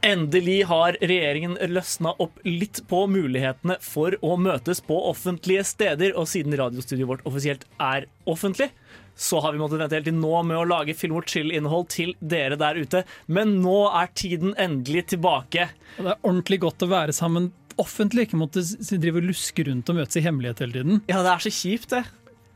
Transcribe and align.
Endelig 0.00 0.62
har 0.64 0.96
regjeringen 1.00 1.58
løsna 1.68 2.14
opp 2.24 2.38
litt 2.46 2.80
på 2.88 3.02
mulighetene 3.12 3.76
for 3.84 4.16
å 4.24 4.36
møtes 4.40 4.80
på 4.80 4.96
offentlige 5.10 5.64
steder, 5.68 6.14
og 6.16 6.28
siden 6.30 6.56
radiostudioet 6.56 7.10
vårt 7.10 7.26
offisielt 7.28 7.66
er 7.76 8.06
offentlig, 8.24 8.70
så 9.20 9.42
har 9.44 9.52
vi 9.52 9.60
måttet 9.60 9.82
vente 9.82 9.98
helt 9.98 10.08
til 10.08 10.16
nå 10.16 10.40
med 10.48 10.56
å 10.56 10.64
lage 10.64 10.96
film 10.96 11.18
og 11.20 11.28
chill-innhold 11.28 11.90
til 11.92 12.14
dere 12.20 12.56
der 12.60 12.80
ute. 12.80 13.02
Men 13.28 13.58
nå 13.60 13.82
er 13.92 14.08
tiden 14.16 14.54
endelig 14.56 15.10
tilbake. 15.12 15.68
Og 15.98 16.06
det 16.06 16.14
er 16.14 16.22
ordentlig 16.22 16.60
godt 16.64 16.86
å 16.86 16.92
være 16.94 17.16
sammen 17.16 17.50
offentlig, 17.80 18.26
ikke 18.28 18.40
måtte 18.40 18.64
drive 19.00 19.20
og 19.20 19.28
luske 19.30 19.64
rundt 19.68 19.92
og 19.92 20.00
møtes 20.00 20.16
i 20.16 20.24
hemmelighet 20.24 20.64
hele 20.64 20.78
tiden. 20.78 21.04
Ja, 21.12 21.20
det 21.24 21.34
er 21.34 21.44
så 21.44 21.52
kjipt, 21.52 21.92
det. 21.92 22.02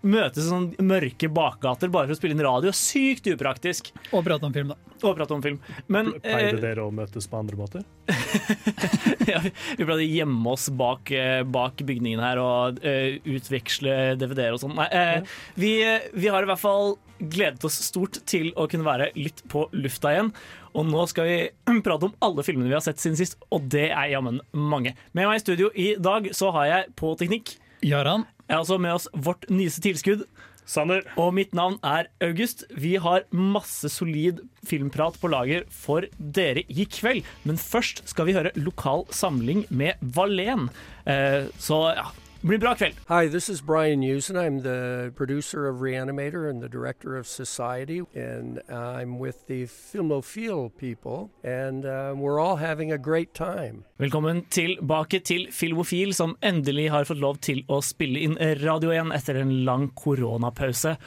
Møtes 0.04 0.44
i 0.44 0.50
sånne 0.50 0.84
mørke 0.84 1.30
bakgater 1.32 1.88
bare 1.92 2.08
for 2.10 2.14
å 2.16 2.18
spille 2.18 2.36
inn 2.36 2.44
radio. 2.44 2.72
Sykt 2.76 3.28
upraktisk. 3.32 3.88
Og 4.12 4.24
prate 4.26 4.44
om 4.44 4.52
film, 4.52 4.74
da. 4.74 4.76
Og 5.04 5.16
prate 5.16 5.34
om 5.36 5.42
film. 5.44 5.56
Men 5.92 6.12
Pleide 6.20 6.58
eh, 6.58 6.60
dere 6.62 6.84
å 6.84 6.92
møtes 6.94 7.26
på 7.28 7.38
andre 7.40 7.56
måter? 7.58 7.86
ja, 9.32 9.40
vi- 9.44 9.86
pleide 9.86 9.96
å 9.96 10.04
gjemme 10.04 10.52
oss 10.52 10.68
bak, 10.76 11.10
eh, 11.12 11.40
bak 11.44 11.80
bygningen 11.88 12.20
her 12.24 12.40
og 12.42 12.82
uh, 12.84 13.16
utveksle 13.36 14.14
DVD-er 14.20 14.56
og 14.56 14.62
sånn. 14.64 14.76
Nei, 14.76 14.88
eh, 14.92 15.38
vi, 15.60 15.72
vi 16.12 16.30
har 16.32 16.44
i 16.44 16.50
hvert 16.52 16.62
fall 16.62 16.96
gledet 17.18 17.64
oss 17.64 17.80
stort 17.86 18.20
til 18.28 18.50
å 18.60 18.66
kunne 18.70 18.86
være 18.86 19.10
litt 19.16 19.40
på 19.52 19.66
lufta 19.76 20.12
igjen. 20.12 20.32
Og 20.74 20.88
nå 20.90 21.04
skal 21.10 21.28
vi 21.30 21.40
prate 21.86 22.10
om 22.10 22.16
alle 22.24 22.44
filmene 22.46 22.68
vi 22.70 22.76
har 22.76 22.84
sett 22.84 23.00
siden 23.02 23.18
sist, 23.20 23.38
og 23.54 23.68
det 23.72 23.88
er 23.90 24.12
jammen 24.12 24.40
mange. 24.52 24.96
Med 25.16 25.30
meg 25.30 25.40
i 25.40 25.44
studio 25.44 25.72
i 25.72 25.94
dag 25.96 26.28
så 26.36 26.52
har 26.56 26.70
jeg 26.70 26.96
på 27.00 27.16
teknikk. 27.20 27.56
Jaran, 27.84 28.24
Jeg 28.48 28.56
har 28.56 28.64
også 28.64 28.80
med 28.80 28.92
oss 28.92 29.08
vårt 29.12 29.46
nyeste 29.48 29.84
tilskudd. 29.84 30.26
Sander, 30.64 31.02
Og 31.20 31.34
mitt 31.36 31.52
navn 31.56 31.76
er 31.84 32.08
August. 32.24 32.64
Vi 32.72 32.94
har 32.96 33.26
masse 33.36 33.88
solid 33.92 34.40
filmprat 34.64 35.18
på 35.20 35.28
lager 35.28 35.66
for 35.72 36.06
dere 36.16 36.64
i 36.72 36.86
kveld. 36.88 37.24
Men 37.44 37.60
først 37.60 38.00
skal 38.08 38.28
vi 38.28 38.36
høre 38.36 38.52
lokal 38.56 39.04
samling 39.12 39.66
med 39.68 40.00
Valen. 40.00 40.70
Eh, 41.04 41.50
så 41.60 41.80
ja, 41.92 42.06
det 42.44 42.48
blir 42.48 42.58
en 42.58 42.60
bra 42.60 42.74
kveld. 42.74 42.96
Hi, 43.08 43.28
this 43.28 43.48
is 43.48 43.62
Brian 43.62 44.02
Usen. 44.02 44.36
I'm 44.36 44.60
the 44.60 45.10
producer 45.16 45.66
of 45.66 45.80
Reanimator 45.80 46.50
and 46.50 46.62
the 46.62 46.68
director 46.68 47.16
of 47.16 47.26
Society, 47.26 48.02
and 48.14 48.60
I'm 48.68 49.18
with 49.18 49.46
the 49.46 49.64
Filmofil 49.64 50.76
people, 50.76 51.30
and 51.42 51.86
uh, 51.86 52.12
we're 52.14 52.38
all 52.38 52.56
having 52.56 52.92
a 52.92 52.98
great 52.98 53.32
time. 53.32 53.84
Velkommen 53.96 54.44
tilbake 54.50 55.22
til 55.24 55.48
Filmofil, 55.52 56.12
som 56.14 56.36
endelig 56.42 56.90
har 56.90 57.08
fått 57.08 57.24
lov 57.24 57.40
til 57.40 57.64
å 57.64 57.80
spille 57.80 58.20
inn 58.20 58.36
radio 58.60 58.92
igjen 58.92 59.16
etter 59.16 59.40
en 59.40 59.64
lang 59.64 59.88
koronapause. 59.96 60.98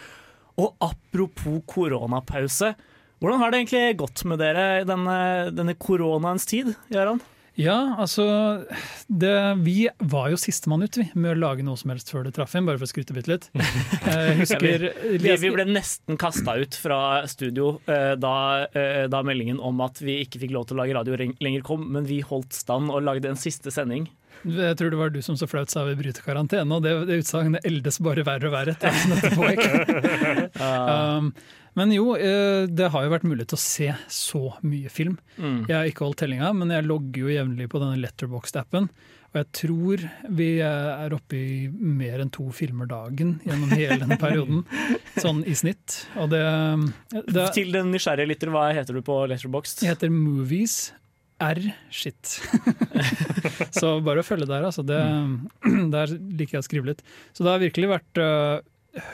Og 0.57 0.73
apropos 0.81 1.61
koronapause, 1.69 2.73
hvordan 3.22 3.45
har 3.45 3.53
det 3.53 3.61
egentlig 3.61 3.97
gått 4.01 4.25
med 4.25 4.41
dere 4.41 4.69
i 4.81 4.89
denne, 4.89 5.22
denne 5.53 5.77
koronaens 5.77 6.49
tid, 6.49 6.73
Jaran? 6.89 7.22
Ja, 7.58 7.95
altså 7.97 8.25
det, 9.08 9.33
Vi 9.66 9.88
var 9.97 10.30
jo 10.30 10.38
sistemann 10.38 10.86
ut 10.86 11.00
vi, 11.00 11.08
med 11.17 11.33
å 11.33 11.39
lage 11.41 11.66
noe 11.66 11.80
som 11.80 11.89
helst 11.89 12.11
før 12.13 12.27
det 12.27 12.36
traff 12.38 12.53
en, 12.55 12.67
bare 12.69 12.77
for 12.77 12.86
å 12.86 12.91
skryte 12.91 13.16
bitte 13.18 13.31
litt. 13.34 13.47
Jeg 14.06 14.38
husker 14.44 14.85
Vi, 15.18 15.34
vi 15.41 15.51
ble 15.53 15.66
nesten 15.69 16.19
kasta 16.22 16.57
ut 16.62 16.78
fra 16.78 17.00
studio 17.29 17.79
eh, 17.90 18.13
da, 18.19 18.35
eh, 18.69 19.06
da 19.09 19.23
meldingen 19.25 19.57
om 19.57 19.81
at 19.85 20.03
vi 20.03 20.19
ikke 20.23 20.44
fikk 20.45 20.53
lov 20.53 20.69
til 20.69 20.78
å 20.78 20.84
lage 20.84 20.97
radio 20.97 21.18
lenger 21.18 21.66
kom, 21.66 21.90
men 21.95 22.06
vi 22.09 22.22
holdt 22.25 22.53
stand 22.56 22.94
og 22.94 23.06
lagde 23.07 23.31
en 23.31 23.40
siste 23.40 23.74
sending. 23.74 24.06
Jeg 24.44 24.78
tror 24.80 24.92
det 24.94 25.00
var 25.00 25.14
du 25.14 25.22
som 25.25 25.38
så 25.40 25.48
flaut 25.50 25.72
sa 25.72 25.86
vi 25.88 25.96
bryter 26.00 26.25
karantene, 26.25 26.78
og 26.78 26.84
det, 26.86 26.94
det 27.09 27.22
utsagnet 27.24 27.66
eldes 27.68 28.02
bare 28.03 28.25
verre 28.28 28.50
og 28.50 28.53
verre. 28.53 28.75
etter 28.75 28.92
um, 30.62 31.31
men 31.78 31.94
jo, 31.94 32.16
eh, 32.18 32.66
det 32.70 32.90
har 32.94 33.06
jo 33.06 33.12
vært 33.14 33.28
mulig 33.28 33.46
til 33.50 33.58
å 33.58 33.62
se 33.62 33.92
så 34.09 34.42
mye 34.66 34.90
film. 34.90 35.20
Mm. 35.38 35.59
Jeg 35.68 35.75
har 35.75 35.90
ikke 35.90 36.08
holdt 36.08 36.24
tellinga, 36.24 36.50
men 36.58 36.74
jeg 36.74 36.88
logger 36.90 37.28
jo 37.28 37.36
jevnlig 37.36 37.70
på 37.70 37.81
denne 37.84 38.00
Letterboxd-appen. 38.02 38.90
Og 39.28 39.38
jeg 39.42 39.48
tror 39.59 40.03
vi 40.40 40.48
er 40.64 41.14
oppe 41.14 41.38
i 41.38 41.68
mer 41.69 42.24
enn 42.24 42.31
to 42.34 42.48
filmer 42.56 42.90
dagen 42.90 43.36
gjennom 43.46 43.74
hele 43.75 44.00
denne 44.02 44.18
perioden. 44.18 44.64
Sånn 45.24 45.44
i 45.46 45.54
snitt. 45.58 46.00
Og 46.18 46.31
det, 46.34 46.42
det 47.28 47.50
Til 47.58 47.75
den 47.75 47.92
nysgjerrige 47.94 48.31
lytter, 48.31 48.54
hva 48.56 48.69
heter 48.74 48.98
du 48.98 49.04
på 49.06 49.19
Letterboxd? 49.30 49.84
Jeg 49.86 49.94
heter 49.94 50.14
Movies 50.14 50.88
R 51.44 51.59
shit. 51.94 52.38
så 53.78 53.98
bare 54.06 54.24
å 54.24 54.25
følge 54.25 54.48
der, 54.50 54.66
altså. 54.70 54.84
Det, 54.88 54.98
der 55.96 56.16
liker 56.40 56.58
jeg 56.58 56.64
å 56.64 56.68
skrive 56.68 56.92
litt. 56.94 57.03
Så 57.38 57.46
det 57.46 57.53
har 57.53 57.62
virkelig 57.62 57.92
vært 57.92 58.22
uh, 58.24 58.62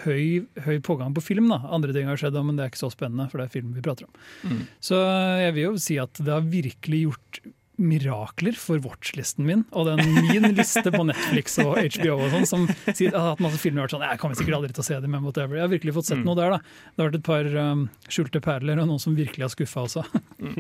høy, 0.06 0.46
høy 0.68 0.78
pågang 0.86 1.16
på 1.18 1.24
film. 1.26 1.50
da. 1.52 1.60
Andre 1.76 1.96
ting 1.96 2.08
har 2.08 2.20
skjedd, 2.20 2.38
men 2.48 2.56
det 2.60 2.68
er 2.68 2.72
ikke 2.72 2.86
så 2.86 2.94
spennende, 2.94 3.28
for 3.32 3.42
det 3.44 3.50
er 3.50 3.56
film 3.58 3.74
vi 3.76 3.84
prater 3.84 4.08
om. 4.08 4.16
Mm. 4.48 4.64
Så 4.84 5.02
jeg 5.44 5.58
vil 5.58 5.68
jo 5.72 5.76
si 5.84 6.00
at 6.00 6.24
det 6.24 6.32
har 6.32 6.48
virkelig 6.48 7.04
gjort 7.10 7.44
mirakler 7.84 8.54
for 8.54 8.78
watchlisten 8.86 9.48
min, 9.50 9.64
og 9.74 9.88
den 9.90 10.04
min 10.30 10.46
liste 10.54 10.92
på 10.94 11.02
Netflix 11.10 11.56
og 11.64 11.72
HBO 11.82 12.20
og 12.22 12.28
sånn, 12.36 12.46
som 12.46 12.68
sier 12.94 13.16
har 13.18 13.32
hatt 13.32 13.42
masse 13.42 13.58
filmer 13.64 13.82
og 13.82 13.88
vært 13.88 13.96
sånn, 13.96 14.04
jeg 14.06 14.22
kommer 14.22 14.38
sikkert 14.38 14.58
aldri 14.60 14.76
til 14.78 14.84
å 14.84 14.86
se 14.86 15.00
dem, 15.02 15.10
men 15.16 15.26
whatever. 15.26 15.58
Jeg 15.58 15.66
har 15.66 15.72
virkelig 15.74 15.96
fått 15.98 16.12
sett 16.12 16.22
Mm. 16.22 16.28
noe 16.30 16.38
der, 16.38 16.54
da. 16.54 16.60
Det 16.94 17.02
har 17.02 17.10
vært 17.10 17.18
et 17.20 17.26
par 17.26 17.50
um, 17.74 17.82
skjulte 18.14 18.44
perler, 18.46 18.80
og 18.80 18.88
noen 18.92 19.02
som 19.02 19.18
virkelig 19.18 19.48
har 19.48 19.52
skuffa 19.56 19.88
også. 19.90 20.06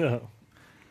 Ja. 0.01 0.15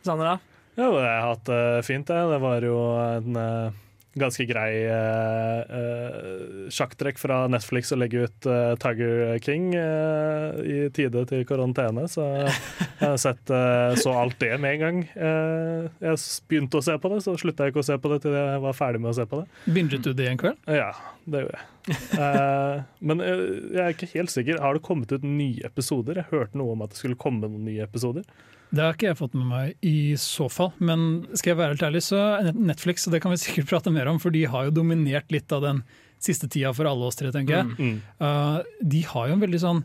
Sandra? 0.07 0.37
Ja, 0.75 0.89
jeg 0.89 1.05
har 1.05 1.29
hatt 1.35 1.45
det 1.49 1.63
fint, 1.85 2.07
det. 2.09 2.19
Det 2.33 2.39
var 2.41 2.65
jo 2.65 2.77
en 2.97 3.35
eh, 3.37 3.79
ganske 4.13 4.45
grei 4.45 4.83
uh, 4.89 5.61
uh, 5.69 6.69
sjakktrekk 6.73 7.17
fra 7.17 7.43
Netflix 7.49 7.93
å 7.93 7.97
legge 7.97 8.27
ut 8.27 8.47
uh, 8.49 8.73
Tiger 8.81 9.39
King 9.41 9.71
eh, 9.77 10.59
i 10.69 10.77
tide 10.93 11.23
til 11.29 11.41
karantene, 11.49 12.05
så 12.11 12.27
jeg 12.43 12.53
har 13.01 13.17
sett 13.21 13.53
eh, 13.53 13.95
så 13.99 14.13
alt 14.21 14.37
det 14.41 14.53
med 14.61 14.77
en 14.77 14.83
gang. 14.83 14.99
Eh, 15.13 15.87
jeg 16.05 16.21
begynte 16.49 16.77
å 16.79 16.85
se 16.85 16.97
på 17.01 17.13
det, 17.13 17.23
så 17.25 17.33
slutta 17.41 17.65
jeg 17.65 17.73
ikke 17.73 17.83
å 17.83 17.89
se 17.89 17.97
på 18.01 18.13
det 18.13 18.21
til 18.25 18.37
jeg 18.37 18.61
var 18.67 18.77
ferdig 18.77 19.01
med 19.01 19.13
å 19.13 19.17
se 19.17 19.25
på 19.29 19.41
det. 19.41 19.49
Begynte 19.65 20.01
du 20.05 20.13
det 20.17 20.29
en 20.29 20.41
kveld? 20.41 20.61
Ja, 20.69 20.91
det 21.25 21.43
gjorde 21.43 21.59
jeg. 21.59 21.69
Eh, 22.15 22.81
men 23.03 23.21
jeg, 23.23 23.45
jeg 23.75 23.83
er 23.83 23.95
ikke 23.95 24.11
helt 24.13 24.33
sikker. 24.33 24.59
Har 24.63 24.75
det 24.75 24.83
kommet 24.85 25.11
ut 25.11 25.25
nye 25.27 25.63
episoder? 25.67 26.19
Jeg 26.21 26.31
hørte 26.31 26.59
noe 26.59 26.75
om 26.75 26.83
at 26.85 26.93
det 26.93 26.99
skulle 26.99 27.19
komme 27.19 27.47
noen 27.47 27.65
nye 27.67 27.85
episoder. 27.85 28.27
Det 28.73 28.81
har 28.81 28.95
ikke 28.95 29.11
jeg 29.11 29.19
fått 29.19 29.35
med 29.37 29.49
meg 29.51 29.85
i 29.85 30.15
så 30.17 30.47
fall, 30.49 30.71
men 30.81 31.25
skal 31.37 31.51
jeg 31.51 31.59
være 31.59 31.75
helt 31.75 31.85
ærlig, 31.85 32.01
så 32.07 32.21
Netflix, 32.57 33.05
og 33.05 33.13
det 33.13 33.21
kan 33.21 33.33
vi 33.33 33.41
sikkert 33.43 33.69
prate 33.69 33.93
mer 33.93 34.09
om, 34.09 34.21
for 34.21 34.33
de 34.33 34.45
har 34.49 34.69
jo 34.69 34.77
dominert 34.79 35.29
litt 35.33 35.51
av 35.53 35.61
den 35.65 35.83
siste 36.23 36.47
tida 36.49 36.71
for 36.73 36.87
alle 36.89 37.09
oss 37.09 37.19
tre, 37.19 37.29
tenker 37.35 37.59
jeg. 37.59 37.75
Mm. 37.77 37.99
Uh, 38.23 38.63
de 38.81 39.03
har 39.11 39.29
jo 39.29 39.35
en 39.35 39.43
veldig 39.43 39.61
sånn 39.61 39.83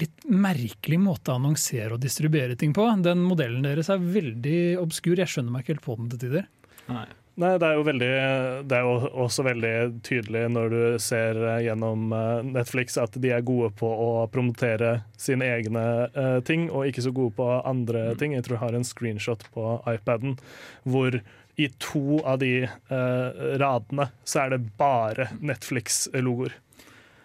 litt 0.00 0.24
merkelig 0.24 0.96
måte 1.02 1.32
å 1.32 1.36
annonsere 1.36 1.98
og 1.98 2.00
distribuere 2.00 2.56
ting 2.56 2.72
på. 2.72 2.86
Den 3.04 3.26
modellen 3.28 3.66
deres 3.66 3.90
er 3.92 4.00
veldig 4.00 4.78
obskur, 4.80 5.18
jeg 5.20 5.28
skjønner 5.28 5.52
meg 5.52 5.66
ikke 5.66 5.74
helt 5.74 5.84
på 5.84 5.98
den 5.98 6.12
til 6.14 6.22
tider. 6.22 6.46
Nei. 6.88 7.04
Nei, 7.40 7.54
det 7.56 7.64
er 7.64 7.78
jo 7.78 7.84
veldig 7.86 8.08
Det 8.68 8.76
er 8.76 8.84
jo 8.84 9.10
også 9.24 9.44
veldig 9.46 9.76
tydelig 10.04 10.42
når 10.52 10.74
du 10.74 10.82
ser 11.00 11.38
eh, 11.40 11.62
gjennom 11.64 12.12
eh, 12.12 12.42
Netflix 12.44 12.98
at 13.00 13.16
de 13.16 13.30
er 13.32 13.46
gode 13.46 13.70
på 13.78 13.88
å 13.88 14.26
promotere 14.32 14.98
sine 15.16 15.46
egne 15.54 15.84
uh, 16.12 16.40
ting, 16.44 16.66
og 16.68 16.90
ikke 16.90 17.04
så 17.06 17.12
gode 17.14 17.36
på 17.38 17.46
andre 17.62 18.10
ting. 18.20 18.34
Jeg 18.36 18.44
tror 18.44 18.56
jeg 18.56 18.64
har 18.64 18.76
en 18.76 18.86
screenshot 18.86 19.44
på 19.54 19.76
iPaden 19.88 20.34
hvor 20.82 21.20
i 21.60 21.68
to 21.80 22.18
av 22.26 22.40
de 22.42 22.66
uh, 22.66 23.56
radene 23.62 24.08
så 24.26 24.44
er 24.44 24.54
det 24.56 24.64
bare 24.80 25.30
Netflix-logoer. 25.40 26.56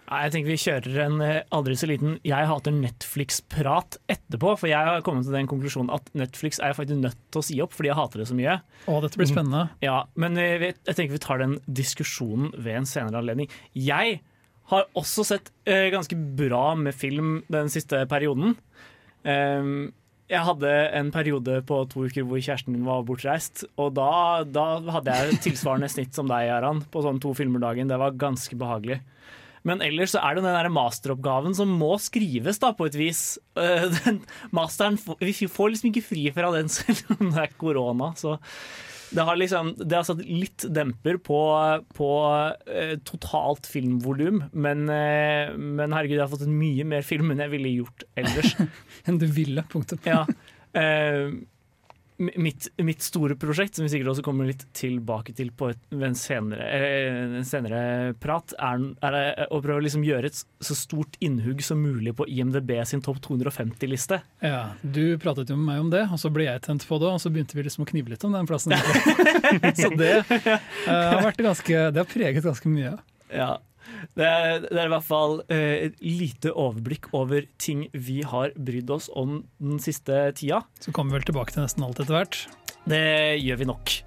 Nei, 0.07 0.21
Jeg 0.23 0.33
tenker 0.33 0.51
vi 0.53 0.59
kjører 0.61 1.01
en 1.03 1.17
eh, 1.25 1.41
aldri 1.51 1.75
så 1.75 1.89
liten 1.89 2.15
'jeg 2.23 2.47
hater 2.47 2.71
Netflix'-prat 2.71 3.97
etterpå. 4.07 4.53
For 4.55 4.71
jeg 4.71 4.79
har 4.79 5.03
kommet 5.03 5.27
til 5.27 5.35
den 5.35 5.49
konklusjonen 5.51 5.91
at 5.91 6.07
Netflix 6.15 6.61
er 6.61 6.71
jeg 6.71 6.79
faktisk 6.79 7.01
nødt 7.01 7.19
til 7.31 7.41
å 7.41 7.43
si 7.43 7.59
opp 7.61 7.75
fordi 7.75 7.91
jeg 7.91 7.99
hater 7.99 8.23
det 8.23 8.29
så 8.29 8.37
mye. 8.37 8.55
Å, 8.87 9.01
dette 9.03 9.19
blir 9.19 9.27
spennende. 9.27 9.69
Ja, 9.83 10.05
Men 10.15 10.39
jeg, 10.39 10.75
jeg 10.87 10.95
tenker 10.95 11.11
vi 11.11 11.19
tar 11.19 11.43
den 11.43 11.59
diskusjonen 11.67 12.53
ved 12.55 12.81
en 12.81 12.87
senere 12.87 13.19
anledning. 13.19 13.51
Jeg 13.75 14.21
har 14.71 14.87
også 14.95 15.25
sett 15.27 15.51
eh, 15.67 15.89
ganske 15.91 16.15
bra 16.15 16.75
med 16.75 16.95
film 16.95 17.43
den 17.51 17.69
siste 17.71 18.05
perioden. 18.07 18.55
Ehm, 19.27 19.91
jeg 20.27 20.43
hadde 20.43 20.71
en 20.95 21.11
periode 21.11 21.61
på 21.67 21.81
to 21.91 22.03
uker 22.07 22.25
hvor 22.27 22.39
kjæresten 22.39 22.75
min 22.75 22.87
var 22.87 23.05
bortreist. 23.07 23.63
Og 23.79 23.93
da, 23.95 24.43
da 24.43 24.65
hadde 24.97 25.15
jeg 25.15 25.39
tilsvarende 25.45 25.87
snitt 25.91 26.15
som 26.15 26.27
deg, 26.27 26.49
Aran, 26.51 26.83
på 26.91 27.03
sånn 27.03 27.21
to 27.23 27.31
filmer 27.37 27.63
dagen. 27.63 27.87
Det 27.87 27.99
var 27.99 28.15
ganske 28.19 28.59
behagelig. 28.59 28.99
Men 29.67 29.83
ellers 29.83 30.15
så 30.15 30.23
er 30.23 30.37
det 30.37 30.45
den 30.45 30.55
der 30.55 30.71
masteroppgaven 30.73 31.55
som 31.57 31.71
må 31.79 31.93
skrives, 32.01 32.61
da, 32.63 32.73
på 32.77 32.87
et 32.87 32.97
vis. 32.97 33.23
Den 34.05 34.21
masteren 34.55 34.99
Vi 35.19 35.33
får 35.51 35.73
liksom 35.73 35.91
ikke 35.91 36.05
fri 36.05 36.27
fra 36.35 36.51
den 36.55 36.71
selv 36.77 37.17
om 37.17 37.33
det 37.33 37.47
er 37.47 37.57
korona. 37.59 38.13
Så 38.19 38.37
det 39.07 39.23
har 39.23 39.37
liksom 39.39 39.73
Det 39.79 39.95
har 39.95 40.05
satt 40.07 40.23
litt 40.25 40.65
demper 40.73 41.19
på, 41.23 41.39
på 41.95 42.09
eh, 42.67 42.95
totalt 43.07 43.69
filmvolum. 43.69 44.43
Men, 44.51 44.87
eh, 44.91 45.53
men 45.55 45.95
herregud, 45.95 46.17
jeg 46.17 46.25
har 46.25 46.33
fått 46.33 46.47
mye 46.51 46.87
mer 46.87 47.05
film 47.07 47.31
enn 47.31 47.43
jeg 47.45 47.53
ville 47.55 47.75
gjort 47.79 48.07
ellers. 48.19 48.55
Enn 49.07 49.19
du 49.21 49.27
ville, 49.31 49.63
punktum. 49.71 50.01
Ja. 50.07 50.25
Eh, 50.75 51.31
mitt, 52.17 52.67
mitt 52.81 53.01
store 53.05 53.35
prosjekt, 53.39 53.75
som 53.75 53.85
vi 53.85 53.91
sikkert 53.91 54.11
også 54.13 54.23
kommer 54.25 54.47
litt 54.49 54.63
tilbake 54.77 55.35
til 55.37 55.51
på 55.55 55.69
et, 55.73 55.81
en 55.93 56.15
senere, 56.17 56.65
eh, 56.73 57.37
en 57.39 57.45
senere 57.45 57.81
prat, 58.21 58.55
er, 58.57 58.85
er 59.05 59.17
eh, 59.19 59.43
å 59.53 59.59
prøve 59.61 59.81
å 59.81 59.85
liksom 59.85 60.05
gjøre 60.05 60.31
et 60.31 60.39
så 60.41 60.77
stort 60.77 61.19
innhugg 61.23 61.61
som 61.65 61.81
mulig 61.81 62.15
på 62.17 62.27
IMDb 62.31 62.73
sin 62.89 63.03
topp 63.05 63.21
250-liste. 63.27 64.21
Ja, 64.41 64.63
Du 64.81 65.17
pratet 65.21 65.53
jo 65.53 65.59
med 65.59 65.69
meg 65.69 65.85
om 65.85 65.93
det, 65.93 66.07
og 66.09 66.21
så 66.21 66.33
ble 66.33 66.49
jeg 66.49 66.65
tent 66.65 66.87
på 66.87 66.99
det, 67.01 67.11
og 67.11 67.21
så 67.21 67.31
begynte 67.33 67.57
vi 67.57 67.67
liksom 67.67 67.85
å 67.85 67.89
knive 67.89 68.13
litt 68.13 68.25
om 68.25 68.33
den 68.33 68.49
plassen. 68.49 68.73
så 69.81 69.93
det 69.93 70.13
uh, 70.25 70.57
har 70.87 71.23
vært 71.25 71.41
ganske 71.45 71.79
Det 71.93 72.01
har 72.01 72.09
preget 72.09 72.45
ganske 72.45 72.71
mye. 72.71 72.97
Ja. 73.33 73.57
Det 74.17 74.27
er, 74.27 74.61
det 74.65 74.77
er 74.77 74.89
i 74.89 74.93
hvert 74.93 75.07
fall 75.07 75.41
eh, 75.53 75.87
et 75.87 75.99
lite 76.03 76.53
overblikk 76.53 77.09
over 77.17 77.47
ting 77.61 77.85
vi 77.93 78.21
har 78.27 78.53
brydd 78.55 78.89
oss 78.93 79.09
om 79.13 79.41
den 79.61 79.81
siste 79.83 80.31
tida. 80.37 80.63
Så 80.83 80.93
kommer 80.95 81.15
vi 81.15 81.21
vel 81.21 81.29
tilbake 81.31 81.55
til 81.55 81.65
nesten 81.65 81.85
alt 81.87 82.01
etter 82.01 82.17
hvert. 82.17 82.39
Det 82.87 83.03
gjør 83.43 83.61
vi 83.61 83.69
nok. 83.73 83.97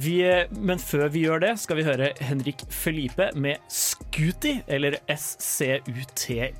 Vi, 0.00 0.16
men 0.54 0.78
før 0.78 1.08
vi 1.10 1.24
gjør 1.26 1.42
det, 1.42 1.54
skal 1.60 1.80
vi 1.80 1.86
høre 1.86 2.12
Henrik 2.22 2.62
Felipe 2.70 3.30
med 3.34 3.58
Scooty, 3.74 4.60
eller 4.70 4.96
SCUTI. 5.10 6.52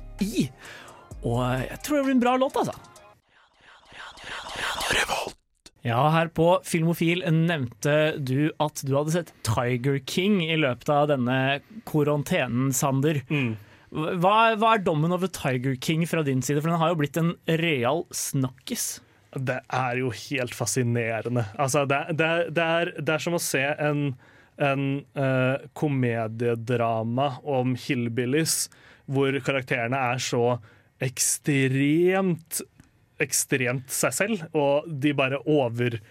Og 1.21 1.43
jeg 1.63 1.79
tror 1.85 2.01
det 2.01 2.05
blir 2.05 2.17
en 2.17 2.23
bra 2.23 2.35
låt, 2.41 2.59
altså. 2.59 2.75
Ja, 5.81 6.01
her 6.13 6.29
på 6.29 6.59
Filmofil 6.67 7.23
nevnte 7.33 8.13
du 8.21 8.51
at 8.61 8.83
du 8.85 8.93
hadde 8.93 9.15
sett 9.15 9.31
Tiger 9.47 9.97
King 10.05 10.37
i 10.45 10.57
løpet 10.59 10.89
av 10.93 11.07
denne 11.09 11.37
karantenen, 11.89 12.69
Sander. 12.75 13.23
Mm. 13.33 13.55
Hva, 13.91 14.35
hva 14.61 14.75
er 14.75 14.83
dommen 14.85 15.11
over 15.11 15.31
Tiger 15.33 15.73
King 15.81 16.05
fra 16.07 16.21
din 16.23 16.43
side? 16.45 16.61
For 16.61 16.71
den 16.71 16.79
har 16.79 16.93
jo 16.93 16.99
blitt 17.01 17.17
en 17.19 17.33
real 17.59 18.05
snakkis. 18.15 18.99
Det 19.31 19.57
er 19.73 19.97
jo 19.99 20.11
helt 20.13 20.53
fascinerende. 20.55 21.47
Altså, 21.59 21.87
det, 21.89 22.03
det, 22.19 22.29
det, 22.53 22.67
er, 22.67 22.93
det 22.99 23.15
er 23.15 23.23
som 23.25 23.35
å 23.35 23.41
se 23.41 23.63
en, 23.73 24.11
en 24.61 24.85
uh, 25.17 25.65
komediedrama 25.75 27.33
om 27.41 27.73
hillbillies, 27.79 28.65
hvor 29.11 29.35
karakterene 29.43 29.97
er 30.13 30.21
så 30.23 30.45
ekstremt 31.01 32.61
ekstremt 33.23 33.91
seg 33.93 34.15
selv, 34.15 34.43
og 34.57 34.89
de 35.01 35.15
bare 35.17 35.41
over 35.45 36.01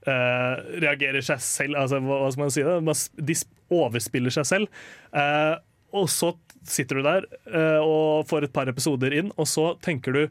Uh, 0.00 0.56
reagerer 0.80 1.20
seg 1.20 1.42
selv. 1.44 1.76
Altså, 1.76 1.98
hva, 2.00 2.22
hva 2.22 2.28
skal 2.32 2.40
man 2.40 2.52
si? 2.54 2.62
det? 2.64 3.24
De 3.28 3.34
overspiller 3.76 4.32
seg 4.32 4.46
selv. 4.48 4.78
Uh, 5.12 5.58
og 5.92 6.06
så 6.08 6.30
sitter 6.64 6.96
du 6.96 7.04
der 7.04 7.26
uh, 7.52 7.84
og 7.84 8.28
får 8.30 8.46
et 8.46 8.54
par 8.54 8.70
episoder 8.72 9.12
inn, 9.18 9.28
og 9.36 9.44
så 9.50 9.74
tenker 9.84 10.16
du 10.16 10.22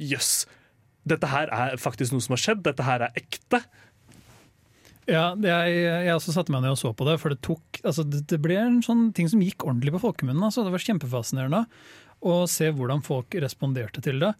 jøss, 0.00 0.46
dette 1.08 1.28
her 1.28 1.52
er 1.52 1.76
faktisk 1.80 2.14
noe 2.14 2.24
som 2.24 2.38
har 2.38 2.42
skjedd, 2.42 2.64
dette 2.64 2.86
her 2.86 3.04
er 3.04 3.20
ekte. 3.20 3.60
Ja, 5.08 5.30
er, 5.32 5.68
jeg 6.04 6.16
også 6.16 6.34
satte 6.34 6.52
meg 6.52 6.64
ned 6.64 6.74
og 6.74 6.80
så 6.80 6.92
på 6.96 7.06
det, 7.08 7.16
for 7.20 7.32
det 7.32 7.40
tok 7.44 7.80
altså 7.80 8.04
det, 8.04 8.26
det 8.28 8.40
ble 8.44 8.58
en 8.60 8.82
sånn 8.84 9.06
ting 9.16 9.30
som 9.30 9.40
gikk 9.44 9.64
ordentlig 9.64 9.94
på 9.94 10.02
folkemunnen. 10.04 10.44
Altså. 10.44 10.64
Det 10.66 10.74
var 10.74 10.84
kjempefascinerende 10.84 11.62
å 12.28 12.40
se 12.50 12.68
hvordan 12.74 13.04
folk 13.06 13.36
responderte 13.40 14.04
til 14.04 14.20
det. 14.20 14.34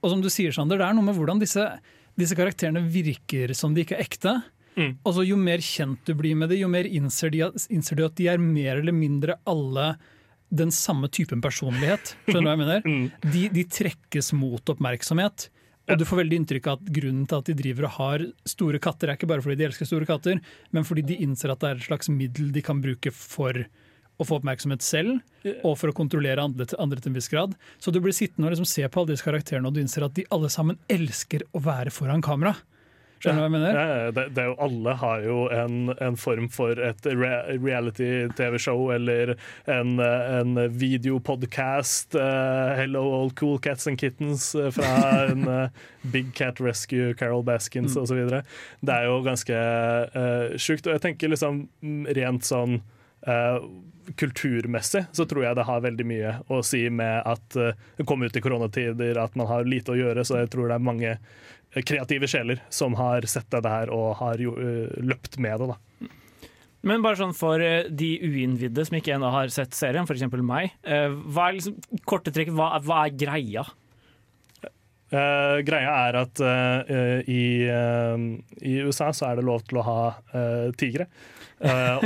Og 0.00 0.14
som 0.14 0.22
du 0.24 0.30
sier, 0.32 0.54
Sander, 0.54 0.80
det 0.80 0.86
er 0.86 0.96
noe 0.96 1.06
med 1.06 1.18
hvordan 1.18 1.40
disse, 1.42 1.64
disse 2.18 2.36
karakterene 2.38 2.82
virker 2.90 3.52
som 3.56 3.74
de 3.76 3.84
ikke 3.84 3.98
er 3.98 4.06
ekte. 4.06 4.34
Mm. 4.78 4.94
Altså, 5.04 5.26
Jo 5.26 5.36
mer 5.40 5.62
kjent 5.64 6.06
du 6.08 6.14
blir 6.16 6.38
med 6.38 6.52
det, 6.52 6.60
jo 6.62 6.70
mer 6.72 6.88
innser, 6.88 7.32
de, 7.34 7.44
innser 7.72 7.98
du 7.98 8.06
at 8.06 8.16
de 8.18 8.30
er 8.32 8.40
mer 8.40 8.80
eller 8.80 8.96
mindre 8.96 9.36
alle 9.50 9.92
den 10.50 10.72
samme 10.74 11.06
typen 11.12 11.42
personlighet. 11.42 12.16
Skjønner 12.26 12.42
du 12.42 12.48
hva 12.48 12.56
jeg 12.56 12.64
mener? 12.64 12.84
Mm. 12.90 13.32
De, 13.32 13.46
de 13.54 13.64
trekkes 13.70 14.32
mot 14.34 14.72
oppmerksomhet. 14.72 15.50
Og 15.90 15.98
du 15.98 16.06
får 16.06 16.20
veldig 16.22 16.38
inntrykk 16.40 16.68
av 16.70 16.78
at 16.78 16.90
grunnen 16.94 17.26
til 17.28 17.40
at 17.40 17.48
de 17.50 17.54
driver 17.58 17.86
og 17.88 17.94
har 17.96 18.24
store 18.48 18.80
katter, 18.82 19.10
er 19.10 19.18
ikke 19.18 19.28
bare 19.30 19.42
fordi 19.42 19.58
de 19.58 19.66
elsker 19.66 19.88
store 19.88 20.06
katter, 20.08 20.40
men 20.74 20.86
fordi 20.86 21.04
de 21.08 21.18
innser 21.24 21.50
at 21.52 21.62
det 21.62 21.70
er 21.70 21.80
et 21.80 21.88
slags 21.88 22.10
middel 22.12 22.52
de 22.54 22.62
kan 22.62 22.82
bruke 22.82 23.12
for 23.14 23.64
å 24.20 24.26
få 24.28 24.38
oppmerksomhet 24.40 24.84
selv, 24.84 25.18
og 25.64 25.78
for 25.80 25.88
å 25.90 25.96
kontrollere 25.96 26.44
andre, 26.44 26.66
til- 26.68 26.78
andre 26.82 27.00
til 27.00 27.10
en 27.14 27.16
viss 27.18 27.30
grad. 27.32 27.54
Så 27.80 27.90
du 27.92 28.00
blir 28.04 28.12
sittende 28.12 28.46
og 28.50 28.52
liksom 28.54 28.68
se 28.68 28.84
på 28.88 29.00
alle 29.00 29.14
disse 29.16 29.24
karakterene, 29.24 29.66
og 29.66 29.74
du 29.74 29.80
innser 29.80 30.04
at 30.04 30.14
de 30.14 30.26
alle 30.30 30.50
sammen 30.52 30.76
elsker 30.92 31.46
å 31.56 31.62
være 31.64 31.90
foran 31.94 32.20
kamera. 32.22 32.54
Skjønner 33.20 33.36
du 33.36 33.40
hva 33.42 33.48
jeg 33.50 33.52
mener? 33.52 33.74
Ja, 33.76 34.10
det, 34.16 34.22
det 34.32 34.40
er 34.40 34.46
jo, 34.48 34.54
alle 34.64 34.92
har 34.96 35.24
jo 35.26 35.34
en, 35.52 35.74
en 36.00 36.14
form 36.16 36.46
for 36.48 36.78
et 36.80 37.04
re 37.04 37.32
reality-TV-show 37.60 38.86
eller 38.94 39.34
en, 39.68 39.90
eh, 40.00 40.38
en 40.38 40.54
videopodkast. 40.72 42.14
Uh, 42.14 42.74
'Hello 42.76 43.02
All 43.20 43.30
Cool 43.36 43.58
Cats 43.58 43.86
and 43.86 43.98
Kittens' 44.00 44.54
eh, 44.54 44.70
fra 44.70 45.26
en 45.30 45.44
uh, 45.48 45.68
Big 46.12 46.32
Cat 46.34 46.60
Rescue, 46.60 47.14
Carol 47.14 47.42
Baskins 47.44 47.96
Mm. 47.96 48.02
osv. 48.02 48.42
Det 48.84 48.94
er 48.94 49.04
jo 49.04 49.20
ganske 49.22 49.52
uh, 49.52 50.56
sjukt. 50.56 50.86
Og 50.88 50.96
jeg 50.96 51.02
tenker 51.04 51.28
liksom 51.32 51.66
mm, 51.82 52.06
rent 52.16 52.44
sånn 52.48 52.80
eh, 53.26 53.58
kulturmessig 54.16 55.04
så 55.12 55.26
tror 55.28 55.44
jeg 55.44 55.58
det 55.58 55.66
har 55.68 55.84
veldig 55.84 56.06
mye 56.08 56.34
å 56.50 56.60
si 56.66 56.82
med 56.92 57.22
at 57.28 57.56
eh, 57.58 57.76
det 57.98 58.06
kom 58.08 58.22
ut 58.22 58.36
i 58.36 58.42
koronatider, 58.42 59.18
at 59.20 59.36
man 59.38 59.50
har 59.50 59.68
lite 59.68 59.94
å 59.94 59.98
gjøre. 59.98 60.24
Så 60.26 60.40
jeg 60.40 60.50
tror 60.52 60.70
det 60.70 60.78
er 60.78 60.86
mange 60.86 61.10
eh, 61.12 61.82
kreative 61.82 62.30
sjeler 62.30 62.62
som 62.72 62.96
har 63.00 63.26
sett 63.30 63.50
det 63.52 63.74
her 63.74 63.92
og 63.94 64.16
har 64.22 64.42
jo, 64.42 64.56
eh, 64.60 64.96
løpt 65.04 65.38
med 65.42 65.62
det. 65.62 65.74
da. 65.74 66.10
Men 66.86 67.04
bare 67.04 67.18
sånn 67.20 67.36
for 67.36 67.60
de 67.60 68.10
uinnvidde 68.24 68.86
som 68.88 68.96
ikke 68.96 69.12
ennå 69.18 69.28
har 69.34 69.50
sett 69.52 69.76
serien, 69.76 70.06
f.eks. 70.08 70.24
meg. 70.40 70.72
Hva 70.80 71.50
er 71.50 71.58
liksom, 71.58 71.76
korte 72.08 72.32
trekk, 72.32 72.54
hva, 72.56 72.72
hva 72.80 73.02
er 73.04 73.18
greia? 73.20 73.66
Eh, 75.10 75.58
greia 75.66 75.92
er 76.06 76.16
at 76.20 76.38
uh, 76.38 77.20
i, 77.26 77.66
uh, 77.66 78.14
i 78.62 78.76
USA 78.86 79.08
så 79.10 79.26
er 79.26 79.40
det 79.40 79.46
lov 79.48 79.64
til 79.66 79.80
å 79.80 79.86
ha 79.86 80.00
tigre 80.78 81.08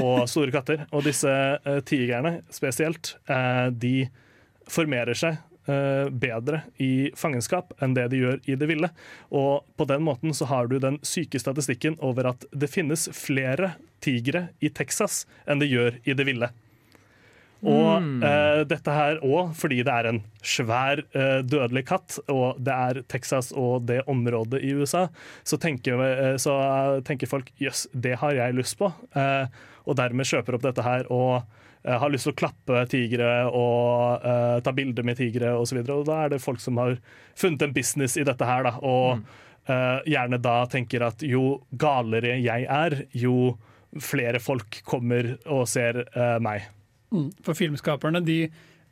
og 0.00 0.24
store 0.32 0.54
katter. 0.54 0.86
Og 0.92 1.04
disse 1.06 1.30
uh, 1.30 1.80
tigrene 1.86 2.38
spesielt, 2.52 3.16
de 3.70 3.98
formerer 4.64 5.18
seg 5.18 5.42
bedre 5.64 6.58
i 6.84 7.08
fangenskap 7.16 7.70
enn 7.80 7.94
det 7.96 8.10
de 8.12 8.18
gjør 8.20 8.40
i 8.52 8.56
det 8.60 8.66
ville. 8.68 8.90
Og 9.32 9.64
på 9.80 9.86
den 9.88 10.02
måten 10.04 10.34
så 10.36 10.44
har 10.50 10.68
du 10.68 10.76
den 10.76 10.98
syke 11.00 11.40
statistikken 11.40 11.96
over 12.04 12.28
at 12.34 12.44
det 12.52 12.68
finnes 12.68 13.06
flere 13.16 13.70
tigre 14.04 14.50
i 14.60 14.68
Texas 14.68 15.22
enn 15.48 15.62
det 15.62 15.70
gjør 15.72 15.96
i 16.04 16.16
det 16.18 16.28
ville. 16.28 16.50
Og 17.64 18.02
Mm. 18.04 18.22
uh, 18.22 18.62
dette 18.68 18.92
her 18.92 19.20
òg 19.24 19.54
fordi 19.56 19.78
det 19.86 19.92
er 19.92 20.08
en 20.10 20.20
svær 20.44 21.00
uh, 21.14 21.40
dødelig 21.40 21.84
katt, 21.88 22.18
og 22.28 22.58
det 22.60 22.74
er 22.74 23.02
Texas 23.08 23.52
og 23.56 23.86
det 23.88 24.02
området 24.10 24.60
i 24.60 24.74
USA, 24.76 25.06
så 25.44 25.56
tenker, 25.60 25.96
uh, 25.96 26.36
så 26.36 26.56
tenker 27.06 27.30
folk 27.30 27.48
jøss, 27.62 27.86
det 27.94 28.18
har 28.20 28.34
jeg 28.36 28.56
lyst 28.58 28.76
på. 28.78 28.90
Og 29.84 29.96
dermed 29.96 30.26
kjøper 30.28 30.56
opp 30.56 30.64
dette 30.64 30.84
her 30.84 31.06
og 31.12 31.42
har 31.84 32.12
lyst 32.12 32.24
til 32.24 32.32
å 32.32 32.38
klappe 32.40 32.84
tigre 32.88 33.30
og 33.52 34.22
ta 34.64 34.72
bilder 34.72 35.04
med 35.04 35.18
tigre 35.20 35.50
osv. 35.60 35.82
Og, 35.82 35.86
så 35.86 35.96
og 35.98 36.06
da 36.08 36.20
er 36.24 36.32
det 36.32 36.40
folk 36.40 36.60
som 36.60 36.80
har 36.80 36.96
funnet 37.36 37.66
en 37.66 37.74
business 37.76 38.16
i 38.16 38.24
dette 38.24 38.48
her, 38.48 38.64
da. 38.64 38.72
Og 38.80 39.20
eh, 39.68 39.98
gjerne 40.08 40.40
da 40.40 40.62
tenker 40.72 41.04
at 41.04 41.20
jo 41.28 41.60
galere 41.70 42.38
jeg 42.40 42.64
er, 42.64 43.02
jo 43.12 43.58
flere 44.00 44.40
folk 44.40 44.80
kommer 44.88 45.34
og 45.44 45.68
ser 45.68 46.06
meg. 46.40 46.64
Mm. 47.14 47.28
For 47.46 47.54
filmskaperne 47.54 48.20
de, 48.26 48.38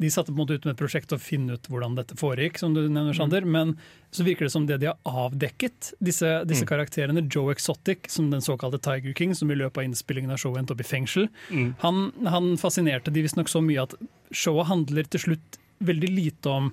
de 0.02 0.11
satte 0.11 0.31
på 0.33 0.37
en 0.38 0.41
måte 0.47 0.55
ut 0.57 0.64
med 0.64 0.73
et 0.76 0.81
prosjekt 0.81 1.12
og 1.14 1.21
finne 1.23 1.57
ut 1.59 1.67
hvordan 1.71 1.97
dette 1.99 2.17
foregikk, 2.19 2.57
som 2.62 2.73
du 2.75 2.81
nevner, 2.88 3.12
Sander. 3.19 3.45
Men 3.45 3.75
så 4.14 4.25
virker 4.26 4.47
det 4.47 4.52
som 4.55 4.67
det 4.67 4.79
de 4.83 4.87
har 4.93 4.99
avdekket, 5.05 5.93
disse, 6.02 6.31
disse 6.49 6.64
Mm. 6.64 6.71
karakterene, 6.71 7.25
Joe 7.31 7.52
Exotic, 7.52 8.09
som 8.09 8.31
den 8.31 8.41
såkalte 8.41 8.81
Tiger 8.83 9.12
King, 9.19 9.35
som 9.35 9.50
i 9.50 9.55
løpet 9.59 9.79
av 9.83 9.85
innspillingen 9.91 10.31
av 10.31 10.38
showet 10.38 10.62
endte 10.62 10.73
opp 10.76 10.81
i 10.81 10.88
fengsel, 10.88 11.29
Mm. 11.50 11.75
han, 11.81 12.12
han 12.26 12.57
fascinerte 12.57 13.12
de 13.12 13.23
visstnok 13.23 13.49
så 13.49 13.61
mye 13.62 13.83
at 13.83 13.95
showet 14.33 14.67
handler 14.67 15.05
til 15.11 15.21
slutt 15.21 15.59
veldig 15.83 16.09
lite 16.14 16.47
om 16.50 16.73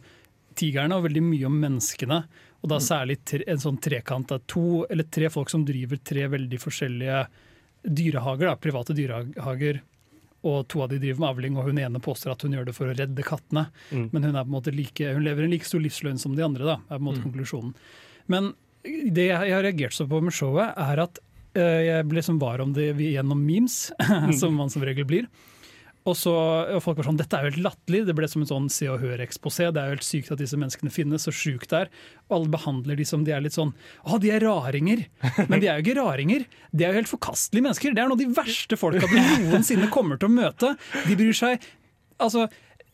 tigerne 0.55 0.95
og 0.95 1.05
veldig 1.09 1.23
mye 1.23 1.45
om 1.45 1.59
menneskene. 1.61 2.23
Og 2.61 2.69
da 2.69 2.75
særlig 2.83 3.17
tre, 3.25 3.43
en 3.47 3.57
sånn 3.57 3.79
trekant 3.79 4.31
av 4.35 4.41
to 4.45 4.85
eller 4.89 5.05
tre 5.09 5.29
folk 5.31 5.49
som 5.49 5.63
driver 5.65 5.97
tre 6.03 6.27
veldig 6.27 6.59
forskjellige 6.59 7.21
dyrehager, 7.87 8.49
da, 8.49 8.55
private 8.59 8.93
dyrehager. 8.93 9.79
Og 10.47 10.67
to 10.71 10.81
av 10.85 10.89
de 10.93 10.99
driver 11.01 11.19
med 11.19 11.29
avling, 11.33 11.57
og 11.59 11.65
hun 11.67 11.79
ene 11.83 11.99
påstår 11.99 12.31
at 12.31 12.43
hun 12.45 12.53
gjør 12.55 12.69
det 12.69 12.75
for 12.77 12.87
å 12.87 12.95
redde 12.95 13.25
kattene. 13.27 13.65
Mm. 13.91 14.05
Men 14.13 14.23
hun, 14.23 14.35
er 14.35 14.45
på 14.45 14.51
en 14.51 14.55
måte 14.55 14.71
like, 14.75 15.13
hun 15.15 15.25
lever 15.25 15.43
en 15.43 15.51
like 15.51 15.67
stor 15.67 15.81
livsløgn 15.83 16.19
som 16.21 16.35
de 16.37 16.45
andre, 16.45 16.63
da, 16.63 16.77
er 16.87 16.95
på 16.97 17.01
en 17.01 17.07
måte 17.09 17.19
Mm. 17.19 17.25
konklusjonen. 17.27 17.73
Men 18.27 18.53
det 18.85 19.25
jeg 19.27 19.51
har 19.51 19.63
reagert 19.65 19.91
så 19.93 20.07
på 20.07 20.21
med 20.23 20.31
showet, 20.31 20.71
er 20.77 20.99
at 21.03 21.19
eh, 21.55 21.81
jeg 21.89 22.07
ble 22.07 22.21
som 22.23 22.39
var 22.39 22.61
om 22.63 22.71
det 22.73 22.93
gjennom 22.95 23.41
memes, 23.43 23.91
som 24.39 24.55
man 24.55 24.69
som 24.71 24.81
regel 24.87 25.03
blir. 25.05 25.27
Og, 26.07 26.15
så, 26.15 26.31
og 26.73 26.79
folk 26.81 26.97
var 26.97 27.05
sånn, 27.09 27.17
dette 27.19 27.35
er 27.37 27.43
jo 27.43 27.49
helt 27.51 27.63
latterlig. 27.65 27.99
Det 28.07 28.13
ble 28.17 28.27
som 28.31 28.41
en 28.41 28.47
sånn 28.49 28.69
Se 28.73 28.87
og 28.89 29.01
Hør-eksposé. 29.03 29.67
Det 29.75 29.81
er 29.81 29.89
jo 29.91 29.95
helt 29.97 30.05
sykt 30.07 30.31
at 30.33 30.39
disse 30.41 30.57
menneskene 30.57 30.89
finnes, 30.95 31.25
så 31.27 31.33
sjukt 31.35 31.69
det 31.69 31.81
er. 31.83 31.89
Og 32.29 32.37
alle 32.37 32.53
behandler 32.55 32.97
de 32.97 33.05
som 33.05 33.25
de 33.27 33.33
er 33.35 33.43
litt 33.43 33.53
sånn 33.57 33.73
Å, 34.07 34.17
de 34.23 34.31
er 34.33 34.41
raringer! 34.47 35.03
Men 35.51 35.59
de 35.59 35.67
er 35.69 35.77
jo 35.81 35.83
ikke 35.85 35.97
raringer. 35.99 36.45
De 36.71 36.85
er 36.87 36.93
jo 36.95 37.01
helt 37.01 37.11
forkastelige 37.11 37.67
mennesker. 37.67 37.93
Det 37.93 38.01
er 38.01 38.07
noen 38.09 38.15
av 38.17 38.23
de 38.23 38.29
verste 38.39 38.79
folka 38.79 39.05
du 39.11 39.19
noensinne 39.49 39.91
kommer 39.93 40.17
til 40.21 40.31
å 40.31 40.37
møte. 40.39 40.71
De 41.05 41.19
bryr 41.19 41.35
seg 41.37 41.67
Altså, 42.19 42.47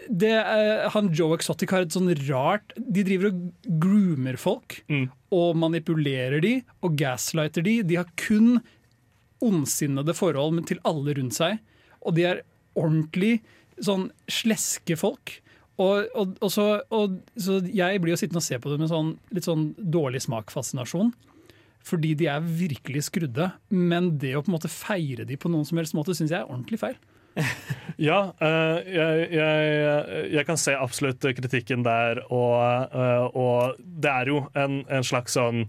det, 0.09 0.33
er- 0.37 0.89
han 0.93 1.07
Joe 1.15 1.37
Exotic 1.37 1.71
har 1.73 1.85
et 1.85 1.93
sånn 1.95 2.11
rart 2.27 2.75
De 2.77 3.01
driver 3.07 3.31
og 3.31 3.39
groomer 3.81 4.35
folk 4.37 4.81
Mm. 4.91 5.07
og 5.33 5.55
manipulerer 5.57 6.41
de 6.43 6.51
og 6.85 6.97
gaslighter 6.99 7.63
de. 7.65 7.79
De 7.81 7.95
har 8.01 8.09
kun 8.21 8.59
ondsinnede 9.45 10.13
forhold 10.15 10.61
til 10.69 10.79
alle 10.87 11.15
rundt 11.17 11.35
seg. 11.37 11.57
Og 12.05 12.15
de 12.17 12.27
er 12.29 12.43
ordentlig 12.75 13.39
sånn 13.83 14.09
sleske 14.31 14.97
folk. 14.99 15.39
Og, 15.75 16.05
og, 16.15 16.35
og 16.39 16.51
så, 16.53 16.67
og, 16.95 17.17
så 17.35 17.59
jeg 17.67 17.99
blir 18.03 18.13
jo 18.13 18.19
sittende 18.19 18.39
og 18.39 18.47
se 18.47 18.59
på 18.61 18.71
det 18.71 18.79
med 18.79 18.91
sånn, 18.91 19.15
litt 19.35 19.47
sånn 19.47 19.73
dårlig 19.77 20.23
smakfascinasjon. 20.23 21.11
Fordi 21.85 22.15
de 22.17 22.29
er 22.31 22.45
virkelig 22.45 23.07
skrudde. 23.09 23.51
Men 23.69 24.15
det 24.21 24.33
å 24.37 24.43
på 24.45 24.49
en 24.49 24.57
måte 24.57 24.71
feire 24.71 25.27
de 25.27 25.37
på 25.37 25.51
noen 25.51 25.67
som 25.67 25.81
helst 25.81 25.97
måte 25.97 26.15
syns 26.17 26.33
jeg 26.33 26.41
er 26.41 26.49
ordentlig 26.49 26.81
feil. 26.83 26.97
Ja, 27.95 28.33
uh, 28.41 28.79
jeg, 28.83 29.27
jeg, 29.31 29.99
jeg 30.33 30.43
kan 30.47 30.57
se 30.59 30.73
absolutt 30.75 31.23
kritikken 31.37 31.85
der, 31.85 32.19
og, 32.27 32.91
uh, 33.31 33.75
det 33.79 34.11
er 34.11 34.31
jo 34.33 34.41
en, 34.51 34.81
en 34.91 35.05
slags 35.07 35.37
sånn 35.37 35.61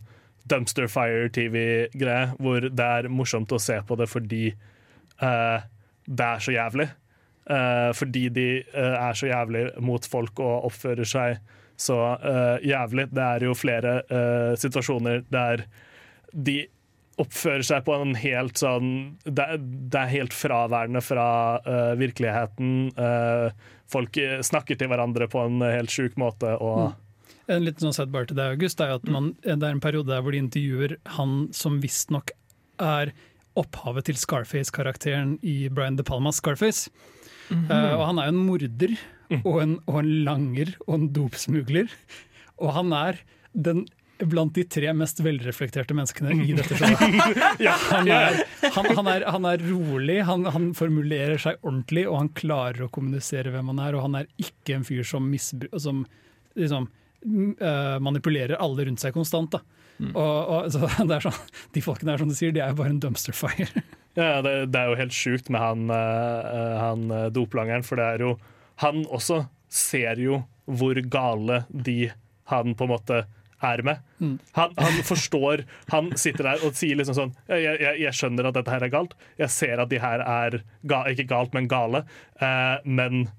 dumpster 0.50 0.88
fire-TV-greie, 0.90 2.32
hvor 2.38 2.66
det 2.66 2.88
er 2.98 3.08
morsomt 3.12 3.52
å 3.54 3.60
se 3.62 3.78
på 3.86 3.96
det 3.98 4.08
fordi 4.10 4.44
eh, 4.50 5.64
det 6.06 6.26
er 6.26 6.42
så 6.42 6.54
jævlig. 6.54 6.88
Uh, 7.46 7.92
fordi 7.94 8.24
de 8.34 8.46
uh, 8.74 8.96
er 9.06 9.14
så 9.14 9.28
jævlig 9.30 9.68
mot 9.86 10.06
folk 10.10 10.40
og 10.42 10.66
oppfører 10.66 11.06
seg 11.06 11.36
så 11.78 11.98
uh, 12.18 12.56
jævlig. 12.64 13.06
Det 13.14 13.22
er 13.22 13.44
jo 13.46 13.54
flere 13.54 14.00
situasjoner 14.58 15.22
der 15.30 15.62
de 16.32 16.64
oppfører 17.22 17.62
seg 17.64 17.84
på 17.86 17.94
en 17.96 18.16
helt 18.18 18.58
sånn 18.60 18.88
Det, 19.24 19.44
det 19.56 20.00
er 20.00 20.10
helt 20.10 20.34
fraværende 20.36 21.00
fra 21.00 21.28
virkeligheten. 21.96 22.90
Folk 23.88 24.18
snakker 24.44 24.76
til 24.76 24.90
hverandre 24.90 25.28
på 25.32 25.46
en 25.46 25.64
helt 25.64 25.92
sjuk 25.92 26.18
måte. 26.20 26.50
Og 26.60 26.92
En 27.48 27.64
liten 27.64 27.86
sånn 27.86 27.96
sidebar 27.96 28.28
til 28.28 28.36
deg, 28.36 28.58
August, 28.58 28.82
er 28.84 28.98
at 28.98 29.08
man, 29.08 29.30
det 29.46 29.56
er 29.56 29.70
en 29.70 29.80
periode 29.80 30.12
der 30.12 30.20
hvor 30.24 30.36
de 30.36 30.42
intervjuer 30.44 30.98
han 31.16 31.46
som 31.56 31.80
visstnok 31.80 32.34
er 32.84 33.14
opphavet 33.58 34.06
til 34.10 34.18
Scarface-karakteren 34.20 35.36
i 35.46 35.68
Brian 35.72 35.96
De 35.98 36.04
Palmas 36.06 36.40
Scarface. 36.42 36.90
Eh, 37.50 37.92
og 37.94 38.02
han 38.08 38.18
er 38.18 38.30
jo 38.30 38.34
en 38.34 38.44
morder 38.46 38.96
og 39.42 39.60
en, 39.62 39.76
og 39.86 40.00
en 40.02 40.08
langer 40.26 40.72
og 40.86 40.96
en 40.98 41.06
dopsmugler. 41.14 41.92
Og 42.62 42.72
han 42.76 42.92
er 42.96 43.20
den 43.52 43.84
blant 44.16 44.54
de 44.56 44.62
tre 44.64 44.92
mest 44.96 45.18
velreflekterte 45.20 45.92
menneskene 45.96 46.32
i 46.46 46.54
dette 46.56 46.76
showet. 46.78 47.40
Han 47.92 48.08
er, 48.08 48.38
han, 48.72 48.86
han 48.96 49.08
er, 49.12 49.24
han 49.28 49.44
er 49.44 49.60
rolig, 49.60 50.22
han, 50.24 50.46
han 50.54 50.70
formulerer 50.76 51.36
seg 51.42 51.58
ordentlig, 51.60 52.06
og 52.08 52.16
han 52.22 52.30
klarer 52.38 52.86
å 52.86 52.88
kommunisere 52.92 53.52
hvem 53.52 53.68
han 53.74 53.82
er. 53.84 53.96
Og 53.98 54.06
han 54.06 54.16
er 54.22 54.30
ikke 54.40 54.78
en 54.78 54.86
fyr 54.88 55.04
som, 55.04 55.28
misbru- 55.28 55.68
som 55.84 56.00
liksom, 56.56 56.88
manipulerer 57.24 58.60
alle 58.62 58.84
rundt 58.86 59.02
seg 59.02 59.14
konstant. 59.16 59.56
Da. 59.56 59.60
Og, 59.98 60.18
og, 60.18 60.66
så 60.72 60.82
det 61.08 61.18
er 61.18 61.24
sånn, 61.28 61.38
de 61.74 61.84
folkene 61.84 62.12
her, 62.12 62.22
som 62.22 62.30
du 62.30 62.36
sier, 62.36 62.54
de 62.54 62.62
er 62.64 62.74
jo 62.74 62.80
bare 62.80 62.92
en 62.94 63.00
dumpster 63.02 63.36
fire. 63.36 63.68
ja, 64.18 64.42
det, 64.44 64.56
det 64.72 64.82
er 64.82 64.92
jo 64.92 65.00
helt 65.00 65.16
sjukt 65.16 65.50
med 65.52 65.62
han, 65.62 65.86
eh, 65.92 66.74
han 66.80 67.06
eh, 67.10 67.30
doplangeren, 67.34 67.86
for 67.86 68.00
det 68.00 68.10
er 68.16 68.28
jo 68.28 68.36
Han 68.84 69.06
også 69.08 69.46
ser 69.72 70.20
jo 70.20 70.42
hvor 70.66 70.98
gale 71.08 71.62
de 71.70 72.10
han 72.50 72.74
på 72.76 72.84
en 72.84 72.90
måte 72.90 73.22
er 73.64 73.80
med. 73.82 74.02
Han, 74.52 74.74
han 74.76 74.98
forstår 75.06 75.62
Han 75.88 76.10
sitter 76.18 76.50
der 76.50 76.64
og 76.66 76.76
sier 76.76 76.98
liksom 76.98 77.16
sånn 77.16 77.32
jeg, 77.48 77.78
jeg, 77.80 77.94
jeg 78.02 78.18
skjønner 78.18 78.50
at 78.50 78.58
dette 78.58 78.74
her 78.74 78.84
er 78.84 78.92
galt. 78.92 79.14
Jeg 79.40 79.54
ser 79.54 79.80
at 79.80 79.88
de 79.88 80.00
her 80.02 80.20
er 80.20 80.58
ga, 80.84 81.06
ikke 81.08 81.24
galt, 81.30 81.56
men 81.56 81.70
gale. 81.70 82.04
Eh, 82.36 82.76
men 82.84 83.30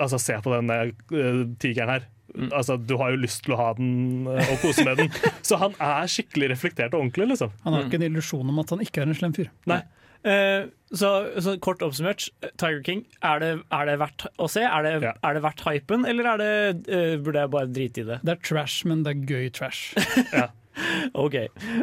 altså, 0.00 0.18
se 0.18 0.38
på 0.40 0.54
den 0.54 0.72
uh, 0.72 1.44
tigeren 1.60 1.92
her. 1.92 2.08
Altså, 2.52 2.76
du 2.78 2.96
har 3.00 3.12
jo 3.14 3.20
lyst 3.22 3.44
til 3.46 3.54
å 3.56 3.60
ha 3.60 3.70
den 3.78 4.26
eh, 4.30 4.52
og 4.54 4.60
kose 4.64 4.84
med 4.86 5.00
den. 5.02 5.10
Så 5.46 5.58
han 5.60 5.74
er 5.82 6.10
skikkelig 6.10 6.52
reflektert 6.54 6.94
og 6.94 7.04
ordentlig, 7.04 7.30
liksom. 7.34 7.54
Han 7.64 7.76
har 7.76 7.86
ikke 7.88 8.00
en 8.00 8.06
illusjon 8.10 8.52
om 8.52 8.60
at 8.62 8.70
han 8.76 8.84
ikke 8.84 9.02
er 9.04 9.10
en 9.10 9.18
slem 9.18 9.34
fyr. 9.36 9.50
Nei. 9.70 9.80
Eh, 10.20 10.66
så, 10.92 11.08
så 11.40 11.54
kort 11.64 11.80
oppsummert, 11.86 12.26
Tiger 12.60 12.82
King, 12.84 13.06
er 13.24 13.40
det, 13.40 13.50
er 13.72 13.86
det 13.88 13.94
verdt 14.02 14.26
å 14.36 14.48
se? 14.52 14.60
Er 14.66 14.84
det, 14.84 14.90
Ja. 15.06 15.14
er 15.24 15.36
det 15.38 15.42
verdt 15.46 15.62
hypen, 15.64 16.04
eller 16.04 16.28
er 16.34 16.42
det, 16.42 16.50
eh, 16.92 17.14
burde 17.24 17.40
jeg 17.46 17.52
bare 17.54 17.70
drite 17.72 18.02
i 18.02 18.08
det? 18.10 18.18
Det 18.26 18.34
er 18.34 18.42
trash, 18.44 18.82
men 18.90 19.04
det 19.06 19.14
er 19.16 19.22
gøy 19.30 19.52
trash. 19.56 19.94
Ok, 21.18 21.34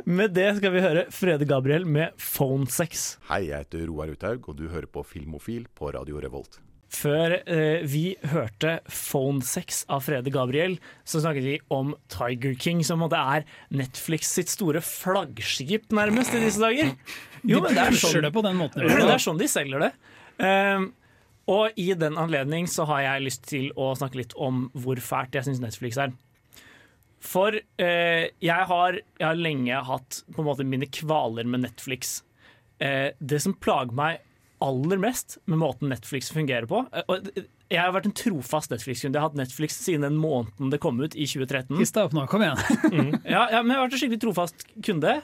Med 0.07 0.31
det 0.33 0.45
skal 0.57 0.71
vi 0.73 0.81
høre 0.81 1.03
Frede 1.13 1.45
Gabriel 1.45 1.83
med 1.85 2.15
Phone 2.17 2.65
Sex. 2.71 3.17
Hei, 3.29 3.43
jeg 3.49 3.65
heter 3.65 3.83
Roar 3.89 4.09
Uthaug, 4.13 4.47
og 4.49 4.57
du 4.57 4.67
hører 4.71 4.87
på 4.89 5.03
Filmofil 5.05 5.67
på 5.77 5.91
Radio 5.93 6.21
Revolt. 6.23 6.57
Før 6.87 7.33
eh, 7.43 7.83
vi 7.83 8.15
hørte 8.31 8.77
Phone 8.87 9.43
Sex 9.43 9.81
av 9.91 10.05
Frede 10.05 10.31
Gabriel, 10.31 10.77
så 11.03 11.19
snakket 11.19 11.43
vi 11.43 11.55
om 11.73 11.91
Tiger 12.11 12.55
King, 12.55 12.83
som 12.87 13.03
er 13.07 13.43
Netflix 13.75 14.31
sitt 14.37 14.51
store 14.53 14.79
flaggskip, 14.85 15.89
nærmest, 15.91 16.35
i 16.37 16.45
disse 16.45 16.63
dager. 16.63 16.93
Jo, 17.43 17.59
men 17.63 17.75
det 17.75 17.83
er 17.89 17.97
sånn, 17.99 18.21
det 18.23 18.31
på 18.35 18.45
den 18.45 18.55
måten. 18.59 18.87
Det 18.87 19.03
er 19.03 19.23
sånn 19.23 19.41
de 19.41 19.49
selger 19.51 19.83
det. 19.83 19.91
Um, 20.39 20.91
og 21.51 21.75
i 21.79 21.89
den 21.95 22.17
anledning 22.19 22.67
så 22.71 22.85
har 22.89 23.03
jeg 23.05 23.25
lyst 23.25 23.45
til 23.47 23.69
å 23.79 23.93
snakke 23.95 24.19
litt 24.19 24.35
om 24.35 24.65
hvor 24.75 24.99
fælt 25.03 25.35
jeg 25.35 25.47
syns 25.47 25.61
Netflix 25.63 25.99
er. 26.03 26.15
For 27.23 27.55
eh, 27.55 28.29
jeg, 28.43 28.63
har, 28.69 28.99
jeg 29.17 29.25
har 29.25 29.39
lenge 29.39 29.83
hatt 29.89 30.21
på 30.35 30.43
en 30.43 30.47
måte 30.47 30.67
mine 30.67 30.89
kvaler 30.91 31.47
med 31.49 31.63
Netflix. 31.63 32.19
Eh, 32.83 33.15
det 33.17 33.39
som 33.43 33.55
plager 33.57 33.95
meg 33.97 34.23
aller 34.63 34.97
mest 35.01 35.37
med 35.45 35.59
måten 35.61 35.91
Netflix 35.91 36.31
fungerer 36.33 36.65
på 36.69 36.79
eh, 36.89 37.41
Jeg 37.69 37.81
har 37.81 37.93
vært 37.93 38.07
en 38.09 38.15
trofast 38.17 38.71
Netflix-kunde. 38.73 39.17
Jeg 39.17 39.21
har 39.21 39.29
hatt 39.29 39.39
Netflix 39.39 39.77
siden 39.83 40.05
den 40.07 40.19
måneden 40.21 40.71
det 40.73 40.79
kom 40.83 40.99
ut, 41.01 41.15
i 41.15 41.27
2013. 41.29 41.75
Hist 41.81 41.97
deg 41.97 42.07
opp 42.07 42.15
nå, 42.17 42.25
kom 42.31 42.45
igjen. 42.45 42.61
Ja, 43.35 43.47
ja, 43.53 43.61
men 43.61 43.73
jeg 43.73 43.77
har 43.77 43.85
vært 43.85 43.97
en 43.97 44.01
skikkelig 44.03 44.21
trofast 44.23 44.65
kunde. 44.85 45.17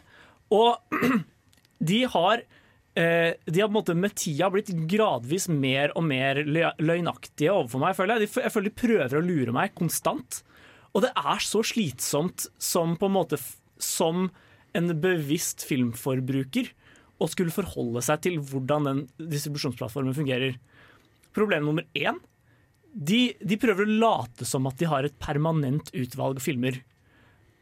Og 0.53 0.99
de 1.93 1.99
har 2.13 2.43
eh, 2.43 3.31
De 3.49 3.63
har 3.63 3.69
på 3.69 3.73
en 3.73 3.79
måte 3.79 3.97
med 3.97 4.15
tida 4.19 4.51
blitt 4.53 4.73
gradvis 4.91 5.49
mer 5.49 5.95
og 5.97 6.05
mer 6.07 6.43
løgnaktige 6.45 7.53
overfor 7.55 7.83
meg. 7.83 7.97
Føler 7.97 8.21
jeg. 8.21 8.33
Jeg 8.43 8.53
føler 8.53 8.69
de 8.69 8.81
prøver 8.83 9.19
å 9.19 9.25
lure 9.25 9.55
meg 9.55 9.73
konstant. 9.79 10.43
Og 10.93 11.01
det 11.07 11.13
er 11.17 11.41
så 11.41 11.63
slitsomt 11.65 12.47
som 12.61 12.93
på 13.01 13.09
en 13.09 13.15
måte 13.15 13.39
Som 13.81 14.27
en 14.77 14.93
bevisst 15.01 15.65
filmforbruker 15.65 16.69
å 17.21 17.29
skulle 17.29 17.53
forholde 17.53 18.01
seg 18.05 18.23
til 18.25 18.39
hvordan 18.41 18.87
den 18.89 19.01
distribusjonsplattformen 19.17 20.15
fungerer. 20.17 20.57
Problem 21.33 21.67
nummer 21.69 21.85
én 21.97 22.19
de, 22.93 23.33
de 23.41 23.57
prøver 23.57 23.87
å 23.87 23.99
late 24.05 24.45
som 24.45 24.67
at 24.69 24.77
de 24.77 24.85
har 24.89 25.05
et 25.07 25.15
permanent 25.21 25.87
utvalg 25.97 26.41
filmer. 26.43 26.77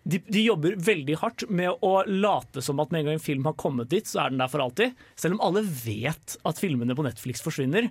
De, 0.04 0.18
de 0.28 0.42
jobber 0.44 0.74
veldig 0.82 1.16
hardt 1.22 1.46
med 1.48 1.84
å 1.86 1.92
late 2.10 2.64
som 2.66 2.82
at 2.82 2.92
med 2.92 3.04
en 3.04 3.12
gang 3.12 3.20
en 3.20 3.24
film 3.24 3.46
har 3.48 3.56
kommet 3.62 3.92
dit, 3.94 4.08
så 4.08 4.24
er 4.24 4.34
den 4.34 4.42
der 4.42 4.50
for 4.52 4.64
alltid. 4.64 4.98
Selv 5.16 5.38
om 5.38 5.44
alle 5.46 5.62
vet 5.64 6.36
at 6.48 6.60
filmene 6.60 6.98
på 6.98 7.06
Netflix 7.06 7.44
forsvinner. 7.46 7.88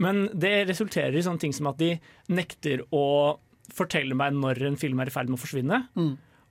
Men 0.00 0.28
det 0.32 0.68
resulterer 0.70 1.18
i 1.18 1.24
sånne 1.26 1.42
ting 1.42 1.52
som 1.56 1.68
at 1.72 1.80
de 1.82 1.96
nekter 2.32 2.86
å 2.94 3.36
fortelle 3.74 4.16
meg 4.16 4.32
når 4.38 4.62
en 4.70 4.80
film 4.80 5.02
er 5.02 5.10
i 5.10 5.12
ferd 5.12 5.28
med 5.28 5.36
å 5.36 5.42
forsvinne. 5.44 5.82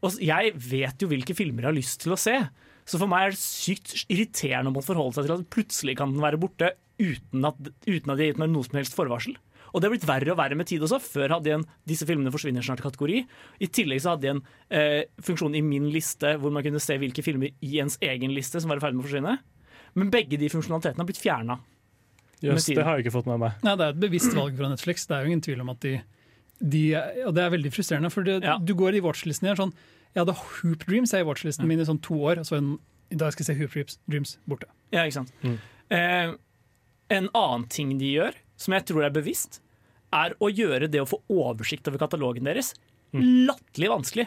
Og 0.07 0.17
jeg 0.23 0.53
vet 0.55 1.03
jo 1.03 1.09
hvilke 1.11 1.35
filmer 1.37 1.65
jeg 1.67 1.71
har 1.71 1.77
lyst 1.77 2.01
til 2.03 2.15
å 2.15 2.19
se. 2.19 2.35
Så 2.87 2.99
for 3.01 3.11
meg 3.11 3.25
er 3.27 3.35
det 3.35 3.41
sykt 3.41 4.05
irriterende 4.07 4.71
å 4.71 4.75
måtte 4.77 4.89
forholde 4.93 5.17
seg 5.17 5.27
til 5.27 5.35
at 5.35 5.49
plutselig 5.51 5.97
kan 5.99 6.13
den 6.13 6.23
være 6.23 6.39
borte 6.39 6.71
uten 6.97 7.43
at, 7.45 7.57
uten 7.85 8.13
at 8.13 8.15
de 8.15 8.23
har 8.23 8.29
gitt 8.31 8.39
meg 8.41 8.49
noe 8.53 8.65
som 8.65 8.79
helst 8.79 8.95
forvarsel. 8.97 9.35
Og 9.75 9.81
det 9.83 9.89
har 9.89 9.93
blitt 9.93 10.07
verre 10.07 10.31
og 10.31 10.39
verre 10.39 10.55
med 10.57 10.69
tid 10.69 10.81
også. 10.85 10.97
Før 11.03 11.35
hadde 11.35 11.51
jeg 11.51 11.59
en 11.59 11.65
'disse 11.85 12.07
filmene 12.07 12.31
forsvinner 12.31 12.63
snart'-kategori. 12.63 13.19
I 13.59 13.67
tillegg 13.67 13.99
så 14.01 14.15
hadde 14.15 14.29
jeg 14.29 14.35
en 14.37 14.43
eh, 14.71 15.03
funksjon 15.21 15.55
i 15.59 15.61
min 15.61 15.89
liste 15.91 16.37
hvor 16.39 16.53
man 16.55 16.63
kunne 16.63 16.79
se 16.81 16.95
hvilke 16.97 17.21
filmer 17.25 17.51
i 17.61 17.79
ens 17.83 17.99
egen 18.01 18.31
liste 18.33 18.61
som 18.63 18.71
var 18.71 18.79
i 18.79 18.85
ferd 18.85 18.95
med 18.95 19.03
å 19.03 19.09
forsvinne. 19.09 19.35
Men 19.99 20.09
begge 20.13 20.39
de 20.39 20.49
funksjonalitetene 20.49 21.03
har 21.03 21.09
blitt 21.09 21.21
fjerna. 21.21 21.59
Jøss, 22.41 22.69
det 22.69 22.85
har 22.85 22.97
jeg 22.97 23.07
ikke 23.07 23.17
fått 23.17 23.29
med 23.29 23.41
meg. 23.41 23.59
Nei, 23.65 23.75
det 23.75 23.85
er 23.85 23.93
et 23.95 24.01
bevisst 24.01 24.33
valg 24.37 24.55
fra 24.57 24.69
Netflix. 24.69 25.07
Det 25.09 25.15
er 25.17 25.25
jo 25.25 25.31
ingen 25.31 25.41
tvil 25.45 25.61
om 25.63 25.71
at 25.73 25.79
de, 25.81 25.93
de 26.61 26.83
Og 27.25 27.33
det 27.33 27.43
er 27.43 27.53
veldig 27.53 27.71
frustrerende, 27.73 28.11
for 28.13 28.23
det, 28.23 28.43
Ja. 28.45 28.57
du 28.57 28.73
går 28.77 28.95
i 28.95 29.01
watchlisten 29.01 29.49
her 29.49 29.57
sånn 29.57 29.73
Jeg 30.17 30.23
hadde 30.23 30.33
Hoop 30.33 30.83
Dreams 30.89 31.11
jeg, 31.13 31.21
i 31.21 31.27
watchlisten 31.27 31.67
min 31.69 31.77
i 31.77 31.85
sånn 31.85 31.99
to 32.01 32.15
år, 32.25 32.39
og 32.41 32.47
så 32.49 32.57
en, 32.57 32.71
i 33.13 33.17
dag 33.21 33.35
skal 33.35 33.43
jeg 33.43 33.51
se 33.51 33.57
Hoop 33.59 33.75
Dreams, 33.75 33.99
Dreams 34.09 34.31
borte. 34.49 34.65
Ja, 34.89 35.03
ikke 35.05 35.19
sant? 35.19 35.33
Mm. 35.45 35.59
Eh, 35.93 36.31
en 37.13 37.29
annen 37.37 37.67
ting 37.69 37.91
de 37.99 38.09
gjør, 38.15 38.39
som 38.57 38.73
jeg 38.73 38.87
tror 38.89 39.05
er 39.05 39.13
bevisst, 39.13 39.59
er 40.17 40.33
å 40.41 40.49
gjøre 40.49 40.89
det 40.89 41.03
å 41.03 41.05
få 41.05 41.19
oversikt 41.29 41.85
over 41.91 42.01
katalogen 42.01 42.49
deres 42.49 42.73
latterlig 43.13 43.91
vanskelig. 43.93 44.25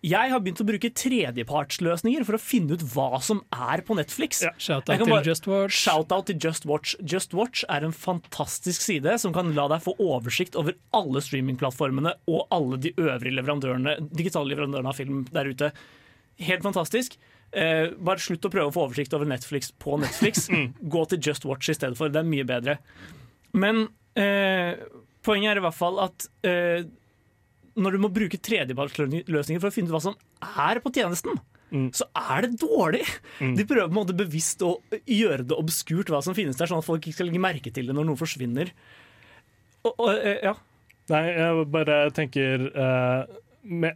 Jeg 0.00 0.32
har 0.32 0.40
begynt 0.40 0.62
å 0.62 0.64
bruke 0.64 0.88
tredjepartsløsninger 0.96 2.24
for 2.24 2.38
å 2.38 2.40
finne 2.40 2.78
ut 2.78 2.84
hva 2.94 3.18
som 3.20 3.42
er 3.52 3.82
på 3.84 3.96
Netflix. 3.98 4.38
Shout-out 4.56 5.02
til 5.04 5.26
Just 5.28 5.48
Watch. 5.50 5.76
Shout-out 5.76 6.30
til 6.30 6.38
Just 6.40 6.64
Watch. 6.68 6.94
Just 7.04 7.36
Watch 7.36 7.66
er 7.68 7.84
en 7.84 7.92
fantastisk 7.92 8.80
side 8.80 9.18
som 9.20 9.34
kan 9.36 9.52
la 9.56 9.66
deg 9.68 9.82
få 9.84 9.92
oversikt 10.00 10.56
over 10.56 10.78
alle 10.96 11.20
streamingplattformene 11.24 12.14
og 12.32 12.46
alle 12.56 12.78
de 12.80 12.94
øvrige 12.96 13.36
leverandørene, 13.36 13.98
digitale 14.08 14.54
leverandørene 14.54 14.88
av 14.88 14.96
film 14.96 15.26
der 15.34 15.52
ute. 15.52 15.70
Helt 16.40 16.64
fantastisk. 16.64 17.18
Eh, 17.52 17.90
bare 18.00 18.22
slutt 18.24 18.48
å 18.48 18.52
prøve 18.54 18.70
å 18.70 18.74
få 18.74 18.86
oversikt 18.86 19.12
over 19.18 19.28
Netflix 19.28 19.68
på 19.84 19.98
Netflix. 20.00 20.48
Gå 20.96 21.04
til 21.12 21.20
Just 21.28 21.44
Watch 21.44 21.68
i 21.68 21.76
stedet 21.76 22.00
for. 22.00 22.08
Det 22.08 22.22
er 22.22 22.32
mye 22.32 22.48
bedre. 22.48 22.78
Men 23.52 23.84
eh, 24.16 24.80
poenget 25.26 25.52
er 25.52 25.60
i 25.60 25.64
hvert 25.66 25.76
fall 25.76 26.00
at 26.06 26.28
eh, 26.46 26.88
når 27.82 27.96
du 27.96 28.02
må 28.02 28.10
bruke 28.12 28.40
tredjepartsløsninger 28.40 29.62
for 29.62 29.70
å 29.70 29.74
finne 29.74 29.90
ut 29.90 29.96
hva 29.96 30.04
som 30.04 30.18
er 30.66 30.80
på 30.84 30.92
tjenesten, 30.94 31.40
så 31.94 32.06
er 32.18 32.46
det 32.46 32.60
dårlig. 32.60 33.04
De 33.38 33.66
prøver 33.66 33.86
på 33.86 33.92
en 33.92 34.00
måte 34.00 34.16
bevisst 34.16 34.62
å 34.66 34.74
gjøre 35.06 35.46
det 35.46 35.58
obskurt 35.58 36.10
hva 36.10 36.22
som 36.24 36.34
finnes 36.36 36.58
der, 36.58 36.70
sånn 36.70 36.82
at 36.82 36.88
folk 36.88 37.04
ikke 37.04 37.20
skal 37.20 37.30
legge 37.30 37.42
merke 37.42 37.72
til 37.74 37.90
det 37.90 37.94
når 37.96 38.08
noe 38.08 38.20
forsvinner. 38.20 38.72
Og, 39.86 39.92
og, 39.94 40.10
eh, 40.18 40.40
ja. 40.44 40.56
Nei, 41.10 41.22
jeg 41.32 41.62
bare 41.72 41.94
tenker 42.14 42.66
uh, 42.70 43.22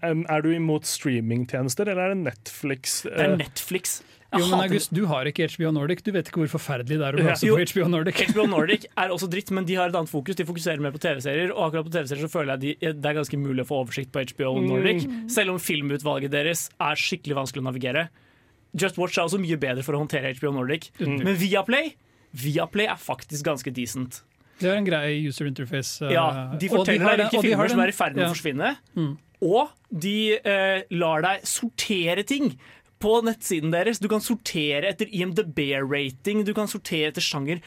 Er 0.03 0.43
du 0.43 0.49
imot 0.51 0.89
streamingtjenester, 0.89 1.91
eller 1.93 2.09
er 2.09 2.15
det 2.15 2.23
Netflix? 2.25 3.03
Det 3.07 3.27
er 3.27 3.37
Netflix. 3.39 3.99
Jo, 4.41 4.49
men 4.51 4.63
August, 4.65 4.93
du 4.95 5.05
har 5.11 5.29
ikke 5.31 5.47
HBO 5.53 5.71
Nordic. 5.77 6.03
Du 6.07 6.11
vet 6.15 6.29
ikke 6.31 6.43
hvor 6.43 6.53
forferdelig 6.57 6.99
det 7.01 7.07
er 7.09 7.19
å 7.19 7.25
Jo. 7.45 7.57
på 7.59 7.67
HBO 7.73 7.89
Nordic. 7.93 8.21
HBO 8.33 8.47
Nordic 8.55 8.87
er 8.91 9.15
også 9.15 9.29
dritt, 9.31 9.51
men 9.55 9.65
de 9.69 9.79
har 9.79 9.93
et 9.93 9.99
annet 10.01 10.11
fokus. 10.13 10.37
De 10.39 10.47
fokuserer 10.49 10.83
mer 10.83 10.95
på 10.95 11.03
TV-serier, 11.05 11.53
og 11.55 11.69
akkurat 11.69 11.89
på 11.89 11.95
TV-serier 11.97 12.27
så 12.27 12.33
føler 12.33 12.55
jeg 12.57 12.61
de, 12.65 12.93
det 12.99 13.11
er 13.13 13.19
ganske 13.21 13.41
mulig 13.41 13.65
å 13.65 13.71
få 13.71 13.81
oversikt 13.85 14.13
på 14.15 14.25
HBO 14.35 14.57
Nordic. 14.65 15.07
Selv 15.33 15.55
om 15.57 15.63
filmutvalget 15.63 16.33
deres 16.35 16.69
er 16.79 17.01
skikkelig 17.01 17.39
vanskelig 17.43 17.65
å 17.65 17.69
navigere. 17.71 18.07
Just 18.75 18.97
Watch 18.99 19.19
er 19.21 19.29
også 19.29 19.39
mye 19.39 19.59
bedre 19.63 19.85
for 19.87 19.95
å 19.95 20.01
håndtere 20.03 20.35
HBO 20.35 20.51
Nordic. 20.57 20.91
Men 20.99 21.37
Viaplay 21.39 21.93
Viaplay 22.35 22.89
er 22.91 22.99
faktisk 22.99 23.45
ganske 23.47 23.71
decent. 23.75 24.23
Det 24.59 24.71
er 24.71 24.79
en 24.79 24.87
grei 24.87 25.21
user 25.27 25.47
interface. 25.51 26.03
Uh, 26.03 26.11
Ja, 26.15 26.25
De 26.59 26.69
forteller 26.71 27.05
deg 27.17 27.19
den- 27.19 27.29
hvilke 27.31 27.43
de 27.43 27.53
har 27.55 27.63
filmer 27.63 27.71
som 27.71 27.81
er 27.85 27.93
i 27.93 27.95
ferd 27.95 28.17
med 28.17 28.25
ja. 28.25 28.31
å 28.31 28.35
forsvinne. 28.35 28.73
Mm. 28.99 29.13
Og 29.45 29.71
de 29.91 30.17
uh, 30.41 30.81
lar 30.99 31.23
deg 31.27 31.47
sortere 31.47 32.25
ting 32.27 32.55
på 33.05 33.19
nettsiden 33.27 33.75
deres. 33.75 34.01
Du 34.01 34.09
kan 34.11 34.25
sortere 34.25 34.89
etter 34.91 35.11
IMDb-rating, 35.13 36.45
du 36.47 36.55
kan 36.57 36.71
sortere 36.71 37.13
etter 37.13 37.25
sjanger. 37.25 37.61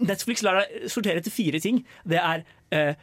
Netflix 0.00 0.44
lar 0.46 0.62
deg 0.62 0.90
sortere 0.90 1.22
etter 1.22 1.34
fire 1.34 1.60
ting. 1.62 1.82
Det 2.08 2.18
er 2.18 2.44
eh, 2.74 2.98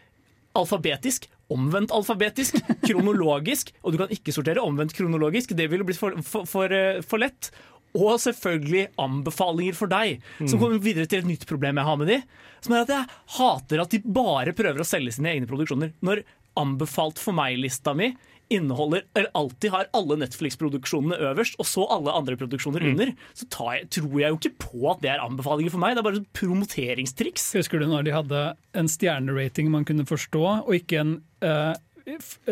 alfabetisk, 0.58 1.29
omvendt 1.53 1.94
alfabetisk, 1.96 2.60
kronologisk, 2.88 3.74
og 3.84 3.96
du 3.96 4.01
kan 4.03 4.13
ikke 4.13 4.36
sortere 4.36 4.63
omvendt 4.63 4.96
kronologisk. 4.98 5.56
Det 5.58 5.70
ville 5.72 5.88
blitt 5.88 6.01
for, 6.01 6.20
for, 6.27 6.48
for, 6.50 6.75
eh, 6.75 7.01
for 7.06 7.24
lett. 7.24 7.51
Og 7.98 8.20
selvfølgelig 8.22 8.89
anbefalinger 9.01 9.77
for 9.77 9.89
deg. 9.89 10.20
Som 10.44 10.60
kommer 10.62 10.82
videre 10.84 11.08
til 11.10 11.24
et 11.24 11.29
nytt 11.29 11.48
problem 11.50 11.79
jeg 11.79 11.88
har 11.88 11.96
med 11.98 12.12
de. 12.12 12.17
Som 12.62 12.75
er 12.75 12.84
at 12.84 12.91
jeg 12.94 13.13
hater 13.38 13.82
at 13.82 13.94
de 13.96 14.01
bare 14.03 14.53
prøver 14.58 14.84
å 14.84 14.88
selge 14.88 15.15
sine 15.15 15.32
egne 15.32 15.50
produksjoner. 15.50 15.96
Når 16.06 16.22
anbefalt 16.60 17.22
for 17.22 17.38
meg-lista 17.38 17.96
mi 17.98 18.12
inneholder, 18.54 19.01
eller 19.13 19.30
alltid 19.38 19.74
har 19.74 19.89
alle 19.98 20.18
Netflix-produksjonene 20.22 21.18
øverst, 21.32 21.58
og 21.60 21.66
så 21.68 21.82
alle 21.94 22.13
andre 22.16 22.38
produksjoner 22.39 22.86
under, 22.92 23.08
så 23.38 23.46
tar 23.54 23.72
jeg, 23.75 23.89
tror 23.98 24.16
jeg 24.22 24.30
jo 24.32 24.39
ikke 24.39 24.60
på 24.63 24.80
at 24.92 25.00
det 25.04 25.12
er 25.13 25.24
anbefalinger 25.24 25.72
for 25.74 25.84
meg. 25.84 25.96
Det 25.96 26.01
er 26.04 26.08
bare 26.08 26.22
et 26.22 26.38
promoteringstriks. 26.38 27.44
Husker 27.60 27.77
du 27.82 27.86
når 27.89 28.01
de 28.08 28.16
hadde 28.16 28.39
en 28.77 28.92
stjernerating 28.92 29.66
man 29.74 29.88
kunne 29.88 30.08
forstå, 30.08 30.44
og 30.63 30.74
ikke 30.77 30.98
en 31.04 31.13
uh, 31.44 31.75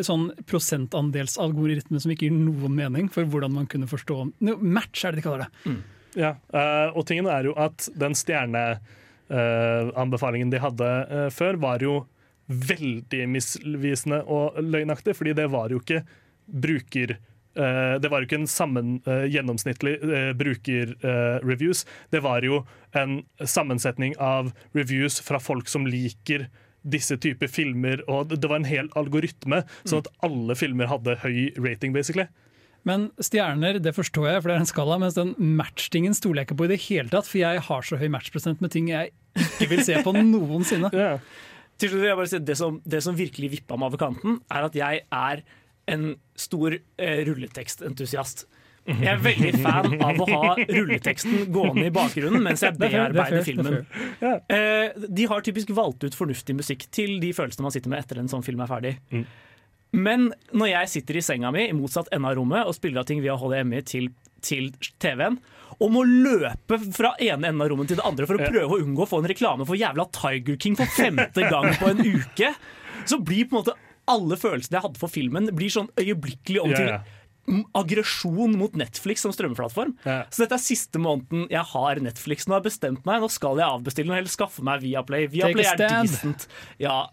sånn 0.03 0.25
prosentandelsalgoritme 0.49 1.97
som 2.03 2.11
ikke 2.11 2.27
gir 2.27 2.35
noen 2.35 2.73
mening 2.75 3.05
for 3.13 3.23
hvordan 3.29 3.51
man 3.55 3.69
kunne 3.71 3.87
forstå 3.87 4.15
no, 4.43 4.53
Match 4.59 5.05
er 5.05 5.11
det 5.13 5.19
de 5.21 5.27
kaller 5.27 5.41
det. 5.45 5.51
Ja, 6.19 6.31
uh, 6.55 6.89
og 6.95 7.03
tingen 7.07 7.27
er 7.31 7.43
jo 7.47 7.53
at 7.59 7.89
den 7.95 8.13
stjerneanbefalingen 8.15 10.51
de 10.51 10.59
hadde 10.63 10.89
eh, 11.03 11.29
før, 11.33 11.55
var 11.59 11.79
jo 11.83 12.05
veldig 12.47 13.23
misvisende 13.31 14.21
og 14.31 14.59
løgnaktig, 14.61 15.15
fordi 15.17 15.35
det 15.37 15.47
var 15.53 15.73
jo 15.73 15.81
ikke 15.83 16.03
bruker... 16.45 17.17
Uh, 17.55 17.95
det 18.03 18.09
var 18.11 18.19
jo 18.19 18.27
ikke 18.27 18.41
en 18.41 18.49
sammen, 18.51 18.97
uh, 19.07 19.23
gjennomsnittlig 19.31 19.93
uh, 20.03 20.33
brukerreviews. 20.35 21.85
det 22.11 22.19
var 22.19 22.43
jo 22.43 22.65
en 22.91 23.21
sammensetning 23.39 24.11
av 24.19 24.49
reviews 24.75 25.21
fra 25.23 25.39
folk 25.39 25.71
som 25.71 25.87
liker 25.87 26.49
disse 26.83 27.15
typer 27.17 27.47
filmer, 27.47 28.03
og 28.11 28.35
det 28.35 28.49
var 28.49 28.59
en 28.59 28.67
hel 28.67 28.89
algoritme, 28.99 29.63
sånn 29.87 30.03
at 30.03 30.11
alle 30.27 30.57
filmer 30.59 30.91
hadde 30.91 31.15
høy 31.23 31.55
rating, 31.55 31.95
basically. 31.95 32.27
Men 32.85 33.07
stjerner 33.23 33.79
det 33.81 33.95
forstår 33.97 34.27
jeg, 34.29 34.43
for 34.43 34.51
det 34.51 34.59
er 34.59 34.61
en 34.61 34.69
skala, 34.69 34.99
mens 35.01 35.17
den 35.17 35.33
match-tingen 35.57 36.13
stoler 36.13 36.43
jeg 36.43 36.51
ikke 36.51 36.59
på 36.59 36.67
i 36.67 36.73
det 36.75 36.81
hele 36.85 37.09
tatt, 37.09 37.25
for 37.29 37.41
jeg 37.41 37.63
har 37.65 37.87
så 37.87 37.97
høy 37.97 38.05
matchprosent 38.13 38.61
med 38.61 38.75
ting 38.75 38.91
jeg 38.91 39.15
ikke 39.33 39.71
vil 39.71 39.81
se 39.87 39.97
på 40.05 40.13
noensinne. 40.35 40.91
Ja. 40.93 41.15
Til 41.79 41.91
slutt 41.91 42.01
vil 42.01 42.09
jeg 42.11 42.19
bare 42.19 42.31
si 42.31 42.41
det 42.47 42.57
som, 42.59 42.81
det 42.87 43.01
som 43.03 43.17
virkelig 43.17 43.51
vippa 43.57 43.77
meg 43.79 43.91
over 43.91 44.01
kanten, 44.05 44.39
er 44.51 44.67
at 44.67 44.77
jeg 44.77 45.05
er 45.11 45.41
en 45.91 46.11
stor 46.39 46.75
eh, 46.75 47.23
rulletekstentusiast. 47.27 48.45
Jeg 48.85 49.09
er 49.09 49.21
veldig 49.21 49.51
fan 49.63 49.95
av 49.97 50.19
å 50.21 50.25
ha 50.29 50.51
rulleteksten 50.59 51.47
gående 51.53 51.87
i 51.87 51.93
bakgrunnen 51.93 52.43
mens 52.45 52.61
jeg 52.61 52.75
er 52.75 52.75
er 52.75 53.15
bearbeider 53.15 53.39
er 53.39 53.47
filmen. 53.47 53.79
Eh, 54.21 55.07
de 55.09 55.25
har 55.31 55.41
typisk 55.45 55.73
valgt 55.77 56.05
ut 56.05 56.17
fornuftig 56.17 56.55
musikk 56.57 56.85
til 56.93 57.17
de 57.23 57.31
følelsene 57.33 57.65
man 57.65 57.73
sitter 57.73 57.93
med 57.93 58.03
etter 58.03 58.21
en 58.21 58.29
sånn 58.31 58.45
film 58.45 58.61
er 58.61 58.69
ferdig. 58.69 58.93
Men 59.95 60.29
når 60.53 60.71
jeg 60.71 60.91
sitter 60.93 61.17
i 61.17 61.25
senga 61.25 61.51
mi 61.55 61.65
i 61.69 61.75
motsatt 61.75 62.11
ende 62.13 62.29
av 62.29 62.37
rommet 62.37 62.67
og 62.67 62.77
spiller 62.77 63.01
av 63.01 63.09
ting 63.09 63.23
via 63.25 63.37
HDMI 63.39 63.81
til, 63.89 64.11
til 64.45 64.69
TV-en, 65.01 65.39
og 65.79 65.91
må 65.91 66.05
løpe 66.07 66.79
fra 66.95 67.13
ene 67.19 67.49
enden 67.49 67.63
av 67.63 67.71
rommet 67.71 67.91
til 67.91 67.99
det 67.99 68.05
andre 68.07 68.27
for 68.29 68.39
å 68.39 68.47
prøve 68.47 68.77
å 68.77 68.81
unngå 68.83 69.03
å 69.05 69.09
få 69.09 69.21
en 69.21 69.29
reklame 69.31 69.67
for 69.67 69.79
jævla 69.79 70.07
Tiger 70.15 70.59
King 70.61 70.77
for 70.79 70.91
femte 70.95 71.49
gang 71.51 71.71
på 71.79 71.91
en 71.91 72.01
uke, 72.05 72.53
så 73.05 73.19
blir 73.19 73.49
på 73.49 73.55
en 73.55 73.61
måte 73.63 73.77
alle 74.09 74.37
følelsene 74.37 74.77
jeg 74.77 74.85
hadde 74.85 75.01
for 75.01 75.11
filmen, 75.11 75.49
blir 75.57 75.73
sånn 75.73 75.91
øyeblikkelig 75.99 76.61
om 76.61 76.73
til 76.75 76.91
aggresjon 77.77 78.55
mot 78.57 78.73
Netflix 78.77 79.21
som 79.25 79.33
strømmeplattform. 79.35 79.93
Ja. 80.05 80.23
Så 80.33 80.43
dette 80.43 80.57
er 80.57 80.63
siste 80.63 81.01
måneden 81.01 81.45
jeg 81.51 81.61
har 81.73 82.01
Netflix. 82.01 82.47
Nå 82.47 82.55
har 82.55 82.63
jeg 82.63 82.71
bestemt 82.71 83.05
meg, 83.05 83.21
nå 83.21 83.29
skal 83.33 83.61
jeg 83.61 83.67
avbestille 83.67 84.09
den, 84.09 84.17
heller 84.17 84.33
skaffe 84.33 84.65
meg 84.65 84.81
Viaplay. 84.81 85.27
Viaplay 85.31 85.69
er 85.75 85.83
decent. 85.83 86.47
Ja, 86.81 87.03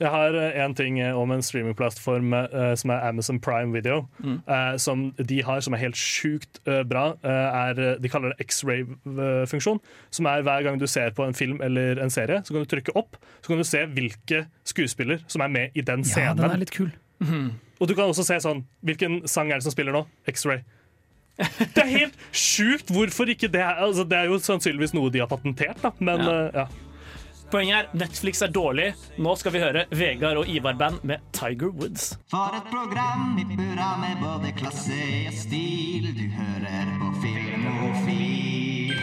Jeg 0.00 0.10
har 0.12 0.34
én 0.36 0.74
ting 0.76 0.98
eh, 1.00 1.16
om 1.16 1.30
en 1.32 1.40
streamingplattform 1.42 2.34
eh, 2.36 2.74
som 2.76 2.90
er 2.92 3.06
Amazon 3.08 3.38
Prime 3.40 3.72
Video. 3.72 4.02
Mm. 4.20 4.40
som 4.78 5.06
de 5.16 5.38
har, 5.42 5.60
som 5.64 5.72
er 5.74 5.78
helt 5.86 5.96
sjukt 5.96 6.60
eh, 6.68 6.82
bra. 6.84 7.14
eh, 7.24 7.30
er, 7.70 7.80
eh, 7.80 7.96
de 8.02 8.08
kaller 8.12 8.34
det 8.34 8.44
X-ray-funksjon. 8.46 9.80
Som 10.10 10.26
er 10.30 10.42
hver 10.46 10.62
gang 10.66 10.78
du 10.80 10.86
ser 10.86 11.10
på 11.16 11.24
en 11.26 11.34
film 11.34 11.60
eller 11.64 12.00
en 12.02 12.10
serie, 12.12 12.42
så 12.44 12.52
kan 12.54 12.64
du 12.64 12.70
trykke 12.74 12.92
opp. 12.98 13.16
Så 13.40 13.48
kan 13.52 13.58
du 13.62 13.64
se 13.64 13.84
hvilke 13.86 14.44
skuespiller 14.68 15.22
som 15.26 15.40
er 15.46 15.48
med 15.48 15.70
i 15.76 15.80
den 15.86 16.04
scenen. 16.04 16.36
Ja, 16.36 16.42
den 16.42 16.50
er 16.58 16.62
litt 16.64 16.74
kul. 16.76 16.90
Og 17.80 17.88
du 17.88 17.94
kan 17.96 18.08
også 18.08 18.24
se 18.24 18.36
sånn 18.40 18.62
Hvilken 18.84 19.22
sang 19.28 19.50
er 19.50 19.58
det 19.60 19.64
som 19.66 19.72
spiller 19.72 19.92
nå? 19.96 20.02
X-ray. 20.28 20.62
Det 21.36 21.82
er 21.82 21.90
helt 21.92 22.14
sjukt! 22.32 22.88
Hvorfor 22.92 23.28
ikke 23.32 23.48
det? 23.52 23.60
Altså, 23.64 24.04
det 24.08 24.16
er 24.16 24.30
jo 24.30 24.38
sannsynligvis 24.40 24.94
noe 24.96 25.10
de 25.12 25.20
har 25.20 25.28
patentert, 25.28 25.80
da. 25.84 25.90
Men 26.00 26.20
Ja. 26.24 26.32
eh, 26.32 26.60
ja. 26.62 26.66
Poenget 27.46 27.76
er 27.78 27.92
Netflix 27.94 28.40
er 28.42 28.50
dårlig. 28.50 28.88
Nå 29.22 29.34
skal 29.38 29.52
vi 29.54 29.60
høre 29.62 29.84
Vegard 29.94 30.40
og 30.40 30.48
Ivar 30.50 30.74
Band 30.78 31.04
med 31.06 31.22
Tiger 31.36 31.70
Woods. 31.70 32.16
For 32.32 32.56
et 32.58 32.66
program 32.72 33.36
i 33.38 33.44
burra 33.52 33.92
med 34.02 34.18
både 34.18 34.50
klasse 34.56 34.98
og 35.28 35.36
stil. 35.38 36.08
Du 36.16 36.24
hører 36.34 36.90
på 36.98 37.12
Filmofil. 37.22 38.96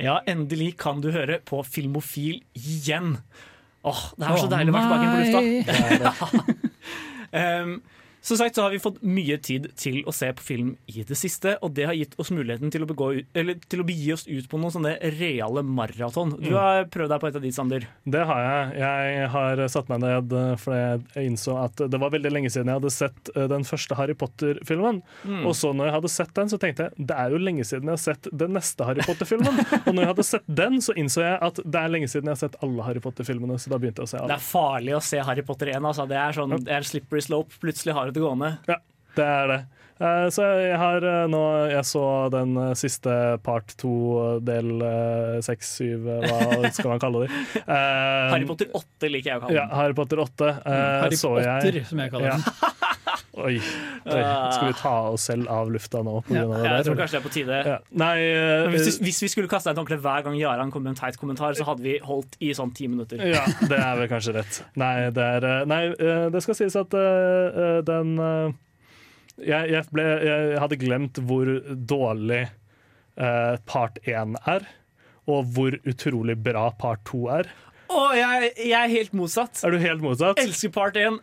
Ja, 0.00 0.16
endelig 0.28 0.70
kan 0.80 1.04
du 1.04 1.10
høre 1.12 1.36
på 1.44 1.60
Filmofil 1.68 2.40
igjen. 2.56 3.18
Åh, 3.84 4.02
det 4.16 4.24
er 4.24 4.40
så 4.40 4.48
deilig 4.48 4.72
å 4.72 4.76
være 4.78 4.88
tilbake 4.88 5.10
på 5.12 5.18
lufta. 6.00 6.28
Um, 7.34 7.76
som 8.24 8.38
sagt 8.40 8.56
så 8.56 8.62
har 8.64 8.72
vi 8.72 8.78
fått 8.80 9.02
mye 9.04 9.36
tid 9.44 9.66
til 9.76 9.98
å 10.08 10.12
se 10.16 10.30
på 10.32 10.44
film 10.46 10.70
i 10.88 11.02
det 11.04 11.16
siste, 11.20 11.58
og 11.60 11.74
det 11.76 11.84
har 11.90 11.96
gitt 11.98 12.14
oss 12.22 12.30
muligheten 12.32 12.72
til 12.72 12.86
å, 12.86 12.88
begå, 12.88 13.10
eller 13.36 13.58
til 13.68 13.82
å 13.82 13.86
begi 13.86 14.14
oss 14.14 14.24
ut 14.26 14.46
på 14.48 14.56
noen 14.62 14.72
sånne 14.72 14.94
reale 15.18 15.62
maraton. 15.66 16.32
Du 16.40 16.48
Mm. 16.50 16.56
har 16.56 16.84
prøvd 16.88 17.12
deg 17.12 17.20
på 17.20 17.28
et 17.28 17.36
av 17.36 17.42
de, 17.44 17.50
Sander. 17.52 17.86
Det 18.08 18.24
har 18.26 18.40
jeg. 18.40 18.78
Jeg 18.80 19.28
har 19.34 19.62
satt 19.68 19.88
meg 19.92 20.00
ned 20.00 20.32
eh, 20.32 20.54
fordi 20.56 20.80
jeg 21.14 21.28
innså 21.30 21.56
at 21.64 21.76
det 21.90 22.00
var 22.00 22.10
veldig 22.16 22.32
lenge 22.32 22.50
siden 22.50 22.72
jeg 22.72 22.80
hadde 22.80 22.90
sett 22.96 23.30
eh, 23.36 23.46
den 23.52 23.64
første 23.68 23.94
Harry 23.98 24.14
Potter-filmen. 24.14 25.02
Mm. 25.24 25.44
Og 25.46 25.54
så 25.54 25.74
når 25.76 25.90
jeg 25.90 25.94
hadde 25.98 26.12
sett 26.14 26.34
den, 26.34 26.48
så 26.48 26.58
tenkte 26.62 26.88
jeg 26.88 27.06
det 27.12 27.18
er 27.20 27.30
jo 27.36 27.38
lenge 27.44 27.64
siden 27.68 27.90
jeg 27.92 27.98
har 27.98 28.02
sett 28.06 28.28
den 28.32 28.54
neste 28.56 28.88
Harry 28.88 29.04
Potter-filmen. 29.04 29.60
og 29.86 29.92
når 29.92 30.00
jeg 30.06 30.12
hadde 30.14 30.26
sett 30.30 30.48
den, 30.48 30.80
så 30.80 30.96
innså 30.96 31.20
jeg 31.26 31.38
at 31.44 31.60
det 31.64 31.80
er 31.84 31.92
lenge 31.92 32.08
siden 32.08 32.30
jeg 32.32 32.38
har 32.38 32.42
sett 32.46 32.56
alle 32.64 32.88
Harry 32.88 33.04
Potter-filmene. 33.04 33.58
Så 33.60 33.68
da 33.72 33.78
begynte 33.82 34.00
jeg 34.00 34.08
å 34.08 34.12
se 34.14 34.18
alle. 34.22 34.32
Det 34.32 34.38
er 34.40 34.46
farlig 34.48 34.96
å 34.96 35.02
se 35.04 35.20
Harry 35.28 35.44
Potter 35.46 35.72
1. 35.74 35.84
Altså. 35.92 36.08
Det 36.08 36.16
er 36.24 36.32
sånn, 36.40 36.56
det 36.64 36.72
er 36.78 36.88
slippery 36.88 37.20
slope. 37.28 37.60
Plutselig 37.60 37.94
har 37.98 38.13
du 38.14 38.20
det 38.20 38.24
gående. 38.24 38.52
Ja, 38.70 38.78
det 39.18 39.24
er 39.36 39.50
det. 39.52 39.60
Eh, 40.02 40.24
Så 40.34 40.42
jeg 40.58 40.74
har 40.80 41.04
eh, 41.06 41.20
nå 41.30 41.40
Jeg 41.70 41.84
så 41.86 42.00
den 42.34 42.56
eh, 42.58 42.72
siste 42.74 43.12
part 43.46 43.76
to, 43.78 43.92
del 44.42 44.72
seks, 45.46 45.70
syv, 45.78 46.08
hva 46.24 46.70
skal 46.74 46.90
man 46.96 47.02
kalle 47.04 47.26
det? 47.26 47.42
Eh, 47.64 48.30
Harry 48.34 48.46
Potter 48.48 48.72
8 48.74 49.10
liker 49.12 49.30
jeg 49.34 49.38
å 49.38 49.44
kalle 49.46 49.54
Ja. 49.60 49.68
Harry 49.78 49.94
Potter 49.94 50.18
8. 50.24 50.50
Mm, 50.64 50.80
Harry 51.04 51.20
så 51.20 51.30
Potter, 51.36 51.78
jeg. 51.78 51.86
som 51.92 52.02
jeg 52.02 52.10
kaller 52.14 52.34
den. 52.34 52.42
Ja. 52.42 52.93
Oi, 53.34 53.56
oi. 53.58 54.18
Skal 54.54 54.68
vi 54.68 54.74
ta 54.78 54.92
oss 55.10 55.24
selv 55.26 55.48
av 55.50 55.70
lufta 55.74 56.02
nå? 56.06 56.20
På 56.22 56.34
grunn 56.36 56.52
av 56.54 56.60
det 56.62 56.68
Jeg 56.70 56.84
tror 56.86 56.98
kanskje 57.00 57.16
det 57.16 57.20
er 57.20 57.24
på 57.24 57.32
tide. 57.34 57.56
Ja. 57.66 57.78
Nei, 58.04 58.12
uh, 58.30 58.68
hvis, 58.70 58.86
vi- 59.00 59.08
hvis 59.08 59.18
vi 59.24 59.30
skulle 59.32 59.50
kaste 59.50 59.66
deg 59.72 59.74
et 59.74 59.80
håndkle 59.82 59.98
hver 60.04 60.22
gang 60.28 60.36
Jaran 60.38 60.70
kom 60.70 60.84
med 60.86 60.92
en 60.94 61.00
teit 61.00 61.18
kommentar, 61.18 61.56
så 61.58 61.66
hadde 61.66 61.82
vi 61.82 61.96
holdt 61.98 62.36
i 62.40 62.52
sånn 62.54 62.70
ti 62.78 62.86
minutter. 62.86 63.18
Ja, 63.18 63.42
det 63.66 63.78
er 63.80 63.96
vel 63.98 64.06
kanskje 64.12 64.36
rett. 64.38 64.60
Nei, 64.78 65.10
det, 65.10 65.26
er, 65.40 65.48
eh, 65.50 65.64
nei, 65.66 65.80
eh, 65.98 66.28
det 66.30 66.44
skal 66.46 66.54
sies 66.60 66.76
at 66.78 66.94
eh, 66.94 67.58
eh, 67.64 67.80
den 67.90 68.14
uh, 68.22 68.52
jeg, 69.42 69.70
jeg, 69.74 69.82
ble, 69.90 70.06
jeg 70.30 70.60
hadde 70.62 70.78
glemt 70.78 71.18
hvor 71.26 71.48
dårlig 71.74 72.44
eh, 72.46 73.56
part 73.66 73.98
én 74.06 74.36
er, 74.46 74.62
og 75.26 75.48
hvor 75.56 75.74
utrolig 75.88 76.36
bra 76.44 76.68
part 76.78 77.02
to 77.08 77.24
er. 77.34 77.48
Å, 77.92 78.00
jeg, 78.16 78.52
jeg 78.70 78.78
er 78.78 78.88
helt 78.92 79.12
motsatt. 79.16 79.60
Er 79.66 79.74
du 79.74 79.78
helt 79.82 80.00
motsatt? 80.02 80.38
Elsker 80.40 80.72
part 80.74 80.96
én. 80.96 81.18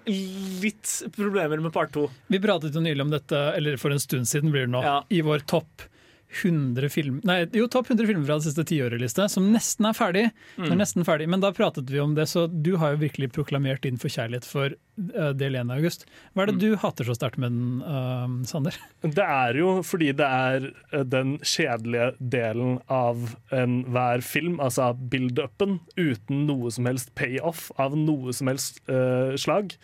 Litt 0.61 0.91
problemer 1.15 1.61
med 1.63 1.73
part 1.73 1.91
to. 1.95 2.07
Vi 2.31 2.39
pratet 2.43 2.75
jo 2.77 2.83
nylig 2.83 3.01
om 3.05 3.11
dette, 3.13 3.39
eller 3.57 3.79
for 3.81 3.91
en 3.95 3.99
stund 4.03 4.29
siden 4.29 4.51
blir 4.53 4.67
det 4.67 4.73
nå, 4.75 4.83
Ja. 4.85 4.99
i 5.09 5.21
vår 5.25 5.45
topp 5.49 5.87
100 6.31 6.89
film, 6.89 7.19
nei, 7.27 7.41
jo, 7.51 7.65
topp 7.67 7.89
100 7.91 8.07
filmer 8.07 8.25
fra 8.27 8.37
det 8.39 8.45
siste 8.47 8.63
tiåret-liste, 8.69 9.25
som 9.29 9.49
nesten 9.51 9.87
er 9.89 9.95
ferdig. 9.97 10.23
Mm. 10.55 10.69
Er 10.71 10.77
nesten 10.79 11.05
ferdig. 11.07 11.27
Men 11.31 11.43
da 11.43 11.51
pratet 11.55 11.89
vi 11.91 11.99
om 11.99 12.13
det, 12.15 12.29
så 12.31 12.45
du 12.47 12.77
har 12.79 12.93
jo 12.93 13.01
virkelig 13.01 13.31
proklamert 13.35 13.83
din 13.83 13.99
forkjærlighet 13.99 14.47
for 14.47 14.75
uh, 14.75 15.31
del 15.35 15.57
1 15.59 15.73
august. 15.75 16.05
Hva 16.31 16.45
er 16.45 16.51
det 16.51 16.55
Mm. 16.55 16.61
du 16.61 16.77
hater 16.83 17.07
så 17.09 17.15
sterkt 17.17 17.37
med 17.41 17.51
den, 17.51 17.81
uh, 17.83 18.45
Sander? 18.47 18.77
Det 19.17 19.25
er 19.25 19.59
jo 19.59 19.81
fordi 19.83 20.11
det 20.15 20.27
er 20.27 20.69
eh, 20.93 21.03
den 21.03 21.37
kjedelige 21.39 22.13
delen 22.19 22.79
av 22.87 23.35
enhver 23.51 24.21
film, 24.23 24.59
altså 24.59 24.93
build-upen, 24.95 25.79
uten 25.97 26.45
noe 26.47 26.71
som 26.71 26.87
helst 26.87 27.13
payoff 27.15 27.71
av 27.81 27.97
noe 27.97 28.31
som 28.33 28.47
helst 28.51 28.79
uh, 28.87 29.35
slag. 29.35 29.75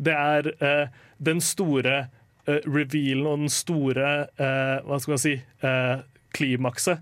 Det 0.00 0.14
er 0.14 0.52
den 1.20 1.40
store 1.44 2.08
revealen 2.66 3.26
og 3.26 3.42
den 3.44 3.52
store 3.52 4.10
eh, 4.40 4.76
Hva 4.86 4.98
skal 5.00 5.14
man 5.14 5.22
si 5.22 5.34
eh, 5.38 6.02
klimakset 6.36 7.00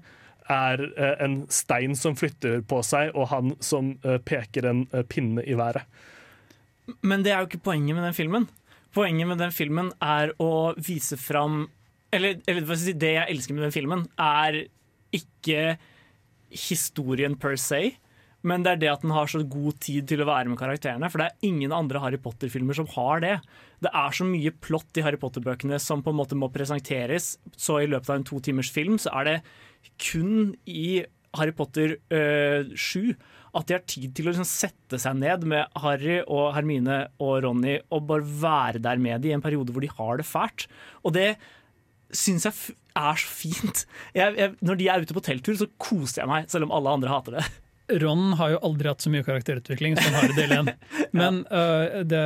er 0.48 0.82
eh, 0.96 1.16
en 1.24 1.42
stein 1.52 1.96
som 1.96 2.16
flytter 2.16 2.62
på 2.68 2.80
seg, 2.86 3.12
og 3.14 3.28
han 3.32 3.52
som 3.64 3.94
eh, 4.02 4.18
peker 4.24 4.68
en 4.68 4.86
eh, 4.92 5.04
pinne 5.08 5.44
i 5.44 5.56
været. 5.58 5.84
Men 7.04 7.24
det 7.24 7.34
er 7.34 7.42
jo 7.42 7.50
ikke 7.50 7.66
poenget 7.68 7.96
med 7.96 8.06
den 8.08 8.16
filmen. 8.16 8.48
Poenget 8.96 9.28
med 9.28 9.40
den 9.42 9.52
filmen 9.52 9.92
er 10.00 10.32
å 10.40 10.72
vise 10.80 11.18
fram 11.20 11.66
Eller, 12.08 12.38
eller 12.48 12.78
si, 12.80 12.94
det 12.96 13.10
jeg 13.18 13.28
elsker 13.34 13.52
med 13.52 13.66
den 13.66 13.74
filmen, 13.74 14.06
er 14.16 14.62
ikke 15.12 15.76
historien 16.48 17.34
per 17.36 17.58
se. 17.60 17.98
Men 18.40 18.64
det 18.64 18.70
er 18.72 18.80
det 18.80 18.88
at 18.94 19.02
den 19.04 19.12
har 19.12 19.28
så 19.28 19.42
god 19.44 19.76
tid 19.84 20.06
til 20.08 20.22
å 20.24 20.28
være 20.30 20.48
med 20.48 20.56
karakterene. 20.56 21.10
For 21.12 21.20
det 21.20 21.26
er 21.28 21.50
ingen 21.50 21.74
andre 21.76 22.00
Harry 22.00 22.16
Potter-filmer 22.16 22.78
som 22.78 22.88
har 22.94 23.20
det. 23.20 23.34
Det 23.84 23.92
er 23.94 24.14
så 24.16 24.26
mye 24.26 24.52
plott 24.64 24.98
i 24.98 25.04
Harry 25.06 25.20
Potter-bøkene 25.20 25.78
som 25.82 26.02
på 26.02 26.12
en 26.12 26.18
måte 26.18 26.38
må 26.38 26.50
presenteres. 26.54 27.36
Så 27.56 27.80
i 27.82 27.90
løpet 27.90 28.10
av 28.10 28.18
en 28.18 28.26
to 28.26 28.40
timers 28.44 28.72
film 28.74 28.98
så 29.00 29.12
er 29.20 29.28
det 29.28 29.36
kun 30.02 30.54
i 30.66 31.04
Harry 31.36 31.54
Potter 31.54 31.98
øh, 32.14 32.72
7 32.74 33.14
at 33.58 33.68
de 33.68 33.76
har 33.76 33.84
tid 33.88 34.12
til 34.14 34.26
å 34.26 34.32
liksom 34.32 34.48
sette 34.48 34.98
seg 35.00 35.16
ned 35.20 35.46
med 35.48 35.78
Harry 35.82 36.18
og 36.20 36.52
Hermine 36.56 36.98
og 37.22 37.38
Ronny 37.44 37.78
og 37.94 38.04
bare 38.10 38.26
være 38.42 38.82
der 38.84 39.00
med 39.00 39.22
dem 39.24 39.32
i 39.32 39.36
en 39.38 39.44
periode 39.44 39.72
hvor 39.74 39.84
de 39.84 39.90
har 39.92 40.20
det 40.20 40.26
fælt. 40.28 40.66
Og 41.02 41.14
det 41.16 41.30
syns 42.14 42.46
jeg 42.48 42.76
er 42.98 43.20
så 43.20 43.30
fint. 43.30 43.84
Jeg, 44.16 44.36
jeg, 44.38 44.54
når 44.64 44.78
de 44.80 44.90
er 44.92 45.04
ute 45.04 45.16
på 45.16 45.24
telttur, 45.24 45.56
så 45.58 45.68
koser 45.80 46.22
jeg 46.22 46.30
meg, 46.30 46.48
selv 46.52 46.68
om 46.68 46.74
alle 46.76 46.94
andre 46.98 47.12
hater 47.12 47.38
det. 47.38 47.46
Ron 47.88 48.32
har 48.36 48.52
jo 48.52 48.58
aldri 48.68 48.90
hatt 48.90 49.00
så 49.00 49.10
mye 49.12 49.24
karakterutvikling 49.24 49.96
som 49.96 50.12
han 50.12 50.20
har 50.20 50.32
i 50.32 50.36
del 50.36 50.52
1. 50.58 50.70
Men 51.16 51.40
øh, 51.48 52.02
det 52.04 52.24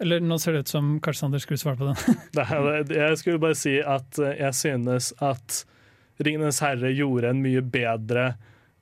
Eller 0.00 0.24
nå 0.24 0.38
ser 0.40 0.56
det 0.56 0.64
ut 0.64 0.72
som 0.72 0.96
kanskje 1.04 1.20
Sander 1.20 1.42
skulle 1.42 1.60
svare 1.60 1.76
på 1.76 1.90
den. 1.90 2.88
Jeg 3.04 3.20
skulle 3.20 3.42
bare 3.42 3.58
si 3.58 3.76
at 3.80 4.18
eh, 4.18 4.36
jeg 4.40 4.54
synes 4.56 5.12
at 5.22 5.64
Ringenes 6.24 6.60
herre 6.62 6.92
gjorde 6.94 7.32
en 7.32 7.42
mye 7.42 7.60
bedre 7.60 8.34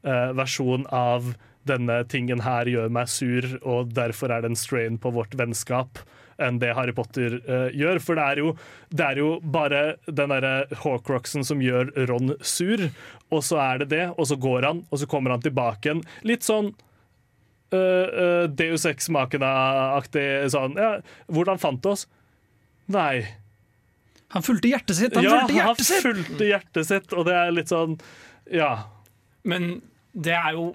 uh, 0.05 0.31
versjon 0.37 0.85
av 0.93 1.33
denne 1.69 2.03
tingen 2.11 2.43
her 2.45 2.69
gjør 2.69 2.91
meg 2.93 3.09
sur, 3.09 3.47
og 3.63 3.95
derfor 3.97 4.35
er 4.35 4.43
det 4.43 4.53
en 4.53 4.59
strain 4.59 4.99
på 5.01 5.13
vårt 5.15 5.33
vennskap, 5.39 6.03
enn 6.43 6.59
det 6.61 6.75
Harry 6.77 6.93
Potter 6.97 7.39
uh, 7.47 7.71
gjør. 7.73 8.03
For 8.03 8.19
det 8.19 8.27
er, 8.27 8.43
jo, 8.43 8.53
det 8.91 9.07
er 9.07 9.23
jo 9.23 9.31
bare 9.55 9.83
den 10.09 10.35
derre 10.35 10.83
Horcruxen 10.83 11.47
som 11.47 11.63
gjør 11.65 11.95
Ron 12.11 12.35
sur, 12.45 12.85
og 13.33 13.45
så 13.47 13.59
er 13.63 13.83
det 13.83 13.91
det, 13.93 14.07
og 14.17 14.29
så 14.29 14.37
går 14.41 14.69
han, 14.69 14.83
og 14.91 15.01
så 15.01 15.09
kommer 15.11 15.35
han 15.35 15.45
tilbake 15.45 15.89
igjen. 15.89 16.03
Litt 16.29 16.45
sånn 16.47 16.73
uh, 16.73 17.77
uh, 17.77 18.45
Deus 18.53 18.85
Ex 18.89 19.09
Machina-aktig 19.13 20.27
sånn 20.53 20.77
ja, 20.81 20.97
Hvordan 21.33 21.61
fant 21.63 21.81
det 21.85 21.95
oss? 21.95 22.05
Nei. 22.93 23.25
Han 24.37 24.45
fulgte 24.45 24.71
hjertet 24.73 24.99
sitt! 24.99 25.17
Han 25.17 25.27
ja, 25.27 25.41
fulgte 25.41 25.59
hjertet 25.59 25.89
sitt! 25.89 25.97
han 26.05 26.17
fulgte 26.17 26.51
hjertet 26.51 26.89
sitt, 26.89 27.17
og 27.17 27.27
det 27.29 27.39
er 27.39 27.57
litt 27.57 27.73
sånn 27.73 27.99
Ja. 28.53 28.73
Men 29.49 29.75
det 30.13 30.37
er 30.37 30.55
jo 30.59 30.73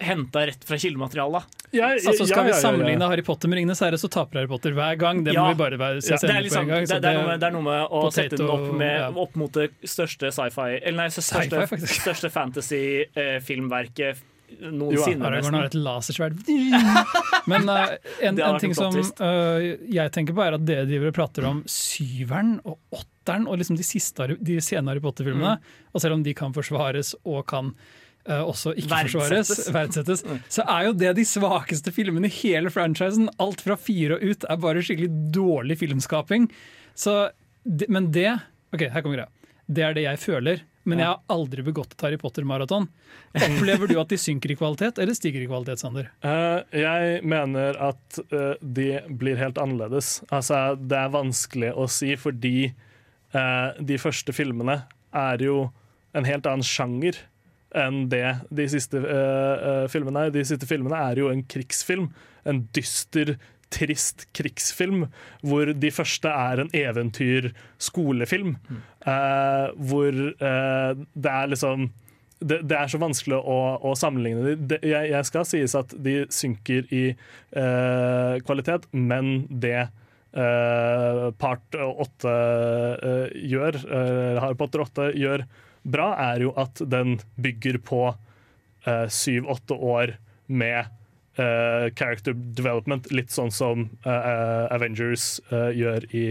henta 0.00 0.46
rett 0.48 0.64
fra 0.66 0.78
kildematerialet. 0.80 1.54
Jeg, 1.74 2.00
Altså 2.06 2.26
Skal 2.26 2.30
ja, 2.30 2.36
ja, 2.36 2.44
vi 2.46 2.50
ja, 2.52 2.56
ja. 2.56 2.60
sammenligne 2.62 3.08
Harry 3.10 3.24
Potter 3.26 3.50
med 3.50 3.58
Ringenes 3.60 3.80
herre, 3.82 3.98
så 4.00 4.08
taper 4.12 4.40
Harry 4.40 4.50
Potter 4.50 4.76
hver 4.76 4.96
gang. 5.00 5.24
Det 5.26 5.34
Ja. 5.34 5.42
må 5.44 5.54
vi 5.54 5.58
bare 5.60 5.78
være, 5.80 6.00
Ja, 6.06 6.16
det, 6.20 6.30
er 6.30 6.42
liksom, 6.46 6.68
gang. 6.68 6.86
det, 6.86 7.00
det, 7.02 7.10
er 7.10 7.26
med, 7.26 7.40
det 7.40 7.48
er 7.48 7.52
noe 7.56 7.66
med 7.66 7.82
å 7.84 8.04
Potato, 8.06 8.16
sette 8.20 8.36
den 8.40 8.48
opp, 8.54 8.68
med, 8.78 8.94
ja. 9.00 9.10
opp 9.10 9.34
mot 9.36 9.52
det 9.52 9.68
største 9.84 10.30
sci-fi 10.32 10.68
Eller 10.82 10.96
nei, 11.02 11.08
største, 11.10 11.66
største 12.00 12.30
fantasy-filmverket 12.30 14.22
Jo, 14.60 14.70
noensinne. 14.70 15.26
Aragorn 15.26 15.56
har 15.58 15.66
et 15.66 15.74
lasersverd. 15.74 16.38
Men 17.50 17.66
uh, 17.66 17.96
en, 18.22 18.38
en 18.38 18.58
ting 18.62 18.76
som 18.78 18.94
uh, 18.94 19.26
eh, 19.26 19.72
jeg 19.90 20.12
tenker 20.14 20.36
på, 20.36 20.44
er 20.44 20.54
at 20.54 20.62
dere 20.62 20.86
driver 20.86 21.10
og 21.10 21.16
prater 21.16 21.48
om 21.48 21.64
syveren 21.66 22.60
og 22.62 22.78
åtteren 22.94 23.48
og 23.50 23.58
liksom 23.58 23.74
de, 23.74 23.82
siste, 23.86 24.28
de 24.38 24.60
sene 24.62 24.86
Harry 24.92 25.02
Potter-filmene. 25.02 25.56
Mm. 25.58 25.90
Og 25.90 26.04
selv 26.04 26.14
om 26.14 26.22
de 26.22 26.34
kan 26.38 26.54
forsvares 26.54 27.16
og 27.24 27.42
kan 27.50 27.72
eh, 27.74 27.95
også 28.26 28.74
ikke 28.74 28.90
Verdsettes. 28.90 29.50
forsvares, 29.62 29.72
verdsettes, 29.74 30.24
så 30.52 30.64
er 30.66 30.88
jo 30.88 30.94
det 30.98 31.12
de 31.18 31.24
svakeste 31.28 31.92
filmene 31.94 32.30
i 32.30 32.36
hele 32.42 32.72
franchisen. 32.74 33.30
Alt 33.42 33.62
fra 33.64 33.78
fire 33.78 34.18
og 34.18 34.24
ut 34.26 34.46
er 34.48 34.62
bare 34.62 34.84
skikkelig 34.84 35.10
dårlig 35.34 35.78
filmskaping. 35.82 36.50
Så, 36.96 37.28
men 37.88 38.10
det 38.14 38.30
Ok, 38.74 38.82
her 38.90 39.00
kommer 39.00 39.20
greia. 39.20 39.52
Det 39.66 39.82
er 39.86 39.94
det 39.96 40.02
jeg 40.04 40.18
føler. 40.20 40.64
Men 40.86 41.00
jeg 41.02 41.08
har 41.10 41.22
aldri 41.34 41.64
begått 41.66 41.96
et 41.96 42.02
Harry 42.04 42.18
Potter-maraton. 42.20 42.86
Opplever 43.34 43.90
du 43.90 43.96
at 43.98 44.12
de 44.12 44.18
synker 44.20 44.52
i 44.52 44.56
kvalitet, 44.58 45.00
eller 45.02 45.16
stiger 45.18 45.42
i 45.42 45.48
kvalitet, 45.48 45.82
Sander? 45.82 46.12
Uh, 46.22 46.62
jeg 46.86 47.22
mener 47.26 47.78
at 47.88 48.20
uh, 48.30 48.54
de 48.60 49.00
blir 49.10 49.40
helt 49.40 49.58
annerledes. 49.58 50.20
Altså, 50.30 50.76
det 50.78 51.00
er 51.00 51.14
vanskelig 51.14 51.72
å 51.74 51.88
si 51.90 52.12
fordi 52.20 52.70
uh, 53.34 53.74
de 53.82 53.98
første 53.98 54.34
filmene 54.36 54.84
er 55.16 55.42
jo 55.42 55.64
en 56.16 56.28
helt 56.28 56.46
annen 56.46 56.66
sjanger 56.66 57.18
enn 57.76 58.06
det 58.12 58.38
de 58.54 58.68
siste 58.70 59.00
uh, 59.02 59.10
eh, 59.56 59.84
filmene 59.92 60.26
er. 60.26 60.32
De 60.34 60.44
siste 60.46 60.68
filmene 60.68 60.98
er 61.10 61.20
jo 61.22 61.30
en 61.32 61.44
krigsfilm. 61.50 62.08
En 62.46 62.64
dyster, 62.76 63.36
trist 63.74 64.28
krigsfilm, 64.36 65.08
hvor 65.42 65.72
de 65.74 65.90
første 65.90 66.30
er 66.30 66.62
en 66.62 66.72
eventyr-skolefilm. 66.76 68.56
Uh, 69.06 69.72
hvor 69.90 70.12
uh, 70.14 71.06
det 71.14 71.32
er 71.32 71.54
liksom 71.54 71.90
det, 72.40 72.60
det 72.68 72.76
er 72.76 72.90
så 72.92 73.00
vanskelig 73.00 73.38
å, 73.38 73.60
å 73.80 73.94
sammenligne 73.96 74.56
de. 74.68 74.78
Jeg, 74.84 75.10
jeg 75.12 75.28
skal 75.28 75.46
sies 75.48 75.76
at 75.78 75.94
de 76.04 76.18
synker 76.32 76.88
i 76.92 77.04
uh, 77.56 78.36
kvalitet, 78.44 78.88
men 78.92 79.46
det 79.48 79.86
uh, 80.36 81.30
part 81.40 81.78
åtte 81.80 82.34
uh, 82.34 83.24
gjør, 83.32 83.80
Harry 84.42 84.58
Potter 84.60 84.84
8 84.84 85.10
gjør 85.16 85.46
bra, 85.86 86.10
er 86.32 86.46
jo 86.46 86.52
at 86.58 86.82
den 86.82 87.18
bygger 87.40 87.80
på 87.86 88.04
syv-åtte 88.86 89.74
år 89.74 90.16
med 90.46 90.92
Uh, 91.36 91.90
character 91.92 92.32
development, 92.32 93.10
litt 93.12 93.28
sånn 93.28 93.50
som 93.52 93.82
uh, 94.06 94.72
Avengers 94.72 95.34
uh, 95.50 95.68
gjør 95.68 96.06
i 96.16 96.22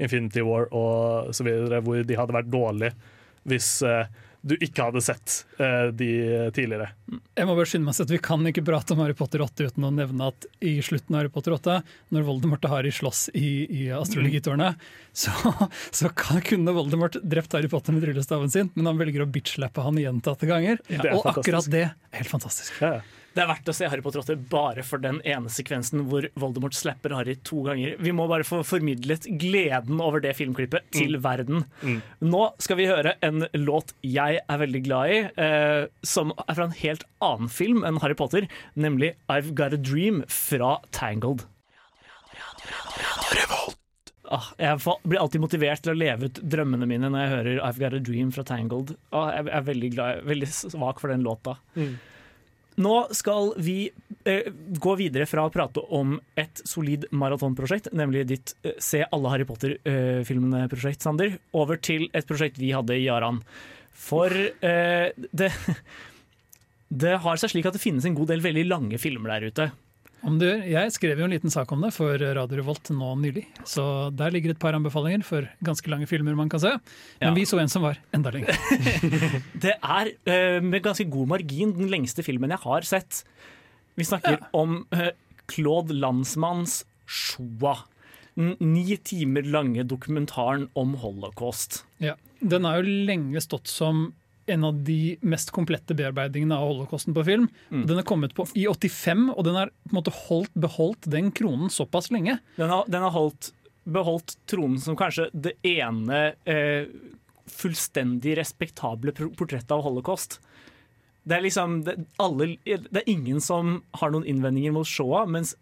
Infinity 0.00 0.40
War 0.40 0.70
og 0.72 1.34
så 1.36 1.44
videre, 1.44 1.82
hvor 1.84 2.00
de 2.00 2.16
hadde 2.16 2.32
vært 2.32 2.48
dårlige 2.48 2.94
hvis 3.48 3.68
eh, 3.86 4.06
du 4.44 4.54
ikke 4.60 4.84
hadde 4.90 5.00
sett 5.04 5.38
uh, 5.56 5.88
de 5.96 6.08
tidligere. 6.54 6.90
Jeg 7.34 7.48
må 7.48 7.54
bare 7.56 7.68
skynde 7.68 7.88
meg 7.88 8.00
at 8.04 8.12
Vi 8.12 8.20
kan 8.22 8.44
ikke 8.50 8.64
prate 8.66 8.92
om 8.92 9.00
Harry 9.00 9.16
Potter 9.16 9.40
8 9.44 9.70
uten 9.70 9.88
å 9.88 9.92
nevne 9.94 10.28
at 10.32 10.46
i 10.64 10.76
slutten 10.84 11.16
av 11.16 11.22
Harry 11.22 11.32
Potter 11.32 11.56
8, 11.56 11.78
når 12.12 12.26
Voldemort 12.28 12.68
og 12.68 12.74
Harry 12.76 12.92
slåss 12.94 13.26
i, 13.32 13.48
i 13.64 13.88
astrologitårnet, 13.96 14.84
så, 15.24 15.32
så 15.94 16.12
kan, 16.12 16.42
kunne 16.44 16.76
Voldemort 16.76 17.16
drept 17.24 17.56
Harry 17.56 17.72
Potter 17.72 17.96
med 17.96 18.04
tryllestaven 18.04 18.52
sin, 18.52 18.72
men 18.76 18.92
han 18.92 19.00
velger 19.00 19.24
å 19.24 19.30
bitchlappe 19.32 19.84
han 19.84 20.00
gjentatte 20.00 20.48
ganger. 20.50 20.80
Ja, 20.92 21.16
Og 21.16 21.28
akkurat 21.32 21.68
det 21.72 21.86
er 21.88 22.18
helt 22.20 22.32
fantastisk. 22.32 22.76
Ja, 22.84 22.98
ja. 23.00 23.23
Det 23.34 23.42
er 23.42 23.48
verdt 23.50 23.70
å 23.70 23.74
se 23.74 23.88
Harry 23.90 24.02
Potter 24.04 24.22
8 24.22 24.36
bare 24.50 24.84
for 24.86 25.02
den 25.02 25.16
ene 25.26 25.50
sekvensen 25.50 26.04
hvor 26.06 26.28
Voldemort 26.38 26.76
slapper 26.78 27.16
Harry 27.16 27.34
to 27.42 27.64
ganger. 27.66 27.96
Vi 27.98 28.12
må 28.14 28.28
bare 28.30 28.46
få 28.46 28.60
formidlet 28.66 29.26
gleden 29.40 29.98
over 30.02 30.22
det 30.22 30.36
filmklippet 30.38 30.86
til 30.94 31.18
verden. 31.22 31.64
Nå 32.22 32.44
skal 32.62 32.78
vi 32.78 32.86
høre 32.90 33.16
en 33.26 33.48
låt 33.58 33.90
jeg 34.06 34.38
er 34.38 34.62
veldig 34.62 34.84
glad 34.86 35.10
i, 35.10 35.18
eh, 35.34 35.88
som 36.06 36.30
er 36.46 36.54
fra 36.54 36.68
en 36.68 36.78
helt 36.78 37.02
annen 37.24 37.50
film 37.50 37.82
enn 37.82 37.98
Harry 38.04 38.14
Potter, 38.18 38.46
nemlig 38.78 39.16
I've 39.26 39.54
Got 39.58 39.74
a 39.74 39.82
Dream 39.82 40.22
fra 40.30 40.78
Tangled. 40.94 41.42
ah, 44.30 44.48
jeg 44.58 44.78
blir 45.04 45.20
alltid 45.20 45.42
motivert 45.42 45.82
til 45.84 45.92
å 45.92 45.98
leve 45.98 46.30
ut 46.30 46.40
drømmene 46.54 46.86
mine 46.88 47.10
når 47.10 47.24
jeg 47.24 47.32
hører 47.34 47.62
I've 47.66 47.82
Got 47.82 47.98
a 47.98 48.02
Dream 48.02 48.30
fra 48.34 48.46
Tangled. 48.46 48.94
Ah, 49.10 49.34
jeg 49.34 49.50
er 49.50 49.70
veldig, 49.74 49.94
glad, 49.98 50.26
veldig 50.30 50.50
svak 50.54 51.02
for 51.02 51.12
den 51.12 51.26
låta. 51.26 51.58
Mm. 51.74 51.96
Nå 52.82 52.94
skal 53.14 53.52
vi 53.62 53.76
eh, 54.26 54.48
gå 54.82 54.94
videre 54.98 55.28
fra 55.30 55.44
å 55.46 55.52
prate 55.54 55.82
om 55.94 56.16
et 56.38 56.62
solid 56.66 57.06
maratonprosjekt, 57.14 57.92
nemlig 57.94 58.24
ditt 58.32 58.54
eh, 58.66 58.74
Se 58.82 59.04
alle 59.04 59.30
Harry 59.30 59.46
Potter-filmene-prosjekt, 59.46 61.04
Sander, 61.04 61.36
over 61.54 61.78
til 61.78 62.08
et 62.12 62.26
prosjekt 62.26 62.58
vi 62.58 62.72
hadde 62.74 62.96
i 62.98 63.06
Jaran. 63.06 63.42
For 63.94 64.34
eh, 64.34 65.14
det, 65.14 65.52
det 67.04 67.16
har 67.22 67.40
seg 67.40 67.54
slik 67.54 67.70
at 67.70 67.78
det 67.78 67.84
finnes 67.84 68.06
en 68.08 68.18
god 68.18 68.34
del 68.34 68.42
veldig 68.44 68.66
lange 68.72 69.02
filmer 69.02 69.36
der 69.36 69.50
ute. 69.52 69.70
Om 70.24 70.38
du, 70.40 70.46
jeg 70.48 70.92
skrev 70.94 71.18
jo 71.20 71.26
en 71.26 71.34
liten 71.34 71.52
sak 71.52 71.70
om 71.74 71.82
det 71.84 71.90
for 71.92 72.16
Radio 72.16 72.56
Revolt 72.60 72.88
nå 72.94 73.10
nylig, 73.20 73.42
så 73.68 74.08
der 74.16 74.32
ligger 74.32 74.54
et 74.54 74.60
par 74.62 74.72
anbefalinger 74.76 75.24
for 75.26 75.44
ganske 75.64 75.90
lange 75.92 76.08
filmer 76.08 76.36
man 76.38 76.48
kan 76.48 76.62
se. 76.62 76.70
Men 77.20 77.28
Ja. 77.28 77.34
vi 77.36 77.44
så 77.44 77.60
en 77.60 77.68
som 77.68 77.82
var 77.84 77.98
enda 78.16 78.30
lenger. 78.32 78.56
Det 79.64 79.74
er 79.76 80.12
eh, 80.24 80.60
med 80.64 80.82
ganske 80.82 81.04
god 81.12 81.28
margin 81.34 81.74
den 81.76 81.90
lengste 81.92 82.24
filmen 82.24 82.50
jeg 82.56 82.62
har 82.64 82.80
sett. 82.88 83.20
Vi 84.00 84.04
snakker 84.08 84.40
om 84.56 84.86
eh, 84.96 85.10
Claude 85.52 85.92
Landsmanns 85.92 86.84
'Sjoa'. 87.06 87.84
Den 88.34 88.56
ni 88.58 88.96
timer 88.96 89.44
lange 89.46 89.84
dokumentaren 89.86 90.68
om 90.74 90.94
holocaust. 90.98 91.84
Ja. 92.02 92.16
Den 92.40 92.64
har 92.64 92.80
jo 92.80 92.88
lenge 93.06 93.40
stått 93.44 93.68
som 93.70 94.08
en 94.46 94.64
av 94.68 94.78
de 94.86 95.16
mest 95.24 95.50
komplette 95.54 95.96
bearbeidingene 95.96 96.56
av 96.56 96.68
holocausten 96.72 97.16
på 97.16 97.24
film. 97.26 97.48
Mm. 97.70 97.84
Den 97.90 98.00
er 98.00 98.06
kommet 98.08 98.34
på 98.36 98.46
i 98.58 98.66
85, 98.70 99.26
og 99.34 99.42
den 99.46 99.58
har 99.58 99.72
på 99.72 99.92
en 99.92 99.98
måte 99.98 100.14
holdt, 100.26 100.54
beholdt 100.54 101.10
den 101.10 101.32
kronen 101.34 101.72
såpass 101.72 102.10
lenge. 102.14 102.38
Den 102.58 102.72
har, 102.72 102.88
den 102.90 103.06
har 103.06 103.14
holdt, 103.14 103.52
beholdt 103.84 104.36
tronen 104.50 104.80
som 104.80 104.96
kanskje 104.98 105.28
det 105.32 105.56
ene 105.68 106.26
eh, 106.48 106.88
fullstendig 107.50 108.36
respektable 108.38 109.12
portrettet 109.14 109.74
av 109.74 109.84
holocaust. 109.84 110.40
Det 111.24 111.38
er 111.38 111.44
liksom 111.44 111.82
det, 111.86 111.96
alle, 112.20 112.54
det 112.64 113.00
er 113.00 113.08
ingen 113.08 113.40
som 113.40 113.78
har 113.96 114.12
noen 114.12 114.26
innvendinger 114.28 114.74
mot 114.76 114.88
Shoah, 114.88 115.24
mens 115.28 115.54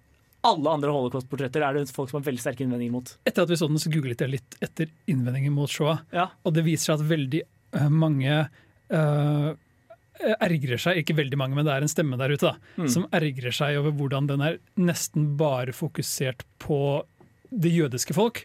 alle 0.43 0.71
andre 0.75 0.91
holocaust-portretter 0.91 1.63
er 1.63 1.77
det 1.77 1.95
folk 1.95 2.11
som 2.11 2.19
har 2.19 2.27
veldig 2.27 2.43
sterke 2.43 2.65
innvendinger 2.65 2.97
mot. 2.97 3.13
Etter 3.29 3.45
at 3.45 3.53
vi 3.53 3.59
så 3.59 3.69
den, 3.71 3.79
så 3.79 3.93
googlet 3.95 4.25
jeg 4.25 4.33
litt 4.33 4.57
etter 4.65 4.91
innvendinger 5.11 5.55
mot 5.55 5.71
Shoah. 5.71 6.03
Ja. 6.15 6.33
Og 6.43 6.57
det 6.57 6.65
viser 6.67 6.91
seg 6.91 6.99
at 6.99 7.11
veldig 7.13 7.43
eh, 7.47 7.93
mange 7.93 8.41
eh, 8.93 9.55
ergrer 10.39 10.79
seg, 10.79 11.01
ikke 11.03 11.17
veldig 11.19 11.39
mange, 11.41 11.57
men 11.59 11.67
det 11.67 11.73
er 11.75 11.83
en 11.87 11.91
stemme 11.91 12.19
der 12.21 12.31
ute, 12.37 12.53
da, 12.53 12.57
Mm. 12.79 12.89
som 12.89 13.07
ergrer 13.13 13.53
seg 13.55 13.79
over 13.81 13.91
hvordan 13.97 14.27
den 14.29 14.41
er 14.45 14.59
nesten 14.79 15.37
bare 15.37 15.73
fokusert 15.75 16.45
på 16.63 17.03
det 17.51 17.73
jødiske 17.73 18.15
folk, 18.15 18.45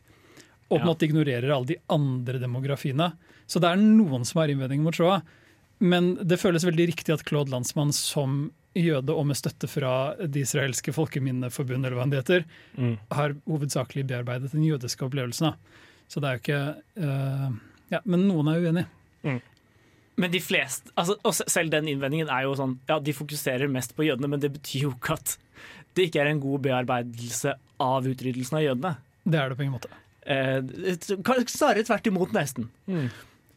og 0.72 0.80
på 0.80 0.82
en 0.82 0.88
Ja. 0.88 0.94
måte 0.94 1.06
ignorerer 1.08 1.52
alle 1.54 1.66
de 1.68 1.78
andre 1.90 2.40
demografiene. 2.40 3.14
Så 3.48 3.60
det 3.62 3.70
er 3.70 3.76
noen 3.78 4.26
som 4.26 4.42
har 4.42 4.48
innvendinger 4.50 4.84
mot 4.84 4.96
Shoah, 4.96 5.22
men 5.80 6.16
det 6.16 6.40
føles 6.40 6.66
veldig 6.66 6.88
riktig 6.90 7.14
at 7.14 7.24
Claude 7.24 7.52
Landsmann 7.52 7.94
som 7.94 8.52
jøde 8.76 9.10
og 9.16 9.26
med 9.28 9.36
støtte 9.38 9.68
fra 9.70 10.16
Det 10.18 10.42
israelske 10.44 10.92
folkeminneforbund, 10.94 11.86
eller 11.86 11.96
hva 11.98 12.10
det 12.10 12.24
heter, 12.26 12.46
Mm. 12.78 12.98
har 13.12 13.34
hovedsakelig 13.48 14.06
bearbeidet 14.08 14.52
den 14.52 14.64
jødiske 14.64 15.06
opplevelsen. 15.06 15.52
Da. 15.52 15.56
Så 16.10 16.22
det 16.22 16.28
er 16.28 16.38
jo 16.38 16.42
ikke 16.42 16.78
uh, 17.04 17.52
Ja, 17.92 18.00
men 18.06 18.28
noen 18.28 18.48
er 18.50 18.60
uenig. 18.62 18.86
Men 20.18 20.32
de 20.34 20.40
fleste, 20.42 20.90
altså, 20.98 21.16
og 21.24 21.34
selv 21.38 21.70
den 21.70 21.88
innvendingen 21.92 22.30
er 22.34 22.48
jo 22.48 22.56
sånn 22.58 22.78
Ja, 22.90 22.98
de 23.00 23.14
fokuserer 23.14 23.70
mest 23.70 23.94
på 23.96 24.06
jødene, 24.08 24.30
men 24.32 24.42
det 24.42 24.50
betyr 24.56 24.88
jo 24.88 24.94
ikke 24.96 25.14
at 25.20 25.36
det 25.98 26.08
ikke 26.10 26.22
er 26.24 26.30
en 26.32 26.40
god 26.42 26.62
bearbeidelse 26.66 27.54
av 27.82 28.06
utryddelsen 28.06 28.58
av 28.60 28.64
jødene. 28.66 28.92
Det 29.26 29.40
er 29.40 29.50
det 29.50 29.58
på 29.58 29.64
ingen 29.66 29.74
måte. 29.80 29.90
Eh, 30.26 30.60
det- 30.62 31.50
Snarere 31.50 31.84
tvert 31.86 32.08
imot, 32.08 32.34
nesten. 32.34 32.68
Mm. 32.88 33.10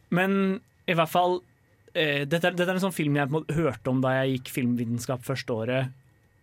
Men 0.09 0.61
i 0.87 0.93
hvert 0.97 1.09
fall 1.09 1.41
eh, 1.93 2.25
dette, 2.25 2.45
er, 2.47 2.51
dette 2.57 2.69
er 2.69 2.75
en 2.79 2.85
sånn 2.87 2.95
film 2.95 3.15
jeg 3.15 3.29
hørte 3.29 3.87
om 3.91 4.01
da 4.01 4.13
jeg 4.23 4.39
gikk 4.39 4.49
filmvitenskap 4.55 5.21
første 5.25 5.53
året. 5.53 5.91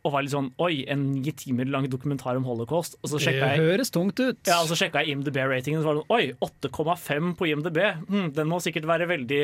Og 0.08 0.14
var 0.14 0.24
litt 0.24 0.32
sånn 0.32 0.48
Oi, 0.64 0.84
en 0.88 1.02
ni 1.18 1.32
timer 1.36 1.68
lang 1.68 1.84
dokumentar 1.92 2.38
om 2.40 2.46
holocaust. 2.48 2.96
Og 3.02 3.10
så 3.12 3.18
Det 3.20 3.26
sjekka 3.26 3.50
jeg 3.52 3.60
høres 3.66 3.92
tungt 3.92 4.18
ut. 4.22 4.40
ja, 4.48 4.56
og 4.62 4.70
så 4.70 4.78
sjekka 4.80 5.02
jeg 5.04 5.12
IMDb-ratingen, 5.18 5.82
og 5.82 5.84
så 5.84 5.90
var 5.90 5.98
det 5.98 6.02
sånn, 6.06 6.16
Oi, 6.16 6.48
8,5 6.48 7.34
på 7.36 7.48
IMDb. 7.50 7.78
Hm, 8.08 8.32
den 8.38 8.48
må 8.48 8.58
sikkert 8.64 8.88
være 8.88 9.08
veldig, 9.10 9.42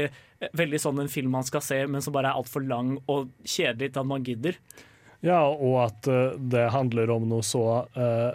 veldig 0.57 0.81
sånn 0.81 1.05
en 1.05 1.13
film 1.13 1.31
man 1.37 1.45
skal 1.45 1.61
se, 1.67 1.83
men 1.87 2.01
som 2.05 2.17
bare 2.17 2.33
er 2.33 2.41
altfor 2.41 2.65
lang 2.67 2.97
og 3.07 3.29
kjedelig 3.45 3.93
til 3.93 4.01
at 4.01 4.07
man 4.07 4.25
gidder. 4.25 4.57
Ja, 5.25 5.43
og 5.49 5.79
at 5.87 6.09
eh, 6.09 6.35
det 6.39 6.71
handler 6.73 7.11
om 7.15 7.29
noe 7.31 7.45
så 7.47 7.65
uh, 7.97 8.33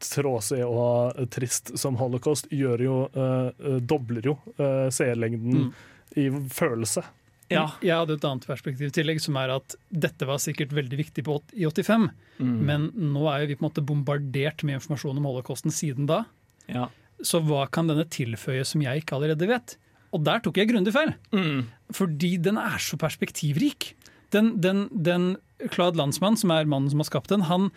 tråsig 0.00 0.62
og 0.64 1.18
trist 1.30 1.74
som 1.78 1.96
holocaust, 2.00 2.48
gjør 2.50 2.80
jo, 2.86 2.98
eh, 3.12 3.48
eh, 3.68 3.80
dobler 3.84 4.24
jo 4.30 4.38
uh, 4.58 4.88
seerlengden 4.92 5.66
Mm. 5.66 5.72
i 6.16 6.24
følelse. 6.50 7.04
Ja. 7.50 7.64
Jeg 7.82 7.96
hadde 7.98 8.14
et 8.14 8.24
annet 8.24 8.46
perspektiv 8.46 8.86
i 8.88 8.94
tillegg, 8.94 9.20
som 9.20 9.36
er 9.40 9.50
at 9.56 9.74
dette 9.90 10.26
var 10.28 10.38
sikkert 10.38 10.70
veldig 10.76 10.98
viktig 11.00 11.24
på, 11.26 11.40
i 11.58 11.64
85, 11.66 12.10
Mm. 12.40 12.60
men 12.64 12.84
nå 13.12 13.26
er 13.28 13.46
vi 13.46 13.54
på 13.58 13.64
en 13.64 13.68
måte 13.70 13.82
bombardert 13.84 14.62
med 14.64 14.78
informasjon 14.78 15.18
om 15.18 15.26
holocausten 15.28 15.70
siden 15.74 16.06
da. 16.08 16.22
Ja. 16.68 16.86
Så 17.20 17.42
hva 17.44 17.66
kan 17.70 17.86
denne 17.90 18.06
tilføye 18.08 18.64
som 18.64 18.80
jeg 18.80 19.02
ikke 19.02 19.18
allerede 19.18 19.46
vet? 19.50 19.74
Og 20.14 20.24
der 20.24 20.40
tok 20.40 20.56
jeg 20.56 20.70
grundig 20.70 20.92
feil, 20.94 21.12
Mm. 21.32 21.66
fordi 21.92 22.36
den 22.40 22.56
er 22.56 22.78
så 22.78 22.96
perspektivrik. 22.96 23.92
Den, 24.30 24.60
den, 24.60 24.88
den 24.94 25.36
Claude 25.70 25.98
Landsmann, 25.98 26.36
som 26.38 26.50
er 26.50 26.64
mannen 26.64 26.88
som 26.88 26.98
har 27.02 27.10
skapt 27.10 27.28
den, 27.28 27.42
han 27.50 27.70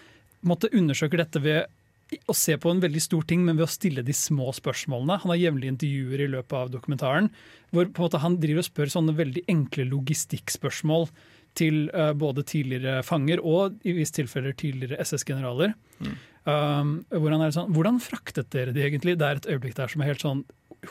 måtte 0.45 0.69
undersøke 0.71 1.17
dette 1.17 1.41
ved 1.41 1.65
å 2.29 2.35
se 2.37 2.55
på 2.61 2.71
en 2.71 2.81
veldig 2.83 3.01
stor 3.01 3.23
ting, 3.29 3.43
men 3.45 3.57
ved 3.57 3.65
å 3.65 3.73
stille 3.73 4.03
de 4.05 4.15
små 4.15 4.51
spørsmålene. 4.55 5.19
Han 5.23 5.33
har 5.33 5.41
jevnlige 5.41 5.73
intervjuer 5.73 6.25
i 6.25 6.31
løpet 6.35 6.57
av 6.59 6.73
dokumentaren, 6.73 7.29
hvor 7.73 7.89
måte 7.97 8.21
han 8.21 8.37
driver 8.41 8.63
og 8.63 8.67
spør 8.69 8.91
sånne 8.93 9.15
veldig 9.17 9.45
enkle 9.51 9.87
logistikkspørsmål 9.89 11.07
til 11.57 11.87
uh, 11.93 12.11
både 12.17 12.45
tidligere 12.49 13.03
fanger 13.05 13.41
og 13.45 13.79
i 13.85 13.93
visse 13.97 14.15
tilfeller 14.17 14.55
tidligere 14.57 15.01
SS-generaler. 15.03 15.75
Um, 16.43 16.95
hvor 17.13 17.31
han 17.31 17.45
er 17.45 17.53
sånn, 17.55 17.69
Hvordan 17.71 18.01
fraktet 18.03 18.49
dere 18.51 18.73
de 18.75 18.81
egentlig? 18.83 19.15
Det 19.19 19.27
er 19.27 19.39
et 19.39 19.51
øyeblikk 19.53 19.77
der 19.77 19.91
som 19.91 20.03
er 20.03 20.11
helt 20.11 20.25
sånn 20.25 20.41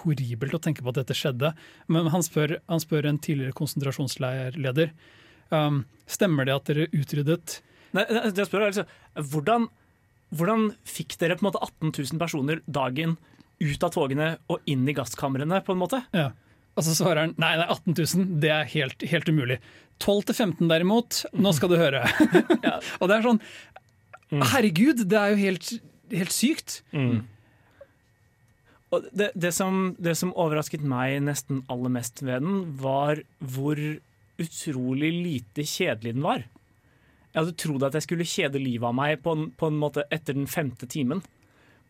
horribelt 0.01 0.55
å 0.57 0.63
tenke 0.63 0.85
på 0.85 0.93
at 0.95 1.03
dette 1.03 1.17
skjedde. 1.19 1.51
Men 1.93 2.09
han 2.15 2.25
spør, 2.25 2.57
han 2.71 2.81
spør 2.81 3.11
en 3.11 3.21
tidligere 3.21 3.57
konsentrasjonsleirleder 3.59 4.95
um, 5.53 5.85
stemmer 6.09 6.49
det 6.49 6.57
at 6.57 6.71
dere 6.71 6.89
utryddet 6.97 7.61
Nei, 7.93 8.07
det 8.09 8.41
jeg 8.41 8.49
spør 8.49 8.63
er 8.65 8.71
altså, 8.71 8.85
hvordan, 9.35 9.67
hvordan 10.33 10.71
fikk 10.89 11.19
dere 11.21 11.37
på 11.37 11.45
en 11.45 11.51
måte 11.51 11.61
18 11.63 11.93
000 11.93 12.21
personer 12.21 12.63
dagen 12.67 13.19
ut 13.63 13.85
av 13.85 13.93
togene 13.95 14.31
og 14.51 14.65
inn 14.71 14.87
i 14.89 14.95
gasskamrene, 14.97 15.61
på 15.65 15.75
en 15.75 15.83
måte? 15.83 16.01
Ja. 16.17 16.31
Og 16.73 16.87
så 16.87 16.95
svarer 16.97 17.27
han 17.27 17.35
nei, 17.41 17.53
nei 17.61 17.69
18 17.69 17.93
000, 17.93 18.31
det 18.43 18.53
er 18.55 18.71
helt, 18.73 19.05
helt 19.11 19.29
umulig. 19.29 19.59
12 20.01 20.31
til 20.31 20.39
15 20.39 20.71
derimot, 20.71 21.21
nå 21.37 21.53
skal 21.55 21.71
du 21.71 21.77
høre. 21.79 22.01
Og 23.01 23.11
det 23.11 23.19
er 23.19 23.29
sånn 23.29 23.43
Herregud, 24.33 25.03
det 25.13 25.19
er 25.19 25.35
jo 25.35 25.43
helt, 25.43 25.67
helt 26.15 26.33
sykt. 26.33 26.79
Og 28.93 29.05
det, 29.13 29.29
det, 29.37 29.51
som, 29.57 29.93
det 30.01 30.15
som 30.17 30.33
overrasket 30.33 30.81
meg 30.85 31.19
nesten 31.25 31.61
aller 31.73 31.93
mest 31.93 32.25
ved 32.25 32.41
den, 32.45 32.63
var 32.81 33.21
hvor 33.39 33.77
utrolig 34.41 35.13
lite 35.13 35.67
kjedelig 35.69 36.17
den 36.17 36.25
var. 36.25 36.47
Jeg 37.33 37.41
hadde 37.41 37.57
trodd 37.57 37.85
at 37.89 37.95
jeg 37.97 38.05
skulle 38.07 38.27
kjede 38.29 38.61
livet 38.61 38.85
av 38.91 38.95
meg 38.97 39.23
på 39.25 39.33
en, 39.37 39.47
på 39.57 39.71
en 39.73 39.79
måte 39.81 40.05
etter 40.13 40.37
den 40.37 40.49
femte 40.51 40.89
timen. 40.91 41.23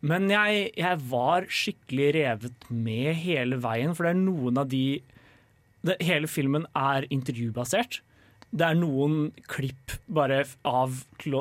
Men 0.02 0.28
jeg, 0.30 0.70
jeg 0.78 1.00
var 1.10 1.46
skikkelig 1.50 2.08
revet 2.16 2.70
med 2.70 3.14
hele 3.22 3.58
veien, 3.62 3.94
for 3.94 4.06
det 4.06 4.14
er 4.16 4.22
noen 4.22 4.58
av 4.62 4.70
de 4.70 5.00
det, 5.82 5.96
Hele 6.06 6.28
filmen 6.30 6.64
er 6.78 7.06
intervjubasert. 7.10 8.00
Det 8.52 8.66
er 8.68 8.76
noen 8.78 9.30
klipp 9.50 9.94
bare 10.12 10.42
av, 10.68 10.98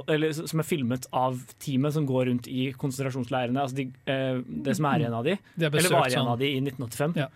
eller, 0.07 0.31
som 0.33 0.61
er 0.63 0.65
filmet 0.65 1.05
av 1.13 1.41
teamet 1.61 1.93
som 1.97 2.07
går 2.09 2.29
rundt 2.29 2.47
i 2.49 2.69
konsentrasjonsleirene. 2.79 3.61
Altså 3.61 3.81
de, 3.81 3.85
eh, 4.09 4.39
det 4.65 4.77
som 4.79 4.87
er 4.89 5.03
igjen 5.03 5.17
av 5.17 5.27
de. 5.27 5.35
De 5.57 5.67
har 5.67 5.75
Eller 5.77 5.93
var 5.93 6.07
igjen 6.07 6.21
sånn- 6.23 6.31
av 6.31 6.39
de 6.39 6.49
i 6.49 6.61
1985. 6.63 7.17
Ja. 7.19 7.27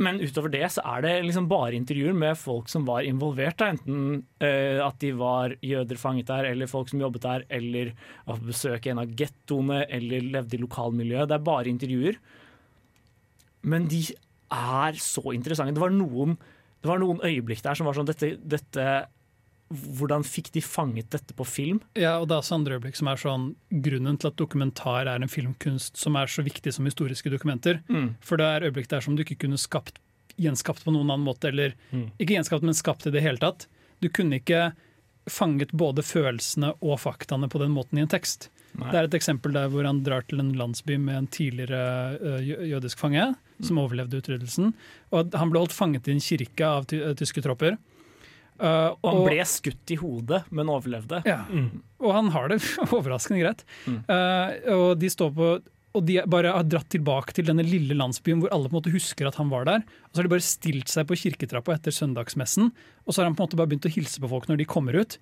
Men 0.00 0.20
utover 0.22 0.52
det 0.54 0.64
så 0.72 0.82
er 0.94 1.04
det 1.04 1.12
liksom 1.26 1.48
bare 1.50 1.76
intervjuer 1.76 2.14
med 2.16 2.38
folk 2.40 2.70
som 2.72 2.86
var 2.88 3.04
involvert. 3.04 3.58
Da. 3.60 3.68
Enten 3.74 4.22
uh, 4.42 4.80
at 4.86 4.98
de 5.02 5.12
var 5.18 5.56
jøder 5.60 6.00
fanget 6.00 6.30
der, 6.30 6.48
eller 6.48 6.70
folk 6.70 6.88
som 6.90 7.02
jobbet 7.02 7.26
der, 7.26 7.44
eller 7.52 7.92
var 8.26 8.40
på 8.40 8.48
besøk 8.48 8.86
i 8.86 8.94
en 8.94 9.02
av 9.04 9.12
gettoene, 9.18 9.82
eller 9.92 10.30
levde 10.38 10.56
i 10.56 10.62
lokalmiljøet. 10.62 11.28
Det 11.28 11.36
er 11.36 11.50
bare 11.50 11.72
intervjuer. 11.72 12.20
Men 13.68 13.86
de 13.90 14.02
er 14.52 14.98
så 15.00 15.24
interessante. 15.36 15.76
Det 15.76 15.84
var 15.84 15.94
noen, 15.94 16.38
det 16.82 16.90
var 16.90 17.02
noen 17.02 17.22
øyeblikk 17.24 17.62
der 17.64 17.78
som 17.78 17.88
var 17.88 17.98
sånn 17.98 18.08
dette, 18.08 18.34
dette 18.40 18.86
Hvordan 19.72 20.24
fikk 20.26 20.50
de 20.54 20.62
fanget 20.64 21.10
dette 21.14 21.34
på 21.36 21.46
film? 21.48 21.80
Ja, 21.98 22.18
og 22.20 22.28
det 22.28 22.36
er 22.36 22.44
også 22.44 22.58
andre 22.58 22.76
øyeblikk 22.76 22.98
som 22.98 23.10
er 23.10 23.20
sånn 23.20 23.48
Grunnen 23.84 24.18
til 24.20 24.30
at 24.30 24.38
dokumentar 24.40 25.08
er 25.10 25.22
en 25.22 25.32
filmkunst 25.32 26.00
som 26.00 26.16
er 26.20 26.30
så 26.30 26.44
viktig 26.44 26.74
som 26.76 26.88
historiske 26.88 27.32
dokumenter. 27.32 27.80
Mm. 27.88 28.14
For 28.24 28.40
det 28.40 28.48
er 28.48 28.68
øyeblikk 28.68 28.90
der 28.92 29.04
som 29.04 29.16
du 29.16 29.24
ikke 29.24 29.40
kunne 29.46 29.60
skapt, 29.60 30.00
gjenskapt 30.40 30.84
på 30.84 30.94
noen 30.94 31.10
annen 31.10 31.26
måte, 31.26 31.50
eller 31.50 31.76
ikke 32.20 32.36
gjenskapt, 32.36 32.64
men 32.64 32.76
skapt 32.76 33.06
i 33.08 33.14
det 33.14 33.24
hele 33.24 33.40
tatt. 33.42 33.66
Du 34.04 34.08
kunne 34.12 34.40
ikke 34.40 34.72
fanget 35.30 35.70
både 35.72 36.02
følelsene 36.02 36.72
og 36.82 36.98
faktaene 37.02 37.48
på 37.48 37.60
den 37.62 37.74
måten 37.74 38.00
i 38.00 38.04
en 38.04 38.10
tekst. 38.10 38.50
Det 38.72 38.96
er 38.96 39.04
et 39.04 39.14
eksempel 39.14 39.52
der 39.52 39.68
hvor 39.68 39.84
han 39.84 40.00
drar 40.04 40.24
til 40.24 40.40
en 40.40 40.54
landsby 40.56 40.96
med 40.96 41.18
en 41.18 41.28
tidligere 41.28 42.40
jødisk 42.42 43.02
fange 43.02 43.26
som 43.62 43.80
overlevde 43.82 44.22
utryddelsen. 44.22 44.72
Og 45.12 45.34
han 45.36 45.52
ble 45.52 45.60
holdt 45.60 45.76
fanget 45.76 46.08
i 46.08 46.14
en 46.16 46.24
kirke 46.24 46.66
av 46.66 46.88
tyske 46.88 47.44
tropper. 47.44 47.76
Eh, 48.62 48.88
Og 49.02 49.08
han 49.10 49.24
ble 49.26 49.42
skutt 49.50 49.90
i 49.90 49.96
hodet, 49.98 50.44
men 50.54 50.68
overlevde. 50.70 51.22
Ja, 51.26 51.40
og 52.02 52.12
han 52.14 52.28
har 52.34 52.48
det 52.52 52.60
overraskende 52.94 53.42
greit. 53.42 53.64
Eh, 53.90 54.72
og 54.76 54.98
de 55.02 55.10
står 55.10 55.32
på 55.36 55.52
og 55.92 56.06
de 56.08 56.14
bare 56.24 56.48
har 56.54 56.64
dratt 56.64 56.86
tilbake 56.88 57.34
til 57.36 57.44
denne 57.44 57.60
lille 57.68 57.92
landsbyen 57.92 58.38
hvor 58.40 58.48
alle 58.56 58.64
på 58.70 58.72
en 58.72 58.78
måte 58.78 58.92
husker 58.94 59.26
at 59.28 59.36
han 59.36 59.50
var 59.52 59.66
der. 59.68 59.82
Og 59.84 60.14
så 60.14 60.22
har 60.22 60.24
de 60.24 60.30
bare 60.32 60.46
stilt 60.46 60.88
seg 60.88 61.04
på 61.10 61.18
kirketrappa 61.20 61.74
etter 61.74 61.92
søndagsmessen, 61.92 62.70
og 63.04 63.12
så 63.12 63.20
har 63.20 63.28
han 63.28 63.36
på 63.36 63.42
en 63.44 63.50
måte 63.50 63.58
bare 63.60 63.68
begynt 63.74 63.88
å 63.90 63.92
hilse 63.92 64.22
på 64.22 64.30
folk 64.32 64.48
når 64.48 64.62
de 64.62 64.68
kommer 64.72 64.96
ut. 64.96 65.18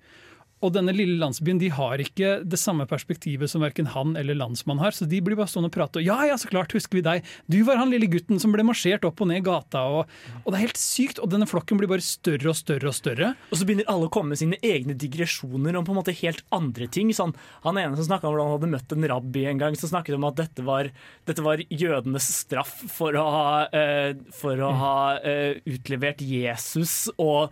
Og 0.61 0.73
denne 0.75 0.93
lille 0.93 1.17
landsbyen 1.21 1.59
de 1.61 1.71
har 1.73 2.01
ikke 2.01 2.35
det 2.45 2.59
samme 2.61 2.85
perspektivet 2.89 3.49
som 3.49 3.63
verken 3.65 3.89
han 3.95 4.13
eller 4.19 4.37
landsmann 4.37 4.81
har, 4.81 4.93
så 4.93 5.07
de 5.09 5.21
blir 5.23 5.37
bare 5.39 5.49
stående 5.49 5.71
og 5.71 5.75
prate. 5.75 6.01
Og 6.01 6.05
ja, 6.05 6.19
ja, 6.29 6.37
så 6.37 6.51
klart 6.51 6.75
husker 6.75 6.99
vi 6.99 7.05
deg. 7.05 7.25
Du 7.49 7.57
var 7.67 7.79
han 7.81 7.89
lille 7.93 8.09
gutten 8.11 8.41
som 8.41 8.53
ble 8.53 8.65
marsjert 8.67 9.05
opp 9.07 9.23
og 9.23 9.31
ned 9.31 9.41
gata. 9.47 9.83
Og, 9.89 10.11
og 10.43 10.49
det 10.49 10.59
er 10.59 10.65
helt 10.67 10.81
sykt. 10.81 11.21
Og 11.21 11.31
denne 11.33 11.49
flokken 11.49 11.81
blir 11.81 11.89
bare 11.89 12.05
større 12.05 12.51
og 12.53 12.59
større 12.59 12.91
og 12.91 12.97
større. 12.97 13.31
Og 13.49 13.57
så 13.57 13.67
begynner 13.67 13.89
alle 13.91 14.09
å 14.09 14.13
komme 14.13 14.35
med 14.35 14.41
sine 14.41 14.59
egne 14.61 14.93
digresjoner 14.97 15.79
om 15.79 15.87
på 15.87 15.95
en 15.95 16.01
måte 16.01 16.15
helt 16.21 16.45
andre 16.53 16.89
ting. 16.93 17.09
Sånn, 17.15 17.33
han 17.65 17.81
ene 17.81 17.97
som 17.97 18.11
snakka 18.11 18.29
om 18.29 18.35
hvordan 18.35 18.51
han 18.51 18.57
hadde 18.59 18.71
møtt 18.75 18.95
en 18.95 19.09
rabbi 19.15 19.47
en 19.49 19.61
gang, 19.61 19.79
som 19.79 19.89
snakket 19.95 20.19
om 20.19 20.29
at 20.29 20.37
dette 20.43 20.65
var, 20.67 20.91
dette 21.29 21.45
var 21.45 21.65
jødenes 21.69 22.29
straff 22.41 22.77
for 22.93 23.17
å 23.17 23.25
ha, 23.33 23.49
uh, 23.73 24.13
for 24.37 24.61
å 24.61 24.71
ha 24.77 24.95
uh, 25.25 25.57
utlevert 25.69 26.21
Jesus 26.21 27.07
og 27.17 27.49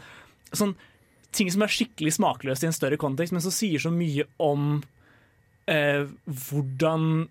sånn 0.53 0.77
ting 1.35 1.51
som 1.53 1.65
er 1.65 1.73
skikkelig 1.73 2.15
smakløst 2.17 2.65
i 2.65 2.69
en 2.69 2.75
større 2.75 2.99
kontekst, 3.01 3.35
men 3.35 3.43
som 3.43 3.53
sier 3.53 3.81
så 3.81 3.91
mye 3.93 4.25
om 4.41 4.79
eh, 5.69 6.07
hvordan 6.25 7.27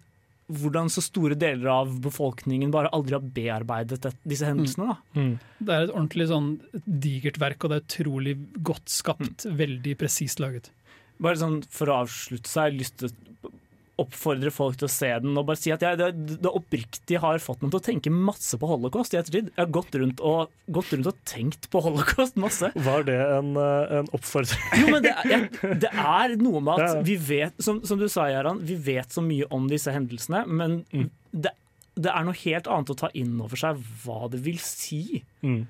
hvordan 0.49 0.89
så 0.89 1.03
store 1.05 1.37
deler 1.37 1.69
av 1.69 1.91
befolkningen 2.05 2.71
bare 2.73 2.89
aldri 2.97 3.17
har 3.19 3.25
bearbeidet 3.37 4.01
det, 4.07 4.15
disse 4.33 4.49
hendelsene. 4.49 4.95
Da. 4.95 5.25
Det 5.61 5.75
er 5.75 5.85
et 5.85 5.93
ordentlig 5.93 6.29
sånn 6.31 6.49
digert 6.87 7.37
verk, 7.43 7.65
og 7.65 7.73
det 7.73 7.77
er 7.79 7.85
utrolig 7.85 8.35
godt 8.65 8.89
skapt. 8.93 9.45
Veldig 9.59 9.97
presist 10.01 10.41
laget. 10.41 10.71
Bare 11.21 11.41
sånn 11.41 11.61
For 11.75 11.91
å 11.91 12.01
avslutte 12.05 12.49
seg, 12.49 12.79
lyst 12.79 12.97
til 13.03 13.13
oppfordre 13.99 14.51
folk 14.55 14.79
til 14.79 14.87
å 14.87 14.93
se 14.93 15.09
den 15.25 15.37
og 15.39 15.47
bare 15.49 15.59
si 15.59 15.73
at 15.75 15.83
jeg 15.83 15.99
det, 15.99 16.09
det 16.45 16.51
oppriktig 16.55 17.19
har 17.23 17.41
fått 17.43 17.65
meg 17.65 17.73
til 17.73 17.81
å 17.81 17.87
tenke 17.89 18.13
masse 18.15 18.59
på 18.61 18.69
holocaust 18.71 19.15
i 19.15 19.19
ettertid. 19.21 19.51
Jeg 19.51 19.61
har 19.61 19.73
gått 19.75 19.97
rundt 19.99 20.23
og, 20.23 20.53
gått 20.71 20.93
rundt 20.95 21.11
og 21.11 21.19
tenkt 21.29 21.67
på 21.73 21.83
holocaust 21.83 22.39
masse. 22.41 22.71
Var 22.75 23.07
det 23.09 23.19
en, 23.19 23.55
eh, 23.59 23.95
en 24.01 24.11
oppfordring? 24.15 24.67
Jo, 24.81 24.93
men 24.95 25.07
det 25.07 25.15
jeg, 25.29 25.49
det 25.83 25.91
er 25.93 26.37
noe 26.41 26.63
med 26.63 26.83
Ja. 26.85 26.91
at 26.95 27.07
vi 27.09 27.17
vet, 27.19 27.57
som, 27.63 27.81
som 27.89 27.99
du 27.99 28.07
sa, 28.13 28.29
Jaran, 28.31 28.61
vi 28.63 28.77
vet 28.79 29.11
så 29.15 29.25
mye 29.25 29.49
om 29.55 29.67
disse 29.71 29.91
hendelsene, 29.95 30.45
men 30.47 30.83
det, 31.33 31.55
det 31.99 32.13
er 32.15 32.27
noe 32.29 32.39
helt 32.45 32.71
annet 32.71 32.95
å 32.95 32.99
ta 33.03 33.11
inn 33.19 33.35
over 33.43 33.59
seg 33.59 33.81
hva 34.05 34.29
det 34.31 34.41
vil 34.45 34.61
si. 34.63 35.25
Mm. 35.43 35.65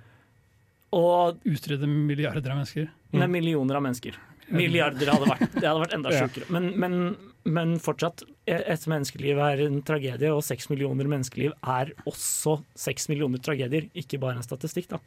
Og 0.96 1.40
Utrydde 1.48 1.88
milliarder 1.88 2.52
av 2.52 2.60
mennesker. 2.60 2.88
Nei, 3.16 3.28
millioner 3.32 3.78
av 3.80 3.84
mennesker. 3.84 4.16
Milliarder 4.48 5.10
hadde 5.12 5.28
vært, 5.28 5.50
det 5.58 5.66
hadde 5.66 5.80
vært 5.82 5.96
enda 5.96 6.12
sjukere. 6.14 6.46
Men, 6.54 6.70
men, 6.80 6.94
men 7.44 7.76
fortsatt, 7.82 8.24
et 8.48 8.86
menneskeliv 8.90 9.38
er 9.44 9.62
en 9.66 9.78
tragedie, 9.86 10.32
og 10.32 10.44
seks 10.46 10.68
millioner 10.72 11.08
menneskeliv 11.10 11.54
er 11.62 11.92
også 12.08 12.58
seks 12.78 13.08
millioner 13.12 13.42
tragedier, 13.42 13.88
ikke 13.98 14.20
bare 14.22 14.40
en 14.40 14.46
statistikk. 14.46 14.90
da. 14.94 15.00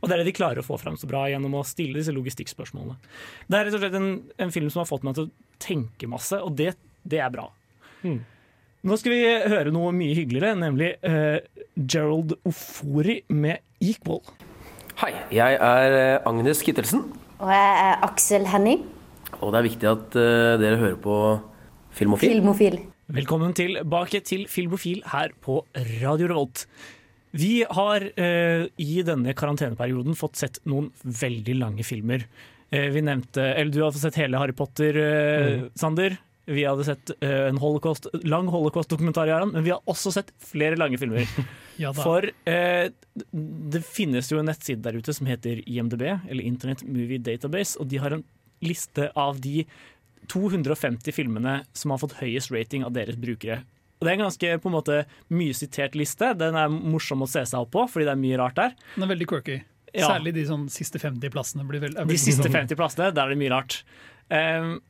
Og 0.00 0.08
det 0.08 0.16
er 0.16 0.22
det 0.22 0.30
de 0.30 0.36
klarer 0.36 0.62
å 0.62 0.66
få 0.66 0.78
fram 0.80 0.96
så 0.96 1.08
bra 1.10 1.26
gjennom 1.28 1.58
å 1.58 1.64
stille 1.68 1.98
disse 1.98 2.14
logistikkspørsmålene. 2.16 2.96
Det 3.48 3.58
er 3.58 3.66
rett 3.68 3.76
og 3.76 3.82
slett 3.82 3.96
en, 3.98 4.12
en 4.40 4.52
film 4.54 4.70
som 4.72 4.82
har 4.82 4.88
fått 4.88 5.04
meg 5.06 5.16
til 5.16 5.28
å 5.28 5.56
tenke 5.60 6.08
masse, 6.08 6.38
og 6.40 6.54
det, 6.56 6.72
det 7.04 7.20
er 7.20 7.32
bra. 7.34 7.50
Nå 8.80 8.96
skal 8.96 9.12
vi 9.12 9.24
høre 9.52 9.72
noe 9.74 9.92
mye 9.92 10.14
hyggeligere, 10.16 10.54
nemlig 10.56 10.94
uh, 11.04 11.36
Gerald 11.76 12.38
Ofori 12.48 13.20
med 13.28 13.60
'Equal'. 13.80 14.24
Hei, 15.00 15.12
jeg 15.32 15.56
er 15.56 15.94
eh, 15.96 16.28
Agnes 16.28 16.60
Kittelsen, 16.64 17.06
Og 17.40 17.48
jeg 17.48 17.76
er 17.84 18.02
Aksel 18.04 18.44
Henning, 18.52 18.82
og 19.40 19.52
det 19.52 19.60
er 19.60 19.64
viktig 19.64 19.88
at 19.88 20.16
uh, 20.16 20.56
dere 20.60 20.80
hører 20.80 20.98
på 21.00 21.14
Filmofil. 22.00 22.38
filmofil. 22.38 22.78
Velkommen 23.12 23.52
tilbake 23.52 24.22
til 24.24 24.46
Filmofil 24.48 25.02
her 25.10 25.34
på 25.44 25.58
Radio 26.00 26.30
Revolt. 26.30 26.62
Vi 27.36 27.60
har 27.68 28.06
eh, 28.16 28.62
i 28.80 29.02
denne 29.04 29.34
karanteneperioden 29.36 30.16
fått 30.16 30.40
sett 30.40 30.62
noen 30.64 30.88
veldig 31.04 31.58
lange 31.58 31.84
filmer. 31.84 32.24
Eh, 32.72 32.88
vi 32.94 33.02
nevnte, 33.04 33.44
eller 33.52 33.74
Du 33.74 33.82
har 33.82 33.92
fått 33.92 34.06
sett 34.06 34.16
hele 34.22 34.40
Harry 34.40 34.56
Potter, 34.56 34.96
eh, 34.96 35.66
Sander. 35.76 36.16
Vi 36.48 36.64
hadde 36.64 36.88
sett 36.88 37.12
eh, 37.20 37.50
en 37.50 37.60
holocaust, 37.60 38.08
lang 38.24 38.48
holocaust-dokumentar, 38.48 39.28
men 39.52 39.68
vi 39.68 39.76
har 39.76 39.84
også 39.84 40.14
sett 40.16 40.32
flere 40.40 40.80
lange 40.80 40.98
filmer. 41.00 41.28
Ja 41.80 41.94
da. 41.96 42.02
For 42.04 42.26
eh, 42.44 42.90
det 43.32 43.80
finnes 43.88 44.26
jo 44.28 44.36
en 44.36 44.50
nettside 44.50 44.82
der 44.84 44.98
ute 45.00 45.14
som 45.16 45.28
heter 45.30 45.62
IMDb, 45.64 46.02
eller 46.28 46.44
Internet 46.44 46.82
Movie 46.84 47.20
Database, 47.24 47.78
og 47.80 47.88
de 47.88 48.00
har 48.02 48.12
en 48.12 48.24
liste 48.60 49.06
av 49.16 49.40
de 49.40 49.62
250 50.28 51.12
filmene 51.14 51.64
som 51.72 51.90
har 51.94 51.98
fått 52.02 52.18
høyest 52.20 52.52
rating 52.52 52.84
av 52.84 52.92
deres 52.92 53.16
brukere. 53.16 53.62
Og 54.00 54.06
Det 54.06 54.12
er 54.12 54.16
en 54.18 54.26
ganske 54.28 54.52
på 54.62 54.68
en 54.70 54.76
måte 54.76 54.98
mye 55.28 55.52
sitert 55.56 55.94
liste. 55.98 56.32
Den 56.38 56.54
er 56.56 56.68
morsom 56.68 57.20
å 57.22 57.28
se 57.28 57.42
seg 57.44 57.60
opp 57.60 57.72
på, 57.74 57.84
fordi 57.90 58.06
det 58.08 58.12
er 58.14 58.20
mye 58.22 58.38
rart 58.40 58.56
der. 58.56 58.76
Den 58.94 59.04
er 59.04 59.14
veldig 59.14 59.28
quirky. 59.28 59.58
Ja. 59.92 60.06
Særlig 60.08 60.32
de 60.34 60.44
sånn 60.46 60.68
siste 60.72 61.00
50 61.02 61.32
plassene. 61.34 61.66
Blir 61.68 61.80
vel, 61.82 61.92
De 61.92 62.16
siste 62.16 62.46
sånn- 62.46 62.52
50 62.52 62.76
plassene, 62.78 63.12
der 63.12 63.26
er 63.26 63.34
det 63.34 63.38
mye 63.38 63.50
rart. 63.50 63.82
Um, 64.30 64.80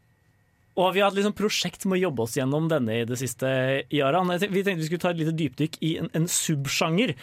og 0.76 0.94
vi 0.94 1.00
har 1.00 1.10
hatt 1.10 1.16
liksom 1.18 1.34
prosjekt 1.34 1.84
med 1.86 1.98
å 1.98 2.02
jobbe 2.08 2.22
oss 2.22 2.36
gjennom 2.36 2.68
denne 2.70 3.00
i 3.00 3.04
det 3.04 3.18
siste, 3.18 3.82
Jaran. 3.90 4.28
Vi 4.38 4.62
tenkte 4.62 4.76
vi 4.78 4.86
skulle 4.86 5.02
ta 5.02 5.10
et 5.10 5.18
lite 5.18 5.34
dypdykk 5.36 5.78
i 5.82 5.96
en, 5.98 6.10
en 6.14 6.26
subsjanger. 6.30 7.14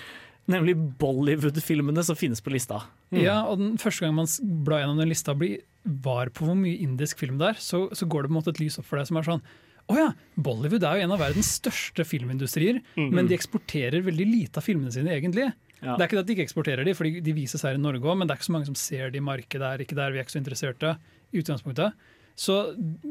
Nemlig 0.48 0.76
Bollywood-filmene 1.00 2.04
som 2.04 2.15
finnes 2.15 2.41
på 2.43 2.52
lista. 2.52 2.84
Ja, 3.12 3.46
og 3.48 3.60
den 3.60 3.78
første 3.78 4.06
gang 4.06 4.15
man 4.15 4.28
blar 4.63 4.84
gjennom 4.84 5.00
den 5.02 5.10
lista 5.12 5.34
blir, 5.36 5.62
var 5.88 6.30
på 6.36 6.45
hvor 6.47 6.58
mye 6.60 6.78
indisk 6.84 7.19
film 7.19 7.38
det 7.39 7.54
er, 7.54 7.62
så, 7.63 7.88
så 7.95 8.06
går 8.10 8.23
det 8.26 8.30
på 8.30 8.36
en 8.36 8.39
måte 8.41 8.52
et 8.54 8.60
lys 8.60 8.78
opp 8.80 8.86
for 8.89 9.00
deg 9.00 9.08
som 9.10 9.17
er 9.21 9.28
sånn 9.28 9.41
å 9.88 9.95
ja, 9.95 10.08
Bollywood 10.36 10.84
er 10.84 10.97
jo 11.00 11.04
en 11.08 11.13
av 11.15 11.21
verdens 11.21 11.47
største 11.62 12.04
filmindustrier, 12.04 12.82
Mhm. 12.97 13.13
men 13.15 13.28
de 13.30 13.38
eksporterer 13.38 14.04
veldig 14.04 14.26
lite 14.28 14.60
av 14.60 14.65
filmene 14.65 14.91
sine, 14.91 15.13
egentlig. 15.15 15.45
Ja. 15.82 15.95
Det 15.95 16.02
er 16.04 16.08
ikke 16.10 16.19
at 16.19 16.28
de 16.28 16.34
ikke 16.36 16.43
eksporterer 16.43 16.84
de, 16.84 16.93
for 16.97 17.08
de 17.08 17.34
vises 17.38 17.62
her 17.63 17.78
i 17.78 17.80
Norge 17.80 18.04
òg, 18.04 18.17
men 18.19 18.28
det 18.28 18.36
er 18.36 18.39
ikke 18.41 18.50
så 18.50 18.56
mange 18.58 18.65
som 18.67 18.76
ser 18.76 19.12
de 19.15 19.21
i 19.21 19.23
markedet. 19.23 19.62
er 19.63 19.80
ikke 19.86 19.95
der 19.95 20.12
vi 20.12 20.19
er 20.19 20.26
ikke 20.26 20.36
så 20.36 20.41
interesserte 20.43 20.97
i 21.32 21.39
utgangspunktet. 21.39 21.93
Så 22.36 22.58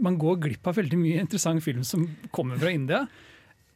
man 0.03 0.19
går 0.21 0.37
glipp 0.45 0.69
av 0.69 0.77
veldig 0.77 0.99
mye 1.01 1.19
interessant 1.25 1.65
film 1.65 1.83
som 1.83 2.05
kommer 2.31 2.61
fra 2.61 2.69
India. 2.71 3.07